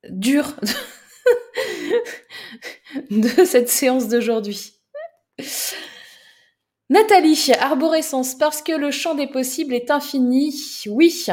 dure 0.08 0.54
de 3.10 3.44
cette 3.44 3.68
séance 3.68 4.08
d'aujourd'hui. 4.08 4.74
Nathalie, 6.88 7.50
arborescence, 7.60 8.36
parce 8.36 8.62
que 8.62 8.72
le 8.72 8.90
champ 8.92 9.14
des 9.14 9.26
possibles 9.26 9.74
est 9.74 9.90
infini. 9.90 10.54
Oui. 10.88 11.26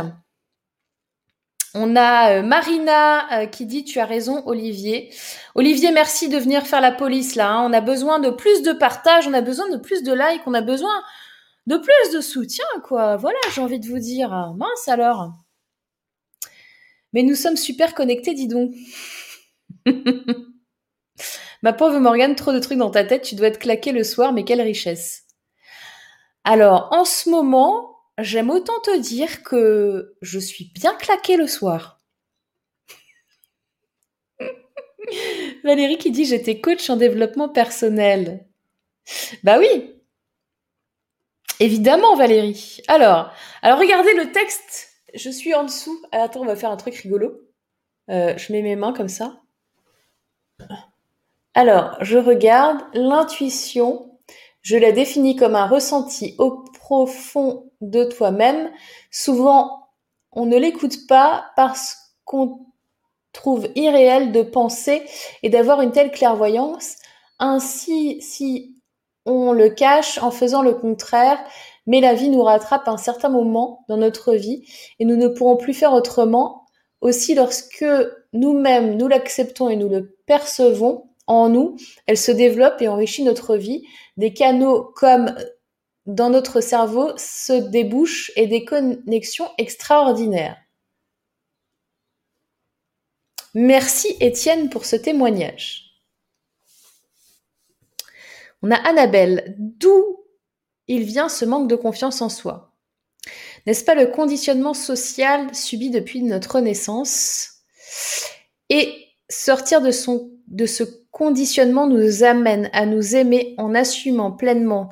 On 1.75 1.95
a 1.95 2.37
euh, 2.37 2.43
Marina 2.43 3.41
euh, 3.41 3.45
qui 3.47 3.65
dit 3.65 3.83
tu 3.83 3.99
as 3.99 4.05
raison 4.05 4.43
Olivier. 4.45 5.11
Olivier, 5.55 5.91
merci 5.91 6.29
de 6.29 6.37
venir 6.37 6.65
faire 6.67 6.81
la 6.81 6.91
police 6.91 7.35
là. 7.35 7.51
Hein. 7.51 7.67
On 7.69 7.73
a 7.73 7.81
besoin 7.81 8.19
de 8.19 8.29
plus 8.29 8.61
de 8.61 8.73
partage, 8.73 9.27
on 9.27 9.33
a 9.33 9.41
besoin 9.41 9.69
de 9.69 9.77
plus 9.77 10.03
de 10.03 10.13
likes, 10.13 10.43
on 10.45 10.53
a 10.53 10.61
besoin 10.61 11.03
de 11.67 11.77
plus 11.77 12.13
de 12.13 12.21
soutien 12.21 12.65
quoi. 12.83 13.17
Voilà, 13.17 13.39
j'ai 13.53 13.61
envie 13.61 13.79
de 13.79 13.87
vous 13.87 13.99
dire. 13.99 14.29
Mince 14.55 14.87
alors. 14.87 15.33
Mais 17.13 17.23
nous 17.23 17.35
sommes 17.35 17.57
super 17.57 17.93
connectés, 17.95 18.33
dis 18.33 18.47
donc. 18.47 18.73
Ma 21.63 21.73
pauvre 21.73 21.99
Morgane, 21.99 22.35
trop 22.35 22.51
de 22.51 22.59
trucs 22.59 22.77
dans 22.77 22.91
ta 22.91 23.03
tête, 23.03 23.21
tu 23.23 23.35
dois 23.35 23.47
être 23.47 23.59
claqué 23.59 23.91
le 23.91 24.03
soir, 24.03 24.33
mais 24.33 24.43
quelle 24.43 24.61
richesse. 24.61 25.22
Alors, 26.43 26.89
en 26.91 27.05
ce 27.05 27.29
moment, 27.29 27.97
j'aime 28.17 28.49
autant 28.49 28.79
te 28.81 28.97
dire 28.99 29.43
que 29.43 30.15
je 30.21 30.39
suis 30.39 30.71
bien 30.73 30.93
claquée 30.95 31.37
le 31.37 31.47
soir. 31.47 32.01
Valérie 35.63 35.97
qui 35.97 36.11
dit 36.11 36.25
j'étais 36.25 36.59
coach 36.59 36.89
en 36.89 36.97
développement 36.97 37.49
personnel. 37.49 38.45
Bah 39.43 39.57
oui. 39.59 39.95
Évidemment 41.59 42.15
Valérie. 42.15 42.81
Alors, 42.87 43.31
alors 43.61 43.79
regardez 43.79 44.13
le 44.13 44.31
texte. 44.31 44.89
Je 45.13 45.29
suis 45.29 45.53
en 45.53 45.63
dessous. 45.63 45.97
attends, 46.11 46.41
on 46.41 46.45
va 46.45 46.55
faire 46.55 46.71
un 46.71 46.77
truc 46.77 46.95
rigolo. 46.95 47.39
Euh, 48.09 48.35
je 48.37 48.51
mets 48.51 48.61
mes 48.61 48.75
mains 48.75 48.93
comme 48.93 49.09
ça. 49.09 49.39
Alors, 51.53 51.97
je 52.01 52.17
regarde 52.17 52.81
l'intuition 52.93 54.12
je 54.63 54.77
la 54.77 54.91
définis 54.91 55.35
comme 55.35 55.55
un 55.55 55.67
ressenti 55.67 56.35
au 56.39 56.63
profond 56.73 57.69
de 57.81 58.05
toi-même. 58.05 58.71
Souvent, 59.11 59.89
on 60.31 60.45
ne 60.45 60.57
l'écoute 60.57 61.05
pas 61.07 61.45
parce 61.55 62.15
qu'on 62.23 62.65
trouve 63.33 63.67
irréel 63.75 64.31
de 64.31 64.41
penser 64.41 65.03
et 65.43 65.49
d'avoir 65.49 65.81
une 65.81 65.91
telle 65.91 66.11
clairvoyance. 66.11 66.95
Ainsi, 67.39 68.21
si 68.21 68.75
on 69.25 69.51
le 69.51 69.69
cache 69.69 70.17
en 70.19 70.31
faisant 70.31 70.61
le 70.61 70.73
contraire, 70.73 71.43
mais 71.85 71.99
la 71.99 72.13
vie 72.13 72.29
nous 72.29 72.43
rattrape 72.43 72.87
à 72.87 72.91
un 72.91 72.97
certain 72.97 73.29
moment 73.29 73.83
dans 73.89 73.97
notre 73.97 74.33
vie 74.33 74.65
et 74.99 75.05
nous 75.05 75.17
ne 75.17 75.27
pourrons 75.27 75.57
plus 75.57 75.73
faire 75.73 75.93
autrement. 75.93 76.65
Aussi, 77.01 77.35
lorsque 77.35 77.85
nous-mêmes, 78.31 78.95
nous 78.95 79.09
l'acceptons 79.09 79.67
et 79.67 79.75
nous 79.75 79.89
le 79.89 80.15
percevons, 80.25 81.09
en 81.27 81.49
nous, 81.49 81.77
elle 82.05 82.17
se 82.17 82.31
développe 82.31 82.81
et 82.81 82.87
enrichit 82.87 83.23
notre 83.23 83.55
vie. 83.55 83.85
Des 84.17 84.33
canaux 84.33 84.91
comme 84.95 85.35
dans 86.05 86.29
notre 86.29 86.61
cerveau 86.61 87.11
se 87.17 87.53
débouchent 87.53 88.31
et 88.35 88.47
des 88.47 88.65
connexions 88.65 89.49
extraordinaires. 89.57 90.57
Merci 93.53 94.15
Étienne 94.19 94.69
pour 94.69 94.85
ce 94.85 94.95
témoignage. 94.95 96.01
On 98.63 98.71
a 98.71 98.75
Annabelle. 98.75 99.55
D'où 99.57 100.25
il 100.87 101.03
vient 101.03 101.29
ce 101.29 101.45
manque 101.45 101.69
de 101.69 101.75
confiance 101.75 102.21
en 102.21 102.29
soi? 102.29 102.73
N'est-ce 103.65 103.85
pas 103.85 103.95
le 103.95 104.07
conditionnement 104.07 104.73
social 104.73 105.53
subi 105.53 105.89
depuis 105.89 106.21
notre 106.23 106.59
naissance? 106.59 107.49
Et 108.69 109.07
sortir 109.29 109.81
de, 109.81 109.91
son, 109.91 110.31
de 110.47 110.65
ce 110.65 110.83
conditionnement 111.23 111.87
nous 111.87 112.25
amène 112.25 112.69
à 112.73 112.85
nous 112.85 113.15
aimer 113.15 113.55
en 113.57 113.73
assumant 113.75 114.33
pleinement 114.33 114.89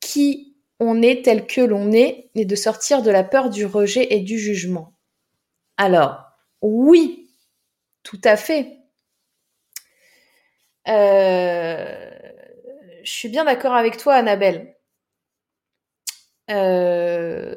qui 0.00 0.54
on 0.78 1.00
est 1.00 1.24
tel 1.24 1.46
que 1.46 1.62
l'on 1.62 1.92
est 1.92 2.28
et 2.34 2.44
de 2.44 2.54
sortir 2.54 3.00
de 3.00 3.10
la 3.10 3.24
peur 3.24 3.48
du 3.48 3.64
rejet 3.64 4.06
et 4.10 4.20
du 4.20 4.38
jugement. 4.38 4.92
Alors, 5.78 6.24
oui, 6.60 7.30
tout 8.02 8.20
à 8.22 8.36
fait. 8.36 8.76
Euh, 10.88 12.10
je 13.02 13.10
suis 13.10 13.30
bien 13.30 13.46
d'accord 13.46 13.74
avec 13.74 13.96
toi, 13.96 14.12
Annabelle. 14.12 14.76
Euh, 16.50 17.54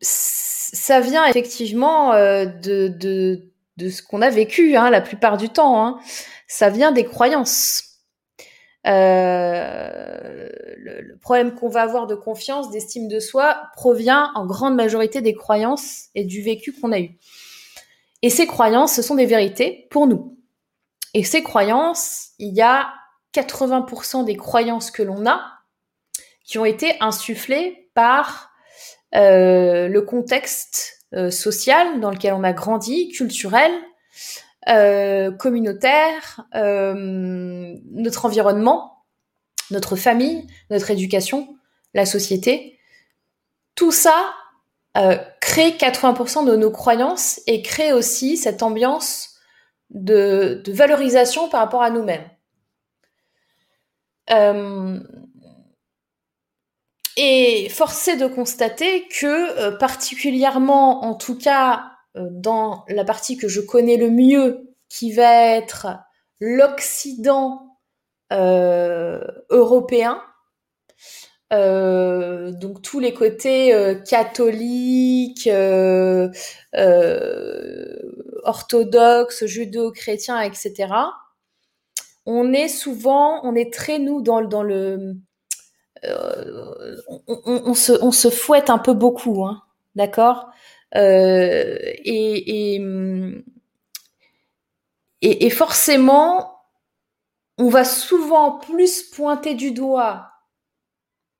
ça 0.00 1.00
vient 1.00 1.26
effectivement 1.26 2.12
euh, 2.12 2.46
de, 2.46 2.86
de, 3.76 3.90
ce 3.90 4.00
qu'on 4.00 4.22
a 4.22 4.30
vécu 4.30 4.76
hein, 4.76 4.90
la 4.90 5.00
plupart 5.00 5.36
du 5.36 5.48
temps. 5.48 5.84
Hein 5.84 5.98
ça 6.52 6.68
vient 6.68 6.92
des 6.92 7.06
croyances. 7.06 7.84
Euh, 8.86 10.48
le, 10.76 11.16
problème 11.16 11.54
qu'on 11.54 11.70
va 11.70 11.80
avoir 11.80 12.06
de 12.06 12.14
confiance, 12.14 12.70
d'estime 12.70 13.08
de 13.08 13.20
soi, 13.20 13.70
provient 13.74 14.30
en 14.34 14.44
grande 14.44 14.74
majorité 14.74 15.22
des 15.22 15.32
croyances 15.32 16.08
et 16.14 16.24
du 16.24 16.42
vécu 16.42 16.74
qu'on 16.74 16.92
a 16.92 17.00
eu. 17.00 17.16
Et 18.20 18.28
ces 18.28 18.46
croyances, 18.46 18.94
ce 18.94 19.00
sont 19.00 19.14
des 19.14 19.24
vérités 19.24 19.86
pour 19.90 20.06
nous. 20.06 20.36
Et 21.14 21.24
ces 21.24 21.42
croyances, 21.42 22.32
il 22.38 22.54
y 22.54 22.60
a 22.60 22.92
80% 23.34 24.26
des 24.26 24.36
croyances 24.36 24.90
que 24.90 25.02
l'on 25.02 25.26
a 25.26 25.40
qui 26.44 26.58
ont 26.58 26.66
été 26.66 26.96
insufflées 27.00 27.88
par 27.94 28.50
euh, 29.14 29.88
le 29.88 30.02
contexte 30.02 31.06
euh, 31.14 31.30
social 31.30 32.00
dans 32.00 32.10
lequel 32.10 32.34
on 32.34 32.44
a 32.44 32.52
grandi, 32.52 33.08
culturel, 33.08 33.72
euh, 34.68 35.32
communautaire, 35.32 36.46
euh, 36.54 37.74
notre 37.90 38.26
environnement, 38.26 39.04
notre 39.72 39.96
famille, 39.96 40.46
notre 40.70 40.92
éducation, 40.92 41.56
la 41.94 42.06
société. 42.06 42.78
Tout 43.74 43.90
ça 43.90 44.32
euh, 44.96 45.16
crée 45.40 45.70
80% 45.70 46.46
de 46.46 46.54
nos 46.54 46.70
croyances 46.70 47.40
et 47.48 47.62
crée 47.62 47.92
aussi 47.92 48.36
cette 48.36 48.62
ambiance 48.62 49.34
de, 49.90 50.62
de 50.64 50.72
valorisation 50.72 51.48
par 51.48 51.60
rapport 51.60 51.82
à 51.82 51.90
nous-mêmes. 51.90 52.28
Et 57.16 57.68
forcé 57.68 58.16
de 58.16 58.26
constater 58.26 59.06
que, 59.08 59.76
particulièrement 59.76 61.04
en 61.04 61.14
tout 61.14 61.36
cas 61.36 61.91
dans 62.14 62.84
la 62.88 63.04
partie 63.04 63.36
que 63.36 63.48
je 63.48 63.60
connais 63.60 63.96
le 63.96 64.10
mieux, 64.10 64.74
qui 64.88 65.12
va 65.12 65.56
être 65.56 65.88
l'Occident 66.40 67.78
euh, 68.32 69.20
européen, 69.50 70.22
euh, 71.52 72.50
donc 72.50 72.80
tous 72.80 72.98
les 72.98 73.12
côtés 73.12 73.74
euh, 73.74 73.94
catholiques, 73.94 75.46
euh, 75.46 76.30
orthodoxes, 78.42 79.44
judéo-chrétiens, 79.44 80.40
etc. 80.40 80.94
On 82.24 82.52
est 82.52 82.68
souvent, 82.68 83.40
on 83.44 83.54
est 83.54 83.72
très 83.72 83.98
nous 83.98 84.22
dans, 84.22 84.40
dans 84.40 84.62
le, 84.62 85.16
on, 86.02 87.20
on, 87.26 87.62
on, 87.66 87.74
se, 87.74 87.92
on 88.02 88.12
se 88.12 88.30
fouette 88.30 88.70
un 88.70 88.78
peu 88.78 88.94
beaucoup, 88.94 89.44
hein, 89.44 89.62
d'accord? 89.94 90.48
Euh, 90.96 91.76
et, 92.04 92.74
et, 95.20 95.46
et, 95.46 95.50
forcément, 95.50 96.58
on 97.58 97.68
va 97.68 97.84
souvent 97.84 98.58
plus 98.58 99.02
pointer 99.02 99.54
du 99.54 99.70
doigt 99.72 100.28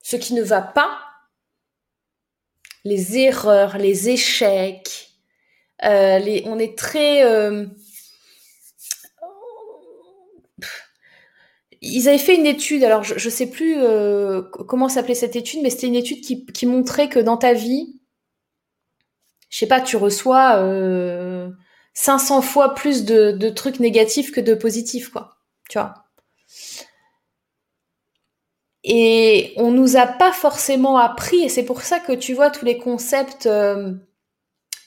ce 0.01 0.15
qui 0.15 0.33
ne 0.33 0.43
va 0.43 0.61
pas, 0.61 0.99
les 2.83 3.17
erreurs, 3.17 3.77
les 3.77 4.09
échecs, 4.09 5.11
les, 5.81 6.43
on 6.45 6.59
est 6.59 6.77
très 6.77 7.23
ils 11.83 12.07
avaient 12.07 12.17
fait 12.17 12.35
une 12.35 12.45
étude, 12.45 12.83
alors 12.85 13.03
je 13.03 13.13
ne 13.13 13.29
sais 13.29 13.49
plus 13.49 13.75
euh, 13.77 14.41
comment 14.41 14.87
s'appelait 14.87 15.15
cette 15.15 15.35
étude, 15.35 15.59
mais 15.61 15.69
c'était 15.69 15.87
une 15.87 15.95
étude 15.95 16.21
qui, 16.21 16.45
qui, 16.45 16.65
montrait 16.65 17.09
que 17.09 17.19
dans 17.19 17.35
ta 17.35 17.53
vie, 17.53 17.99
je 19.53 19.59
sais 19.59 19.67
pas, 19.67 19.81
tu 19.81 19.97
reçois 19.97 20.55
euh, 20.57 21.49
500 21.93 22.41
fois 22.41 22.73
plus 22.73 23.05
de, 23.05 23.49
trucs 23.49 23.79
négatifs 23.79 24.31
que 24.31 24.41
de 24.41 24.55
positifs, 24.55 25.09
quoi. 25.09 25.37
Tu 25.69 25.77
vois. 25.77 25.93
Et 28.83 29.53
on 29.57 29.71
nous 29.71 29.95
a 29.95 30.07
pas 30.07 30.31
forcément 30.31 30.97
appris, 30.97 31.43
et 31.43 31.49
c'est 31.49 31.65
pour 31.65 31.83
ça 31.83 31.99
que 31.99 32.13
tu 32.13 32.33
vois 32.33 32.49
tous 32.49 32.65
les 32.65 32.77
concepts 32.77 33.45
euh, 33.45 33.93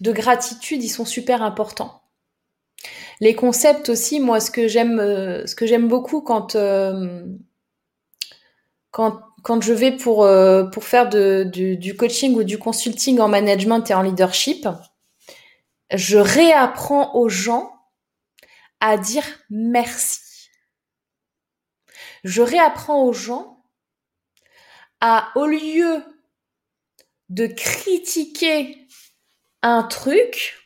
de 0.01 0.13
gratitude, 0.13 0.83
ils 0.83 0.89
sont 0.89 1.05
super 1.05 1.43
importants 1.43 2.03
les 3.21 3.35
concepts 3.35 3.89
aussi, 3.89 4.21
moi, 4.21 4.41
ce 4.41 4.51
que 4.51 4.69
j'aime, 4.69 5.01
euh, 5.01 5.47
ce 5.47 5.55
que 5.55 5.67
j'aime 5.67 5.89
beaucoup 5.89 6.21
quand, 6.21 6.55
euh, 6.57 7.25
quand, 8.91 9.21
quand 9.47 9.63
je 9.63 9.73
vais 9.73 9.93
pour, 9.93 10.25
euh, 10.25 10.65
pour 10.65 10.83
faire 10.83 11.09
du, 11.09 11.77
du, 11.77 11.97
coaching 11.97 12.35
ou 12.35 12.43
du 12.43 12.59
consulting 12.59 13.21
en 13.21 13.29
management 13.29 13.89
et 13.89 13.95
en 13.95 14.03
leadership, 14.03 14.67
je 15.95 16.19
réapprends 16.19 17.15
aux 17.15 17.29
gens 17.29 17.73
à 18.81 18.99
dire 18.99 19.23
merci. 19.49 20.51
Je 22.25 22.43
réapprends 22.43 23.05
aux 23.05 23.13
gens 23.13 23.63
à, 25.01 25.31
au 25.37 25.47
lieu 25.47 26.03
de 27.29 27.47
critiquer 27.47 28.77
un 29.63 29.85
truc, 29.85 30.57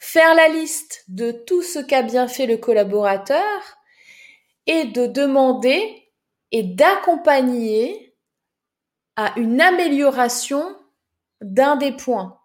faire 0.00 0.34
la 0.34 0.48
liste 0.48 1.04
de 1.06 1.30
tout 1.30 1.62
ce 1.62 1.78
qu'a 1.78 2.02
bien 2.02 2.26
fait 2.26 2.46
le 2.46 2.56
collaborateur 2.56 3.78
et 4.66 4.86
de 4.86 5.06
demander 5.06 6.03
et 6.54 6.62
d'accompagner 6.62 8.16
à 9.16 9.36
une 9.36 9.60
amélioration 9.60 10.62
d'un 11.40 11.74
des 11.74 11.90
points. 11.90 12.38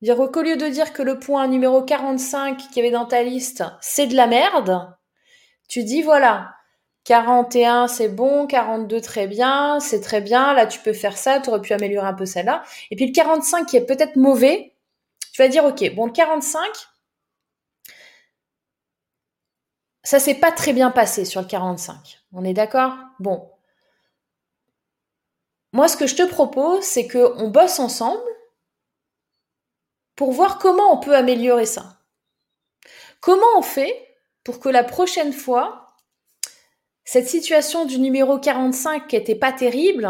Dire 0.00 0.16
qu'au 0.32 0.40
lieu 0.40 0.56
de 0.56 0.68
dire 0.68 0.94
que 0.94 1.02
le 1.02 1.18
point 1.18 1.46
numéro 1.46 1.82
45 1.82 2.56
qui 2.72 2.80
avait 2.80 2.90
dans 2.90 3.04
ta 3.04 3.22
liste, 3.22 3.62
c'est 3.82 4.06
de 4.06 4.16
la 4.16 4.26
merde, 4.26 4.90
tu 5.68 5.84
dis 5.84 6.00
voilà, 6.00 6.54
41 7.04 7.88
c'est 7.88 8.08
bon, 8.08 8.46
42 8.46 9.02
très 9.02 9.26
bien, 9.26 9.80
c'est 9.80 10.00
très 10.00 10.22
bien, 10.22 10.54
là 10.54 10.66
tu 10.66 10.78
peux 10.78 10.94
faire 10.94 11.18
ça, 11.18 11.40
tu 11.40 11.50
aurais 11.50 11.60
pu 11.60 11.74
améliorer 11.74 12.06
un 12.06 12.14
peu 12.14 12.24
celle-là. 12.24 12.62
Et 12.90 12.96
puis 12.96 13.08
le 13.08 13.12
45 13.12 13.66
qui 13.66 13.76
est 13.76 13.84
peut-être 13.84 14.16
mauvais, 14.16 14.74
tu 15.34 15.42
vas 15.42 15.48
dire, 15.48 15.66
OK, 15.66 15.94
bon, 15.94 16.06
le 16.06 16.12
45, 16.12 16.62
ça 20.04 20.20
s'est 20.20 20.34
pas 20.34 20.52
très 20.52 20.72
bien 20.72 20.90
passé 20.90 21.24
sur 21.24 21.40
le 21.40 21.46
45. 21.46 22.20
On 22.32 22.44
est 22.44 22.54
d'accord? 22.54 22.94
Bon. 23.18 23.50
Moi, 25.72 25.88
ce 25.88 25.96
que 25.96 26.06
je 26.06 26.14
te 26.14 26.22
propose, 26.22 26.84
c'est 26.84 27.08
qu'on 27.08 27.48
bosse 27.48 27.80
ensemble 27.80 28.22
pour 30.14 30.30
voir 30.30 30.58
comment 30.58 30.92
on 30.92 31.00
peut 31.00 31.16
améliorer 31.16 31.66
ça. 31.66 31.98
Comment 33.20 33.58
on 33.58 33.62
fait 33.62 34.16
pour 34.44 34.60
que 34.60 34.68
la 34.68 34.84
prochaine 34.84 35.32
fois, 35.32 35.96
cette 37.04 37.28
situation 37.28 37.86
du 37.86 37.98
numéro 37.98 38.38
45 38.38 39.08
qui 39.08 39.16
n'était 39.16 39.34
pas 39.34 39.52
terrible, 39.52 40.08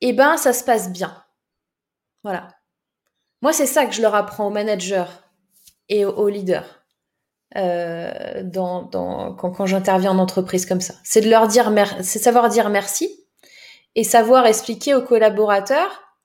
eh 0.00 0.12
ben, 0.12 0.36
ça 0.36 0.52
se 0.52 0.64
passe 0.64 0.90
bien. 0.90 1.24
Voilà. 2.22 2.48
Moi, 3.42 3.52
c'est 3.52 3.66
ça 3.66 3.86
que 3.86 3.92
je 3.92 4.02
leur 4.02 4.14
apprends 4.14 4.46
aux 4.46 4.50
managers 4.50 5.10
et 5.88 6.04
aux, 6.04 6.28
leaders 6.28 6.79
euh, 7.56 8.42
quand, 8.92 9.66
j'interviens 9.66 10.12
en 10.12 10.18
entreprise 10.18 10.66
comme 10.66 10.80
ça. 10.80 10.94
C'est 11.02 11.20
de 11.20 11.28
leur 11.28 11.48
dire 11.48 11.72
c'est 12.02 12.18
savoir 12.18 12.48
dire 12.48 12.70
merci 12.70 13.26
et 13.94 14.04
savoir 14.04 14.46
expliquer 14.46 14.94
aux 14.94 15.02
collaborateurs 15.02 16.16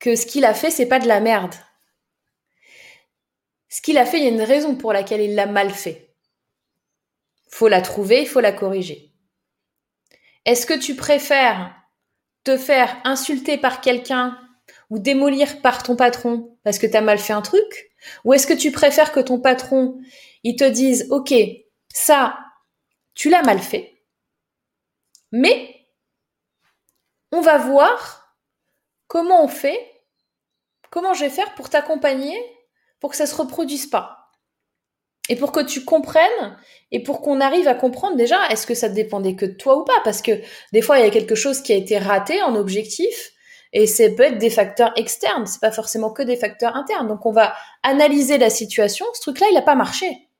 que 0.00 0.16
ce 0.16 0.26
qu'il 0.26 0.44
a 0.44 0.54
fait, 0.54 0.70
c'est 0.70 0.86
pas 0.86 0.98
de 0.98 1.08
la 1.08 1.20
merde. 1.20 1.54
Ce 3.68 3.80
qu'il 3.80 3.98
a 3.98 4.06
fait, 4.06 4.18
il 4.18 4.24
y 4.24 4.26
a 4.26 4.30
une 4.30 4.42
raison 4.42 4.74
pour 4.74 4.92
laquelle 4.92 5.20
il 5.20 5.34
l'a 5.34 5.46
mal 5.46 5.70
fait. 5.70 6.14
Faut 7.48 7.68
la 7.68 7.82
trouver, 7.82 8.22
il 8.22 8.28
faut 8.28 8.40
la 8.40 8.52
corriger. 8.52 9.12
Est-ce 10.44 10.66
que 10.66 10.78
tu 10.78 10.94
préfères 10.94 11.74
te 12.44 12.56
faire 12.56 12.96
insulter 13.04 13.58
par 13.58 13.80
quelqu'un 13.80 14.38
ou 14.90 14.98
démolir 14.98 15.60
par 15.62 15.82
ton 15.82 15.96
patron 15.96 16.56
parce 16.62 16.78
que 16.78 16.86
tu 16.86 16.96
as 16.96 17.00
mal 17.00 17.18
fait 17.18 17.32
un 17.32 17.42
truc 17.42 17.90
Ou 18.24 18.34
est-ce 18.34 18.46
que 18.46 18.54
tu 18.54 18.72
préfères 18.72 19.12
que 19.12 19.20
ton 19.20 19.40
patron, 19.40 19.98
il 20.42 20.56
te 20.56 20.64
dise, 20.64 21.06
OK, 21.10 21.34
ça, 21.92 22.38
tu 23.14 23.30
l'as 23.30 23.42
mal 23.42 23.58
fait, 23.58 23.96
mais 25.32 25.74
on 27.32 27.40
va 27.40 27.58
voir 27.58 28.34
comment 29.06 29.44
on 29.44 29.48
fait, 29.48 29.78
comment 30.90 31.14
je 31.14 31.24
vais 31.24 31.30
faire 31.30 31.54
pour 31.54 31.70
t'accompagner 31.70 32.36
pour 33.00 33.10
que 33.10 33.16
ça 33.16 33.26
se 33.26 33.34
reproduise 33.34 33.86
pas. 33.86 34.30
Et 35.28 35.36
pour 35.36 35.50
que 35.50 35.60
tu 35.60 35.84
comprennes 35.84 36.56
et 36.92 37.02
pour 37.02 37.20
qu'on 37.20 37.40
arrive 37.40 37.66
à 37.66 37.74
comprendre 37.74 38.16
déjà, 38.16 38.46
est-ce 38.48 38.66
que 38.66 38.74
ça 38.74 38.88
dépendait 38.88 39.34
que 39.34 39.46
de 39.46 39.54
toi 39.54 39.76
ou 39.76 39.84
pas? 39.84 40.00
Parce 40.04 40.22
que 40.22 40.40
des 40.72 40.82
fois, 40.82 40.98
il 40.98 41.04
y 41.04 41.08
a 41.08 41.10
quelque 41.10 41.34
chose 41.34 41.62
qui 41.62 41.72
a 41.72 41.76
été 41.76 41.98
raté 41.98 42.40
en 42.42 42.54
objectif 42.54 43.32
et 43.78 43.86
c'est 43.86 44.14
peut 44.14 44.22
être 44.22 44.38
des 44.38 44.48
facteurs 44.48 44.94
externes, 44.96 45.46
c'est 45.46 45.60
pas 45.60 45.70
forcément 45.70 46.10
que 46.10 46.22
des 46.22 46.36
facteurs 46.36 46.76
internes. 46.76 47.08
Donc 47.08 47.26
on 47.26 47.30
va 47.30 47.54
analyser 47.82 48.38
la 48.38 48.48
situation. 48.48 49.04
Ce 49.12 49.20
truc-là, 49.20 49.48
il 49.50 49.54
n'a 49.54 49.60
pas 49.60 49.74
marché. 49.74 50.30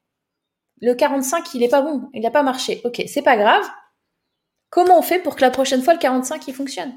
Le 0.80 0.94
45, 0.94 1.52
il 1.52 1.62
est 1.62 1.68
pas 1.68 1.82
bon, 1.82 2.08
il 2.14 2.22
n'a 2.22 2.30
pas 2.30 2.42
marché. 2.42 2.80
Ok, 2.84 3.02
c'est 3.06 3.20
pas 3.20 3.36
grave. 3.36 3.62
Comment 4.70 4.98
on 4.98 5.02
fait 5.02 5.18
pour 5.18 5.36
que 5.36 5.42
la 5.42 5.50
prochaine 5.50 5.82
fois 5.82 5.92
le 5.92 5.98
45 5.98 6.48
il 6.48 6.54
fonctionne? 6.54 6.94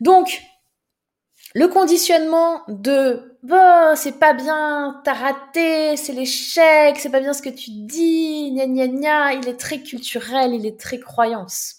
Donc 0.00 0.40
le 1.54 1.68
conditionnement 1.68 2.62
de 2.68 3.38
bon, 3.42 3.94
c'est 3.96 4.18
pas 4.18 4.32
bien, 4.32 5.02
t'as 5.04 5.12
raté, 5.12 5.98
c'est 5.98 6.14
l'échec, 6.14 6.98
c'est 6.98 7.10
pas 7.10 7.20
bien 7.20 7.34
ce 7.34 7.42
que 7.42 7.50
tu 7.50 7.68
dis, 7.70 8.50
gna 8.52 8.66
gna 8.66 8.88
gna, 8.88 9.32
il 9.34 9.46
est 9.46 9.60
très 9.60 9.82
culturel, 9.82 10.54
il 10.54 10.64
est 10.64 10.80
très 10.80 10.98
croyance. 10.98 11.77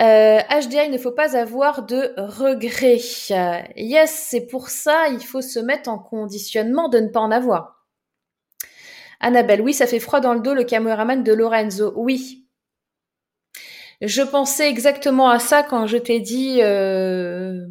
Euh, 0.00 0.40
HDA, 0.40 0.84
il 0.84 0.90
ne 0.90 0.98
faut 0.98 1.12
pas 1.12 1.36
avoir 1.36 1.84
de 1.84 2.14
regrets. 2.16 3.00
yes, 3.76 4.26
c'est 4.30 4.46
pour 4.46 4.70
ça, 4.70 5.08
il 5.08 5.20
faut 5.20 5.42
se 5.42 5.58
mettre 5.58 5.90
en 5.90 5.98
conditionnement 5.98 6.88
de 6.88 6.98
ne 6.98 7.08
pas 7.08 7.20
en 7.20 7.30
avoir. 7.30 7.86
Annabelle, 9.20 9.60
oui, 9.60 9.74
ça 9.74 9.86
fait 9.86 10.00
froid 10.00 10.20
dans 10.20 10.34
le 10.34 10.40
dos 10.40 10.54
le 10.54 10.64
caméraman 10.64 11.22
de 11.22 11.32
Lorenzo. 11.32 11.92
Oui, 11.96 12.42
je 14.02 14.22
pensais 14.22 14.68
exactement 14.68 15.28
à 15.30 15.38
ça 15.38 15.62
quand 15.62 15.86
je 15.86 15.96
t'ai 15.96 16.18
dit 16.18 16.58
euh, 16.60 17.64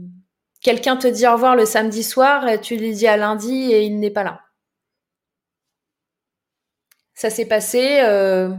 quelqu'un 0.61 0.95
te 0.95 1.07
dit 1.07 1.27
au 1.27 1.34
revoir 1.34 1.57
le 1.57 1.65
samedi 1.65 2.03
soir 2.03 2.45
tu 2.61 2.77
lui 2.77 2.93
dis 2.93 3.06
à 3.06 3.18
lundi 3.18 3.73
et 3.73 3.84
il 3.84 3.99
n'est 3.99 4.11
pas 4.11 4.23
là. 4.23 4.41
Ça 7.14 7.30
s'est 7.30 7.45
passé 7.45 7.99
euh, 8.02 8.49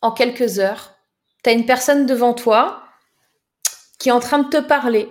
en 0.00 0.10
quelques 0.10 0.58
heures. 0.58 0.97
Tu 1.42 1.50
une 1.50 1.66
personne 1.66 2.06
devant 2.06 2.34
toi 2.34 2.82
qui 3.98 4.08
est 4.08 4.12
en 4.12 4.20
train 4.20 4.38
de 4.38 4.48
te 4.48 4.60
parler, 4.60 5.08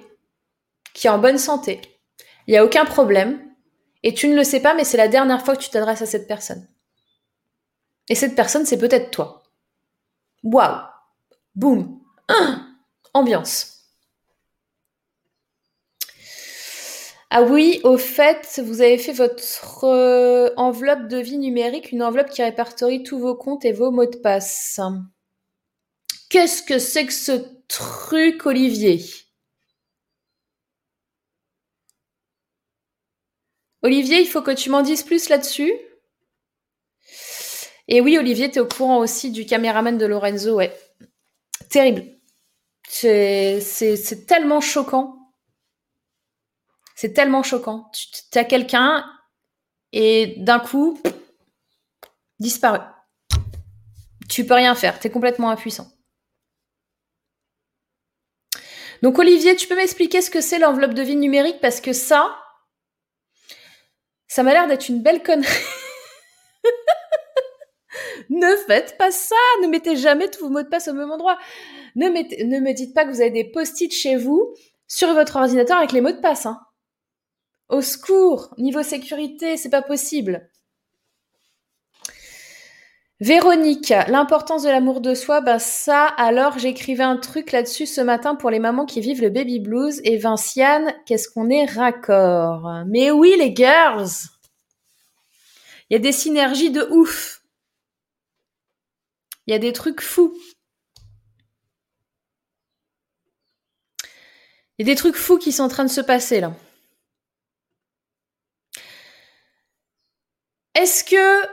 qui 0.93 1.07
est 1.07 1.09
en 1.09 1.19
bonne 1.19 1.37
santé. 1.37 1.81
Il 2.47 2.51
n'y 2.51 2.57
a 2.57 2.65
aucun 2.65 2.85
problème. 2.85 3.43
Et 4.03 4.13
tu 4.13 4.27
ne 4.27 4.35
le 4.35 4.43
sais 4.43 4.61
pas, 4.61 4.73
mais 4.73 4.83
c'est 4.83 4.97
la 4.97 5.07
dernière 5.07 5.43
fois 5.43 5.55
que 5.55 5.61
tu 5.61 5.69
t'adresses 5.69 6.01
à 6.01 6.05
cette 6.05 6.27
personne. 6.27 6.67
Et 8.09 8.15
cette 8.15 8.35
personne, 8.35 8.65
c'est 8.65 8.77
peut-être 8.77 9.11
toi. 9.11 9.43
Waouh 10.43 10.79
Boum 11.55 11.99
Ambiance. 13.13 13.73
Ah 17.29 17.41
oui, 17.41 17.81
au 17.83 17.97
fait, 17.97 18.61
vous 18.63 18.81
avez 18.81 18.97
fait 18.97 19.11
votre 19.11 19.83
euh, 19.83 20.49
enveloppe 20.55 21.09
de 21.09 21.17
vie 21.17 21.37
numérique, 21.37 21.91
une 21.91 22.01
enveloppe 22.01 22.29
qui 22.29 22.41
répertorie 22.41 23.03
tous 23.03 23.19
vos 23.19 23.35
comptes 23.35 23.65
et 23.65 23.73
vos 23.73 23.91
mots 23.91 24.05
de 24.05 24.15
passe. 24.15 24.79
Qu'est-ce 26.29 26.61
que 26.61 26.79
c'est 26.79 27.05
que 27.05 27.13
ce 27.13 27.31
truc, 27.67 28.45
Olivier? 28.45 29.03
Olivier, 33.81 34.19
il 34.19 34.27
faut 34.27 34.41
que 34.41 34.51
tu 34.51 34.69
m'en 34.69 34.81
dises 34.81 35.03
plus 35.03 35.29
là-dessus. 35.29 35.71
Et 37.87 38.01
oui, 38.01 38.17
Olivier, 38.17 38.51
tu 38.51 38.57
es 38.57 38.61
au 38.61 38.67
courant 38.67 38.97
aussi 38.97 39.31
du 39.31 39.45
caméraman 39.45 39.97
de 39.97 40.05
Lorenzo, 40.05 40.55
ouais. 40.55 40.77
Terrible. 41.69 42.03
C'est 42.89 44.25
tellement 44.27 44.59
choquant. 44.59 45.31
C'est 46.95 47.13
tellement 47.13 47.43
choquant. 47.43 47.89
Tu 48.31 48.37
as 48.37 48.43
quelqu'un 48.43 49.05
et 49.93 50.35
d'un 50.39 50.59
coup, 50.59 51.01
disparu. 52.39 52.79
Tu 54.27 54.45
peux 54.45 54.55
rien 54.55 54.75
faire. 54.75 54.99
Tu 54.99 55.07
es 55.07 55.11
complètement 55.11 55.49
impuissant. 55.49 55.87
Donc 59.01 59.19
Olivier, 59.19 59.55
tu 59.55 59.67
peux 59.67 59.75
m'expliquer 59.75 60.21
ce 60.21 60.29
que 60.29 60.41
c'est 60.41 60.59
l'enveloppe 60.59 60.93
de 60.93 61.01
vie 61.01 61.15
numérique? 61.15 61.59
Parce 61.61 61.81
que 61.81 61.93
ça, 61.93 62.35
ça 64.27 64.43
m'a 64.43 64.53
l'air 64.53 64.67
d'être 64.67 64.89
une 64.89 65.01
belle 65.01 65.23
connerie. 65.23 65.47
ne 68.29 68.55
faites 68.67 68.97
pas 68.97 69.11
ça, 69.11 69.35
ne 69.61 69.67
mettez 69.67 69.95
jamais 69.95 70.29
tous 70.29 70.45
vos 70.45 70.49
mots 70.49 70.63
de 70.63 70.67
passe 70.67 70.87
au 70.87 70.93
même 70.93 71.11
endroit. 71.11 71.37
Ne, 71.95 72.09
me 72.09 72.73
dites 72.73 72.93
pas 72.93 73.05
que 73.05 73.11
vous 73.11 73.21
avez 73.21 73.31
des 73.31 73.45
post-it 73.45 73.91
chez 73.91 74.15
vous 74.15 74.53
sur 74.87 75.13
votre 75.13 75.37
ordinateur 75.37 75.77
avec 75.77 75.91
les 75.91 76.01
mots 76.01 76.11
de 76.11 76.21
passe. 76.21 76.45
Hein. 76.45 76.59
Au 77.69 77.81
secours, 77.81 78.53
niveau 78.57 78.83
sécurité, 78.83 79.57
c'est 79.57 79.69
pas 79.69 79.81
possible. 79.81 80.49
Véronique, 83.19 83.89
l'importance 84.09 84.61
de 84.61 84.69
l'amour 84.69 85.01
de 85.01 85.15
soi, 85.15 85.41
bah 85.41 85.57
ça, 85.57 86.05
alors 86.05 86.59
j'écrivais 86.59 87.03
un 87.03 87.17
truc 87.17 87.51
là-dessus 87.51 87.87
ce 87.87 87.99
matin 87.99 88.35
pour 88.35 88.51
les 88.51 88.59
mamans 88.59 88.85
qui 88.85 89.01
vivent 89.01 89.21
le 89.23 89.31
baby 89.31 89.59
blues. 89.59 89.99
Et 90.03 90.17
Vinciane, 90.17 90.93
qu'est-ce 91.07 91.27
qu'on 91.27 91.49
est 91.49 91.65
raccord? 91.65 92.83
Mais 92.85 93.09
oui, 93.09 93.33
les 93.39 93.55
girls 93.55 94.07
Il 95.89 95.93
y 95.93 95.95
a 95.95 95.99
des 95.99 96.11
synergies 96.11 96.69
de 96.69 96.83
ouf. 96.91 97.41
Il 99.47 99.51
y 99.51 99.55
a 99.55 99.59
des 99.59 99.73
trucs 99.73 100.01
fous. 100.01 100.37
Il 104.77 104.85
y 104.87 104.89
a 104.91 104.93
des 104.93 104.95
trucs 104.95 105.15
fous 105.15 105.39
qui 105.39 105.51
sont 105.51 105.63
en 105.63 105.69
train 105.69 105.85
de 105.85 105.89
se 105.89 106.01
passer 106.01 106.39
là. 106.39 106.53
Est-ce 110.75 111.03
que 111.03 111.47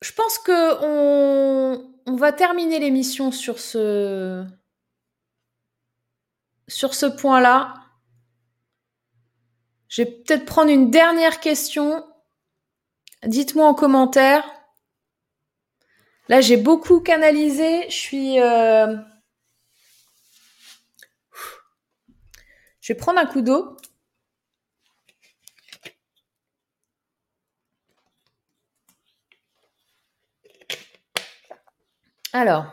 je 0.00 0.12
pense 0.12 0.38
que 0.38 0.84
on, 2.06 2.16
va 2.16 2.32
terminer 2.32 2.80
l'émission 2.80 3.30
sur 3.30 3.60
ce 3.60 4.44
sur 6.66 6.94
ce 6.94 7.06
point-là. 7.06 7.74
Je 9.88 10.02
vais 10.02 10.10
peut-être 10.10 10.44
prendre 10.44 10.70
une 10.70 10.90
dernière 10.90 11.40
question. 11.40 12.04
Dites-moi 13.24 13.66
en 13.66 13.74
commentaire. 13.74 14.44
Là, 16.28 16.40
j'ai 16.40 16.56
beaucoup 16.56 17.00
canalisé. 17.00 17.88
Je 17.88 17.94
suis. 17.94 18.40
Euh, 18.40 18.96
je 22.80 22.92
vais 22.92 22.98
prendre 22.98 23.18
un 23.18 23.26
coup 23.26 23.40
d'eau. 23.40 23.76
Alors, 32.32 32.66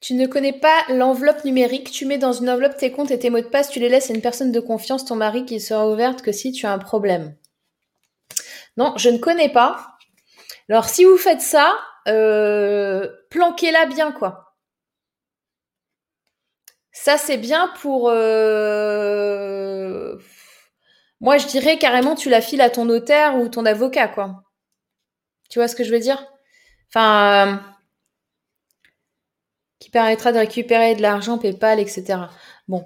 tu 0.00 0.14
ne 0.14 0.26
connais 0.26 0.52
pas 0.52 0.84
l'enveloppe 0.90 1.44
numérique, 1.44 1.90
tu 1.90 2.04
mets 2.04 2.18
dans 2.18 2.32
une 2.32 2.50
enveloppe 2.50 2.76
tes 2.76 2.92
comptes 2.92 3.10
et 3.10 3.18
tes 3.18 3.30
mots 3.30 3.40
de 3.40 3.46
passe, 3.46 3.70
tu 3.70 3.80
les 3.80 3.88
laisses 3.88 4.10
à 4.10 4.14
une 4.14 4.20
personne 4.20 4.52
de 4.52 4.60
confiance, 4.60 5.06
ton 5.06 5.16
mari, 5.16 5.46
qui 5.46 5.58
sera 5.58 5.90
ouverte 5.90 6.22
que 6.22 6.32
si 6.32 6.52
tu 6.52 6.66
as 6.66 6.72
un 6.72 6.78
problème. 6.78 7.34
Non, 8.76 8.92
je 8.98 9.08
ne 9.08 9.18
connais 9.18 9.48
pas. 9.48 9.96
Alors, 10.68 10.88
si 10.88 11.04
vous 11.04 11.16
faites 11.16 11.40
ça, 11.40 11.74
euh, 12.08 13.08
planquez-la 13.30 13.86
bien, 13.86 14.12
quoi. 14.12 14.54
Ça, 16.92 17.16
c'est 17.16 17.38
bien 17.38 17.72
pour... 17.80 18.08
Euh, 18.10 20.16
moi, 21.20 21.38
je 21.38 21.46
dirais 21.46 21.78
carrément, 21.78 22.14
tu 22.14 22.28
la 22.28 22.40
files 22.40 22.60
à 22.60 22.70
ton 22.70 22.84
notaire 22.84 23.36
ou 23.36 23.48
ton 23.48 23.64
avocat, 23.64 24.08
quoi. 24.08 24.42
Tu 25.48 25.58
vois 25.58 25.68
ce 25.68 25.76
que 25.76 25.84
je 25.84 25.92
veux 25.92 26.00
dire? 26.00 26.26
Enfin, 26.88 27.46
euh, 27.48 27.56
qui 29.78 29.90
permettra 29.90 30.32
de 30.32 30.38
récupérer 30.38 30.94
de 30.94 31.02
l'argent 31.02 31.38
PayPal, 31.38 31.80
etc. 31.80 32.18
Bon. 32.68 32.84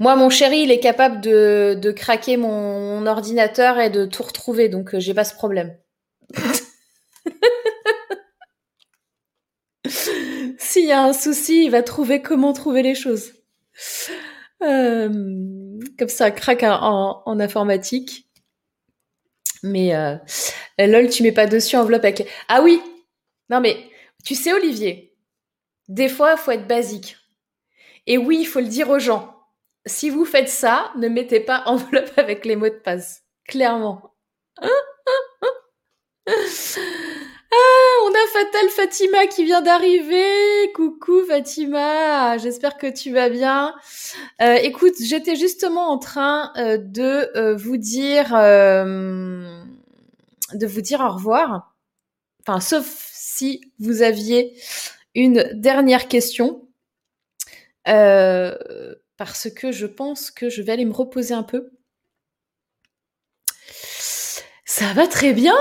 Moi, 0.00 0.14
mon 0.16 0.30
chéri, 0.30 0.60
il 0.60 0.70
est 0.70 0.80
capable 0.80 1.20
de, 1.20 1.92
craquer 1.96 2.36
mon, 2.36 3.06
ordinateur 3.06 3.78
et 3.80 3.90
de 3.90 4.06
tout 4.06 4.22
retrouver, 4.22 4.68
donc 4.68 4.94
euh, 4.94 5.00
j'ai 5.00 5.14
pas 5.14 5.24
ce 5.24 5.34
problème. 5.34 5.76
S'il 10.58 10.86
y 10.86 10.92
a 10.92 11.02
un 11.02 11.12
souci, 11.12 11.64
il 11.64 11.70
va 11.70 11.82
trouver 11.82 12.22
comment 12.22 12.52
trouver 12.52 12.82
les 12.82 12.94
choses. 12.94 13.32
Euh, 14.62 15.08
comme 15.98 16.08
ça, 16.08 16.30
craque 16.30 16.62
en 16.64 17.40
informatique. 17.40 18.27
Mais 19.62 19.94
euh, 19.94 20.16
lol, 20.78 21.08
tu 21.08 21.22
mets 21.22 21.32
pas 21.32 21.46
dessus 21.46 21.76
enveloppe 21.76 22.04
avec. 22.04 22.28
Ah 22.48 22.62
oui. 22.62 22.80
Non 23.50 23.60
mais 23.60 23.76
tu 24.24 24.34
sais 24.34 24.52
Olivier, 24.52 25.16
des 25.88 26.08
fois 26.08 26.32
il 26.32 26.38
faut 26.38 26.50
être 26.50 26.66
basique. 26.66 27.16
Et 28.06 28.18
oui, 28.18 28.38
il 28.40 28.46
faut 28.46 28.60
le 28.60 28.66
dire 28.66 28.88
aux 28.90 28.98
gens. 28.98 29.34
Si 29.86 30.10
vous 30.10 30.24
faites 30.24 30.48
ça, 30.48 30.92
ne 30.96 31.08
mettez 31.08 31.40
pas 31.40 31.62
enveloppe 31.66 32.10
avec 32.16 32.44
les 32.44 32.56
mots 32.56 32.68
de 32.68 32.74
passe. 32.74 33.22
Clairement. 33.46 34.14
Ah, 37.50 38.04
on 38.04 38.10
a 38.10 38.26
Fatal 38.32 38.68
Fatima 38.68 39.26
qui 39.26 39.44
vient 39.44 39.62
d'arriver. 39.62 40.70
Coucou 40.74 41.24
Fatima, 41.26 42.36
j'espère 42.36 42.76
que 42.76 42.86
tu 42.86 43.10
vas 43.12 43.30
bien. 43.30 43.74
Euh, 44.42 44.54
écoute, 44.56 44.94
j'étais 45.00 45.34
justement 45.36 45.90
en 45.90 45.98
train 45.98 46.52
euh, 46.56 46.76
de 46.76 47.30
euh, 47.36 47.56
vous 47.56 47.78
dire, 47.78 48.32
de 48.32 49.46
vous 50.66 50.80
dire 50.82 51.00
au 51.00 51.10
revoir. 51.14 51.74
Enfin, 52.42 52.60
sauf 52.60 53.08
si 53.12 53.72
vous 53.78 54.02
aviez 54.02 54.54
une 55.14 55.50
dernière 55.54 56.08
question, 56.08 56.68
parce 57.84 59.48
que 59.50 59.72
je 59.72 59.86
pense 59.86 60.30
que 60.30 60.50
je 60.50 60.60
vais 60.62 60.72
aller 60.72 60.84
me 60.84 60.92
reposer 60.92 61.34
un 61.34 61.42
peu. 61.42 61.70
Ça 64.66 64.92
va 64.92 65.06
très 65.06 65.32
bien. 65.32 65.56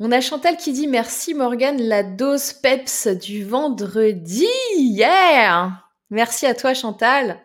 On 0.00 0.12
a 0.12 0.20
Chantal 0.20 0.56
qui 0.56 0.72
dit 0.72 0.86
merci 0.86 1.34
Morgane, 1.34 1.82
la 1.82 2.04
dose 2.04 2.52
peps 2.52 3.08
du 3.08 3.44
vendredi. 3.44 4.46
Yeah 4.76 5.72
Merci 6.10 6.46
à 6.46 6.54
toi 6.54 6.72
Chantal. 6.72 7.40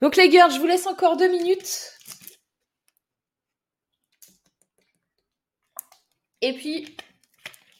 Donc 0.00 0.16
les 0.16 0.30
girls, 0.30 0.52
je 0.52 0.58
vous 0.58 0.66
laisse 0.66 0.88
encore 0.88 1.16
deux 1.16 1.28
minutes. 1.28 1.92
Et 6.40 6.54
puis, 6.54 6.96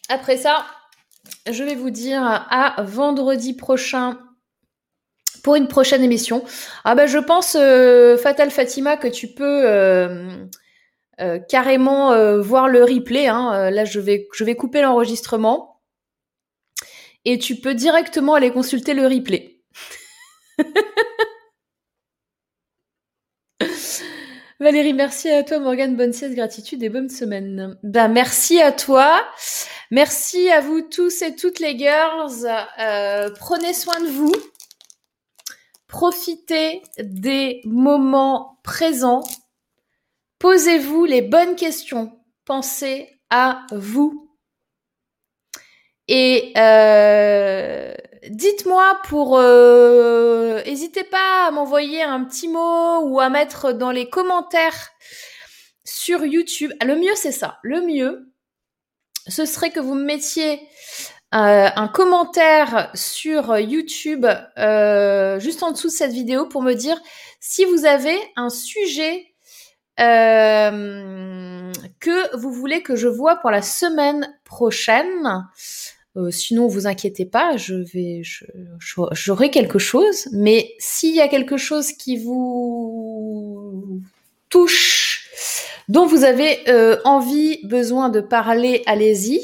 après 0.08 0.36
ça, 0.36 0.64
je 1.50 1.64
vais 1.64 1.74
vous 1.74 1.90
dire 1.90 2.22
à 2.22 2.80
vendredi 2.84 3.54
prochain 3.54 4.20
pour 5.42 5.56
une 5.56 5.66
prochaine 5.66 6.04
émission. 6.04 6.44
Ah 6.84 6.94
bah 6.94 7.06
je 7.06 7.18
pense, 7.18 7.56
euh, 7.58 8.16
Fatal 8.16 8.50
Fatima, 8.52 8.96
que 8.96 9.08
tu 9.08 9.26
peux... 9.26 9.66
Euh, 9.66 10.46
euh, 11.20 11.38
carrément 11.38 12.12
euh, 12.12 12.40
voir 12.40 12.68
le 12.68 12.82
replay. 12.84 13.26
Hein. 13.28 13.52
Euh, 13.54 13.70
là, 13.70 13.84
je 13.84 14.00
vais, 14.00 14.28
je 14.32 14.44
vais 14.44 14.56
couper 14.56 14.80
l'enregistrement. 14.80 15.82
Et 17.24 17.38
tu 17.38 17.56
peux 17.56 17.74
directement 17.74 18.34
aller 18.34 18.50
consulter 18.50 18.94
le 18.94 19.06
replay. 19.06 19.60
Valérie, 24.58 24.94
merci 24.94 25.28
à 25.28 25.42
toi, 25.42 25.58
Morgane. 25.58 25.96
Bonne 25.96 26.12
sieste, 26.12 26.34
gratitude 26.34 26.82
et 26.82 26.88
bonne 26.88 27.08
semaine. 27.08 27.78
Ben, 27.82 28.08
merci 28.08 28.60
à 28.60 28.72
toi. 28.72 29.20
Merci 29.90 30.50
à 30.50 30.60
vous 30.60 30.80
tous 30.82 31.22
et 31.22 31.36
toutes 31.36 31.60
les 31.60 31.78
girls. 31.78 32.48
prenez 33.38 33.74
soin 33.74 34.00
de 34.00 34.08
vous. 34.08 34.32
Profitez 35.88 36.82
des 36.98 37.60
moments 37.64 38.58
présents. 38.62 39.22
Posez-vous 40.42 41.04
les 41.04 41.22
bonnes 41.22 41.54
questions. 41.54 42.18
Pensez 42.44 43.08
à 43.30 43.64
vous. 43.70 44.28
Et 46.08 46.52
euh, 46.56 47.94
dites-moi 48.28 49.00
pour... 49.04 49.38
Euh, 49.38 50.60
n'hésitez 50.64 51.04
pas 51.04 51.46
à 51.46 51.52
m'envoyer 51.52 52.02
un 52.02 52.24
petit 52.24 52.48
mot 52.48 53.02
ou 53.04 53.20
à 53.20 53.28
mettre 53.28 53.72
dans 53.72 53.92
les 53.92 54.10
commentaires 54.10 54.90
sur 55.84 56.24
YouTube. 56.24 56.72
Le 56.84 56.96
mieux, 56.96 57.14
c'est 57.14 57.30
ça. 57.30 57.60
Le 57.62 57.80
mieux, 57.80 58.34
ce 59.28 59.44
serait 59.44 59.70
que 59.70 59.78
vous 59.78 59.94
me 59.94 60.02
mettiez 60.02 60.54
euh, 61.36 61.68
un 61.76 61.86
commentaire 61.86 62.90
sur 62.94 63.60
YouTube 63.60 64.26
juste 65.38 65.62
en 65.62 65.70
dessous 65.70 65.86
de 65.86 65.92
cette 65.92 66.12
vidéo 66.12 66.48
pour 66.48 66.62
me 66.62 66.72
dire 66.72 67.00
si 67.38 67.64
vous 67.64 67.84
avez 67.84 68.18
un 68.34 68.50
sujet 68.50 69.31
euh, 70.00 71.72
que 72.00 72.36
vous 72.36 72.52
voulez 72.52 72.82
que 72.82 72.96
je 72.96 73.08
vois 73.08 73.36
pour 73.36 73.50
la 73.50 73.62
semaine 73.62 74.28
prochaine. 74.44 75.46
Euh, 76.16 76.30
sinon, 76.30 76.66
vous 76.66 76.86
inquiétez 76.86 77.24
pas, 77.24 77.56
je 77.56 77.74
vais, 77.74 78.22
j'aurai 79.12 79.50
quelque 79.50 79.78
chose. 79.78 80.28
Mais 80.32 80.74
s'il 80.78 81.14
y 81.14 81.20
a 81.20 81.28
quelque 81.28 81.56
chose 81.56 81.92
qui 81.92 82.16
vous 82.18 84.00
touche 84.48 85.28
dont 85.88 86.06
vous 86.06 86.24
avez 86.24 86.68
euh, 86.68 86.96
envie, 87.04 87.60
besoin 87.64 88.08
de 88.08 88.20
parler, 88.20 88.82
allez-y. 88.86 89.40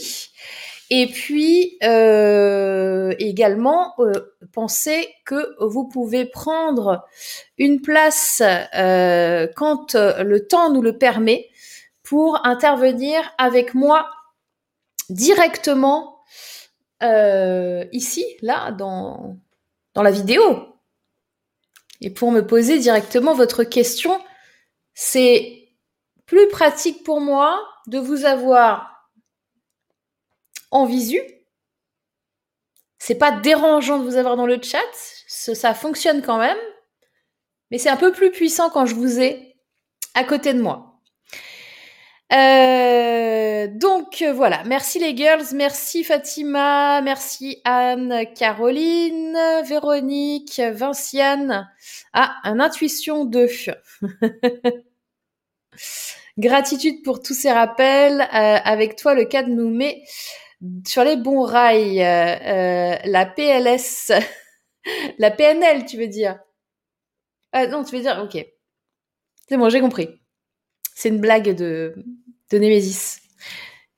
Et 0.91 1.07
puis 1.07 1.77
euh, 1.83 3.15
également, 3.19 3.95
euh, 3.99 4.13
pensez 4.53 5.09
que 5.27 5.55
vous 5.61 5.87
pouvez 5.87 6.25
prendre 6.25 7.07
une 7.59 7.83
place 7.83 8.43
quand 8.73 9.95
le 9.95 10.39
temps 10.39 10.73
nous 10.73 10.83
le 10.83 10.97
permet 10.97 11.49
pour 12.03 12.47
intervenir 12.47 13.21
avec 13.37 13.75
moi 13.75 14.09
directement 15.11 16.17
ici, 17.93 18.25
là, 18.41 18.73
dans, 18.73 19.37
dans 19.95 20.03
la 20.03 20.11
vidéo. 20.11 20.75
Et 22.01 22.11
pour 22.11 22.31
me 22.31 22.47
poser 22.47 22.79
directement 22.79 23.35
votre 23.35 23.65
question, 23.65 24.19
c'est 24.95 25.69
plus 26.27 26.49
pratique 26.49 27.05
pour 27.05 27.21
moi 27.21 27.61
de 27.87 27.99
vous 27.99 28.25
avoir 28.25 28.98
en 30.71 30.85
visu. 30.87 31.21
C'est 32.99 33.15
pas 33.15 33.33
dérangeant 33.33 33.99
de 33.99 34.05
vous 34.05 34.17
avoir 34.17 34.37
dans 34.37 34.47
le 34.47 34.61
chat, 34.61 34.79
ça 35.27 35.75
fonctionne 35.75 36.21
quand 36.23 36.39
même, 36.39 36.59
mais 37.71 37.79
c'est 37.79 37.91
un 37.91 37.97
peu 37.97 38.13
plus 38.13 38.31
puissant 38.31 38.71
quand 38.71 38.87
je 38.87 38.95
vous 38.95 39.21
ai 39.21 39.57
à 40.15 40.25
côté 40.25 40.53
de 40.53 40.61
moi. 40.61 41.01
Euh, 42.31 43.69
donc 43.69 44.23
voilà, 44.35 44.63
merci 44.65 44.99
les 44.99 45.17
girls, 45.17 45.47
merci 45.55 46.05
Fatima, 46.05 47.01
merci 47.01 47.63
Anne, 47.65 48.25
Caroline, 48.35 49.39
Véronique, 49.65 50.61
Vinciane. 50.61 51.71
Ah, 52.13 52.35
un 52.45 52.61
intuition 52.61 53.25
2. 53.25 53.49
Gratitude 56.39 57.03
pour 57.03 57.23
tous 57.23 57.35
ces 57.35 57.51
rappels. 57.51 58.21
Euh, 58.21 58.59
avec 58.65 58.97
toi, 58.97 59.15
le 59.15 59.25
cadre 59.25 59.49
nous 59.49 59.71
met 59.71 60.03
sur 60.87 61.05
les 61.05 61.17
bons 61.17 61.43
rails. 61.43 62.03
Euh, 62.03 62.97
la 63.05 63.27
PLS, 63.27 64.13
la 65.19 65.31
PNL, 65.31 65.87
tu 65.87 65.97
veux 65.97 66.09
dire 66.09 66.39
ah, 67.53 67.67
Non, 67.67 67.85
tu 67.85 67.97
veux 67.97 68.03
dire, 68.03 68.21
ok. 68.23 68.45
C'est 69.49 69.57
bon, 69.57 69.69
j'ai 69.69 69.81
compris. 69.81 70.09
C'est 70.95 71.09
une 71.09 71.21
blague 71.21 71.55
de, 71.55 71.95
de 72.51 72.59
Némésis. 72.59 73.21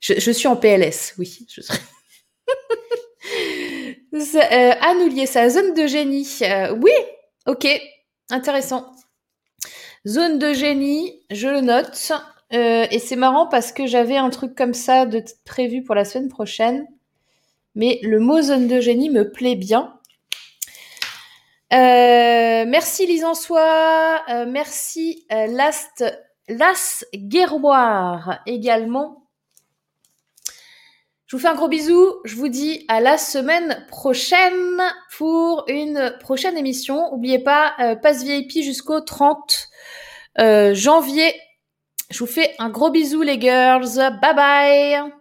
Je, 0.01 0.31
suis 0.31 0.49
en 0.49 0.57
PLS, 0.57 1.15
oui. 1.19 1.47
Je 1.51 1.61
euh, 4.39 4.73
Anoulier, 4.81 5.27
sa 5.27 5.51
zone 5.51 5.75
de 5.75 5.87
génie. 5.87 6.39
Euh, 6.43 6.75
oui, 6.81 6.93
ok, 7.47 7.67
intéressant. 8.31 8.91
Zone 10.07 10.39
de 10.39 10.55
génie, 10.55 11.23
je 11.31 11.49
le 11.49 11.61
note. 11.61 12.13
Euh, 12.53 12.87
et 12.91 12.99
c'est 12.99 13.17
marrant 13.17 13.47
parce 13.47 13.73
que 13.73 13.87
j'avais 13.87 14.17
un 14.17 14.31
truc 14.31 14.55
comme 14.57 14.75
ça 14.75 15.07
de 15.07 15.23
prévu 15.45 15.83
pour 15.83 15.95
la 15.95 16.05
semaine 16.05 16.29
prochaine. 16.29 16.87
Mais 17.75 18.01
le 18.03 18.19
mot 18.19 18.43
zone 18.43 18.67
de 18.67 18.81
génie 18.81 19.11
me 19.11 19.31
plaît 19.31 19.57
bien. 19.57 19.95
Euh, 21.73 22.65
merci 22.67 23.07
Lisansois, 23.07 24.23
euh, 24.29 24.45
merci 24.49 25.25
Last 25.31 26.05
Las 26.49 27.05
Guerroir 27.15 28.41
également. 28.47 29.21
Je 31.31 31.37
vous 31.37 31.43
fais 31.43 31.49
un 31.49 31.55
gros 31.55 31.69
bisou. 31.69 32.17
Je 32.25 32.35
vous 32.35 32.49
dis 32.49 32.85
à 32.89 33.01
la 33.01 33.17
semaine 33.17 33.87
prochaine 33.89 34.83
pour 35.17 35.63
une 35.69 36.13
prochaine 36.19 36.59
émission. 36.59 37.09
N'oubliez 37.13 37.39
pas, 37.39 37.75
euh, 37.79 37.95
passe 37.95 38.25
VIP 38.25 38.65
jusqu'au 38.65 39.01
30 39.01 39.69
euh, 40.41 40.75
janvier. 40.75 41.33
Je 42.11 42.19
vous 42.19 42.27
fais 42.27 42.55
un 42.59 42.71
gros 42.71 42.91
bisou 42.91 43.23
les 43.23 43.41
girls. 43.41 43.95
Bye 44.21 44.35
bye 44.35 45.20